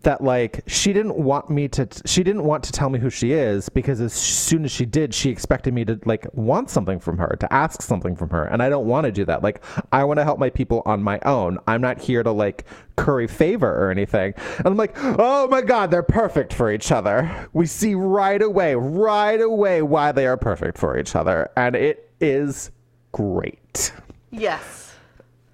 That 0.03 0.23
like 0.23 0.63
she 0.68 0.93
didn't 0.93 1.15
want 1.15 1.49
me 1.49 1.68
to 1.68 1.88
she 2.05 2.23
didn't 2.23 2.43
want 2.43 2.63
to 2.63 2.72
tell 2.72 2.89
me 2.89 2.97
who 2.97 3.09
she 3.09 3.34
is 3.34 3.69
because 3.69 3.99
as 3.99 4.13
soon 4.13 4.63
as 4.63 4.72
she 4.72 4.85
did 4.85 5.13
she 5.13 5.30
expected 5.30 5.73
me 5.73 5.84
to 5.85 5.99
like 6.05 6.26
want 6.34 6.69
something 6.69 6.99
from 6.99 7.18
her 7.18 7.35
to 7.39 7.51
ask 7.53 7.81
something 7.81 8.15
from 8.15 8.30
her. 8.30 8.45
And 8.45 8.63
i 8.63 8.69
don't 8.69 8.88
want 8.88 9.05
to 9.05 9.11
do 9.11 9.26
that. 9.26 9.43
Like 9.43 9.63
i 9.91 10.03
want 10.03 10.18
to 10.19 10.23
help 10.23 10.39
my 10.39 10.49
people 10.49 10.81
on 10.85 11.03
my 11.03 11.19
own. 11.26 11.57
I'm 11.68 11.81
not 11.81 11.99
here 11.99 12.23
to 12.23 12.31
like 12.31 12.65
curry 12.95 13.27
favor 13.27 13.69
or 13.69 13.91
anything. 13.91 14.34
And 14.57 14.68
i'm 14.68 14.77
like 14.77 14.95
oh 14.97 15.47
my 15.49 15.61
god 15.61 15.91
they're 15.91 16.03
perfect 16.03 16.53
for 16.53 16.72
each 16.72 16.91
other. 16.91 17.49
We 17.53 17.65
see 17.65 17.95
right 17.95 18.41
away 18.41 18.76
right 18.76 19.41
away 19.41 19.81
why 19.81 20.11
they 20.11 20.26
are 20.27 20.38
perfect 20.38 20.77
for 20.77 20.97
each 20.97 21.15
other. 21.15 21.49
And 21.57 21.76
it 21.76 22.09
is 22.19 22.72
great. 23.11 23.91
Yes. 24.31 24.93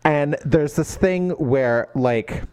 and 0.03 0.37
there's 0.45 0.75
this 0.75 0.95
thing 0.95 1.31
where 1.31 1.89
like 1.95 2.43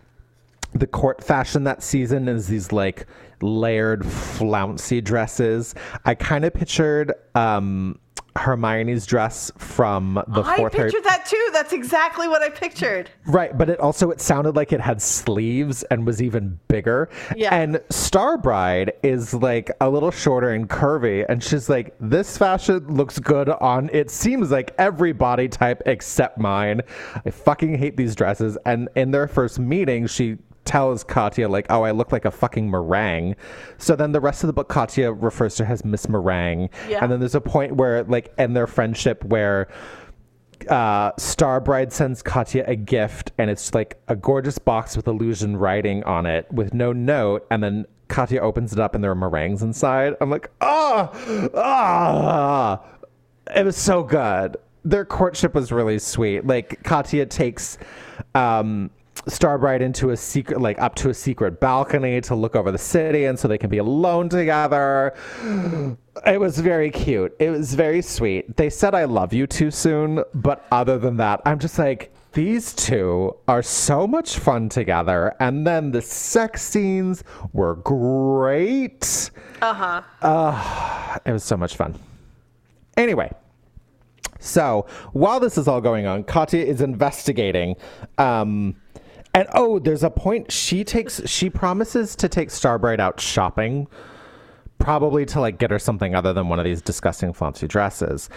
the 0.75 0.87
court 0.87 1.23
fashion 1.23 1.65
that 1.65 1.83
season 1.83 2.29
is 2.29 2.49
these 2.49 2.73
like 2.73 3.07
layered 3.41 4.05
flouncy 4.05 5.01
dresses. 5.01 5.75
I 6.05 6.15
kind 6.15 6.45
of 6.45 6.55
pictured 6.55 7.13
um 7.35 7.99
Hermione's 8.37 9.07
dress 9.07 9.53
from 9.57 10.15
the 10.27 10.43
I 10.43 10.57
fourth 10.57 10.75
Harry 10.75 10.91
pictured 10.91 11.05
that 11.05 11.25
too. 11.27 11.51
That's 11.53 11.73
exactly 11.73 12.27
what 12.27 12.43
I 12.43 12.49
pictured. 12.49 13.11
Right, 13.27 13.57
but 13.57 13.71
it 13.71 13.79
also 13.79 14.11
it 14.11 14.21
sounded 14.21 14.57
like 14.57 14.73
it 14.73 14.81
had 14.81 15.01
sleeves 15.01 15.85
and 15.85 16.05
was 16.05 16.21
even 16.21 16.59
bigger. 16.67 17.09
Yeah. 17.37 17.55
And 17.55 17.77
Starbride 17.91 18.91
is 19.05 19.35
like 19.35 19.71
a 19.81 19.89
little 19.89 20.11
shorter 20.11 20.51
and 20.51 20.69
curvy, 20.69 21.25
and 21.29 21.43
she's 21.43 21.69
like, 21.69 21.95
"This 22.01 22.37
fashion 22.37 22.97
looks 22.97 23.21
good 23.21 23.49
on." 23.49 23.89
It 23.93 24.11
seems 24.11 24.51
like 24.51 24.75
every 24.79 25.13
body 25.13 25.47
type 25.47 25.83
except 25.87 26.37
mine. 26.37 26.83
I 27.25 27.31
fucking 27.31 27.79
hate 27.79 27.97
these 27.97 28.17
dresses. 28.17 28.59
And 28.67 28.89
in 28.97 29.13
their 29.13 29.29
first 29.29 29.61
meeting, 29.61 30.09
she 30.09 30.39
tells 30.65 31.05
Katya 31.05 31.49
like, 31.49 31.67
"Oh, 31.71 31.83
I 31.83 31.91
look 31.91 32.13
like 32.13 32.25
a 32.25 32.31
fucking 32.31 32.71
meringue." 32.71 33.37
So 33.79 33.97
then 33.97 34.13
the 34.13 34.21
rest 34.21 34.43
of 34.43 34.47
the 34.47 34.53
book, 34.53 34.69
Katya 34.69 35.13
refers 35.13 35.57
to 35.57 35.65
her 35.65 35.73
as 35.73 35.85
Miss 35.85 36.09
Meringue. 36.09 36.71
Yeah. 36.89 37.01
And 37.03 37.11
then 37.13 37.21
there's 37.21 37.35
a 37.35 37.41
point 37.41 37.77
where, 37.77 38.05
like, 38.05 38.33
in 38.39 38.55
their 38.55 38.67
friendship, 38.67 39.25
where 39.25 39.69
uh, 40.69 41.13
Starbride 41.13 41.93
sends 41.93 42.23
Katya 42.23 42.65
a 42.67 42.77
gift, 42.77 43.33
and 43.39 43.51
it's 43.51 43.75
like 43.75 44.01
a 44.09 44.17
gorgeous 44.17 44.59
box 44.59 44.97
with 44.97 45.07
Allusian 45.07 45.59
writing 45.59 46.03
on 46.05 46.27
it 46.27 46.51
with 46.53 46.75
no 46.75 46.93
note, 46.93 47.47
and 47.51 47.63
then 47.63 47.87
Katya 48.09 48.41
opens 48.41 48.73
it 48.73 48.79
up, 48.79 48.95
and 48.95 49.03
there 49.03 49.11
are 49.11 49.17
meringues 49.17 49.63
inside. 49.63 50.15
I'm 50.21 50.31
like, 50.31 50.51
ah, 50.61 51.11
ah. 51.55 52.81
It 53.55 53.65
was 53.65 53.77
so 53.77 54.03
good. 54.03 54.57
Their 54.85 55.05
courtship 55.05 55.55
was 55.55 55.73
really 55.73 55.99
sweet. 55.99 56.47
Like 56.47 56.83
Katya 56.83 57.27
takes 57.27 57.79
um, 58.35 58.91
Starbride 59.27 59.81
into 59.81 60.11
a 60.11 60.17
secret, 60.17 60.61
like 60.61 60.79
up 60.81 60.95
to 60.97 61.09
a 61.11 61.15
secret 61.15 61.61
balcony 61.61 62.21
to 62.23 62.35
look 62.35 62.55
over 62.55 62.71
the 62.71 62.79
city, 62.79 63.25
and 63.25 63.39
so 63.39 63.49
they 63.49 63.59
can 63.59 63.71
be 63.71 63.79
alone 63.79 64.29
together. 64.29 65.15
It 66.27 66.39
was 66.39 66.59
very 66.59 66.91
cute. 66.91 67.35
It 67.39 67.51
was 67.51 67.75
very 67.75 68.03
sweet. 68.03 68.57
They 68.57 68.71
said 68.71 68.95
I 68.95 69.05
love 69.05 69.33
you 69.33 69.47
too 69.47 69.71
soon, 69.71 70.23
but 70.35 70.67
other 70.71 70.99
than 70.99 71.17
that, 71.17 71.41
I'm 71.47 71.59
just 71.59 71.79
like, 71.79 72.15
these 72.33 72.73
two 72.75 73.35
are 73.49 73.63
so 73.63 74.07
much 74.07 74.39
fun 74.39 74.69
together. 74.69 75.35
And 75.41 75.67
then 75.67 75.93
the 75.93 76.03
sex 76.03 76.63
scenes 76.63 77.23
were 77.53 77.77
great. 77.77 79.31
Uh 79.63 79.73
huh. 79.73 80.03
Uh, 80.21 81.19
It 81.25 81.33
was 81.33 81.45
so 81.45 81.57
much 81.57 81.77
fun. 81.77 81.99
Anyway, 82.97 83.33
so 84.39 84.87
while 85.13 85.41
this 85.41 85.57
is 85.57 85.67
all 85.69 85.81
going 85.81 86.07
on, 86.07 86.25
Katya 86.25 86.65
is 86.65 86.81
investigating. 86.81 87.77
Um, 88.19 88.77
and 89.35 89.49
oh, 89.53 89.81
there's 89.81 90.05
a 90.05 90.11
point 90.11 90.51
she 90.53 90.85
takes, 90.85 91.21
she 91.29 91.51
promises 91.51 92.15
to 92.17 92.29
take 92.29 92.49
Starbride 92.49 93.01
out 93.01 93.21
shopping, 93.21 93.89
probably 94.79 95.27
to 95.27 95.41
like 95.41 95.59
get 95.59 95.71
her 95.71 95.79
something 95.79 96.15
other 96.15 96.33
than 96.33 96.49
one 96.49 96.59
of 96.59 96.65
these 96.65 96.81
disgusting 96.81 97.33
flouncy 97.33 97.67
dresses. 97.67 98.31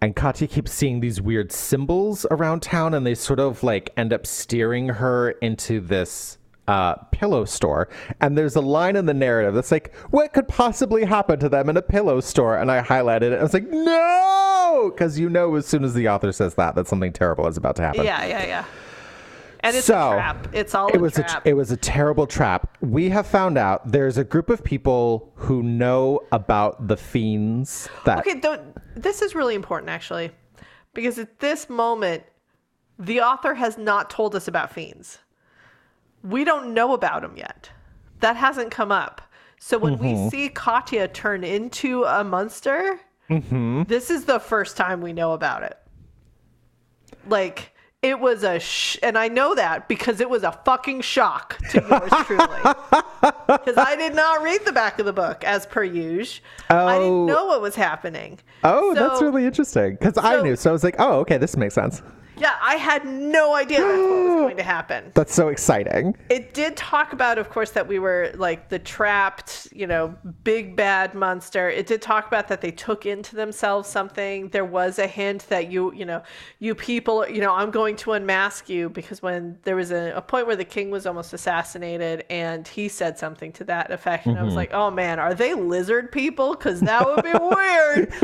And 0.00 0.16
Katya 0.16 0.48
keeps 0.48 0.72
seeing 0.72 1.00
these 1.00 1.20
weird 1.20 1.52
symbols 1.52 2.26
around 2.30 2.62
town, 2.62 2.94
and 2.94 3.06
they 3.06 3.14
sort 3.14 3.38
of 3.38 3.62
like 3.62 3.90
end 3.96 4.12
up 4.12 4.26
steering 4.26 4.88
her 4.88 5.30
into 5.30 5.80
this 5.80 6.38
uh, 6.66 6.94
pillow 7.12 7.44
store. 7.44 7.88
And 8.20 8.36
there's 8.36 8.56
a 8.56 8.60
line 8.60 8.96
in 8.96 9.06
the 9.06 9.14
narrative 9.14 9.54
that's 9.54 9.70
like, 9.70 9.94
what 10.10 10.32
could 10.32 10.48
possibly 10.48 11.04
happen 11.04 11.38
to 11.40 11.48
them 11.48 11.68
in 11.68 11.76
a 11.76 11.82
pillow 11.82 12.20
store? 12.20 12.58
And 12.58 12.70
I 12.70 12.82
highlighted 12.82 13.32
it. 13.32 13.38
I 13.38 13.42
was 13.42 13.54
like, 13.54 13.68
no! 13.68 14.90
Because 14.92 15.18
you 15.18 15.28
know, 15.28 15.54
as 15.54 15.66
soon 15.66 15.84
as 15.84 15.94
the 15.94 16.08
author 16.08 16.32
says 16.32 16.54
that, 16.54 16.74
that 16.74 16.88
something 16.88 17.12
terrible 17.12 17.46
is 17.46 17.56
about 17.56 17.76
to 17.76 17.82
happen. 17.82 18.04
Yeah, 18.04 18.24
yeah, 18.24 18.46
yeah. 18.46 18.64
And 19.62 19.76
it's 19.76 19.86
So, 19.86 20.12
a 20.12 20.14
trap. 20.14 20.48
It's 20.52 20.74
all 20.74 20.88
It 20.88 20.96
a 20.96 20.98
was 20.98 21.18
a, 21.18 21.22
trap. 21.22 21.46
it 21.46 21.54
was 21.54 21.70
a 21.70 21.76
terrible 21.76 22.26
trap. 22.26 22.76
We 22.80 23.10
have 23.10 23.26
found 23.26 23.58
out 23.58 23.92
there's 23.92 24.16
a 24.18 24.24
group 24.24 24.48
of 24.48 24.64
people 24.64 25.32
who 25.34 25.62
know 25.62 26.20
about 26.32 26.88
the 26.88 26.96
fiends 26.96 27.88
that 28.06 28.20
Okay, 28.20 28.40
th- 28.40 28.60
this 28.96 29.20
is 29.22 29.34
really 29.34 29.54
important 29.54 29.90
actually, 29.90 30.30
because 30.94 31.18
at 31.18 31.38
this 31.40 31.68
moment, 31.68 32.22
the 32.98 33.20
author 33.20 33.54
has 33.54 33.76
not 33.78 34.08
told 34.10 34.34
us 34.34 34.48
about 34.48 34.72
fiends. 34.72 35.18
We 36.22 36.44
don't 36.44 36.74
know 36.74 36.92
about 36.94 37.22
them 37.22 37.36
yet. 37.36 37.70
That 38.20 38.36
hasn't 38.36 38.70
come 38.70 38.92
up. 38.92 39.22
So 39.58 39.76
when 39.78 39.96
Mm-hmm. 39.98 40.24
we 40.24 40.30
see 40.30 40.48
Katya 40.48 41.08
turn 41.08 41.44
into 41.44 42.04
a 42.04 42.24
monster, 42.24 42.98
Mm-hmm. 43.28 43.84
this 43.84 44.10
is 44.10 44.24
the 44.24 44.40
first 44.40 44.76
time 44.76 45.00
we 45.02 45.12
know 45.12 45.32
about 45.34 45.62
it. 45.62 45.78
Like 47.28 47.72
it 48.02 48.18
was 48.18 48.42
a 48.44 48.58
sh- 48.58 48.96
and 49.02 49.18
I 49.18 49.28
know 49.28 49.54
that 49.54 49.86
because 49.86 50.20
it 50.20 50.30
was 50.30 50.42
a 50.42 50.52
fucking 50.64 51.02
shock 51.02 51.58
to 51.70 51.80
yours 51.88 52.10
truly. 52.26 52.46
Because 53.46 53.76
I 53.76 53.96
did 53.96 54.14
not 54.14 54.42
read 54.42 54.64
the 54.64 54.72
back 54.72 54.98
of 54.98 55.04
the 55.06 55.12
book 55.12 55.44
as 55.44 55.66
per 55.66 55.82
usual. 55.84 56.42
I 56.70 56.96
Oh. 56.96 57.00
didn't 57.00 57.26
know 57.26 57.46
what 57.46 57.60
was 57.60 57.74
happening. 57.74 58.38
Oh, 58.64 58.94
that's 58.94 59.20
really 59.20 59.44
interesting. 59.44 59.96
Because 59.96 60.16
I 60.16 60.40
knew, 60.40 60.56
so 60.56 60.70
I 60.70 60.72
was 60.72 60.82
like, 60.84 60.94
oh, 60.98 61.18
okay, 61.20 61.36
this 61.36 61.56
makes 61.56 61.74
sense. 61.74 62.00
I 62.70 62.76
had 62.76 63.04
no 63.04 63.56
idea 63.56 63.80
that's 63.80 63.98
what 63.98 64.10
was 64.10 64.34
going 64.42 64.56
to 64.58 64.62
happen. 64.76 65.10
That's 65.14 65.34
so 65.34 65.48
exciting. 65.48 66.16
It 66.28 66.54
did 66.54 66.76
talk 66.76 67.12
about, 67.12 67.36
of 67.36 67.50
course, 67.50 67.72
that 67.72 67.88
we 67.88 67.98
were 67.98 68.30
like 68.36 68.68
the 68.68 68.78
trapped, 68.78 69.66
you 69.72 69.88
know, 69.88 70.14
big 70.44 70.76
bad 70.76 71.12
monster. 71.12 71.68
It 71.68 71.88
did 71.88 72.00
talk 72.00 72.28
about 72.28 72.46
that 72.46 72.60
they 72.60 72.70
took 72.70 73.06
into 73.06 73.34
themselves 73.34 73.88
something. 73.88 74.50
There 74.50 74.64
was 74.64 75.00
a 75.00 75.08
hint 75.08 75.48
that 75.48 75.68
you, 75.68 75.92
you 75.94 76.04
know, 76.04 76.22
you 76.60 76.76
people, 76.76 77.28
you 77.28 77.40
know, 77.40 77.52
I'm 77.52 77.72
going 77.72 77.96
to 77.96 78.12
unmask 78.12 78.68
you 78.68 78.88
because 78.88 79.20
when 79.20 79.58
there 79.64 79.74
was 79.74 79.90
a, 79.90 80.12
a 80.14 80.22
point 80.22 80.46
where 80.46 80.54
the 80.54 80.64
king 80.64 80.92
was 80.92 81.06
almost 81.06 81.32
assassinated 81.32 82.24
and 82.30 82.68
he 82.68 82.86
said 82.88 83.18
something 83.18 83.50
to 83.54 83.64
that 83.64 83.90
effect, 83.90 84.26
and 84.26 84.38
I 84.38 84.44
was 84.44 84.50
mm-hmm. 84.50 84.58
like, 84.58 84.72
oh 84.72 84.92
man, 84.92 85.18
are 85.18 85.34
they 85.34 85.54
lizard 85.54 86.12
people? 86.12 86.52
Because 86.52 86.78
that 86.82 87.04
would 87.04 87.24
be 87.24 87.32
weird. 87.32 88.12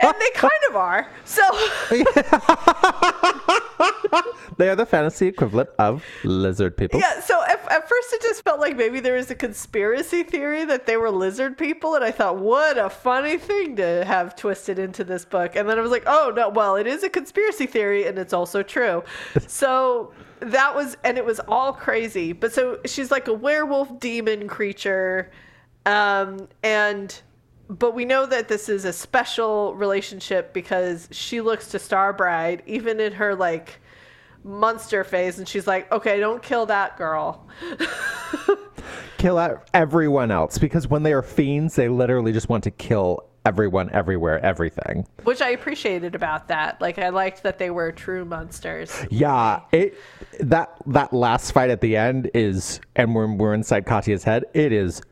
and 0.00 0.14
they 0.18 0.30
kind 0.34 0.62
of 0.70 0.76
are. 0.76 1.06
So. 1.26 1.42
They 4.60 4.68
are 4.68 4.76
the 4.76 4.84
fantasy 4.84 5.26
equivalent 5.26 5.70
of 5.78 6.04
lizard 6.22 6.76
people. 6.76 7.00
Yeah, 7.00 7.20
so 7.20 7.42
at, 7.44 7.60
at 7.72 7.88
first 7.88 8.12
it 8.12 8.20
just 8.20 8.44
felt 8.44 8.60
like 8.60 8.76
maybe 8.76 9.00
there 9.00 9.14
was 9.14 9.30
a 9.30 9.34
conspiracy 9.34 10.22
theory 10.22 10.66
that 10.66 10.84
they 10.84 10.98
were 10.98 11.10
lizard 11.10 11.56
people, 11.56 11.94
and 11.94 12.04
I 12.04 12.10
thought, 12.10 12.36
what 12.36 12.76
a 12.76 12.90
funny 12.90 13.38
thing 13.38 13.76
to 13.76 14.04
have 14.04 14.36
twisted 14.36 14.78
into 14.78 15.02
this 15.02 15.24
book. 15.24 15.56
And 15.56 15.66
then 15.66 15.78
I 15.78 15.80
was 15.80 15.90
like, 15.90 16.02
oh 16.06 16.30
no, 16.36 16.50
well, 16.50 16.76
it 16.76 16.86
is 16.86 17.02
a 17.02 17.08
conspiracy 17.08 17.64
theory, 17.64 18.06
and 18.06 18.18
it's 18.18 18.34
also 18.34 18.62
true. 18.62 19.02
so 19.46 20.12
that 20.40 20.74
was, 20.74 20.94
and 21.04 21.16
it 21.16 21.24
was 21.24 21.40
all 21.48 21.72
crazy. 21.72 22.34
But 22.34 22.52
so 22.52 22.80
she's 22.84 23.10
like 23.10 23.28
a 23.28 23.34
werewolf 23.34 23.98
demon 23.98 24.46
creature, 24.46 25.30
um, 25.86 26.48
and 26.62 27.18
but 27.70 27.94
we 27.94 28.04
know 28.04 28.26
that 28.26 28.48
this 28.48 28.68
is 28.68 28.84
a 28.84 28.92
special 28.92 29.74
relationship 29.76 30.52
because 30.52 31.08
she 31.12 31.40
looks 31.40 31.68
to 31.68 31.78
Starbride 31.78 32.60
even 32.66 32.98
in 32.98 33.12
her 33.12 33.34
like 33.34 33.80
monster 34.42 35.04
phase 35.04 35.38
and 35.38 35.46
she's 35.46 35.66
like 35.66 35.90
okay 35.92 36.18
don't 36.18 36.42
kill 36.42 36.66
that 36.66 36.98
girl. 36.98 37.46
Kill 39.18 39.36
out 39.36 39.68
everyone 39.74 40.30
else 40.30 40.56
because 40.56 40.88
when 40.88 41.02
they 41.02 41.12
are 41.12 41.20
fiends, 41.20 41.76
they 41.76 41.90
literally 41.90 42.32
just 42.32 42.48
want 42.48 42.64
to 42.64 42.70
kill 42.70 43.26
everyone, 43.44 43.90
everywhere, 43.90 44.42
everything. 44.42 45.06
which 45.24 45.42
i 45.42 45.50
appreciated 45.50 46.14
about 46.14 46.48
that. 46.48 46.80
Like 46.80 46.98
i 46.98 47.10
liked 47.10 47.42
that 47.42 47.58
they 47.58 47.68
were 47.68 47.92
true 47.92 48.24
monsters. 48.24 48.90
Yeah, 49.10 49.60
it 49.72 49.94
that 50.40 50.74
that 50.86 51.12
last 51.12 51.52
fight 51.52 51.68
at 51.68 51.82
the 51.82 51.96
end 51.96 52.30
is, 52.32 52.80
and 52.96 53.14
when 53.14 53.36
we're 53.36 53.52
inside 53.52 53.84
Katya's 53.84 54.24
head, 54.24 54.44
it 54.54 54.72
is 54.72 55.02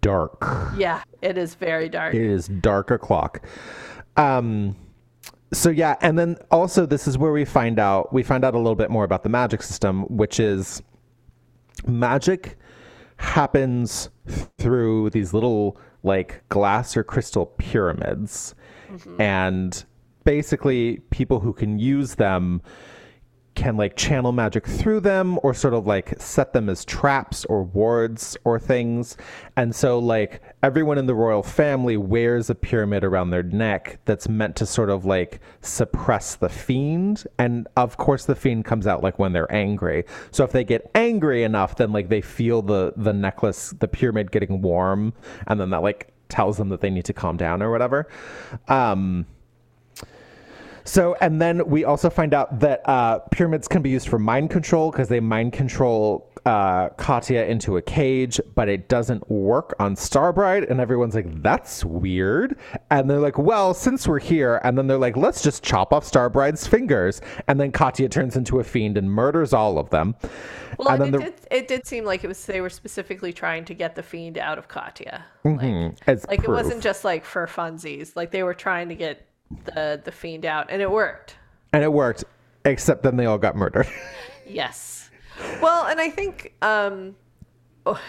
dark. 0.00 0.44
yeah 0.76 1.02
it 1.22 1.38
is 1.38 1.54
very 1.54 1.88
dark 1.88 2.14
It 2.14 2.22
is 2.22 2.48
dark 2.48 2.90
o'clock. 2.90 3.46
Um, 4.16 4.76
so 5.52 5.70
yeah, 5.70 5.96
and 6.00 6.18
then 6.18 6.36
also 6.50 6.86
this 6.86 7.06
is 7.06 7.16
where 7.18 7.32
we 7.32 7.44
find 7.44 7.78
out 7.78 8.12
we 8.12 8.22
find 8.22 8.44
out 8.44 8.54
a 8.54 8.58
little 8.58 8.74
bit 8.74 8.90
more 8.90 9.04
about 9.04 9.22
the 9.22 9.28
magic 9.28 9.62
system, 9.62 10.02
which 10.04 10.40
is 10.40 10.82
magic 11.86 12.58
happens 13.18 14.10
through 14.58 15.10
these 15.10 15.32
little 15.32 15.78
like 16.02 16.42
glass 16.48 16.96
or 16.96 17.04
crystal 17.04 17.46
pyramids, 17.46 18.54
and 19.18 19.84
basically 20.24 20.98
people 21.10 21.40
who 21.40 21.52
can 21.52 21.78
use 21.78 22.16
them 22.16 22.60
can 23.56 23.76
like 23.76 23.96
channel 23.96 24.30
magic 24.30 24.66
through 24.66 25.00
them 25.00 25.40
or 25.42 25.52
sort 25.54 25.74
of 25.74 25.86
like 25.86 26.14
set 26.20 26.52
them 26.52 26.68
as 26.68 26.84
traps 26.84 27.44
or 27.46 27.64
wards 27.64 28.36
or 28.44 28.60
things. 28.60 29.16
And 29.56 29.74
so 29.74 29.98
like 29.98 30.42
everyone 30.62 30.98
in 30.98 31.06
the 31.06 31.14
royal 31.14 31.42
family 31.42 31.96
wears 31.96 32.50
a 32.50 32.54
pyramid 32.54 33.02
around 33.02 33.30
their 33.30 33.42
neck 33.42 33.98
that's 34.04 34.28
meant 34.28 34.54
to 34.56 34.66
sort 34.66 34.90
of 34.90 35.04
like 35.06 35.40
suppress 35.62 36.36
the 36.36 36.50
fiend. 36.50 37.26
And 37.38 37.66
of 37.76 37.96
course 37.96 38.26
the 38.26 38.36
fiend 38.36 38.66
comes 38.66 38.86
out 38.86 39.02
like 39.02 39.18
when 39.18 39.32
they're 39.32 39.52
angry. 39.52 40.04
So 40.30 40.44
if 40.44 40.52
they 40.52 40.62
get 40.62 40.88
angry 40.94 41.42
enough, 41.42 41.76
then 41.76 41.92
like 41.92 42.08
they 42.10 42.20
feel 42.20 42.62
the 42.62 42.92
the 42.96 43.12
necklace, 43.12 43.74
the 43.80 43.88
pyramid 43.88 44.30
getting 44.30 44.60
warm, 44.60 45.14
and 45.46 45.58
then 45.58 45.70
that 45.70 45.82
like 45.82 46.12
tells 46.28 46.58
them 46.58 46.68
that 46.68 46.80
they 46.80 46.90
need 46.90 47.06
to 47.06 47.12
calm 47.12 47.36
down 47.36 47.62
or 47.62 47.70
whatever. 47.70 48.06
Um 48.68 49.26
so, 50.86 51.16
and 51.20 51.42
then 51.42 51.68
we 51.68 51.84
also 51.84 52.08
find 52.08 52.32
out 52.32 52.60
that 52.60 52.88
uh, 52.88 53.18
pyramids 53.30 53.68
can 53.68 53.82
be 53.82 53.90
used 53.90 54.08
for 54.08 54.18
mind 54.18 54.50
control 54.50 54.90
because 54.90 55.08
they 55.08 55.20
mind 55.20 55.52
control 55.52 56.30
uh, 56.46 56.90
Katya 56.90 57.44
into 57.46 57.76
a 57.76 57.82
cage, 57.82 58.40
but 58.54 58.68
it 58.68 58.88
doesn't 58.88 59.28
work 59.28 59.74
on 59.80 59.96
Starbride. 59.96 60.70
And 60.70 60.80
everyone's 60.80 61.16
like, 61.16 61.42
that's 61.42 61.84
weird. 61.84 62.56
And 62.90 63.10
they're 63.10 63.18
like, 63.18 63.36
well, 63.36 63.74
since 63.74 64.06
we're 64.06 64.20
here, 64.20 64.60
and 64.62 64.78
then 64.78 64.86
they're 64.86 64.96
like, 64.96 65.16
let's 65.16 65.42
just 65.42 65.64
chop 65.64 65.92
off 65.92 66.08
Starbride's 66.08 66.66
fingers. 66.66 67.20
And 67.48 67.58
then 67.58 67.72
Katya 67.72 68.08
turns 68.08 68.36
into 68.36 68.60
a 68.60 68.64
fiend 68.64 68.96
and 68.96 69.10
murders 69.10 69.52
all 69.52 69.78
of 69.78 69.90
them. 69.90 70.14
well 70.78 71.02
and, 71.02 71.14
it, 71.14 71.18
the- 71.18 71.24
did, 71.24 71.34
it 71.50 71.68
did 71.68 71.86
seem 71.86 72.04
like 72.04 72.22
it 72.22 72.28
was 72.28 72.46
they 72.46 72.60
were 72.60 72.70
specifically 72.70 73.32
trying 73.32 73.64
to 73.64 73.74
get 73.74 73.96
the 73.96 74.02
fiend 74.02 74.38
out 74.38 74.58
of 74.58 74.68
katya 74.68 75.24
like, 75.44 75.94
As 76.06 76.26
like 76.28 76.44
it 76.44 76.48
wasn't 76.48 76.82
just 76.82 77.04
like 77.04 77.24
for 77.24 77.46
funsies 77.46 78.14
like 78.16 78.30
they 78.30 78.42
were 78.42 78.54
trying 78.54 78.88
to 78.88 78.94
get 78.94 79.26
the 79.64 80.00
the 80.04 80.12
fiend 80.12 80.44
out 80.44 80.66
and 80.70 80.82
it 80.82 80.90
worked 80.90 81.36
And 81.72 81.82
it 81.82 81.92
worked, 81.92 82.24
except 82.64 83.02
then 83.02 83.16
they 83.16 83.26
all 83.26 83.38
got 83.38 83.56
murdered. 83.56 83.86
Yes. 84.48 85.10
Well, 85.60 85.86
and 85.86 86.00
I 86.00 86.08
think 86.08 86.54
um, 86.62 87.16
oh, 87.84 88.00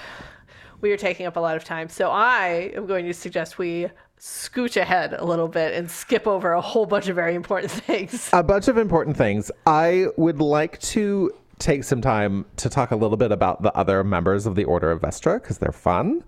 we 0.82 0.92
are 0.92 0.98
taking 0.98 1.26
up 1.26 1.36
a 1.36 1.40
lot 1.40 1.58
of 1.58 1.64
time. 1.64 1.90
So 1.90 2.12
I 2.12 2.72
am 2.76 2.86
going 2.86 3.06
to 3.06 3.14
suggest 3.14 3.58
we 3.58 3.88
scooch 4.20 4.78
ahead 4.80 5.14
a 5.14 5.26
little 5.26 5.48
bit 5.48 5.74
and 5.74 5.90
skip 5.90 6.28
over 6.28 6.52
a 6.54 6.62
whole 6.62 6.86
bunch 6.86 7.08
of 7.08 7.16
very 7.16 7.34
important 7.34 7.72
things. 7.88 8.30
a 8.34 8.44
bunch 8.44 8.68
of 8.68 8.78
important 8.78 9.18
things. 9.18 9.50
I 9.66 10.08
would 10.18 10.40
like 10.40 10.80
to 10.82 11.32
take 11.60 11.84
some 11.84 12.02
time 12.02 12.46
to 12.58 12.70
talk 12.70 12.92
a 12.92 12.96
little 12.96 13.18
bit 13.18 13.32
about 13.32 13.64
the 13.64 13.76
other 13.76 14.04
members 14.04 14.46
of 14.46 14.54
the 14.56 14.64
Order 14.66 14.92
of 14.92 15.02
Vestra 15.02 15.42
because 15.42 15.58
they're 15.58 15.72
fun. 15.72 16.24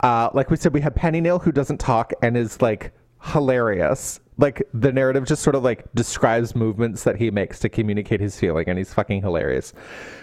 Uh, 0.00 0.28
like 0.34 0.50
we 0.50 0.56
said, 0.56 0.74
we 0.74 0.80
have 0.82 0.94
Pennynail 0.94 1.42
who 1.42 1.52
doesn't 1.52 1.78
talk 1.78 2.12
and 2.22 2.36
is 2.36 2.60
like 2.60 2.92
hilarious. 3.22 4.20
Like 4.38 4.66
the 4.72 4.90
narrative 4.92 5.26
just 5.26 5.42
sort 5.42 5.54
of 5.54 5.62
like 5.62 5.84
describes 5.94 6.56
movements 6.56 7.04
that 7.04 7.16
he 7.16 7.30
makes 7.30 7.58
to 7.60 7.68
communicate 7.68 8.20
his 8.20 8.38
feeling, 8.38 8.68
and 8.68 8.78
he's 8.78 8.92
fucking 8.92 9.20
hilarious. 9.22 9.74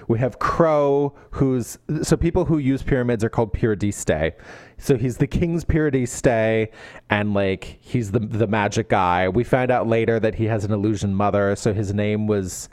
We 0.07 0.17
have 0.19 0.39
Crow, 0.39 1.15
who's 1.31 1.77
so 2.01 2.17
people 2.17 2.45
who 2.45 2.57
use 2.57 2.81
pyramids 2.81 3.23
are 3.23 3.29
called 3.29 3.53
Pyradiste. 3.53 4.33
So 4.77 4.97
he's 4.97 5.17
the 5.17 5.27
king's 5.27 5.63
Pyradiste, 5.63 6.69
and 7.09 7.33
like 7.33 7.77
he's 7.81 8.11
the 8.11 8.19
the 8.19 8.47
magic 8.47 8.89
guy. 8.89 9.29
We 9.29 9.43
find 9.43 9.69
out 9.69 9.87
later 9.87 10.19
that 10.19 10.35
he 10.35 10.45
has 10.45 10.65
an 10.65 10.71
Allusian 10.71 11.11
mother, 11.11 11.55
so 11.55 11.73
his 11.73 11.93
name 11.93 12.25
was 12.25 12.67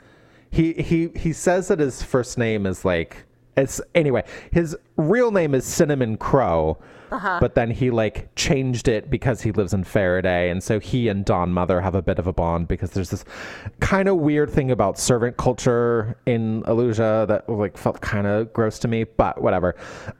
he 0.49 0.73
he 0.73 1.09
he 1.15 1.33
says 1.33 1.67
that 1.67 1.79
his 1.79 2.01
first 2.01 2.37
name 2.37 2.65
is 2.65 2.83
like 2.83 3.25
it's 3.57 3.81
anyway 3.95 4.23
his 4.51 4.75
real 4.95 5.31
name 5.31 5.53
is 5.53 5.65
cinnamon 5.65 6.15
crow 6.17 6.77
but 7.39 7.55
then 7.55 7.71
he 7.71 7.89
like 7.89 8.33
changed 8.35 8.87
it 8.87 9.09
because 9.09 9.41
he 9.41 9.51
lives 9.53 9.73
in 9.73 9.83
farraday 9.83 10.51
and 10.51 10.61
so 10.61 10.79
he 10.79 11.07
and 11.07 11.25
dawnmother 11.25 11.81
have 11.81 11.95
a 11.95 12.01
bit 12.01 12.19
of 12.19 12.27
a 12.27 12.33
bond 12.33 12.67
because 12.67 12.91
there's 12.91 13.09
this 13.09 13.23
kind 13.79 14.07
of 14.07 14.17
weird 14.17 14.49
thing 14.49 14.71
about 14.71 14.99
servant 14.99 15.37
culture 15.37 16.17
in 16.25 16.63
allusia 16.63 17.25
that 17.27 17.47
like 17.49 17.77
felt 17.77 18.01
kind 18.01 18.27
of 18.27 18.51
gross 18.53 18.79
to 18.79 18.87
me 18.87 19.03
but 19.03 19.41
whatever. 19.41 19.75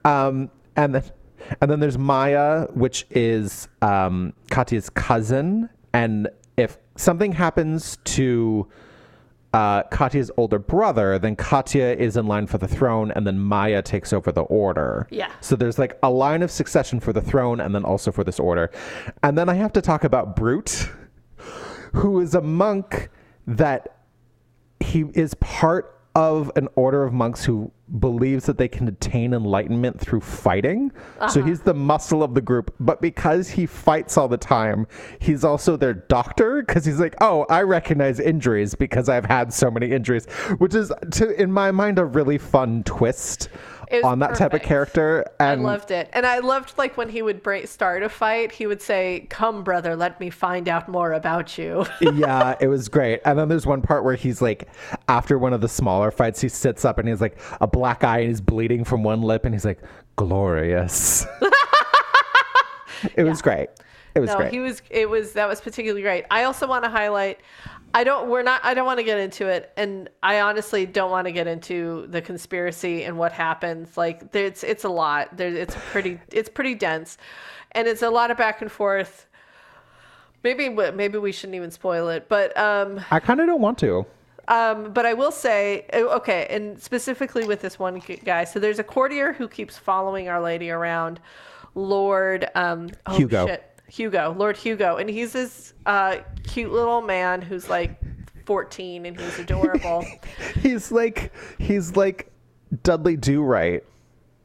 Um 0.06 0.50
and 0.76 0.96
then 0.96 1.04
and 1.62 1.70
then 1.70 1.80
there's 1.80 1.98
maya 1.98 2.68
which 2.74 3.06
is 3.12 3.68
um 3.82 4.34
katya's 4.50 4.90
cousin 4.90 5.70
and 5.94 6.30
if 6.58 6.78
something 6.96 7.32
happens 7.32 7.98
to 8.04 8.68
uh, 9.58 9.82
Katya's 9.90 10.30
older 10.38 10.60
brother, 10.60 11.18
then 11.18 11.36
Katya 11.36 11.96
is 11.96 12.16
in 12.16 12.28
line 12.28 12.46
for 12.46 12.60
the 12.60 12.68
throne, 12.68 13.10
and 13.10 13.26
then 13.26 13.40
Maya 13.40 13.82
takes 13.82 14.14
over 14.14 14.32
the 14.32 14.44
order. 14.44 15.08
Yeah. 15.10 15.32
So 15.42 15.56
there's 15.56 15.80
like 15.80 15.98
a 16.04 16.12
line 16.12 16.44
of 16.44 16.52
succession 16.52 17.00
for 17.00 17.12
the 17.12 17.24
throne, 17.24 17.60
and 17.60 17.74
then 17.74 17.84
also 17.84 18.12
for 18.12 18.24
this 18.24 18.40
order. 18.40 18.70
And 19.24 19.36
then 19.36 19.50
I 19.50 19.56
have 19.56 19.74
to 19.74 19.82
talk 19.82 20.04
about 20.04 20.36
Brute, 20.36 20.88
who 21.94 22.20
is 22.20 22.36
a 22.36 22.42
monk 22.42 23.10
that 23.48 23.98
he 24.80 25.06
is 25.16 25.34
part 25.36 25.97
of 26.18 26.52
an 26.56 26.68
order 26.74 27.04
of 27.04 27.14
monks 27.14 27.46
who 27.46 27.72
believes 28.00 28.48
that 28.48 28.58
they 28.58 28.68
can 28.68 28.88
attain 28.88 29.36
enlightenment 29.36 30.00
through 30.00 30.20
fighting. 30.20 30.92
So 31.20 31.26
uh-huh. 31.26 31.44
he's 31.44 31.62
the 31.62 31.76
muscle 31.76 32.24
of 32.24 32.34
the 32.34 32.42
group, 32.42 32.74
but 32.80 33.04
because 33.04 33.48
he 33.48 33.68
fights 33.68 34.18
all 34.18 34.28
the 34.28 34.36
time, 34.36 34.88
he's 35.20 35.44
also 35.44 35.78
their 35.78 35.94
doctor 35.94 36.64
because 36.64 36.86
he's 36.86 37.00
like, 37.00 37.14
"Oh, 37.22 37.46
I 37.52 37.62
recognize 37.62 38.20
injuries 38.20 38.74
because 38.74 39.10
I've 39.10 39.26
had 39.26 39.54
so 39.54 39.70
many 39.70 39.92
injuries," 39.92 40.26
which 40.58 40.74
is 40.74 40.92
to 41.12 41.40
in 41.40 41.52
my 41.52 41.70
mind 41.70 42.00
a 42.00 42.06
really 42.06 42.40
fun 42.40 42.82
twist 42.84 43.50
on 44.04 44.20
that 44.20 44.36
type 44.36 44.54
of 44.54 44.62
character. 44.62 45.26
And 45.40 45.62
I 45.62 45.64
loved 45.64 45.92
it. 45.92 46.10
And 46.14 46.26
I 46.26 46.40
loved 46.40 46.78
like 46.78 46.98
when 46.98 47.10
he 47.10 47.22
would 47.22 47.44
break, 47.44 47.68
start 47.68 48.04
a 48.04 48.10
fight, 48.10 48.52
he 48.52 48.68
would 48.68 48.82
say, 48.82 49.28
Come, 49.30 49.64
brother, 49.64 49.96
let 49.96 50.20
me 50.20 50.30
find 50.30 50.68
out 50.68 50.88
more 50.88 51.14
about 51.14 51.58
you. 51.58 51.86
yeah, 52.02 52.56
it 52.60 52.68
was 52.68 52.90
great. 52.90 53.22
And 53.26 53.38
then 53.38 53.48
there's 53.48 53.66
one 53.66 53.82
part 53.82 54.04
where 54.04 54.16
he's 54.16 54.42
like, 54.42 54.68
after 55.08 55.38
one 55.38 55.54
of 55.54 55.62
the 55.62 55.70
smaller 55.70 56.12
fights, 56.12 56.42
he 56.42 56.50
sits 56.50 56.86
up 56.86 56.98
and 56.98 57.08
he's 57.08 57.22
like 57.22 57.38
a 57.62 57.68
black 57.68 58.04
eye 58.04 58.20
and 58.20 58.30
he's 58.30 58.42
bleeding 58.42 58.84
from 58.84 59.04
one 59.04 59.22
lip 59.22 59.46
and 59.46 59.54
he's 59.54 59.66
like, 59.66 59.80
glorious. 60.16 61.26
it 63.16 63.24
was 63.24 63.42
great. 63.42 63.70
It 64.16 64.20
was 64.20 64.30
no, 64.32 64.38
great. 64.38 64.52
he 64.52 64.60
was, 64.60 64.82
it 64.90 65.10
was, 65.10 65.34
that 65.34 65.48
was 65.48 65.62
particularly 65.62 66.02
great. 66.02 66.26
I 66.32 66.44
also 66.44 66.68
want 66.68 66.84
to 66.84 66.90
highlight, 66.90 67.40
I 67.94 68.04
don't, 68.04 68.30
we're 68.30 68.44
not, 68.44 68.64
I 68.64 68.74
don't 68.74 68.86
want 68.86 69.00
to 69.00 69.04
get 69.04 69.18
into 69.18 69.48
it. 69.48 69.72
And 69.76 70.10
I 70.22 70.42
honestly 70.42 70.86
don't 70.86 71.10
want 71.10 71.26
to 71.26 71.32
get 71.32 71.48
into 71.48 72.06
the 72.10 72.22
conspiracy 72.22 73.04
and 73.04 73.18
what 73.18 73.32
happens. 73.32 73.98
Like, 73.98 74.32
there- 74.32 74.46
it's, 74.46 74.64
it's 74.64 74.84
a 74.84 74.90
lot. 74.90 75.36
There, 75.38 75.48
it's 75.48 75.76
pretty, 75.92 76.20
it's 76.32 76.50
pretty 76.50 76.76
dense. 76.76 77.18
And 77.72 77.88
it's 77.88 78.02
a 78.02 78.10
lot 78.10 78.30
of 78.30 78.38
back 78.38 78.62
and 78.62 78.72
forth. 78.72 79.26
Maybe, 80.44 80.70
maybe 80.70 81.18
we 81.18 81.32
shouldn't 81.32 81.56
even 81.56 81.72
spoil 81.72 82.10
it. 82.10 82.30
But, 82.30 82.56
um, 82.58 83.02
I 83.10 83.20
kind 83.20 83.40
of 83.42 83.48
don't 83.48 83.62
want 83.62 83.80
to. 83.80 84.06
Um, 84.48 84.94
but 84.94 85.06
I 85.06 85.14
will 85.14 85.32
say, 85.32 85.86
oh, 85.92 86.08
okay, 86.18 86.48
and 86.50 86.82
specifically 86.82 87.46
with 87.46 87.60
this 87.60 87.78
one 87.78 88.02
guy. 88.24 88.46
So 88.46 88.60
there's 88.60 88.80
a 88.80 88.84
courtier 88.84 89.34
who 89.34 89.48
keeps 89.48 89.78
following 89.78 90.30
Our 90.30 90.42
Lady 90.42 90.70
around, 90.70 91.20
Lord 91.76 92.48
um, 92.56 92.90
oh, 93.08 93.18
Hugo. 93.18 93.48
shit, 93.48 93.67
Hugo, 93.90 94.36
Lord 94.38 94.58
Hugo, 94.58 94.98
and 94.98 95.10
he's 95.10 95.34
this 95.34 95.74
uh, 95.86 96.18
cute 96.44 96.72
little 96.72 97.02
man 97.02 97.42
who's 97.42 97.70
like 97.70 98.00
14 98.46 99.06
and 99.06 99.20
he's 99.20 99.40
adorable. 99.40 100.06
He's 100.62 100.90
like, 100.90 101.34
he's 101.58 101.98
like 101.98 102.32
Dudley 102.84 103.18
Do 103.18 103.44
Right. 103.44 103.84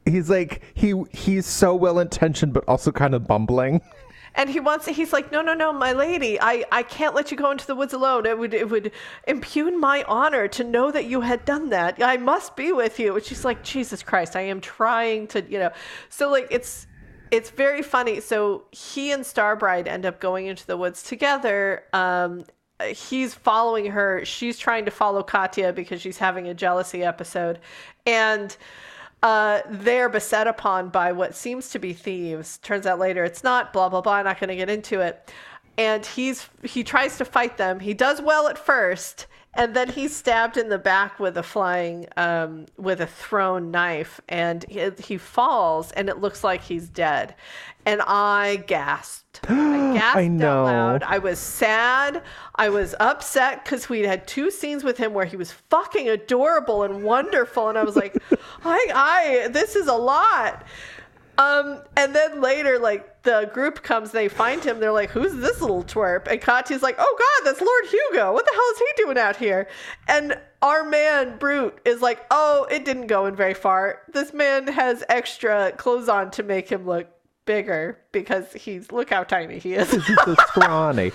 He's 0.04 0.28
like, 0.28 0.62
he 0.74 1.00
he's 1.12 1.46
so 1.46 1.76
well 1.76 2.00
intentioned, 2.00 2.52
but 2.52 2.64
also 2.66 2.90
kind 2.90 3.14
of 3.14 3.28
bumbling. 3.28 3.80
and 4.34 4.50
he 4.50 4.60
wants 4.60 4.86
he's 4.86 5.12
like 5.12 5.30
no 5.30 5.42
no 5.42 5.54
no 5.54 5.72
my 5.72 5.92
lady 5.92 6.40
i 6.40 6.64
i 6.72 6.82
can't 6.82 7.14
let 7.14 7.30
you 7.30 7.36
go 7.36 7.50
into 7.50 7.66
the 7.66 7.74
woods 7.74 7.92
alone 7.92 8.24
it 8.26 8.38
would 8.38 8.54
it 8.54 8.68
would 8.70 8.90
impugn 9.26 9.78
my 9.78 10.02
honor 10.08 10.48
to 10.48 10.64
know 10.64 10.90
that 10.90 11.04
you 11.04 11.20
had 11.20 11.44
done 11.44 11.68
that 11.68 12.02
i 12.02 12.16
must 12.16 12.56
be 12.56 12.72
with 12.72 12.98
you 12.98 13.14
and 13.14 13.24
she's 13.24 13.44
like 13.44 13.62
jesus 13.62 14.02
christ 14.02 14.36
i 14.36 14.40
am 14.40 14.60
trying 14.60 15.26
to 15.26 15.42
you 15.50 15.58
know 15.58 15.70
so 16.08 16.30
like 16.30 16.46
it's 16.50 16.86
it's 17.32 17.50
very 17.50 17.82
funny 17.82 18.20
so 18.20 18.62
he 18.70 19.10
and 19.10 19.24
starbride 19.24 19.88
end 19.88 20.06
up 20.06 20.20
going 20.20 20.46
into 20.46 20.64
the 20.66 20.76
woods 20.76 21.02
together 21.02 21.82
um 21.92 22.44
he's 22.90 23.34
following 23.34 23.86
her 23.86 24.24
she's 24.24 24.58
trying 24.58 24.84
to 24.84 24.90
follow 24.90 25.22
katya 25.22 25.72
because 25.72 26.00
she's 26.00 26.18
having 26.18 26.46
a 26.46 26.54
jealousy 26.54 27.02
episode 27.02 27.58
and 28.06 28.56
uh, 29.22 29.60
they're 29.68 30.08
beset 30.08 30.48
upon 30.48 30.88
by 30.88 31.12
what 31.12 31.34
seems 31.34 31.70
to 31.70 31.78
be 31.78 31.92
thieves. 31.92 32.58
Turns 32.58 32.86
out 32.86 32.98
later 32.98 33.22
it's 33.24 33.44
not. 33.44 33.72
Blah 33.72 33.88
blah 33.88 34.00
blah. 34.00 34.14
I'm 34.14 34.24
not 34.24 34.40
going 34.40 34.48
to 34.48 34.56
get 34.56 34.68
into 34.68 35.00
it. 35.00 35.32
And 35.78 36.04
he's 36.04 36.48
he 36.62 36.84
tries 36.84 37.16
to 37.18 37.24
fight 37.24 37.56
them. 37.56 37.80
He 37.80 37.94
does 37.94 38.20
well 38.20 38.48
at 38.48 38.58
first, 38.58 39.26
and 39.54 39.74
then 39.74 39.90
he's 39.90 40.16
stabbed 40.16 40.56
in 40.56 40.70
the 40.70 40.78
back 40.78 41.20
with 41.20 41.36
a 41.36 41.42
flying 41.42 42.06
um, 42.16 42.66
with 42.78 43.00
a 43.00 43.06
thrown 43.06 43.70
knife, 43.70 44.20
and 44.28 44.64
he, 44.68 44.90
he 44.98 45.18
falls, 45.18 45.92
and 45.92 46.08
it 46.08 46.18
looks 46.18 46.42
like 46.42 46.62
he's 46.62 46.88
dead. 46.88 47.34
And 47.84 48.00
I 48.06 48.64
gasped. 48.66 49.40
I 49.48 49.92
gasped 49.94 50.16
I 50.16 50.28
know. 50.28 50.60
out 50.60 50.64
loud. 50.64 51.02
I 51.02 51.18
was 51.18 51.38
sad. 51.38 52.22
I 52.54 52.70
was 52.70 52.94
upset 52.98 53.64
because 53.64 53.90
we 53.90 54.00
had 54.00 54.26
two 54.26 54.50
scenes 54.50 54.84
with 54.84 54.96
him 54.96 55.12
where 55.12 55.26
he 55.26 55.36
was 55.36 55.52
fucking 55.52 56.08
adorable 56.08 56.82
and 56.84 57.02
wonderful, 57.02 57.68
and 57.68 57.76
I 57.76 57.82
was 57.82 57.96
like, 57.96 58.16
I, 58.64 58.86
I, 59.44 59.48
this 59.48 59.76
is 59.76 59.86
a 59.86 59.94
lot. 59.94 60.64
Um, 61.38 61.80
and 61.96 62.14
then 62.14 62.40
later, 62.40 62.78
like 62.78 63.22
the 63.22 63.50
group 63.54 63.82
comes, 63.82 64.10
they 64.10 64.28
find 64.28 64.62
him. 64.62 64.80
They're 64.80 64.92
like, 64.92 65.10
"Who's 65.10 65.34
this 65.34 65.60
little 65.60 65.82
twerp?" 65.82 66.26
And 66.28 66.40
Katya's 66.40 66.82
like, 66.82 66.96
"Oh 66.98 67.16
God, 67.18 67.46
that's 67.50 67.60
Lord 67.60 67.84
Hugo. 67.86 68.32
What 68.32 68.44
the 68.44 68.52
hell 68.52 68.72
is 68.72 68.78
he 68.78 69.02
doing 69.04 69.18
out 69.18 69.36
here?" 69.36 69.68
And 70.08 70.38
our 70.60 70.84
man 70.84 71.38
Brute 71.38 71.78
is 71.84 72.02
like, 72.02 72.24
"Oh, 72.30 72.66
it 72.70 72.84
didn't 72.84 73.06
go 73.06 73.26
in 73.26 73.34
very 73.34 73.54
far. 73.54 74.00
This 74.12 74.34
man 74.34 74.66
has 74.68 75.02
extra 75.08 75.72
clothes 75.72 76.08
on 76.08 76.30
to 76.32 76.42
make 76.42 76.68
him 76.70 76.86
look." 76.86 77.06
bigger 77.44 77.98
because 78.12 78.52
he's 78.52 78.92
look 78.92 79.10
how 79.10 79.24
tiny 79.24 79.58
he 79.58 79.74
is 79.74 79.90
He's 79.90 80.06
so 80.06 80.34
scrawny. 80.46 81.10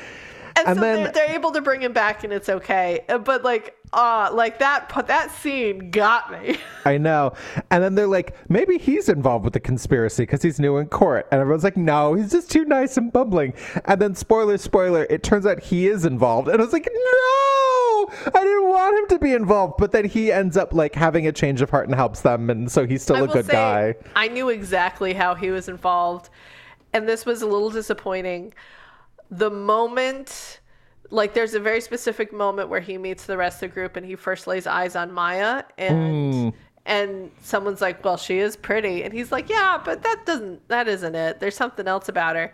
and, 0.56 0.68
And 0.68 0.76
so 0.76 0.80
then- 0.80 1.02
they're, 1.02 1.12
they're 1.12 1.34
able 1.36 1.52
to 1.52 1.60
bring 1.60 1.82
him 1.82 1.92
back 1.92 2.24
and 2.24 2.32
it's 2.32 2.48
okay 2.48 3.00
Uh, 3.10 3.18
but 3.18 3.44
like 3.44 3.75
uh 3.92 4.30
like 4.32 4.58
that 4.58 4.90
that 5.06 5.30
scene 5.30 5.90
got 5.90 6.30
me 6.30 6.58
I 6.86 6.98
know. 6.98 7.32
And 7.72 7.82
then 7.82 7.96
they're 7.96 8.06
like, 8.06 8.36
maybe 8.48 8.78
he's 8.78 9.08
involved 9.08 9.44
with 9.44 9.54
the 9.54 9.60
conspiracy 9.60 10.22
because 10.22 10.40
he's 10.40 10.60
new 10.60 10.76
in 10.76 10.86
court. 10.86 11.26
And 11.32 11.40
everyone's 11.40 11.64
like, 11.64 11.76
no, 11.76 12.14
he's 12.14 12.30
just 12.30 12.48
too 12.48 12.64
nice 12.64 12.96
and 12.96 13.12
bumbling. 13.12 13.54
And 13.86 14.00
then, 14.00 14.14
spoiler, 14.14 14.56
spoiler, 14.56 15.04
it 15.10 15.24
turns 15.24 15.46
out 15.46 15.58
he 15.60 15.88
is 15.88 16.04
involved. 16.04 16.46
And 16.46 16.60
I 16.60 16.64
was 16.64 16.72
like, 16.72 16.86
no, 16.86 18.08
I 18.32 18.44
didn't 18.44 18.68
want 18.68 18.98
him 18.98 19.18
to 19.18 19.18
be 19.18 19.32
involved. 19.32 19.74
But 19.78 19.90
then 19.90 20.04
he 20.04 20.30
ends 20.30 20.56
up 20.56 20.72
like 20.72 20.94
having 20.94 21.26
a 21.26 21.32
change 21.32 21.60
of 21.60 21.70
heart 21.70 21.86
and 21.86 21.94
helps 21.96 22.20
them. 22.20 22.50
And 22.50 22.70
so 22.70 22.86
he's 22.86 23.02
still 23.02 23.16
I 23.16 23.20
a 23.22 23.26
good 23.26 23.46
say, 23.46 23.52
guy. 23.52 23.94
I 24.14 24.28
knew 24.28 24.48
exactly 24.48 25.12
how 25.12 25.34
he 25.34 25.50
was 25.50 25.68
involved, 25.68 26.30
and 26.92 27.08
this 27.08 27.26
was 27.26 27.42
a 27.42 27.46
little 27.46 27.70
disappointing. 27.70 28.54
The 29.28 29.50
moment, 29.50 30.60
like, 31.10 31.34
there's 31.34 31.54
a 31.54 31.60
very 31.60 31.80
specific 31.80 32.32
moment 32.32 32.68
where 32.68 32.80
he 32.80 32.98
meets 32.98 33.26
the 33.26 33.36
rest 33.36 33.62
of 33.62 33.70
the 33.70 33.74
group, 33.74 33.96
and 33.96 34.04
he 34.04 34.16
first 34.16 34.46
lays 34.46 34.66
eyes 34.66 34.96
on 34.96 35.12
Maya, 35.12 35.64
and 35.78 36.34
mm. 36.34 36.54
and 36.84 37.30
someone's 37.42 37.80
like, 37.80 38.04
"Well, 38.04 38.16
she 38.16 38.38
is 38.38 38.56
pretty," 38.56 39.04
and 39.04 39.12
he's 39.12 39.32
like, 39.32 39.48
"Yeah, 39.48 39.80
but 39.84 40.02
that 40.02 40.26
doesn't, 40.26 40.68
that 40.68 40.88
isn't 40.88 41.14
it. 41.14 41.40
There's 41.40 41.56
something 41.56 41.86
else 41.86 42.08
about 42.08 42.36
her." 42.36 42.52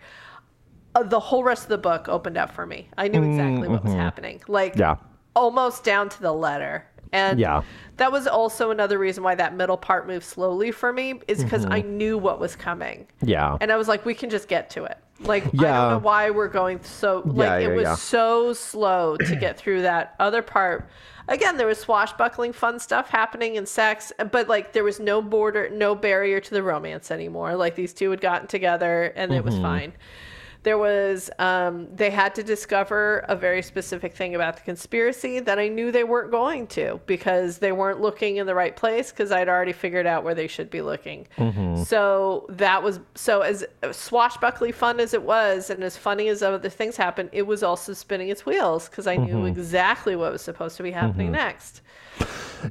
Uh, 0.95 1.03
the 1.03 1.19
whole 1.19 1.43
rest 1.43 1.63
of 1.63 1.69
the 1.69 1.77
book 1.77 2.07
opened 2.07 2.37
up 2.37 2.51
for 2.51 2.65
me. 2.65 2.87
I 2.97 3.07
knew 3.07 3.23
exactly 3.23 3.67
mm, 3.67 3.71
what 3.71 3.83
was 3.83 3.93
mm-hmm. 3.93 4.01
happening, 4.01 4.41
like, 4.47 4.75
Yeah. 4.75 4.97
almost 5.35 5.83
down 5.83 6.09
to 6.09 6.21
the 6.21 6.31
letter. 6.31 6.85
And 7.11 7.39
Yeah. 7.39 7.63
That 7.97 8.11
was 8.11 8.27
also 8.27 8.71
another 8.71 8.97
reason 8.97 9.23
why 9.23 9.35
that 9.35 9.55
middle 9.55 9.77
part 9.77 10.07
moved 10.07 10.25
slowly 10.25 10.71
for 10.71 10.91
me 10.91 11.19
is 11.27 11.43
because 11.43 11.65
I 11.65 11.81
knew 11.81 12.17
what 12.17 12.39
was 12.39 12.55
coming. 12.55 13.07
Yeah. 13.21 13.57
And 13.61 13.71
I 13.71 13.75
was 13.75 13.87
like, 13.87 14.05
we 14.05 14.13
can 14.13 14.29
just 14.29 14.47
get 14.47 14.69
to 14.71 14.85
it. 14.85 14.97
Like, 15.19 15.45
I 15.45 15.47
don't 15.49 15.61
know 15.61 15.99
why 16.01 16.31
we're 16.31 16.47
going 16.47 16.81
so, 16.83 17.21
like, 17.25 17.61
Yeah, 17.61 17.69
it 17.69 17.75
was 17.75 17.83
yeah. 17.83 17.95
so 17.95 18.51
slow 18.53 19.15
to 19.17 19.35
get 19.35 19.57
through 19.59 19.83
that 19.83 20.15
other 20.19 20.41
part. 20.41 20.89
Again, 21.29 21.55
there 21.55 21.67
was 21.67 21.77
swashbuckling 21.77 22.51
fun 22.51 22.79
stuff 22.79 23.09
happening 23.09 23.57
and 23.57 23.65
sex, 23.67 24.11
but 24.31 24.49
like 24.49 24.73
there 24.73 24.83
was 24.83 24.99
no 24.99 25.21
border, 25.21 25.69
no 25.69 25.95
barrier 25.95 26.41
to 26.41 26.49
the 26.51 26.61
romance 26.63 27.11
anymore. 27.11 27.55
Like 27.55 27.75
these 27.75 27.93
two 27.93 28.09
had 28.11 28.19
gotten 28.19 28.47
together 28.47 29.13
and 29.15 29.31
it 29.31 29.37
Mm-hmm. 29.37 29.45
was 29.45 29.57
fine 29.59 29.93
there 30.63 30.77
was 30.77 31.29
um, 31.39 31.87
they 31.93 32.09
had 32.09 32.33
to 32.35 32.43
discover 32.43 33.19
a 33.27 33.35
very 33.35 33.61
specific 33.61 34.13
thing 34.13 34.33
about 34.33 34.55
the 34.55 34.61
conspiracy 34.63 35.39
that 35.39 35.59
i 35.59 35.67
knew 35.67 35.91
they 35.91 36.03
weren't 36.03 36.31
going 36.31 36.65
to 36.67 36.99
because 37.05 37.59
they 37.59 37.71
weren't 37.71 38.01
looking 38.01 38.37
in 38.37 38.47
the 38.47 38.55
right 38.55 38.75
place 38.75 39.11
because 39.11 39.31
i'd 39.31 39.49
already 39.49 39.73
figured 39.73 40.07
out 40.07 40.23
where 40.23 40.35
they 40.35 40.47
should 40.47 40.69
be 40.69 40.81
looking. 40.81 41.27
Mm-hmm. 41.37 41.83
So 41.83 42.45
that 42.49 42.81
was 42.81 42.99
so 43.15 43.41
as 43.41 43.65
swashbuckly 43.91 44.71
fun 44.71 44.99
as 44.99 45.13
it 45.13 45.23
was 45.23 45.69
and 45.69 45.83
as 45.83 45.97
funny 45.97 46.27
as 46.29 46.41
other 46.41 46.69
things 46.69 46.97
happened 46.97 47.29
it 47.31 47.43
was 47.43 47.63
also 47.63 47.93
spinning 47.93 48.29
its 48.29 48.45
wheels 48.45 48.89
because 48.89 49.07
i 49.07 49.15
knew 49.15 49.35
mm-hmm. 49.35 49.47
exactly 49.47 50.15
what 50.15 50.31
was 50.31 50.41
supposed 50.41 50.77
to 50.77 50.83
be 50.83 50.91
happening 50.91 51.27
mm-hmm. 51.27 51.35
next. 51.35 51.81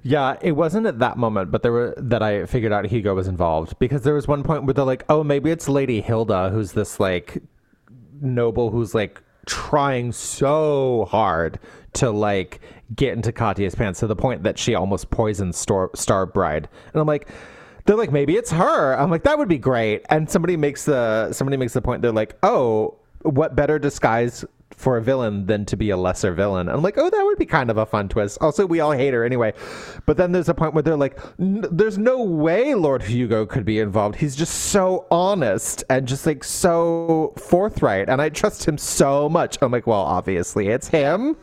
Yeah, 0.03 0.37
it 0.41 0.53
wasn't 0.53 0.87
at 0.87 1.01
that 1.01 1.19
moment, 1.19 1.51
but 1.51 1.63
there 1.63 1.73
were 1.73 1.95
that 1.99 2.23
I 2.23 2.47
figured 2.47 2.73
out 2.73 2.87
Hugo 2.87 3.15
was 3.15 3.29
involved 3.29 3.79
because 3.79 4.03
there 4.03 4.15
was 4.15 4.27
one 4.27 4.43
point 4.43 4.65
where 4.65 4.73
they're 4.73 4.85
like, 4.85 5.05
"Oh, 5.09 5.23
maybe 5.23 5.51
it's 5.51 5.69
Lady 5.69 6.01
Hilda, 6.01 6.51
who's 6.51 6.73
this 6.73 6.99
like 6.99 7.43
noble 8.23 8.71
who's 8.71 8.95
like 8.95 9.23
trying 9.47 10.13
so 10.13 11.07
hard 11.11 11.59
to 11.95 12.11
like 12.11 12.61
get 12.95 13.15
into 13.15 13.33
Katya's 13.33 13.75
pants 13.75 14.01
to 14.01 14.07
the 14.07 14.17
point 14.17 14.43
that 14.45 14.59
she 14.59 14.75
almost 14.75 15.11
poisons 15.11 15.57
Star 15.57 15.89
Starbride." 15.91 16.67
And 16.93 17.01
I'm 17.01 17.07
like, 17.07 17.29
they're 17.85 17.97
like, 17.97 18.13
maybe 18.13 18.37
it's 18.37 18.51
her. 18.51 18.95
I'm 18.95 19.11
like, 19.11 19.25
that 19.25 19.39
would 19.39 19.49
be 19.49 19.59
great. 19.59 20.05
And 20.09 20.31
somebody 20.31 20.57
makes 20.57 20.85
the 20.85 21.33
somebody 21.33 21.57
makes 21.57 21.73
the 21.73 21.83
point. 21.83 22.03
They're 22.03 22.13
like, 22.13 22.37
oh, 22.43 22.97
what 23.23 23.57
better 23.57 23.79
disguise 23.79 24.45
for 24.77 24.97
a 24.97 25.03
villain 25.03 25.47
than 25.47 25.65
to 25.67 25.77
be 25.77 25.91
a 25.91 25.97
lesser 25.97 26.33
villain? 26.33 26.69
I'm 26.69 26.83
like, 26.83 26.99
oh, 26.99 27.09
that 27.09 27.25
would 27.25 27.39
be 27.39 27.47
kind 27.47 27.71
of 27.71 27.77
a 27.77 27.87
fun 27.87 28.09
twist. 28.09 28.39
Also, 28.41 28.67
we 28.67 28.81
all 28.81 28.93
hate 28.93 29.15
her 29.15 29.25
anyway. 29.25 29.53
But 30.07 30.17
then 30.17 30.33
there's 30.33 30.49
a 30.49 30.55
point 30.55 30.75
where 30.75 30.83
they're 30.83 30.97
like, 30.97 31.19
there's 31.39 31.99
no 31.99 32.23
way 32.23 32.75
Lord 32.75 33.03
Hugo 33.03 33.47
could 33.47 33.65
be 33.65 33.79
involved. 33.79 34.17
He's 34.17 34.37
just 34.37 34.55
so 34.55 35.07
honest 35.11 35.85
and 35.91 36.07
just 36.07 36.27
like 36.27 36.45
so 36.45 37.35
forthright, 37.37 38.09
and 38.09 38.21
I 38.21 38.29
trust 38.29 38.65
him 38.67 38.79
so 38.79 39.29
much. 39.29 39.59
I'm 39.63 39.73
like, 39.73 39.87
well, 39.87 40.01
obviously 40.01 40.69
it's 40.69 40.89
him. 40.89 41.37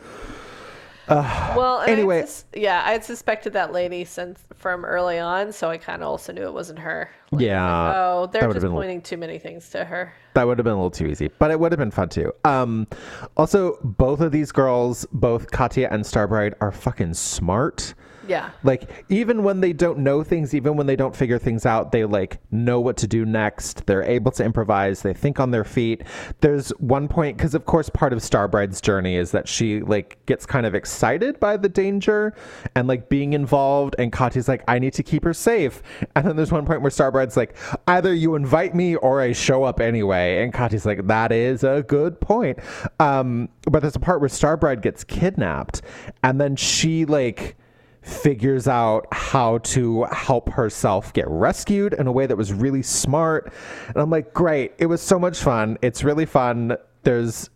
well 1.57 1.79
and 1.79 1.89
I 1.89 1.93
Anyway. 1.93 2.21
sus- 2.21 2.45
yeah 2.53 2.83
i 2.85 2.91
had 2.91 3.03
suspected 3.03 3.53
that 3.53 3.71
lady 3.73 4.05
since 4.05 4.43
from 4.55 4.85
early 4.85 5.17
on 5.19 5.51
so 5.51 5.69
i 5.69 5.77
kind 5.77 6.01
of 6.01 6.07
also 6.09 6.31
knew 6.33 6.43
it 6.43 6.53
wasn't 6.53 6.79
her 6.79 7.09
Like, 7.31 7.41
Yeah, 7.41 7.93
oh 7.95 8.27
they're 8.27 8.51
just 8.53 8.65
pointing 8.67 9.01
too 9.01 9.17
many 9.17 9.39
things 9.39 9.69
to 9.71 9.85
her 9.85 10.13
That 10.35 10.45
would 10.47 10.57
have 10.57 10.63
been 10.65 10.73
a 10.73 10.77
little 10.77 10.91
too 10.91 11.07
easy, 11.07 11.29
but 11.39 11.51
it 11.51 11.59
would 11.59 11.71
have 11.71 11.79
been 11.79 11.91
fun 11.91 12.09
too. 12.09 12.31
Um, 12.45 12.87
also, 13.35 13.77
both 13.83 14.21
of 14.21 14.31
these 14.31 14.51
girls, 14.51 15.05
both 15.11 15.49
Katya 15.51 15.89
and 15.91 16.03
Starbride, 16.05 16.53
are 16.61 16.71
fucking 16.71 17.13
smart. 17.15 17.93
Yeah. 18.29 18.51
Like 18.63 19.05
even 19.09 19.43
when 19.43 19.59
they 19.59 19.73
don't 19.73 19.99
know 19.99 20.23
things, 20.23 20.53
even 20.53 20.75
when 20.75 20.85
they 20.85 20.95
don't 20.95 21.15
figure 21.15 21.39
things 21.39 21.65
out, 21.65 21.91
they 21.91 22.05
like 22.05 22.39
know 22.51 22.79
what 22.79 22.95
to 22.97 23.07
do 23.07 23.25
next. 23.25 23.87
They're 23.87 24.03
able 24.03 24.31
to 24.33 24.45
improvise. 24.45 25.01
They 25.01 25.15
think 25.15 25.39
on 25.39 25.49
their 25.49 25.63
feet. 25.63 26.03
There's 26.41 26.69
one 26.77 27.07
point 27.07 27.37
because 27.37 27.55
of 27.55 27.65
course 27.65 27.89
part 27.89 28.13
of 28.13 28.19
Starbride's 28.19 28.81
journey 28.81 29.15
is 29.15 29.31
that 29.31 29.47
she 29.47 29.81
like 29.81 30.23
gets 30.27 30.45
kind 30.45 30.67
of 30.67 30.75
excited 30.75 31.39
by 31.39 31.57
the 31.57 31.67
danger 31.67 32.35
and 32.75 32.87
like 32.87 33.09
being 33.09 33.33
involved 33.33 33.95
and 33.97 34.11
Katya's 34.11 34.47
like 34.47 34.63
I 34.67 34.77
need 34.77 34.93
to 34.93 35.03
keep 35.03 35.23
her 35.23 35.33
safe. 35.33 35.81
And 36.15 36.27
then 36.27 36.35
there's 36.35 36.51
one 36.51 36.67
point 36.67 36.81
where 36.81 36.91
Starbride's 36.91 37.35
like 37.35 37.55
either 37.87 38.13
you 38.13 38.35
invite 38.35 38.75
me 38.75 38.95
or 38.95 39.21
I 39.21 39.31
show 39.31 39.63
up 39.63 39.79
anyway. 39.79 40.43
And 40.43 40.53
Katya's 40.53 40.85
like 40.85 41.07
that 41.07 41.31
is 41.31 41.63
a 41.63 41.83
good 41.87 42.21
point. 42.21 42.59
Um 42.99 43.49
but 43.63 43.79
there's 43.79 43.95
a 43.95 43.99
part 43.99 44.19
where 44.19 44.29
Starbride 44.29 44.83
gets 44.83 45.03
kidnapped 45.03 45.81
and 46.21 46.39
then 46.39 46.55
she 46.55 47.05
like 47.05 47.55
figures 48.01 48.67
out 48.67 49.05
how 49.11 49.57
to 49.59 50.03
help 50.11 50.49
herself 50.49 51.13
get 51.13 51.27
rescued 51.27 51.93
in 51.93 52.07
a 52.07 52.11
way 52.11 52.25
that 52.25 52.37
was 52.37 52.53
really 52.53 52.81
smart. 52.81 53.51
And 53.87 53.97
I'm 53.97 54.09
like, 54.09 54.33
great. 54.33 54.73
It 54.77 54.85
was 54.87 55.01
so 55.01 55.19
much 55.19 55.39
fun. 55.39 55.77
It's 55.81 56.03
really 56.03 56.25
fun. 56.25 56.77
There's 57.03 57.49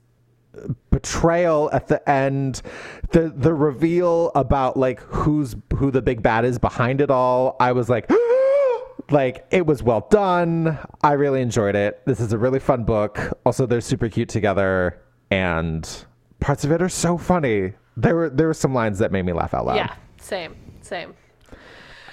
betrayal 0.91 1.69
at 1.73 1.87
the 1.87 2.07
end 2.07 2.61
the 3.11 3.33
the 3.35 3.51
reveal 3.53 4.31
about 4.35 4.77
like 4.77 4.99
who's 5.01 5.55
who 5.75 5.89
the 5.89 6.01
big 6.01 6.21
bad 6.21 6.45
is 6.45 6.59
behind 6.59 7.01
it 7.01 7.09
all 7.09 7.55
i 7.59 7.71
was 7.71 7.89
like 7.89 8.07
like 9.09 9.47
it 9.49 9.65
was 9.65 9.81
well 9.81 10.05
done 10.11 10.77
i 11.03 11.13
really 11.13 11.41
enjoyed 11.41 11.75
it 11.75 12.01
this 12.05 12.19
is 12.19 12.33
a 12.33 12.37
really 12.37 12.59
fun 12.59 12.83
book 12.83 13.19
also 13.47 13.65
they're 13.65 13.81
super 13.81 14.07
cute 14.07 14.29
together 14.29 15.01
and 15.31 16.05
parts 16.39 16.63
of 16.63 16.71
it 16.71 16.83
are 16.83 16.89
so 16.89 17.17
funny 17.17 17.73
there 17.97 18.15
were 18.15 18.29
there 18.29 18.45
were 18.45 18.53
some 18.53 18.75
lines 18.75 18.99
that 18.99 19.11
made 19.11 19.23
me 19.25 19.33
laugh 19.33 19.55
out 19.55 19.65
loud 19.65 19.75
Yeah. 19.77 19.95
Same. 20.23 20.55
Same. 20.81 21.13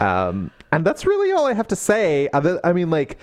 um, 0.01 0.51
and 0.73 0.85
that's 0.85 1.07
really 1.07 1.33
all 1.33 1.47
I 1.47 1.55
have 1.55 1.69
to 1.69 1.77
say. 1.77 2.29
Other, 2.33 2.61
I 2.65 2.73
mean, 2.73 2.91
like, 2.91 3.19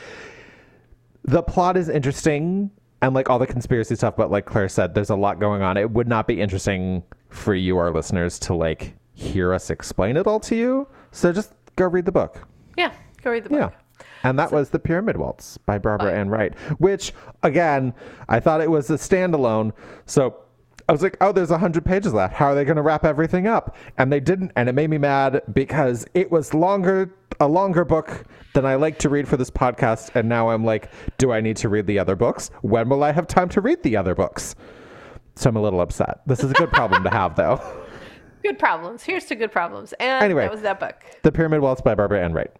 the 1.23 1.43
plot 1.43 1.77
is 1.77 1.89
interesting 1.89 2.72
and 3.01 3.14
like 3.14 3.30
all 3.30 3.38
the 3.38 3.47
conspiracy 3.47 3.95
stuff, 3.95 4.15
but 4.15 4.31
like 4.31 4.45
Claire 4.45 4.69
said, 4.69 4.95
there's 4.95 5.09
a 5.09 5.15
lot 5.15 5.39
going 5.39 5.61
on. 5.61 5.77
It 5.77 5.91
would 5.91 6.07
not 6.07 6.26
be 6.26 6.39
interesting 6.41 7.03
for 7.30 7.53
you, 7.53 7.77
our 7.77 7.91
listeners, 7.91 8.39
to 8.39 8.53
like 8.53 8.93
hear 9.14 9.53
us 9.53 9.69
explain 9.69 10.18
it 10.18 10.26
all 10.26 10.39
to 10.41 10.55
you. 10.55 10.88
So 11.11 11.31
just 11.31 11.53
go 11.76 11.85
read 11.85 12.05
the 12.05 12.11
book. 12.11 12.47
Yeah. 12.77 12.93
Go 13.22 13.31
read 13.31 13.43
the 13.43 13.49
book. 13.49 13.73
Yeah. 13.73 14.05
And 14.23 14.38
that 14.39 14.51
was 14.51 14.69
The 14.69 14.80
Pyramid 14.80 15.18
Waltz 15.18 15.57
by 15.57 15.77
Barbara 15.77 16.14
Ann 16.14 16.30
Wright, 16.30 16.57
which, 16.80 17.14
again, 17.43 17.93
I 18.30 18.39
thought 18.39 18.61
it 18.61 18.69
was 18.69 18.89
a 18.89 18.95
standalone. 18.95 19.73
So 20.05 20.38
I 20.89 20.93
was 20.93 21.01
like, 21.01 21.18
oh, 21.19 21.31
there's 21.34 21.49
100 21.49 21.84
pages 21.84 22.14
left. 22.14 22.34
How 22.34 22.45
are 22.47 22.55
they 22.55 22.64
going 22.64 22.77
to 22.77 22.81
wrap 22.81 23.03
everything 23.03 23.45
up? 23.45 23.76
And 23.97 24.11
they 24.11 24.22
didn't. 24.22 24.51
And 24.55 24.69
it 24.69 24.73
made 24.73 24.89
me 24.89 24.97
mad 24.97 25.41
because 25.51 26.05
it 26.14 26.31
was 26.31 26.53
longer, 26.53 27.14
a 27.41 27.47
longer 27.47 27.84
book 27.84 28.23
than 28.53 28.65
I 28.65 28.76
like 28.76 28.97
to 28.99 29.09
read 29.09 29.27
for 29.27 29.35
this 29.35 29.49
podcast. 29.51 30.15
And 30.15 30.30
now 30.30 30.49
I'm 30.49 30.64
like, 30.64 30.89
do 31.18 31.34
I 31.34 31.41
need 31.41 31.57
to 31.57 31.69
read 31.69 31.88
the 31.88 31.99
other 31.99 32.15
books? 32.15 32.51
When 32.61 32.88
will 32.88 33.03
I 33.03 33.11
have 33.11 33.27
time 33.27 33.49
to 33.49 33.61
read 33.61 33.84
the 33.84 33.97
other 33.97 34.15
books? 34.15 34.55
So 35.35 35.49
I'm 35.49 35.57
a 35.57 35.61
little 35.61 35.81
upset. 35.81 36.22
This 36.26 36.41
is 36.43 36.51
a 36.51 36.53
good 36.53 36.72
problem 36.72 37.03
to 37.03 37.09
have, 37.09 37.35
though. 37.35 37.61
Good 38.43 38.59
problems. 38.59 39.03
Here's 39.03 39.26
to 39.26 39.35
good 39.35 39.51
problems. 39.51 39.93
And 39.99 40.23
Anyway. 40.23 40.43
that 40.43 40.51
was 40.51 40.61
that 40.61 40.80
book. 40.80 40.95
The 41.23 41.31
Pyramid 41.31 41.59
Waltz 41.59 41.81
by 41.81 41.95
Barbara 41.95 42.23
Ann 42.23 42.34
Wright. 42.34 42.51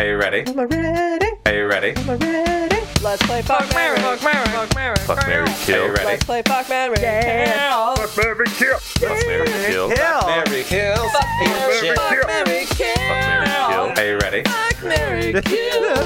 Are 0.00 0.06
you 0.06 0.16
ready? 0.16 0.50
Are 0.56 1.52
you 1.52 1.66
ready? 1.66 1.92
Let's 3.02 3.22
play 3.26 3.42
Fuck 3.42 3.68
Marry. 3.74 3.98
Fuck 3.98 4.22
Marry. 4.22 4.46
Fuck 4.46 4.74
Marry. 4.74 4.96
Fuck 4.96 5.26
Marry 5.26 5.46
Kill. 5.60 5.82
Are 5.82 5.86
you 5.88 5.92
ready? 5.92 6.04
Let's 6.06 6.24
play 6.24 6.40
Fuck 6.46 6.70
Marry. 6.70 6.96
Yeah. 7.02 7.94
Fuck 7.96 8.16
Marry 8.16 8.46
Kill. 8.46 8.78
Fuck 8.78 9.26
Marry 9.26 9.46
Kill. 9.46 9.90
Fuck 9.90 10.26
Marry 10.26 10.62
Kill. 10.64 11.06
Fuck 11.10 11.26
Marry. 11.44 11.94
Fuck 11.94 12.26
Marry. 12.26 12.26
Fuck 12.26 12.26
Marry 12.26 12.64
Kill. 12.64 13.92
Are 13.98 14.06
you 14.06 14.16
ready? 14.16 14.42
Fuck 14.44 14.84
Marry. 14.84 15.42
Kill. 15.42 16.00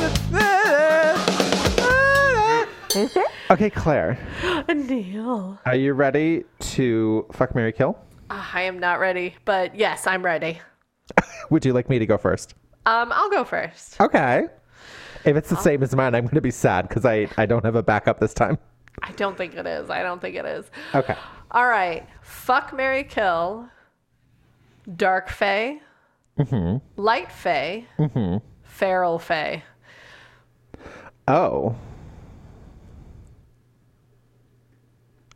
Okay, 3.53 3.71
Claire, 3.71 4.19
Neil. 4.75 5.61
are 5.65 5.77
you 5.77 5.93
ready 5.93 6.43
to 6.59 7.27
fuck 7.31 7.55
Marry 7.55 7.71
Kill? 7.71 7.97
Ah, 8.29 8.51
I 8.55 8.63
am 8.63 8.81
not 8.81 8.99
ready, 8.99 9.37
but 9.45 9.77
yes, 9.77 10.09
I'm 10.09 10.25
ready. 10.25 10.59
Would 11.51 11.65
you 11.65 11.73
like 11.73 11.89
me 11.89 12.01
to 12.01 12.07
go 12.07 12.19
first? 12.19 12.57
Um, 12.87 13.13
I'll 13.13 13.31
go 13.31 13.45
first. 13.45 14.01
Okay. 14.01 14.47
If 15.25 15.37
it's 15.37 15.49
the 15.49 15.57
same 15.57 15.83
as 15.83 15.95
mine, 15.97 16.15
I'm 16.15 16.25
going 16.25 16.35
to 16.35 16.41
be 16.43 16.51
sad 16.51 16.87
because 16.89 17.07
I, 17.07 17.29
I 17.39 17.47
don't 17.47 17.65
have 17.65 17.77
a 17.77 17.83
backup 17.83 18.21
this 18.21 18.35
time. 18.35 18.59
I 19.03 19.13
don't 19.13 19.37
think 19.37 19.55
it 19.55 19.67
is. 19.67 19.89
I 19.89 20.03
don't 20.03 20.21
think 20.21 20.37
it 20.37 20.45
is. 20.45 20.67
Okay. 20.95 21.17
All 21.51 21.67
right. 21.67 22.07
Fuck 22.23 22.75
Marry 22.75 23.05
Kill. 23.05 23.69
Dark 24.97 25.31
Fae. 25.31 25.81
Light 26.97 27.33
Fae. 27.33 27.87
Feral 28.65 29.19
Fae. 29.19 29.63
Oh. 31.27 31.75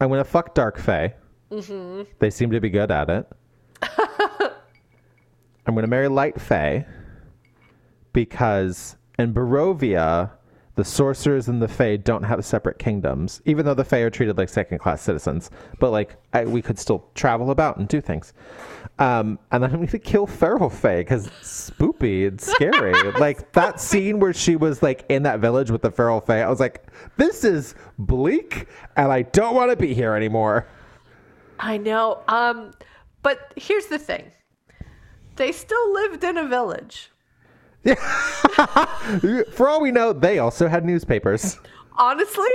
I'm 0.00 0.08
going 0.08 0.22
to 0.22 0.24
fuck 0.24 0.54
Dark 0.54 0.78
Fae. 0.78 1.14
Mm-hmm. 1.50 2.02
They 2.18 2.30
seem 2.30 2.50
to 2.50 2.60
be 2.60 2.68
good 2.68 2.90
at 2.90 3.08
it. 3.08 3.26
I'm 3.82 5.74
going 5.74 5.82
to 5.82 5.88
marry 5.88 6.08
Light 6.08 6.38
Fae 6.40 6.86
because 8.12 8.96
in 9.18 9.34
Barovia, 9.34 10.30
the 10.78 10.84
sorcerers 10.84 11.48
and 11.48 11.60
the 11.60 11.66
Fae 11.66 11.96
don't 11.96 12.22
have 12.22 12.44
separate 12.44 12.78
kingdoms, 12.78 13.42
even 13.44 13.66
though 13.66 13.74
the 13.74 13.84
Fae 13.84 13.98
are 13.98 14.10
treated 14.10 14.38
like 14.38 14.48
second 14.48 14.78
class 14.78 15.02
citizens. 15.02 15.50
But 15.80 15.90
like, 15.90 16.14
I, 16.32 16.44
we 16.44 16.62
could 16.62 16.78
still 16.78 17.10
travel 17.16 17.50
about 17.50 17.78
and 17.78 17.88
do 17.88 18.00
things. 18.00 18.32
Um, 19.00 19.40
and 19.50 19.60
then 19.60 19.70
I'm 19.72 19.76
going 19.78 19.88
to 19.88 19.98
kill 19.98 20.24
Feral 20.26 20.70
Fae 20.70 20.98
because 20.98 21.26
spoopy 21.42 22.28
and 22.28 22.40
scary. 22.40 22.94
like 23.18 23.50
that 23.54 23.80
scene 23.80 24.20
where 24.20 24.32
she 24.32 24.54
was 24.54 24.80
like 24.80 25.04
in 25.08 25.24
that 25.24 25.40
village 25.40 25.72
with 25.72 25.82
the 25.82 25.90
Feral 25.90 26.20
Fae, 26.20 26.42
I 26.42 26.48
was 26.48 26.60
like, 26.60 26.86
this 27.16 27.42
is 27.42 27.74
bleak 27.98 28.68
and 28.96 29.10
I 29.10 29.22
don't 29.22 29.56
want 29.56 29.72
to 29.72 29.76
be 29.76 29.94
here 29.94 30.14
anymore. 30.14 30.64
I 31.58 31.76
know. 31.76 32.22
Um, 32.28 32.70
but 33.24 33.52
here's 33.56 33.86
the 33.86 33.98
thing. 33.98 34.30
They 35.34 35.50
still 35.50 35.92
lived 35.92 36.22
in 36.22 36.36
a 36.36 36.46
village. 36.46 37.10
For 39.52 39.68
all 39.68 39.80
we 39.80 39.90
know, 39.90 40.12
they 40.12 40.38
also 40.38 40.68
had 40.68 40.84
newspapers. 40.84 41.58
Honestly, 41.96 42.48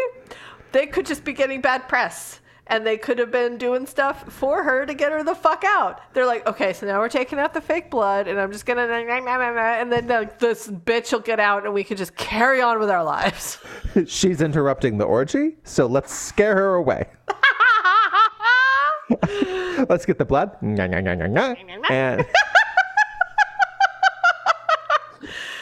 they 0.71 0.87
could 0.87 1.05
just 1.05 1.23
be 1.23 1.33
getting 1.33 1.61
bad 1.61 1.87
press. 1.87 2.39
And 2.67 2.87
they 2.87 2.97
could 2.97 3.19
have 3.19 3.29
been 3.29 3.57
doing 3.57 3.85
stuff 3.85 4.31
for 4.31 4.63
her 4.63 4.85
to 4.85 4.93
get 4.93 5.11
her 5.11 5.21
the 5.21 5.35
fuck 5.35 5.65
out. 5.67 5.99
They're 6.13 6.25
like, 6.25 6.47
okay, 6.47 6.71
so 6.71 6.85
now 6.85 6.99
we're 6.99 7.09
taking 7.09 7.37
out 7.37 7.53
the 7.53 7.59
fake 7.59 7.91
blood, 7.91 8.29
and 8.29 8.39
I'm 8.39 8.53
just 8.53 8.65
gonna, 8.65 8.83
and 8.83 9.91
then 9.91 10.07
like, 10.07 10.39
this 10.39 10.69
bitch 10.69 11.11
will 11.11 11.19
get 11.19 11.41
out, 11.41 11.65
and 11.65 11.73
we 11.73 11.83
can 11.83 11.97
just 11.97 12.15
carry 12.15 12.61
on 12.61 12.79
with 12.79 12.89
our 12.89 13.03
lives. 13.03 13.57
She's 14.07 14.41
interrupting 14.41 14.97
the 14.97 15.03
orgy, 15.03 15.57
so 15.65 15.87
let's 15.87 16.13
scare 16.13 16.55
her 16.55 16.75
away. 16.75 17.05
let's 19.89 20.05
get 20.05 20.17
the 20.17 20.25
blood. 20.25 20.55
And 20.61 22.33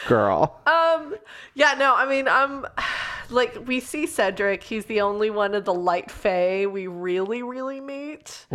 girl. 0.06 0.60
Um, 0.66 1.16
yeah, 1.54 1.74
no, 1.74 1.94
I 1.94 2.08
mean, 2.08 2.28
um, 2.28 2.66
like 3.30 3.66
we 3.66 3.80
see 3.80 4.06
Cedric, 4.06 4.62
he's 4.62 4.84
the 4.86 5.00
only 5.00 5.30
one 5.30 5.54
of 5.54 5.64
the 5.64 5.74
light 5.74 6.10
fae 6.10 6.66
we 6.66 6.86
really, 6.86 7.42
really 7.42 7.80
meet. 7.80 8.46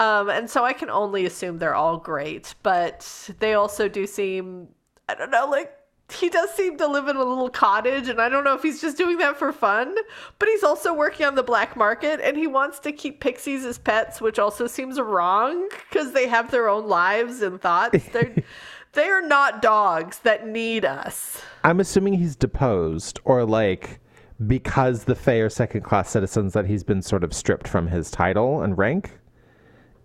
Um, 0.00 0.30
and 0.30 0.48
so 0.48 0.64
I 0.64 0.72
can 0.72 0.90
only 0.90 1.26
assume 1.26 1.58
they're 1.58 1.74
all 1.74 1.98
great, 1.98 2.54
but 2.62 3.30
they 3.40 3.54
also 3.54 3.88
do 3.88 4.06
seem, 4.06 4.68
I 5.08 5.14
don't 5.14 5.30
know, 5.30 5.48
like 5.48 5.72
he 6.12 6.28
does 6.28 6.50
seem 6.50 6.76
to 6.78 6.86
live 6.86 7.08
in 7.08 7.16
a 7.16 7.24
little 7.24 7.48
cottage, 7.48 8.08
and 8.08 8.20
I 8.20 8.28
don't 8.28 8.44
know 8.44 8.54
if 8.54 8.62
he's 8.62 8.80
just 8.80 8.96
doing 8.96 9.18
that 9.18 9.38
for 9.38 9.52
fun, 9.52 9.94
but 10.38 10.48
he's 10.48 10.62
also 10.62 10.92
working 10.92 11.26
on 11.26 11.34
the 11.34 11.42
black 11.42 11.76
market, 11.76 12.20
and 12.20 12.36
he 12.36 12.46
wants 12.46 12.78
to 12.80 12.92
keep 12.92 13.20
pixies 13.20 13.64
as 13.64 13.78
pets, 13.78 14.20
which 14.20 14.38
also 14.38 14.66
seems 14.66 15.00
wrong 15.00 15.68
because 15.88 16.12
they 16.12 16.28
have 16.28 16.50
their 16.50 16.68
own 16.68 16.86
lives 16.86 17.42
and 17.42 17.60
thoughts. 17.60 18.04
They're 18.12 18.34
they 18.92 19.08
are 19.08 19.22
not 19.22 19.62
dogs 19.62 20.20
that 20.20 20.46
need 20.46 20.84
us. 20.84 21.42
I'm 21.64 21.80
assuming 21.80 22.14
he's 22.14 22.36
deposed, 22.36 23.20
or 23.24 23.44
like 23.44 24.00
because 24.46 25.04
the 25.04 25.14
Fae 25.14 25.36
are 25.36 25.48
second 25.48 25.82
class 25.82 26.10
citizens, 26.10 26.52
that 26.52 26.66
he's 26.66 26.82
been 26.84 27.02
sort 27.02 27.24
of 27.24 27.32
stripped 27.32 27.68
from 27.68 27.86
his 27.88 28.10
title 28.10 28.62
and 28.62 28.76
rank. 28.76 29.18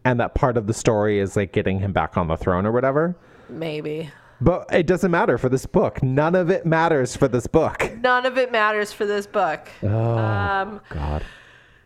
And 0.06 0.20
that 0.20 0.36
part 0.36 0.58
of 0.58 0.68
the 0.68 0.74
story 0.74 1.20
is 1.20 1.36
like 1.36 1.52
getting 1.52 1.80
him 1.80 1.92
back 1.92 2.18
on 2.18 2.28
the 2.28 2.38
throne 2.38 2.66
or 2.66 2.72
whatever. 2.72 3.18
Maybe. 3.50 4.10
But 4.40 4.72
it 4.72 4.86
doesn't 4.86 5.10
matter 5.10 5.38
for 5.38 5.50
this 5.50 5.66
book. 5.66 6.04
None 6.04 6.36
of 6.36 6.52
it 6.52 6.66
matters 6.66 7.16
for 7.16 7.28
this 7.28 7.48
book. 7.48 7.92
None 8.00 8.26
of 8.26 8.38
it 8.38 8.52
matters 8.52 8.94
for 8.94 9.06
this 9.06 9.26
book. 9.26 9.68
um, 9.84 10.80
God. 10.90 11.24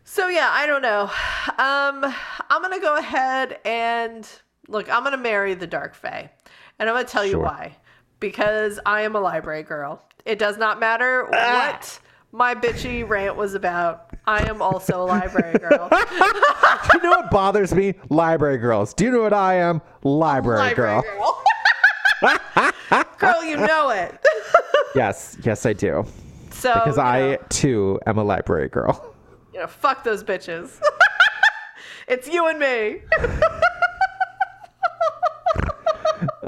so 0.04 0.28
yeah, 0.28 0.50
I 0.52 0.68
don't 0.68 0.82
know. 0.82 1.04
Um, 1.04 2.14
I'm 2.50 2.62
gonna 2.62 2.82
go 2.82 2.98
ahead 2.98 3.60
and 3.64 4.28
look. 4.68 4.92
I'm 4.92 5.04
gonna 5.04 5.18
marry 5.18 5.54
the 5.54 5.68
Dark 5.68 5.96
Fae, 5.96 6.30
and 6.82 6.90
I'm 6.90 6.96
gonna 6.96 7.08
tell 7.08 7.26
you 7.26 7.40
why. 7.40 7.78
Because 8.20 8.80
I 8.86 9.02
am 9.02 9.16
a 9.16 9.20
library 9.20 9.64
girl. 9.64 10.04
It 10.26 10.40
does 10.40 10.58
not 10.58 10.80
matter 10.80 11.30
ah! 11.32 11.74
what 11.74 12.00
my 12.32 12.56
bitchy 12.56 13.08
rant 13.08 13.36
was 13.36 13.54
about. 13.54 14.10
I 14.26 14.50
am 14.50 14.62
also 14.64 15.04
a 15.04 15.06
library 15.06 15.58
girl. 15.60 15.90
you 15.92 17.02
know 17.04 17.10
what 17.12 17.30
bothers 17.30 17.74
me? 17.74 17.94
Library 18.10 18.58
girls. 18.58 18.96
Do 18.96 19.06
you 19.06 19.12
know 19.12 19.22
what 19.22 19.34
I 19.34 19.56
am? 19.56 19.82
Library, 20.04 20.60
library 20.60 21.02
girl. 21.04 21.44
girl. 22.22 22.72
girl, 23.20 23.44
you 23.44 23.58
know 23.58 23.90
it. 23.92 24.20
Yes, 24.94 25.38
yes, 25.44 25.66
I 25.66 25.72
do. 25.72 26.06
So 26.50 26.74
Because 26.74 26.98
I 26.98 27.22
know, 27.22 27.38
too 27.48 27.98
am 28.06 28.18
a 28.18 28.24
library 28.26 28.68
girl. 28.68 29.16
you 29.54 29.62
know, 29.62 29.68
fuck 29.68 30.04
those 30.04 30.22
bitches. 30.22 30.82
it's 32.10 32.28
you 32.28 32.46
and 32.50 32.60
me. 32.60 33.02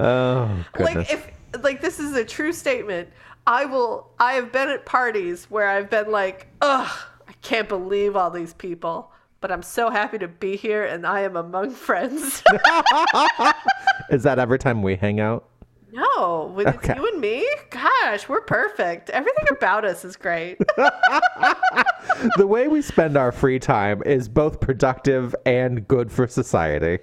Oh 0.03 0.65
goodness. 0.73 0.95
like 0.95 1.11
if 1.11 1.31
like 1.63 1.81
this 1.81 1.99
is 1.99 2.15
a 2.15 2.25
true 2.25 2.51
statement 2.51 3.09
i 3.47 3.63
will 3.65 4.09
i 4.19 4.33
have 4.33 4.51
been 4.51 4.69
at 4.69 4.85
parties 4.85 5.45
where 5.49 5.67
i've 5.67 5.89
been 5.89 6.11
like 6.11 6.47
ugh 6.61 6.91
i 7.27 7.31
can't 7.41 7.69
believe 7.69 8.15
all 8.15 8.29
these 8.31 8.53
people 8.55 9.11
but 9.39 9.51
i'm 9.51 9.61
so 9.61 9.89
happy 9.89 10.17
to 10.17 10.27
be 10.27 10.55
here 10.55 10.83
and 10.83 11.05
i 11.05 11.21
am 11.21 11.35
among 11.37 11.69
friends 11.87 12.43
Is 14.09 14.23
that 14.23 14.39
every 14.39 14.57
time 14.59 14.81
we 14.81 14.95
hang 14.95 15.19
out? 15.19 15.47
no 15.91 16.51
with 16.55 16.65
Okay. 16.67 16.95
you 16.95 17.07
and 17.07 17.21
me 17.21 17.47
gosh 17.69 18.27
we're 18.27 18.41
perfect 18.41 19.11
everything 19.11 19.45
about 19.55 19.85
us 19.85 20.03
is 20.03 20.15
great 20.15 20.57
the 22.37 22.47
way 22.47 22.67
we 22.67 22.81
spend 22.81 23.15
our 23.15 23.31
free 23.31 23.59
time 23.59 24.01
is 24.05 24.27
both 24.27 24.59
productive 24.59 25.35
and 25.45 25.87
good 25.87 26.11
for 26.11 26.25
society. 26.27 26.97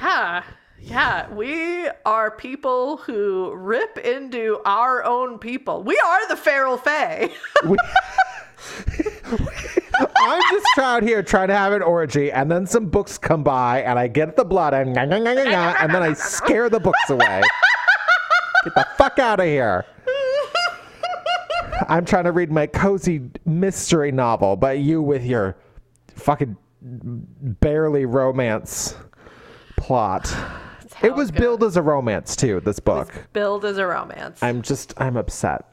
yeah 0.00 0.42
yeah 0.84 1.32
we 1.32 1.88
are 2.04 2.30
people 2.30 2.98
who 2.98 3.54
rip 3.54 3.98
into 3.98 4.60
our 4.64 5.02
own 5.04 5.38
people 5.38 5.82
we 5.82 5.98
are 6.04 6.28
the 6.28 6.36
feral 6.36 6.76
fae 6.76 7.30
We- 7.66 7.78
I'm 10.16 10.42
just 10.50 10.66
out 10.78 11.02
here 11.02 11.22
trying 11.22 11.48
to 11.48 11.54
have 11.56 11.72
an 11.72 11.82
orgy, 11.82 12.32
and 12.32 12.50
then 12.50 12.66
some 12.66 12.86
books 12.86 13.18
come 13.18 13.42
by, 13.44 13.82
and 13.82 13.98
I 13.98 14.08
get 14.08 14.36
the 14.36 14.44
blood, 14.44 14.74
and, 14.74 14.96
and 14.96 15.12
then 15.12 16.02
I 16.02 16.12
scare 16.14 16.68
the 16.68 16.80
books 16.80 17.10
away. 17.10 17.42
Get 18.64 18.74
the 18.74 18.86
fuck 18.96 19.18
out 19.18 19.38
of 19.40 19.46
here. 19.46 19.84
I'm 21.88 22.04
trying 22.04 22.24
to 22.24 22.32
read 22.32 22.50
my 22.50 22.66
cozy 22.66 23.30
mystery 23.44 24.10
novel, 24.12 24.56
but 24.56 24.78
you 24.78 25.02
with 25.02 25.24
your 25.24 25.56
fucking 26.14 26.56
barely 26.80 28.06
romance 28.06 28.96
plot. 29.76 30.34
How 30.94 31.08
It 31.08 31.14
was 31.14 31.30
billed 31.30 31.62
as 31.64 31.76
a 31.76 31.82
romance 31.82 32.36
too, 32.36 32.60
this 32.60 32.80
book. 32.80 33.12
billed 33.32 33.64
as 33.64 33.78
a 33.78 33.86
romance 33.86 34.42
I'm 34.42 34.62
just, 34.62 34.94
I'm 34.96 35.16
upset. 35.16 35.64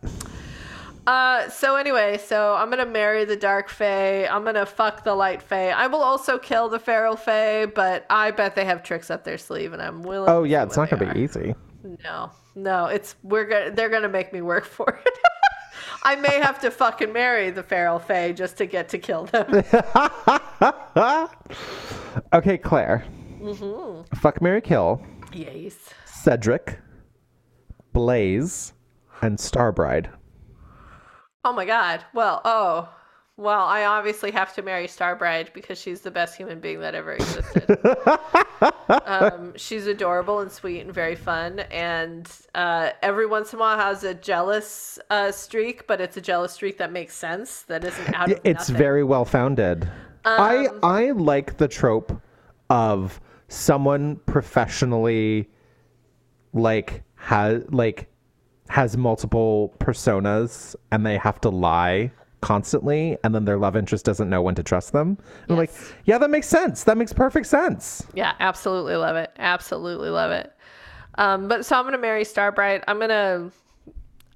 Uh, 1.07 1.49
so 1.49 1.75
anyway, 1.77 2.17
so 2.19 2.53
I'm 2.53 2.69
gonna 2.69 2.85
marry 2.85 3.25
the 3.25 3.35
dark 3.35 3.69
fae. 3.69 4.27
I'm 4.27 4.43
gonna 4.45 4.65
fuck 4.67 5.03
the 5.03 5.15
light 5.15 5.41
fae. 5.41 5.71
I 5.71 5.87
will 5.87 6.03
also 6.03 6.37
kill 6.37 6.69
the 6.69 6.77
feral 6.79 7.15
fae, 7.15 7.65
but 7.65 8.05
I 8.09 8.29
bet 8.31 8.55
they 8.55 8.65
have 8.65 8.83
tricks 8.83 9.09
up 9.09 9.23
their 9.23 9.39
sleeve, 9.39 9.73
and 9.73 9.81
I'm 9.81 10.03
willing. 10.03 10.29
Oh 10.29 10.43
yeah, 10.43 10.63
it's 10.63 10.77
not 10.77 10.91
gonna 10.91 11.11
be 11.11 11.19
easy. 11.19 11.55
No, 12.03 12.31
no, 12.53 12.85
it's 12.85 13.15
we're 13.23 13.45
gonna 13.45 13.71
they're 13.71 13.89
gonna 13.89 14.09
make 14.09 14.31
me 14.31 14.41
work 14.43 14.63
for 14.63 15.01
it. 15.03 15.17
I 16.03 16.15
may 16.17 16.39
have 16.39 16.59
to 16.61 16.69
fucking 16.69 17.11
marry 17.11 17.49
the 17.49 17.63
feral 17.63 17.97
fae 17.97 18.31
just 18.31 18.57
to 18.57 18.67
get 18.67 18.89
to 18.89 18.97
kill 18.99 19.25
them. 19.25 19.63
Okay, 22.33 22.57
Claire. 22.57 23.03
Fuck 24.15 24.41
Marry 24.41 24.61
Kill, 24.61 25.01
yes. 25.33 25.75
Cedric, 26.05 26.79
Blaze, 27.93 28.73
and 29.21 29.37
Starbride. 29.37 30.09
Oh 31.43 31.53
my 31.53 31.65
god. 31.65 32.03
Well, 32.13 32.41
oh. 32.45 32.89
Well, 33.37 33.61
I 33.65 33.85
obviously 33.85 34.29
have 34.31 34.53
to 34.55 34.61
marry 34.61 34.85
Starbride 34.85 35.51
because 35.53 35.79
she's 35.79 36.01
the 36.01 36.11
best 36.11 36.35
human 36.37 36.59
being 36.59 36.79
that 36.81 36.93
ever 36.93 37.13
existed. 37.13 37.79
um, 39.07 39.53
she's 39.55 39.87
adorable 39.87 40.41
and 40.41 40.51
sweet 40.51 40.81
and 40.81 40.93
very 40.93 41.15
fun, 41.15 41.61
and 41.71 42.29
uh, 42.53 42.91
every 43.01 43.25
once 43.25 43.51
in 43.53 43.57
a 43.57 43.61
while 43.61 43.79
has 43.79 44.03
a 44.03 44.13
jealous 44.13 44.99
uh, 45.09 45.31
streak, 45.31 45.87
but 45.87 45.99
it's 45.99 46.17
a 46.17 46.21
jealous 46.21 46.51
streak 46.53 46.77
that 46.77 46.91
makes 46.91 47.15
sense. 47.15 47.63
That 47.63 47.83
isn't 47.83 48.13
out 48.13 48.29
Yeah, 48.29 48.35
it's 48.43 48.69
nothing. 48.69 48.75
very 48.75 49.03
well 49.03 49.25
founded. 49.25 49.89
I 50.23 50.67
Um, 50.67 50.79
I 50.83 51.11
like 51.11 51.57
the 51.57 51.67
trope 51.67 52.21
of 52.69 53.19
someone 53.51 54.15
professionally 54.27 55.49
like 56.53 57.03
has 57.15 57.63
like 57.69 58.09
has 58.69 58.95
multiple 58.95 59.75
personas 59.77 60.73
and 60.91 61.05
they 61.05 61.17
have 61.17 61.41
to 61.41 61.49
lie 61.49 62.09
constantly 62.39 63.17
and 63.25 63.35
then 63.35 63.43
their 63.43 63.57
love 63.57 63.75
interest 63.75 64.05
doesn't 64.05 64.29
know 64.29 64.41
when 64.41 64.55
to 64.55 64.63
trust 64.63 64.93
them. 64.93 65.17
I'm 65.49 65.57
like, 65.57 65.71
yeah, 66.05 66.17
that 66.17 66.29
makes 66.29 66.47
sense. 66.47 66.85
That 66.85 66.97
makes 66.97 67.11
perfect 67.11 67.45
sense. 67.45 68.07
Yeah, 68.13 68.33
absolutely 68.39 68.95
love 68.95 69.17
it. 69.17 69.31
Absolutely 69.37 70.09
love 70.09 70.31
it. 70.31 70.53
Um, 71.15 71.49
but 71.49 71.65
so 71.65 71.77
I'm 71.77 71.83
gonna 71.83 71.97
marry 71.97 72.23
Starbride. 72.23 72.85
I'm 72.87 72.99
gonna 72.99 73.51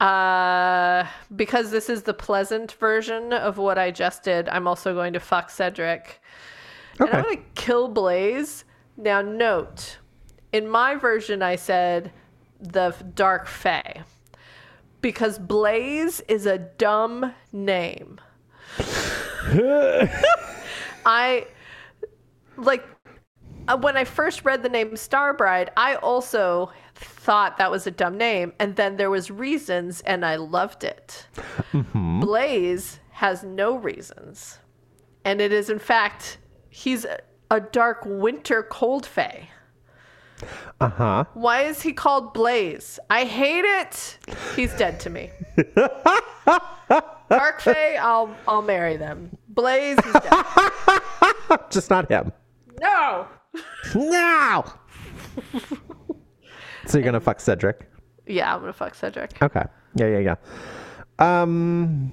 uh 0.02 1.08
because 1.38 1.72
this 1.72 1.90
is 1.90 2.04
the 2.04 2.14
pleasant 2.14 2.74
version 2.74 3.32
of 3.32 3.58
what 3.58 3.78
I 3.78 3.92
just 3.92 4.24
did, 4.24 4.50
I'm 4.50 4.68
also 4.68 4.94
going 4.94 5.14
to 5.14 5.22
fuck 5.22 5.50
Cedric. 5.50 6.22
Okay. 7.00 7.10
And 7.10 7.18
I'm 7.18 7.24
gonna 7.24 7.46
kill 7.56 7.88
Blaze. 7.88 8.65
Now 8.98 9.22
note, 9.22 9.98
in 10.52 10.68
my 10.68 10.96
version 10.96 11.42
I 11.42 11.56
said 11.56 12.12
the 12.60 12.96
dark 13.14 13.48
fae. 13.48 14.04
Because 15.02 15.38
Blaze 15.38 16.22
is 16.22 16.46
a 16.46 16.58
dumb 16.58 17.34
name. 17.52 18.20
I 21.06 21.46
like 22.58 22.84
uh, 23.68 23.78
when 23.78 23.98
I 23.98 24.04
first 24.04 24.46
read 24.46 24.64
the 24.64 24.70
name 24.70 24.92
Starbride, 24.92 25.70
I 25.76 25.96
also 25.96 26.72
thought 26.96 27.58
that 27.58 27.72
was 27.72 27.88
a 27.88 27.92
dumb 27.92 28.18
name, 28.18 28.54
and 28.60 28.76
then 28.76 28.98
there 28.98 29.10
was 29.10 29.32
reasons, 29.32 30.02
and 30.02 30.26
I 30.26 30.36
loved 30.36 30.84
it. 30.84 31.28
Blaze 31.94 33.00
has 33.12 33.44
no 33.44 33.76
reasons, 33.76 34.60
and 35.24 35.42
it 35.42 35.52
is 35.52 35.70
in 35.70 35.80
fact 35.80 36.38
he's 36.70 37.06
a, 37.56 37.62
dark 37.62 38.00
winter 38.06 38.64
cold 38.64 39.06
fae. 39.06 39.50
Uh-huh. 40.82 41.26
Why 41.34 41.62
is 41.62 41.82
he 41.82 41.94
called 41.94 42.34
Blaze? 42.34 43.00
I 43.10 43.24
hate 43.24 43.64
it. 43.64 44.18
He's 44.56 44.74
dead 44.74 45.00
to 45.02 45.10
me. 45.10 45.32
Dark 47.30 47.62
Fae, 47.62 47.96
I'll 47.96 48.36
I'll 48.48 48.62
marry 48.62 48.98
them. 48.98 49.36
Blaze 49.50 49.98
is 49.98 50.14
dead. 50.14 50.46
Just 51.70 51.90
not 51.90 52.10
him. 52.10 52.32
No. 52.82 53.28
No. 53.96 54.66
so 56.86 56.98
you're 56.98 57.06
gonna 57.06 57.22
fuck 57.22 57.40
Cedric? 57.40 57.90
Yeah, 58.28 58.54
I'm 58.54 58.60
gonna 58.60 58.74
fuck 58.74 58.96
Cedric. 58.96 59.42
Okay. 59.42 59.64
Yeah, 59.96 60.08
yeah, 60.08 60.20
yeah. 60.20 60.36
Um 61.20 62.12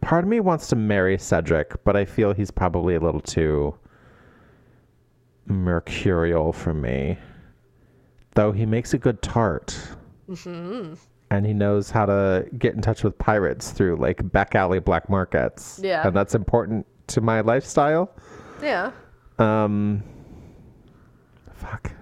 Part 0.00 0.24
of 0.24 0.30
me 0.30 0.40
wants 0.40 0.68
to 0.68 0.76
marry 0.76 1.18
Cedric, 1.18 1.82
but 1.84 1.96
I 1.96 2.04
feel 2.04 2.32
he's 2.32 2.50
probably 2.50 2.94
a 2.94 3.00
little 3.00 3.20
too 3.20 3.74
mercurial 5.46 6.52
for 6.52 6.72
me. 6.72 7.18
Though 8.34 8.52
he 8.52 8.66
makes 8.66 8.94
a 8.94 8.98
good 8.98 9.20
tart. 9.22 9.76
Mm-hmm. 10.28 10.94
And 11.30 11.46
he 11.46 11.52
knows 11.52 11.90
how 11.90 12.06
to 12.06 12.46
get 12.58 12.74
in 12.74 12.80
touch 12.80 13.02
with 13.02 13.18
pirates 13.18 13.70
through 13.70 13.96
like 13.96 14.30
back 14.32 14.54
alley 14.54 14.78
black 14.78 15.10
markets. 15.10 15.80
Yeah. 15.82 16.06
And 16.06 16.16
that's 16.16 16.34
important 16.34 16.86
to 17.08 17.20
my 17.20 17.40
lifestyle. 17.40 18.14
Yeah. 18.62 18.92
Um, 19.38 20.02
fuck. 21.54 21.92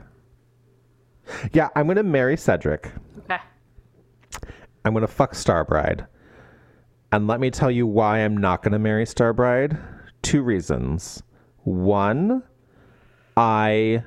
Yeah, 1.53 1.69
I'm 1.75 1.89
gonna 1.89 2.03
marry 2.03 2.37
Cedric. 2.37 2.93
Okay. 3.19 3.39
I'm 4.85 4.95
gonna 4.95 5.07
fuck 5.09 5.33
Starbride. 5.33 6.07
And 7.17 7.27
let 7.27 7.41
me 7.41 7.51
tell 7.51 7.71
you 7.71 7.87
why 7.87 8.19
I'm 8.19 8.37
not 8.37 8.63
gonna 8.63 8.79
marry 8.79 9.07
Starbride. 9.07 9.83
Two 10.21 10.43
reasons. 10.43 11.23
One, 11.65 12.43
I 13.39 14.05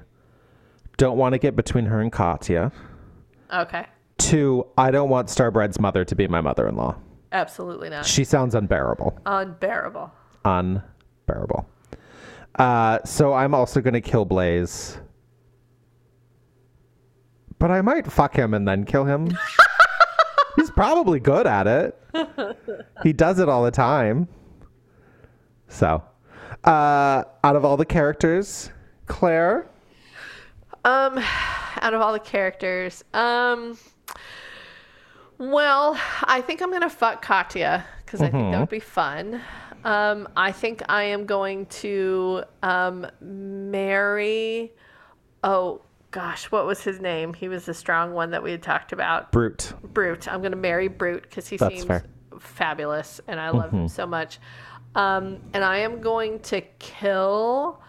don't 0.97 1.17
want 1.17 1.33
to 1.33 1.39
get 1.39 1.55
between 1.55 1.87
her 1.87 2.01
and 2.01 2.11
Katya. 2.11 2.71
Okay. 3.51 3.87
Two, 4.19 4.67
I 4.77 4.91
don't 4.91 5.09
want 5.09 5.27
Starbride's 5.27 5.79
mother 5.79 6.05
to 6.05 6.15
be 6.15 6.27
my 6.27 6.39
mother-in-law. 6.39 6.97
Absolutely 7.31 7.89
not. 7.89 8.05
She 8.05 8.23
sounds 8.23 8.53
unbearable. 8.53 9.17
Unbearable. 9.25 10.11
unbearable. 10.45 11.67
Uh, 12.59 12.99
so 13.05 13.33
I'm 13.33 13.55
also 13.55 13.81
going 13.81 13.93
to 13.95 14.01
kill 14.01 14.25
Blaze. 14.25 14.99
But 17.57 17.71
I 17.71 17.81
might 17.81 18.11
fuck 18.11 18.35
him 18.35 18.53
and 18.53 18.67
then 18.67 18.85
kill 18.85 19.05
him. 19.05 19.35
He's 20.55 20.71
probably 20.71 21.19
good 21.19 21.47
at 21.47 21.67
it. 21.67 21.95
He 23.03 23.13
does 23.13 23.39
it 23.39 23.47
all 23.47 23.63
the 23.63 23.71
time. 23.71 24.27
So, 25.69 26.03
uh, 26.65 27.23
out 27.43 27.55
of 27.55 27.63
all 27.63 27.77
the 27.77 27.85
characters, 27.85 28.71
Claire, 29.05 29.67
Um, 30.83 31.19
out 31.81 31.93
of 31.93 32.01
all 32.01 32.11
the 32.11 32.19
characters, 32.19 33.03
um, 33.13 33.77
Well, 35.37 35.97
I 36.23 36.41
think 36.41 36.61
I'm 36.61 36.71
gonna 36.71 36.89
fuck 36.89 37.21
Katya 37.21 37.85
because 38.05 38.21
I 38.21 38.29
think 38.29 38.51
that 38.51 38.59
would 38.59 38.69
be 38.69 38.79
fun. 38.81 39.41
Um, 39.85 40.27
I 40.35 40.51
think 40.51 40.81
I 40.89 41.03
am 41.03 41.25
going 41.25 41.67
to 41.67 42.43
um, 42.63 43.07
marry. 43.21 44.73
Oh 45.43 45.81
gosh, 46.11 46.45
what 46.51 46.65
was 46.65 46.81
his 46.81 46.99
name? 46.99 47.33
He 47.33 47.47
was 47.47 47.65
the 47.65 47.73
strong 47.73 48.13
one 48.13 48.31
that 48.31 48.41
we 48.43 48.51
had 48.51 48.63
talked 48.63 48.91
about. 48.93 49.31
Brute. 49.31 49.73
Brute. 49.83 50.27
I'm 50.27 50.39
going 50.41 50.51
to 50.51 50.57
marry 50.57 50.87
Brute 50.87 51.23
because 51.23 51.47
he 51.47 51.57
That's 51.57 51.73
seems 51.75 51.85
fair. 51.85 52.03
fabulous 52.39 53.21
and 53.27 53.39
I 53.39 53.49
love 53.51 53.71
him 53.71 53.87
so 53.87 54.05
much. 54.05 54.39
Um, 54.95 55.39
and 55.53 55.63
I 55.63 55.77
am 55.79 56.01
going 56.01 56.39
to 56.39 56.61
kill 56.79 57.79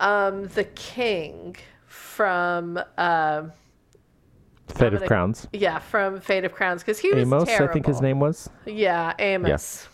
um, 0.00 0.44
the 0.48 0.64
king 0.64 1.56
from 1.86 2.80
uh, 2.98 3.44
Fate 4.66 4.86
of 4.88 4.94
gonna- 4.94 5.06
Crowns. 5.06 5.46
yeah 5.52 5.78
from 5.78 6.20
Fate 6.20 6.44
of 6.44 6.52
Crowns 6.52 6.82
because 6.82 6.98
he 6.98 7.10
was 7.10 7.18
Amos, 7.22 7.44
terrible. 7.44 7.68
I 7.68 7.72
think 7.72 7.86
his 7.86 8.00
name 8.00 8.18
was. 8.18 8.50
Yeah, 8.66 9.14
Amos. 9.20 9.86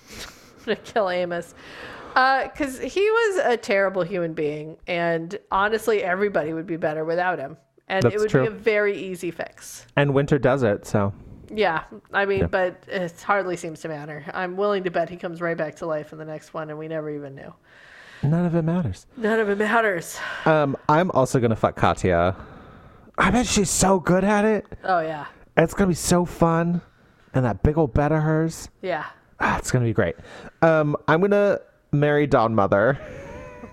I'm 0.60 0.64
gonna 0.64 0.76
kill 0.84 1.10
Amos. 1.10 1.55
Because 2.14 2.78
he 2.78 3.00
was 3.10 3.36
a 3.44 3.56
terrible 3.56 4.02
human 4.02 4.32
being, 4.34 4.76
and 4.86 5.38
honestly, 5.50 6.02
everybody 6.02 6.52
would 6.52 6.66
be 6.66 6.76
better 6.76 7.04
without 7.04 7.38
him, 7.38 7.56
and 7.88 8.02
That's 8.02 8.14
it 8.14 8.18
would 8.20 8.30
true. 8.30 8.42
be 8.42 8.46
a 8.48 8.50
very 8.50 8.96
easy 8.96 9.30
fix. 9.30 9.86
And 9.96 10.14
Winter 10.14 10.38
does 10.38 10.62
it, 10.62 10.86
so. 10.86 11.12
Yeah, 11.52 11.82
I 12.12 12.26
mean, 12.26 12.46
but 12.46 12.82
it 12.86 13.20
hardly 13.22 13.56
seems 13.56 13.80
to 13.80 13.88
matter. 13.88 14.24
I'm 14.32 14.56
willing 14.56 14.84
to 14.84 14.90
bet 14.90 15.08
he 15.08 15.16
comes 15.16 15.40
right 15.40 15.56
back 15.56 15.76
to 15.76 15.86
life 15.86 16.12
in 16.12 16.18
the 16.18 16.24
next 16.24 16.54
one, 16.54 16.70
and 16.70 16.78
we 16.78 16.86
never 16.88 17.10
even 17.10 17.34
knew. 17.34 17.52
None 18.22 18.44
of 18.46 18.54
it 18.54 18.62
matters. 18.62 19.06
None 19.16 19.40
of 19.40 19.48
it 19.48 19.58
matters. 19.58 20.18
Um, 20.44 20.76
I'm 20.88 21.10
also 21.10 21.40
gonna 21.40 21.56
fuck 21.56 21.74
Katya. 21.74 22.36
I 23.18 23.30
bet 23.30 23.46
she's 23.46 23.70
so 23.70 23.98
good 23.98 24.24
at 24.24 24.44
it. 24.44 24.66
Oh 24.84 25.00
yeah, 25.00 25.26
It's 25.56 25.74
gonna 25.74 25.88
be 25.88 25.94
so 25.94 26.24
fun. 26.24 26.82
And 27.32 27.44
that 27.44 27.62
big 27.62 27.78
old 27.78 27.94
bed 27.94 28.12
of 28.12 28.22
hers. 28.22 28.68
yeah. 28.82 29.06
Ah, 29.40 29.56
it's 29.58 29.70
gonna 29.70 29.84
be 29.86 29.92
great. 29.94 30.16
Um, 30.62 30.96
I'm 31.08 31.20
gonna 31.22 31.60
marry 31.92 32.26
Dawnmother. 32.28 32.98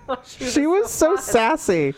she 0.25 0.65
was 0.67 0.91
so 0.91 1.15
sassy. 1.15 1.93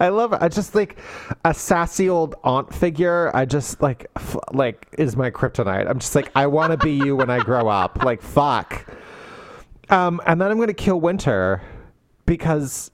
I 0.00 0.08
love 0.08 0.32
it. 0.32 0.40
I 0.42 0.48
just 0.48 0.74
like 0.74 0.98
a 1.44 1.54
sassy 1.54 2.08
old 2.08 2.34
aunt 2.44 2.74
figure. 2.74 3.30
I 3.34 3.44
just 3.44 3.80
like 3.80 4.06
f- 4.16 4.36
like 4.52 4.88
is 4.98 5.16
my 5.16 5.30
kryptonite. 5.30 5.88
I'm 5.88 5.98
just 6.00 6.14
like 6.14 6.30
I 6.34 6.46
want 6.48 6.72
to 6.72 6.76
be 6.78 6.92
you 6.92 7.14
when 7.16 7.30
I 7.30 7.38
grow 7.38 7.68
up. 7.68 8.02
Like 8.04 8.20
fuck. 8.20 8.86
Um, 9.90 10.20
and 10.26 10.40
then 10.40 10.50
I'm 10.50 10.58
gonna 10.58 10.74
kill 10.74 11.00
Winter 11.00 11.62
because 12.26 12.90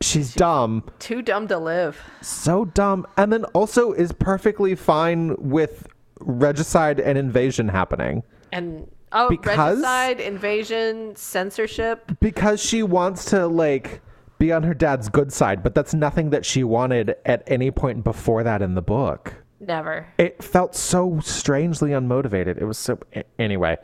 she's 0.00 0.34
dumb, 0.34 0.84
Too 0.98 1.22
dumb 1.22 1.48
to 1.48 1.58
live. 1.58 1.98
so 2.20 2.64
dumb, 2.66 3.06
and 3.16 3.32
then 3.32 3.44
also 3.46 3.92
is 3.92 4.12
perfectly 4.12 4.74
fine 4.74 5.36
with 5.38 5.86
regicide 6.20 7.00
and 7.00 7.16
invasion 7.16 7.68
happening. 7.68 8.22
And 8.52 8.90
oh, 9.12 9.28
Because- 9.28 9.76
regicide, 9.78 10.20
invasion, 10.20 11.14
censorship. 11.16 12.12
because 12.20 12.60
she 12.62 12.82
wants 12.82 13.24
to 13.26 13.46
like 13.46 14.00
be 14.38 14.52
on 14.52 14.62
her 14.62 14.74
dad's 14.74 15.08
good 15.08 15.32
side, 15.32 15.62
but 15.62 15.74
that's 15.74 15.92
nothing 15.92 16.30
that 16.30 16.46
she 16.46 16.64
wanted 16.64 17.14
at 17.26 17.42
any 17.46 17.70
point 17.70 18.02
before 18.04 18.42
that 18.42 18.62
in 18.62 18.74
the 18.74 18.82
book. 18.82 19.34
Never. 19.60 20.06
It 20.16 20.42
felt 20.42 20.74
so 20.74 21.20
strangely 21.20 21.90
unmotivated. 21.90 22.56
It 22.58 22.64
was 22.64 22.78
so 22.78 22.98
anyway. 23.38 23.76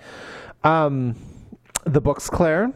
Um 0.65 1.15
the 1.85 2.01
books 2.01 2.31
Claire. 2.31 2.73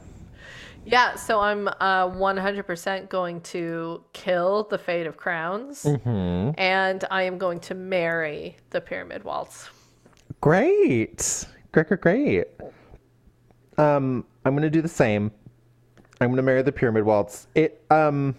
Yeah, 0.86 1.14
so 1.16 1.40
I'm 1.40 1.68
uh, 1.68 2.08
100% 2.08 3.08
going 3.10 3.42
to 3.42 4.02
kill 4.14 4.64
the 4.64 4.78
Fate 4.78 5.06
of 5.06 5.16
Crowns, 5.18 5.82
Mm-hmm. 5.84 6.58
and 6.58 7.04
I 7.10 7.24
am 7.24 7.36
going 7.36 7.60
to 7.60 7.74
marry 7.74 8.56
the 8.70 8.80
Pyramid 8.80 9.22
Waltz. 9.22 9.68
Great. 10.40 11.44
Great, 11.72 11.86
great, 11.88 12.00
great. 12.00 12.46
Um 13.78 14.24
I'm 14.44 14.54
to 14.62 14.70
do 14.70 14.82
the 14.82 14.88
same. 14.88 15.30
I'm 16.20 16.28
to 16.36 16.42
marry 16.42 16.62
the 16.62 16.72
pyramid 16.72 17.04
waltz. 17.04 17.46
It 17.54 17.84
um 17.90 18.34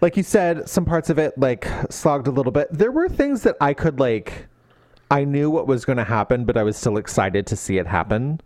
like 0.00 0.16
you 0.16 0.22
said, 0.22 0.68
some 0.68 0.84
parts 0.84 1.10
of 1.10 1.18
it 1.18 1.36
like 1.38 1.66
slogged 1.90 2.26
a 2.26 2.30
little 2.30 2.52
bit. 2.52 2.68
There 2.70 2.92
were 2.92 3.08
things 3.08 3.42
that 3.42 3.56
I 3.60 3.72
could 3.72 3.98
like 3.98 4.46
I 5.10 5.24
knew 5.24 5.50
what 5.50 5.66
was 5.66 5.84
to 5.98 6.04
happen, 6.04 6.44
but 6.44 6.56
I 6.56 6.62
was 6.62 6.76
still 6.76 6.96
excited 6.96 7.46
to 7.48 7.56
see 7.56 7.78
it 7.78 7.86
happen. 7.86 8.40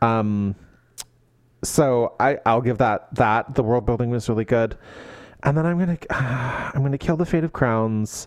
Um 0.00 0.54
so 1.62 2.14
I 2.18 2.38
I'll 2.46 2.62
give 2.62 2.78
that 2.78 3.14
that 3.16 3.54
the 3.54 3.62
world 3.62 3.84
building 3.84 4.08
was 4.08 4.30
really 4.30 4.46
good. 4.46 4.78
And 5.42 5.56
then 5.58 5.66
I'm 5.66 5.78
going 5.78 5.96
to 5.96 6.12
I'm 6.14 6.80
to 6.92 6.98
kill 6.98 7.18
the 7.18 7.26
fate 7.26 7.44
of 7.44 7.52
crowns. 7.52 8.26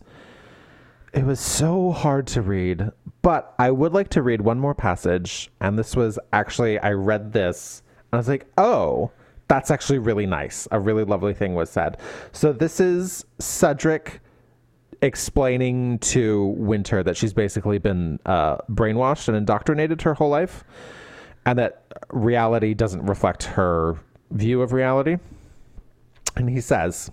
It 1.14 1.26
was 1.26 1.40
so 1.40 1.92
hard 1.92 2.26
to 2.28 2.42
read, 2.42 2.90
but 3.22 3.54
I 3.60 3.70
would 3.70 3.94
like 3.94 4.10
to 4.10 4.24
read 4.24 4.42
one 4.42 4.60
more 4.60 4.74
passage. 4.74 5.52
And 5.62 5.78
this 5.78 5.96
was 5.96 6.18
actually, 6.34 6.80
I 6.80 6.94
read 6.94 7.34
this 7.34 7.84
and 8.12 8.18
I 8.18 8.18
was 8.18 8.28
like, 8.28 8.48
oh, 8.58 9.12
that's 9.48 9.70
actually 9.70 10.00
really 10.00 10.26
nice. 10.26 10.68
A 10.72 10.80
really 10.80 11.04
lovely 11.04 11.36
thing 11.36 11.54
was 11.54 11.70
said. 11.70 11.98
So 12.32 12.52
this 12.52 12.80
is 12.80 13.26
Cedric 13.38 14.22
explaining 15.04 16.00
to 16.00 16.46
Winter 16.58 17.04
that 17.04 17.16
she's 17.16 17.34
basically 17.34 17.78
been 17.78 18.20
uh, 18.26 18.58
brainwashed 18.72 19.28
and 19.28 19.38
indoctrinated 19.38 20.02
her 20.02 20.16
whole 20.16 20.30
life, 20.30 20.64
and 21.46 21.60
that 21.60 21.84
reality 22.10 22.74
doesn't 22.74 23.06
reflect 23.06 23.44
her 23.44 24.00
view 24.32 24.64
of 24.64 24.74
reality. 24.74 25.18
And 26.36 26.50
he 26.50 26.62
says, 26.62 27.12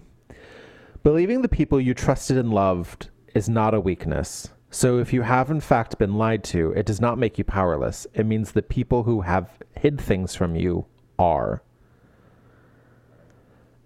Believing 1.03 1.43
the 1.43 1.49
people 1.49 1.81
you 1.81 1.93
trusted 1.93 2.39
and 2.39 2.53
loved 2.55 3.10
is 3.35 3.49
not 3.49 3.75
a 3.75 3.81
weakness. 3.81 4.51
So 4.71 4.99
if 4.99 5.13
you 5.13 5.23
have 5.23 5.51
in 5.51 5.61
fact 5.61 5.99
been 5.99 6.15
lied 6.15 6.45
to, 6.45 6.73
it 6.73 6.87
does 6.87 7.01
not 7.01 7.19
make 7.19 7.39
you 7.39 7.45
powerless. 7.45 8.07
It 8.15 8.27
means 8.27 8.53
the 8.53 8.63
people 8.63 9.03
who 9.03 9.23
have 9.23 9.51
hid 9.77 10.01
things 10.01 10.35
from 10.35 10.55
you 10.55 10.87
are. 11.19 11.63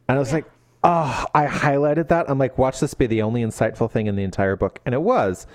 And 0.09 0.17
I 0.17 0.19
was 0.19 0.33
like, 0.33 0.45
oh, 0.83 1.27
I 1.35 1.47
highlighted 1.47 2.09
that. 2.09 2.29
I'm 2.29 2.39
like, 2.39 2.59
watch 2.59 2.81
this 2.81 2.93
be 2.93 3.07
the 3.07 3.23
only 3.23 3.43
insightful 3.43 3.91
thing 3.91 4.07
in 4.07 4.17
the 4.17 4.23
entire 4.23 4.57
book. 4.57 4.81
And 4.85 4.95
it 4.95 5.01
was. 5.01 5.47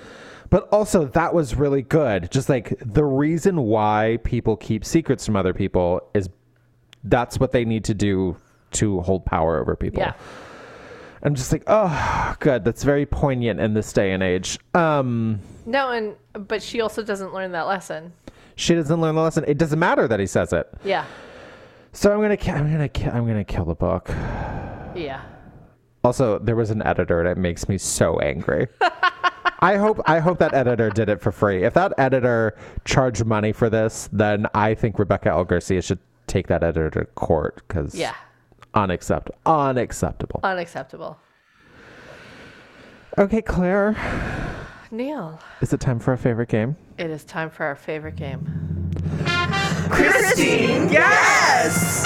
But 0.49 0.68
also, 0.70 1.06
that 1.06 1.36
was 1.36 1.53
really 1.53 1.84
good. 1.84 2.32
Just 2.32 2.49
like 2.49 2.74
the 2.84 3.06
reason 3.06 3.61
why 3.61 4.18
people 4.24 4.57
keep 4.57 4.84
secrets 4.84 5.24
from 5.24 5.36
other 5.36 5.53
people 5.53 6.02
is 6.16 6.28
that's 7.03 7.40
what 7.40 7.52
they 7.52 7.66
need 7.66 7.84
to 7.86 7.94
do 7.94 8.36
to 8.72 9.02
hold 9.02 9.26
power 9.26 9.60
over 9.60 9.76
people. 9.76 10.02
Yeah. 10.02 10.14
I'm 11.24 11.36
just 11.36 11.52
like, 11.52 11.64
oh, 11.68 12.36
good. 12.40 12.64
That's 12.64 12.84
very 12.84 13.06
poignant 13.06 13.60
in 13.60 13.74
this 13.74 13.91
day 13.94 14.12
and 14.12 14.24
age. 14.24 14.58
Um, 14.74 15.40
No, 15.66 15.91
and 15.91 16.16
but 16.48 16.64
she 16.64 16.82
also 16.82 17.04
doesn't 17.04 17.34
learn 17.34 17.52
that 17.52 17.68
lesson. 17.68 18.14
she 18.56 18.76
doesn't 18.76 19.02
learn 19.02 19.16
the 19.16 19.22
lesson. 19.22 19.44
It 19.48 19.58
doesn't 19.58 19.80
matter 19.80 20.08
that 20.08 20.20
he 20.20 20.26
says 20.26 20.54
it. 20.54 20.68
Yeah. 20.84 21.06
So 21.91 22.14
I'm 22.14 22.22
gonna, 22.22 22.38
ki- 22.38 22.52
I'm 22.52 22.72
gonna, 22.72 22.88
ki- 22.90 23.06
I'm 23.06 23.26
gonna 23.28 23.44
kill 23.44 23.66
the 23.66 23.76
book. 23.76 24.08
Yeah. 24.96 25.22
Also, 26.04 26.40
there 26.40 26.56
was 26.56 26.70
an 26.72 26.82
editor, 26.84 27.20
and 27.20 27.28
it 27.28 27.38
makes 27.38 27.68
me 27.68 27.78
so 27.78 28.20
angry. 28.20 28.68
I 29.62 29.76
hope, 29.76 30.00
I 30.06 30.20
hope 30.20 30.40
that 30.40 30.54
editor 30.54 30.90
did 30.90 31.10
it 31.10 31.20
for 31.22 31.34
free. 31.34 31.66
If 31.66 31.74
that 31.74 31.94
editor 31.98 32.56
charged 32.86 33.26
money 33.26 33.52
for 33.52 33.70
this, 33.70 34.08
then 34.14 34.48
I 34.54 34.74
think 34.74 34.98
Rebecca 34.98 35.30
L. 35.30 35.44
Garcia 35.44 35.82
should 35.82 36.00
take 36.28 36.48
that 36.48 36.64
editor 36.64 36.90
to 36.91 37.06
court 37.16 37.62
because 37.68 37.94
Yeah. 37.94 38.14
Unacceptable, 38.84 39.38
unacceptable. 39.45 40.39
Unacceptable. 40.43 41.18
Okay, 43.18 43.41
Claire, 43.41 43.95
Neil, 44.91 45.39
is 45.61 45.73
it 45.73 45.80
time 45.80 45.99
for 45.99 46.11
our 46.11 46.18
favorite 46.18 46.49
game? 46.49 46.76
it 46.97 47.10
is 47.10 47.23
time 47.23 47.49
for 47.49 47.65
our 47.65 47.76
favorite 47.76 48.15
game. 48.15 48.91
Christine, 49.89 50.89
yes! 50.89 52.06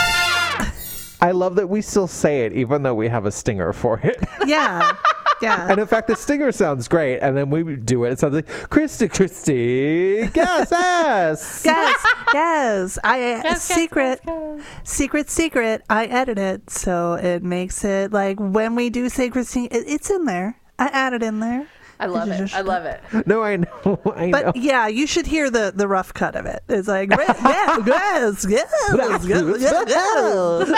I 1.24 1.32
love 1.32 1.56
that 1.56 1.70
we 1.70 1.82
still 1.82 2.08
say 2.08 2.46
it, 2.46 2.52
even 2.52 2.84
though 2.84 2.94
we 2.94 3.08
have 3.08 3.26
a 3.26 3.32
stinger 3.32 3.72
for 3.72 3.98
it. 4.04 4.22
Yeah. 4.46 4.98
Yeah. 5.42 5.68
and 5.70 5.80
in 5.80 5.88
fact, 5.88 6.08
the 6.08 6.16
stinger 6.16 6.52
sounds 6.52 6.88
great, 6.88 7.20
and 7.20 7.36
then 7.36 7.50
we 7.50 7.76
do 7.76 8.04
it. 8.06 8.12
It 8.12 8.20
sounds 8.20 8.34
like 8.36 8.48
Christy, 8.70 9.08
Christy, 9.10 10.30
yes, 10.36 10.68
yes. 10.72 11.64
Yes, 11.66 12.06
yes. 12.34 13.00
I 13.04 13.16
uh, 13.16 13.42
yes, 13.44 13.64
secret, 13.64 14.22
yes, 14.26 14.62
secret, 14.84 15.30
secret. 15.30 15.82
I 15.90 16.06
edit 16.06 16.38
it 16.38 16.70
so 16.70 17.14
it 17.14 17.44
makes 17.44 17.84
it 17.84 18.14
like 18.14 18.38
when 18.40 18.76
we 18.76 18.90
do 18.90 19.10
say 19.10 19.30
Christine, 19.30 19.68
it, 19.72 19.84
it's 19.88 20.10
in 20.10 20.26
there. 20.26 20.60
I 20.80 20.88
add 20.88 21.14
it 21.14 21.24
in 21.24 21.40
there. 21.40 21.68
I 22.04 22.06
love 22.08 22.30
it. 22.30 22.54
I 22.56 22.62
love 22.62 22.86
it. 22.86 23.02
No, 23.28 23.42
I 23.44 23.58
know, 23.58 24.00
I 24.16 24.32
But 24.32 24.46
know. 24.46 24.52
yeah, 24.56 24.88
you 24.88 25.08
should 25.08 25.26
hear 25.26 25.50
the 25.50 25.72
the 25.76 25.88
rough 25.88 26.14
cut 26.14 26.36
of 26.36 26.46
it. 26.46 26.62
It's 26.68 26.88
like 26.88 27.10
yes, 27.18 27.40
yes, 27.86 28.46
yes, 28.48 29.26
yes, 29.26 29.60
yes, 29.62 29.86
yes. 29.90 30.70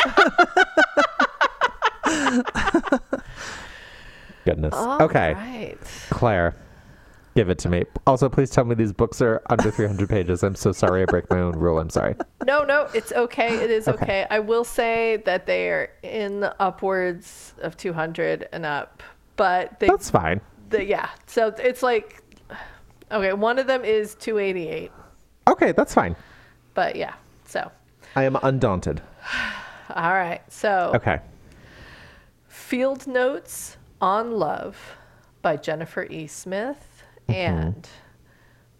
Goodness. 4.45 4.73
All 4.76 5.02
okay, 5.02 5.34
right. 5.34 5.77
Claire, 6.11 6.56
give 7.35 7.49
it 7.49 7.57
to 7.60 7.69
me. 7.69 7.84
Also, 8.06 8.30
please 8.30 8.52
tell 8.52 8.64
me 8.64 8.76
these 8.76 8.93
books 8.93 9.19
are 9.22 9.41
under 9.49 9.72
300 9.72 10.07
pages. 10.07 10.43
I'm 10.43 10.53
so 10.53 10.72
sorry 10.72 11.02
I 11.02 11.06
break 11.06 11.27
my 11.31 11.39
own 11.39 11.53
rule. 11.53 11.80
I'm 11.80 11.89
sorry. 11.89 12.15
No, 12.45 12.64
no, 12.64 12.88
it's 12.93 13.11
okay. 13.11 13.56
It 13.56 13.72
is 13.72 13.88
okay. 13.88 14.03
Okay. 14.03 14.27
I 14.30 14.39
will 14.39 14.64
say 14.64 15.18
that 15.26 15.47
they 15.47 15.69
are 15.69 15.89
in 16.03 16.41
the 16.41 16.56
upwards 16.61 17.56
of 17.64 17.76
200 17.76 18.47
and 18.52 18.65
up, 18.68 19.02
but 19.35 19.80
they, 19.80 19.88
That's 19.88 20.11
fine. 20.11 20.41
The, 20.77 20.85
yeah. 20.85 21.10
So 21.27 21.47
it's 21.57 21.84
like 21.84 22.23
Okay, 23.11 23.34
one 23.34 23.60
of 23.60 23.68
them 23.68 23.85
is 23.85 24.15
288. 24.15 24.91
Okay, 25.47 25.72
that's 25.73 25.93
fine. 25.93 26.15
But 26.73 26.95
yeah, 26.95 27.14
so. 27.45 27.72
I 28.15 28.23
am 28.23 28.38
undaunted. 28.41 29.02
All 29.95 30.14
right, 30.14 30.41
so. 30.52 30.91
Okay. 30.95 31.19
Field 32.47 33.06
Notes 33.06 33.77
on 34.02 34.31
Love 34.31 34.97
by 35.41 35.56
Jennifer 35.56 36.07
E. 36.10 36.26
Smith 36.26 37.03
mm-hmm. 37.30 37.34
and 37.34 37.89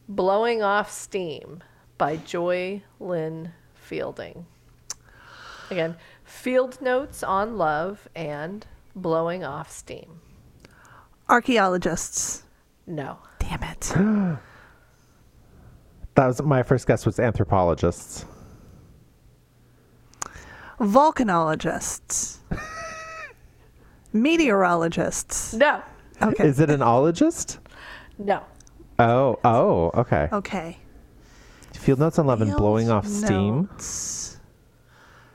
Blowing 0.09 0.63
Off 0.63 0.91
Steam 0.91 1.63
by 1.97 2.15
Joy 2.15 2.81
Lynn 2.99 3.51
Fielding. 3.76 4.47
Again, 5.69 5.95
Field 6.23 6.81
Notes 6.81 7.22
on 7.22 7.57
Love 7.57 8.07
and 8.15 8.65
Blowing 8.95 9.43
Off 9.43 9.72
Steam. 9.72 10.19
Archaeologists. 11.30 12.43
No. 12.88 13.18
Damn 13.39 13.64
it. 13.64 13.93
That 16.15 16.27
was 16.27 16.41
my 16.41 16.64
first 16.64 16.88
guess 16.88 17.06
was 17.06 17.19
anthropologists. 17.19 18.23
Volcanologists. 20.80 22.38
Meteorologists. 24.14 25.53
No. 25.53 25.81
Okay. 26.22 26.47
Is 26.47 26.61
it 26.61 26.69
an 26.69 26.80
ologist? 26.80 27.60
No. 28.18 28.43
Oh, 28.97 29.38
oh, 29.43 29.91
okay. 29.93 30.30
Okay. 30.31 30.77
Field 31.73 31.99
notes 31.99 32.18
on 32.18 32.27
love 32.27 32.41
and 32.41 32.56
blowing 32.56 32.89
off 32.89 33.06
steam. 33.06 33.68
Notes. 33.69 34.39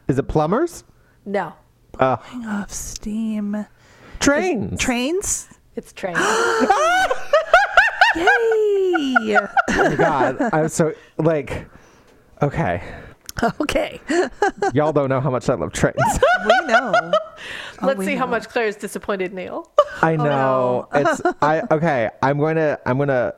Is 0.08 0.18
it 0.18 0.22
plumbers? 0.28 0.84
No. 1.26 1.52
Uh, 1.98 2.16
Blowing 2.16 2.46
off 2.46 2.72
steam. 2.72 3.66
Trains. 4.18 4.80
Trains. 4.80 5.48
It's 5.80 5.94
train. 5.94 6.14
Yay! 8.14 9.38
oh 9.38 9.48
my 9.70 9.94
God. 9.96 10.36
I'm 10.52 10.68
so, 10.68 10.92
like, 11.16 11.66
okay. 12.42 12.82
okay. 13.58 13.98
Y'all 14.74 14.92
don't 14.92 15.08
know 15.08 15.22
how 15.22 15.30
much 15.30 15.48
I 15.48 15.54
love 15.54 15.72
trains. 15.72 15.96
We 16.46 16.66
know. 16.66 16.92
Let's 17.82 17.98
we 17.98 18.04
see 18.04 18.14
how 18.14 18.26
much 18.26 18.50
Claire 18.50 18.66
is 18.66 18.76
disappointed 18.76 19.32
Neil. 19.32 19.72
I 20.02 20.16
oh, 20.16 20.16
know. 20.16 20.88
It's 20.92 21.22
I 21.40 21.62
okay. 21.70 22.10
I'm 22.22 22.36
going 22.36 22.56
to 22.56 22.78
I'm 22.84 22.98
going 22.98 23.08
to 23.08 23.34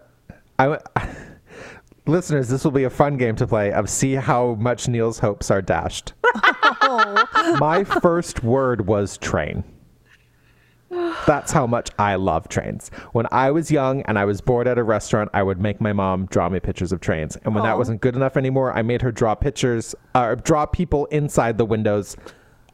I 0.58 0.80
listeners. 2.06 2.48
This 2.48 2.64
will 2.64 2.72
be 2.72 2.84
a 2.84 2.90
fun 2.90 3.18
game 3.18 3.36
to 3.36 3.46
play 3.46 3.70
of 3.72 3.88
see 3.88 4.14
how 4.14 4.54
much 4.54 4.88
Neil's 4.88 5.20
hopes 5.20 5.48
are 5.48 5.62
dashed. 5.62 6.14
Oh. 6.34 7.56
My 7.60 7.84
first 7.84 8.42
word 8.42 8.86
was 8.88 9.16
train. 9.18 9.62
That's 11.26 11.52
how 11.52 11.66
much 11.66 11.90
I 11.98 12.16
love 12.16 12.48
trains. 12.48 12.90
When 13.12 13.26
I 13.32 13.50
was 13.50 13.70
young 13.70 14.02
and 14.02 14.18
I 14.18 14.24
was 14.24 14.40
bored 14.40 14.66
at 14.68 14.78
a 14.78 14.82
restaurant, 14.82 15.30
I 15.32 15.42
would 15.42 15.60
make 15.60 15.80
my 15.80 15.92
mom 15.92 16.26
draw 16.26 16.48
me 16.48 16.60
pictures 16.60 16.92
of 16.92 17.00
trains. 17.00 17.36
And 17.44 17.54
when 17.54 17.64
that 17.64 17.78
wasn't 17.78 18.00
good 18.00 18.16
enough 18.16 18.36
anymore, 18.36 18.72
I 18.76 18.82
made 18.82 19.02
her 19.02 19.12
draw 19.12 19.34
pictures, 19.34 19.94
uh, 20.14 20.34
draw 20.34 20.66
people 20.66 21.06
inside 21.06 21.58
the 21.58 21.64
windows 21.64 22.16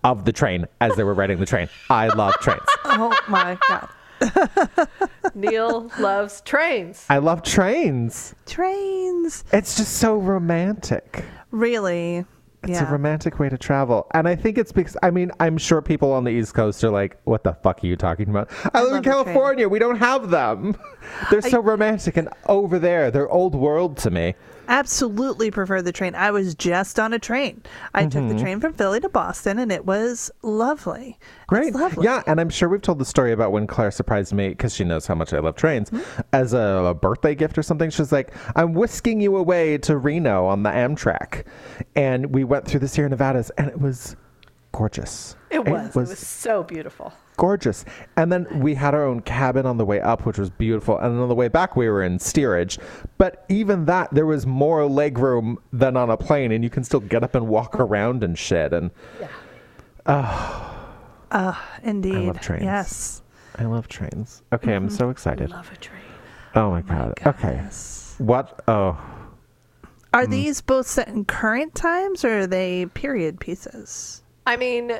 of 0.04 0.24
the 0.24 0.32
train 0.32 0.66
as 0.80 0.96
they 0.96 1.04
were 1.04 1.14
riding 1.14 1.38
the 1.38 1.46
train. 1.46 1.68
I 1.90 2.08
love 2.08 2.34
trains. 2.40 2.60
Oh 2.90 3.16
my 3.28 3.58
god. 3.68 3.88
Neil 5.34 5.90
loves 6.00 6.40
trains. 6.40 7.04
I 7.10 7.18
love 7.18 7.42
trains. 7.42 8.34
Trains. 8.46 9.44
It's 9.52 9.76
just 9.76 9.98
so 9.98 10.16
romantic. 10.16 11.22
Really? 11.50 12.24
It's 12.64 12.72
yeah. 12.72 12.88
a 12.88 12.90
romantic 12.90 13.38
way 13.38 13.48
to 13.48 13.56
travel. 13.56 14.08
And 14.14 14.26
I 14.26 14.34
think 14.34 14.58
it's 14.58 14.72
because, 14.72 14.96
I 15.02 15.10
mean, 15.10 15.30
I'm 15.38 15.58
sure 15.58 15.80
people 15.80 16.12
on 16.12 16.24
the 16.24 16.30
East 16.30 16.54
Coast 16.54 16.82
are 16.82 16.90
like, 16.90 17.16
what 17.24 17.44
the 17.44 17.52
fuck 17.52 17.82
are 17.84 17.86
you 17.86 17.96
talking 17.96 18.28
about? 18.28 18.50
I, 18.74 18.80
live 18.80 18.88
in 18.88 18.94
love 18.94 19.04
the 19.04 19.10
train. 19.10 19.24
California. 19.24 19.68
We 19.68 19.78
don't 19.78 19.98
have 19.98 20.30
them. 20.30 20.76
They're 21.30 21.40
so 21.40 21.60
romantic. 21.60 22.16
And 22.16 22.28
over 22.46 22.78
there, 22.78 23.10
they're 23.10 23.28
old 23.28 23.54
world 23.54 23.96
to 23.98 24.10
me. 24.10 24.34
Absolutely 24.68 25.50
prefer 25.50 25.80
the 25.82 25.92
train. 25.92 26.14
I 26.14 26.30
was 26.30 26.54
just 26.54 27.00
on 27.00 27.12
a 27.12 27.18
train. 27.18 27.62
I 27.94 28.04
took 28.04 28.18
Mm-hmm. 28.22 28.36
the 28.36 28.42
train 28.42 28.60
from 28.60 28.72
Philly 28.74 29.00
to 29.00 29.08
Boston 29.08 29.58
and 29.58 29.72
it 29.72 29.86
was 29.86 30.30
lovely. 30.42 31.18
Great. 31.46 31.74
Lovely. 31.74 32.04
Yeah. 32.04 32.22
And 32.26 32.40
I'm 32.40 32.50
sure 32.50 32.68
we've 32.68 32.82
told 32.82 32.98
the 32.98 33.04
story 33.04 33.32
about 33.32 33.50
when 33.52 33.66
Claire 33.66 33.90
surprised 33.90 34.32
me 34.32 34.50
because 34.50 34.74
she 34.74 34.84
knows 34.84 35.06
how 35.06 35.14
much 35.14 35.32
I 35.32 35.38
love 35.38 35.56
trains 35.56 35.90
as 36.32 36.52
a, 36.52 36.58
a 36.58 36.94
birthday 36.94 37.34
gift 37.34 37.56
or 37.56 37.62
something. 37.62 37.90
She's 37.90 38.12
like, 38.12 38.34
I'm 38.56 38.74
whisking 38.74 39.20
you 39.20 39.36
away 39.36 39.78
to 39.78 39.96
Reno 39.96 40.46
on 40.46 40.62
the 40.62 40.70
Amtrak. 40.70 41.44
And 41.96 42.34
we 42.34 42.44
went 42.44 42.66
through 42.66 42.80
the 42.80 42.88
Sierra 42.88 43.08
Nevadas 43.08 43.50
and 43.58 43.68
it 43.68 43.80
was 43.80 44.16
gorgeous. 44.72 45.34
It 45.50 45.64
was. 45.66 45.88
It 45.88 45.96
was 45.96 46.18
so 46.18 46.62
beautiful. 46.62 47.12
gorgeous. 47.36 47.84
And 48.16 48.30
then 48.32 48.46
we 48.60 48.74
had 48.74 48.94
our 48.94 49.04
own 49.04 49.20
cabin 49.20 49.64
on 49.64 49.76
the 49.78 49.84
way 49.84 50.00
up, 50.00 50.26
which 50.26 50.38
was 50.38 50.50
beautiful. 50.50 50.98
And 50.98 51.14
then 51.14 51.20
on 51.22 51.28
the 51.28 51.34
way 51.34 51.48
back, 51.48 51.74
we 51.76 51.88
were 51.88 52.02
in 52.02 52.18
steerage. 52.18 52.78
But 53.16 53.44
even 53.48 53.84
that, 53.86 54.12
there 54.12 54.26
was 54.26 54.46
more 54.46 54.84
leg 54.86 55.18
room 55.18 55.58
than 55.72 55.96
on 55.96 56.10
a 56.10 56.16
plane, 56.16 56.52
and 56.52 56.62
you 56.64 56.70
can 56.70 56.84
still 56.84 57.00
get 57.00 57.22
up 57.24 57.34
and 57.34 57.46
walk 57.48 57.76
around 57.76 58.22
and 58.24 58.36
shit. 58.38 58.72
And 58.72 58.90
yeah. 59.20 59.28
Uh, 61.30 61.54
indeed. 61.82 62.14
I 62.14 62.18
love 62.20 62.40
trains. 62.40 62.64
Yes. 62.64 63.22
I 63.56 63.64
love 63.64 63.88
trains. 63.88 64.42
Okay, 64.52 64.74
I'm 64.74 64.88
so 64.90 65.10
excited. 65.10 65.50
Love 65.50 65.70
a 65.72 65.76
train. 65.76 66.00
Oh 66.54 66.70
my 66.70 66.82
god. 66.82 67.14
Okay. 67.26 67.60
What? 68.18 68.62
Oh, 68.68 68.98
Are 70.14 70.24
Mm. 70.24 70.30
these 70.30 70.60
both 70.62 70.86
set 70.86 71.08
in 71.08 71.24
current 71.26 71.74
times 71.74 72.24
or 72.24 72.40
are 72.40 72.46
they 72.46 72.86
period 72.86 73.38
pieces? 73.40 74.22
I 74.48 74.56
mean, 74.56 74.92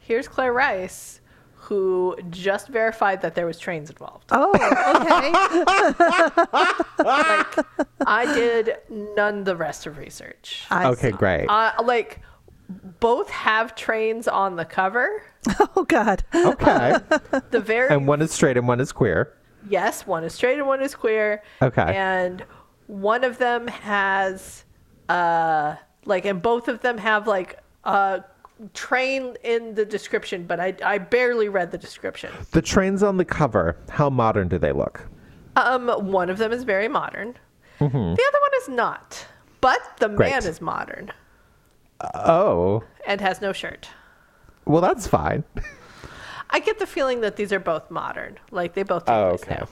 here's 0.00 0.26
Claire 0.26 0.52
Rice, 0.52 1.20
who 1.54 2.16
just 2.30 2.66
verified 2.66 3.22
that 3.22 3.36
there 3.36 3.46
was 3.46 3.56
trains 3.56 3.88
involved. 3.88 4.28
Oh, 4.32 4.50
okay. 4.50 5.30
Like, 7.04 7.66
I 8.04 8.24
did 8.34 8.78
none 9.14 9.44
the 9.44 9.54
rest 9.54 9.86
of 9.86 9.96
research. 9.98 10.64
I 10.70 10.86
okay, 10.86 11.10
see. 11.12 11.16
great. 11.16 11.46
Uh, 11.46 11.72
like, 11.84 12.20
both 12.98 13.30
have 13.30 13.76
trains 13.76 14.26
on 14.26 14.56
the 14.56 14.64
cover. 14.64 15.22
Oh 15.76 15.84
God. 15.84 16.24
Okay. 16.34 16.96
The 17.52 17.60
very 17.60 17.88
and 17.94 18.08
one 18.08 18.20
is 18.20 18.32
straight 18.32 18.56
and 18.56 18.66
one 18.66 18.80
is 18.80 18.90
queer. 18.90 19.32
yes, 19.68 20.04
one 20.04 20.24
is 20.24 20.34
straight 20.34 20.58
and 20.58 20.66
one 20.66 20.82
is 20.82 20.96
queer. 20.96 21.44
Okay. 21.62 21.94
And 21.96 22.44
one 22.88 23.22
of 23.22 23.38
them 23.38 23.68
has, 23.68 24.64
uh, 25.08 25.76
like, 26.04 26.24
and 26.24 26.42
both 26.42 26.66
of 26.66 26.80
them 26.80 26.98
have 26.98 27.28
like 27.28 27.60
a 27.84 28.24
train 28.74 29.36
in 29.44 29.74
the 29.74 29.84
description, 29.84 30.44
but 30.46 30.60
I 30.60 30.74
I 30.84 30.98
barely 30.98 31.48
read 31.48 31.70
the 31.70 31.78
description. 31.78 32.32
The 32.52 32.62
trains 32.62 33.02
on 33.02 33.16
the 33.16 33.24
cover, 33.24 33.76
how 33.90 34.10
modern 34.10 34.48
do 34.48 34.58
they 34.58 34.72
look? 34.72 35.06
Um, 35.56 35.88
one 35.88 36.28
of 36.30 36.38
them 36.38 36.52
is 36.52 36.64
very 36.64 36.88
modern. 36.88 37.34
Mm-hmm. 37.80 37.92
The 38.14 38.24
other 38.28 38.40
one 38.40 38.50
is 38.62 38.68
not. 38.68 39.26
But 39.60 39.80
the 39.98 40.08
Great. 40.08 40.30
man 40.30 40.44
is 40.46 40.60
modern 40.60 41.12
Oh, 42.14 42.84
and 43.06 43.20
has 43.20 43.40
no 43.40 43.52
shirt. 43.52 43.88
well, 44.66 44.82
that's 44.82 45.06
fine. 45.06 45.44
I 46.50 46.60
get 46.60 46.78
the 46.78 46.86
feeling 46.86 47.20
that 47.22 47.36
these 47.36 47.52
are 47.52 47.58
both 47.58 47.90
modern. 47.90 48.38
Like 48.50 48.74
they 48.74 48.82
both. 48.82 49.04
Oh, 49.08 49.30
okay. 49.30 49.54
now. 49.56 49.68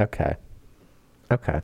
Okay. 0.00 0.36
Okay. 1.30 1.60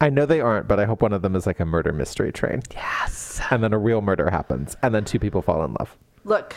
I 0.00 0.10
know 0.10 0.26
they 0.26 0.40
aren't, 0.40 0.68
but 0.68 0.80
I 0.80 0.84
hope 0.84 1.02
one 1.02 1.12
of 1.12 1.22
them 1.22 1.36
is 1.36 1.46
like 1.46 1.60
a 1.60 1.64
murder 1.64 1.92
mystery 1.92 2.32
train. 2.32 2.62
Yes. 2.74 3.40
And 3.50 3.62
then 3.62 3.72
a 3.72 3.78
real 3.78 4.00
murder 4.02 4.30
happens, 4.30 4.76
and 4.82 4.94
then 4.94 5.04
two 5.04 5.18
people 5.18 5.42
fall 5.42 5.64
in 5.64 5.74
love. 5.74 5.96
Look, 6.24 6.54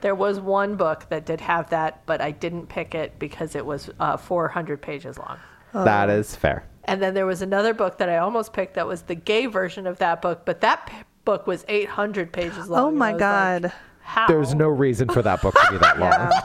there 0.00 0.14
was 0.14 0.38
one 0.40 0.76
book 0.76 1.06
that 1.10 1.26
did 1.26 1.40
have 1.40 1.70
that, 1.70 2.04
but 2.06 2.20
I 2.20 2.30
didn't 2.30 2.68
pick 2.68 2.94
it 2.94 3.18
because 3.18 3.54
it 3.54 3.64
was 3.66 3.90
uh, 4.00 4.16
400 4.16 4.80
pages 4.80 5.18
long. 5.18 5.38
That 5.72 6.08
is 6.08 6.34
fair. 6.34 6.64
And 6.84 7.02
then 7.02 7.12
there 7.14 7.26
was 7.26 7.42
another 7.42 7.74
book 7.74 7.98
that 7.98 8.08
I 8.08 8.18
almost 8.18 8.52
picked 8.52 8.74
that 8.74 8.86
was 8.86 9.02
the 9.02 9.14
gay 9.14 9.46
version 9.46 9.86
of 9.86 9.98
that 9.98 10.22
book, 10.22 10.46
but 10.46 10.60
that 10.62 10.86
p- 10.86 10.96
book 11.24 11.46
was 11.46 11.64
800 11.68 12.32
pages 12.32 12.68
long. 12.68 12.80
Oh 12.84 12.88
and 12.88 12.96
my 12.98 13.10
I 13.10 13.12
was 13.12 13.20
God. 13.20 13.62
like, 13.64 13.72
How? 14.00 14.26
There's 14.26 14.54
no 14.54 14.68
reason 14.68 15.08
for 15.08 15.20
that 15.22 15.42
book 15.42 15.54
to 15.54 15.72
be 15.72 15.78
that 15.78 15.98
long. 16.00 16.10
Yeah. 16.12 16.40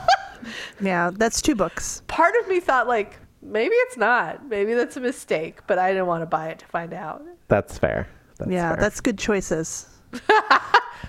yeah, 0.82 1.12
that's 1.14 1.42
two 1.42 1.56
books. 1.56 2.02
Part 2.08 2.34
of 2.42 2.48
me 2.50 2.60
thought 2.60 2.88
like 2.88 3.18
maybe 3.44 3.76
it's 3.76 3.98
not. 3.98 4.46
Maybe 4.48 4.74
that's 4.74 4.98
a 4.98 5.02
mistake, 5.02 5.60
but 5.68 5.80
I 5.80 5.92
didn't 5.92 6.08
want 6.08 6.22
to 6.22 6.26
buy 6.26 6.48
it 6.48 6.60
to 6.60 6.66
find 6.68 6.94
out. 6.94 7.24
That's 7.48 7.78
fair. 7.78 8.08
That's 8.38 8.52
yeah, 8.52 8.70
fair. 8.70 8.82
that's 8.82 9.02
good 9.02 9.18
choices. 9.18 9.88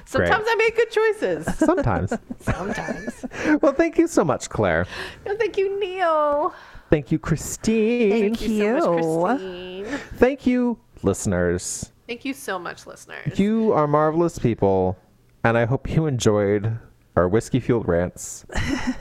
Sometimes 0.06 0.44
I 0.46 0.54
make 0.56 0.76
good 0.76 0.90
choices. 0.90 1.54
sometimes. 1.58 2.12
Sometimes. 2.40 3.24
well, 3.62 3.72
thank 3.72 3.98
you 3.98 4.06
so 4.06 4.24
much, 4.24 4.48
Claire. 4.48 4.86
No, 5.26 5.36
thank 5.36 5.56
you, 5.56 5.80
Neil. 5.80 6.54
Thank 6.90 7.10
you, 7.10 7.18
Christine. 7.18 8.10
Thank 8.10 8.38
Thank 8.38 8.50
you 8.50 8.80
so 8.80 9.20
much. 9.20 9.38
Christine. 9.38 9.84
Thank 10.16 10.46
you, 10.46 10.78
listeners. 11.02 11.90
Thank 12.06 12.24
you 12.24 12.34
so 12.34 12.58
much, 12.58 12.86
listeners. 12.86 13.38
You 13.38 13.72
are 13.72 13.86
marvelous 13.86 14.38
people, 14.38 14.98
and 15.42 15.56
I 15.56 15.64
hope 15.64 15.90
you 15.90 16.06
enjoyed 16.06 16.78
our 17.16 17.28
whiskey 17.28 17.60
fueled 17.60 17.88
rants 17.88 18.44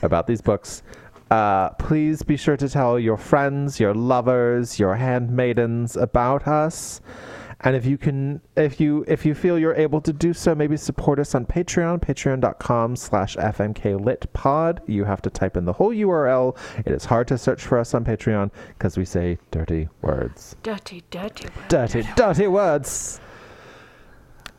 about 0.02 0.28
these 0.28 0.42
books. 0.42 0.84
Uh, 1.34 1.72
please 1.80 2.22
be 2.22 2.38
sure 2.38 2.56
to 2.56 2.70
tell 2.70 3.00
your 3.00 3.18
friends, 3.18 3.80
your 3.80 3.96
lovers, 3.96 4.78
your 4.78 4.94
handmaidens 4.94 5.98
about 5.98 6.48
us. 6.48 7.02
And 7.62 7.76
if 7.76 7.88
you 7.88 7.98
can, 7.98 8.40
if 8.56 8.80
you 8.80 9.04
if 9.08 9.26
you 9.26 9.34
feel 9.34 9.58
you're 9.58 9.74
able 9.74 10.00
to 10.02 10.14
do 10.14 10.32
so, 10.32 10.54
maybe 10.54 10.78
support 10.78 11.18
us 11.18 11.34
on 11.34 11.48
Patreon, 11.48 12.02
patreon.com 12.02 12.96
slash 12.96 13.36
fmklitpod. 13.38 14.88
You 14.88 15.06
have 15.06 15.24
to 15.24 15.32
type 15.32 15.58
in 15.58 15.66
the 15.66 15.74
whole 15.74 15.90
URL. 15.90 16.56
It 16.86 16.92
is 16.92 17.04
hard 17.04 17.28
to 17.30 17.38
search 17.40 17.64
for 17.64 17.80
us 17.80 17.96
on 17.96 18.06
Patreon 18.06 18.52
because 18.78 18.96
we 18.96 19.06
say 19.06 19.40
dirty 19.50 19.90
words. 20.04 20.56
Dirty, 20.62 21.04
dirty. 21.10 21.46
word. 21.46 21.68
Dirty, 21.68 22.04
dirty 22.16 22.46
words. 22.46 23.20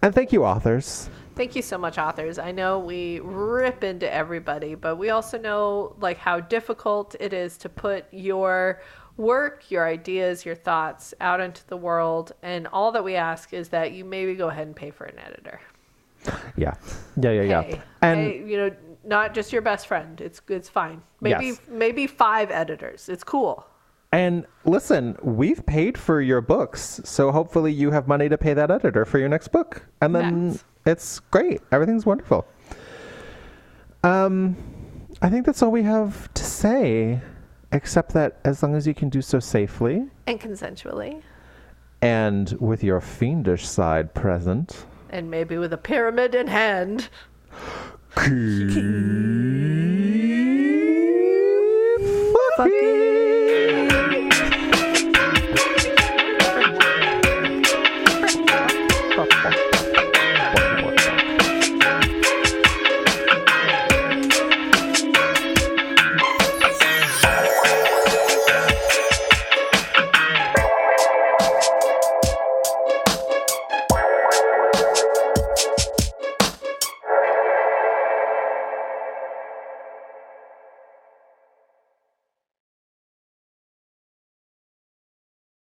And 0.05 0.15
thank 0.15 0.35
you, 0.35 0.45
authors. 0.45 1.09
Thank 1.35 1.57
you 1.57 1.63
so 1.63 1.79
much, 1.79 1.97
authors. 1.97 2.39
I 2.39 2.53
know 2.53 2.79
we 2.79 3.21
rip 3.21 3.83
into 3.83 4.13
everybody, 4.13 4.75
but 4.75 4.97
we 4.97 5.09
also 5.09 5.39
know 5.39 5.97
like 5.99 6.19
how 6.19 6.41
difficult 6.41 7.17
it 7.19 7.33
is 7.33 7.57
to 7.59 7.71
put 7.71 8.05
your 8.13 8.83
work, 9.17 9.71
your 9.71 9.89
ideas, 9.89 10.45
your 10.45 10.57
thoughts 10.57 11.15
out 11.23 11.41
into 11.41 11.67
the 11.69 11.79
world. 11.79 12.33
And 12.43 12.67
all 12.67 12.93
that 12.93 13.03
we 13.03 13.15
ask 13.15 13.55
is 13.55 13.71
that 13.71 13.93
you 13.93 14.05
maybe 14.05 14.35
go 14.35 14.49
ahead 14.51 14.67
and 14.67 14.77
pay 14.77 14.91
for 14.91 15.05
an 15.05 15.19
editor. 15.21 15.59
Yeah. 16.55 16.75
Yeah, 17.17 17.31
yeah, 17.31 17.43
yeah. 17.43 17.81
And 18.03 18.21
hey, 18.21 18.45
you 18.47 18.59
know, 18.59 18.77
not 19.05 19.33
just 19.33 19.55
your 19.55 19.63
best 19.63 19.87
friend. 19.87 20.21
It's 20.21 20.43
it's 20.49 20.69
fine. 20.69 21.03
Maybe 21.23 21.47
Yes. 21.47 21.61
maybe 21.67 22.07
five 22.07 22.51
editors. 22.51 23.09
It's 23.09 23.25
cool. 23.25 23.67
And 24.15 24.47
listen, 24.65 25.17
we've 25.23 25.67
paid 25.67 25.99
for 25.99 26.21
your 26.21 26.41
books, 26.41 27.01
so 27.05 27.33
hopefully 27.33 27.73
you 27.73 27.91
have 27.91 28.07
money 28.07 28.29
to 28.29 28.39
pay 28.39 28.55
that 28.55 28.71
editor 28.71 29.05
for 29.05 29.19
your 29.19 29.29
next 29.29 29.49
book. 29.49 29.85
And 30.01 30.15
then 30.15 30.61
it's 30.87 31.19
great. 31.19 31.61
Everything's 31.73 32.07
wonderful. 32.07 32.47
Um 34.05 34.57
I 35.21 35.29
think 35.31 35.47
that's 35.47 35.65
all 35.65 35.73
we 35.73 35.83
have 35.83 36.33
to 36.35 36.45
say 36.45 37.21
except 37.73 38.13
that 38.13 38.39
as 38.45 38.63
long 38.63 38.77
as 38.77 38.87
you 38.87 38.95
can 38.95 39.09
do 39.09 39.21
so 39.21 39.41
safely 39.41 40.07
And 40.29 40.41
consensually. 40.41 41.21
and 42.01 42.53
with 42.61 42.85
your 42.85 43.01
fiendish 43.01 43.67
side 43.67 44.15
present. 44.15 44.87
And 45.11 45.29
maybe 45.29 45.59
with 45.59 45.73
a 45.73 45.77
pyramid 45.79 46.37
in 46.37 46.47
hand. 46.47 47.09
Keep 48.17 48.71
Fucking 52.57 53.14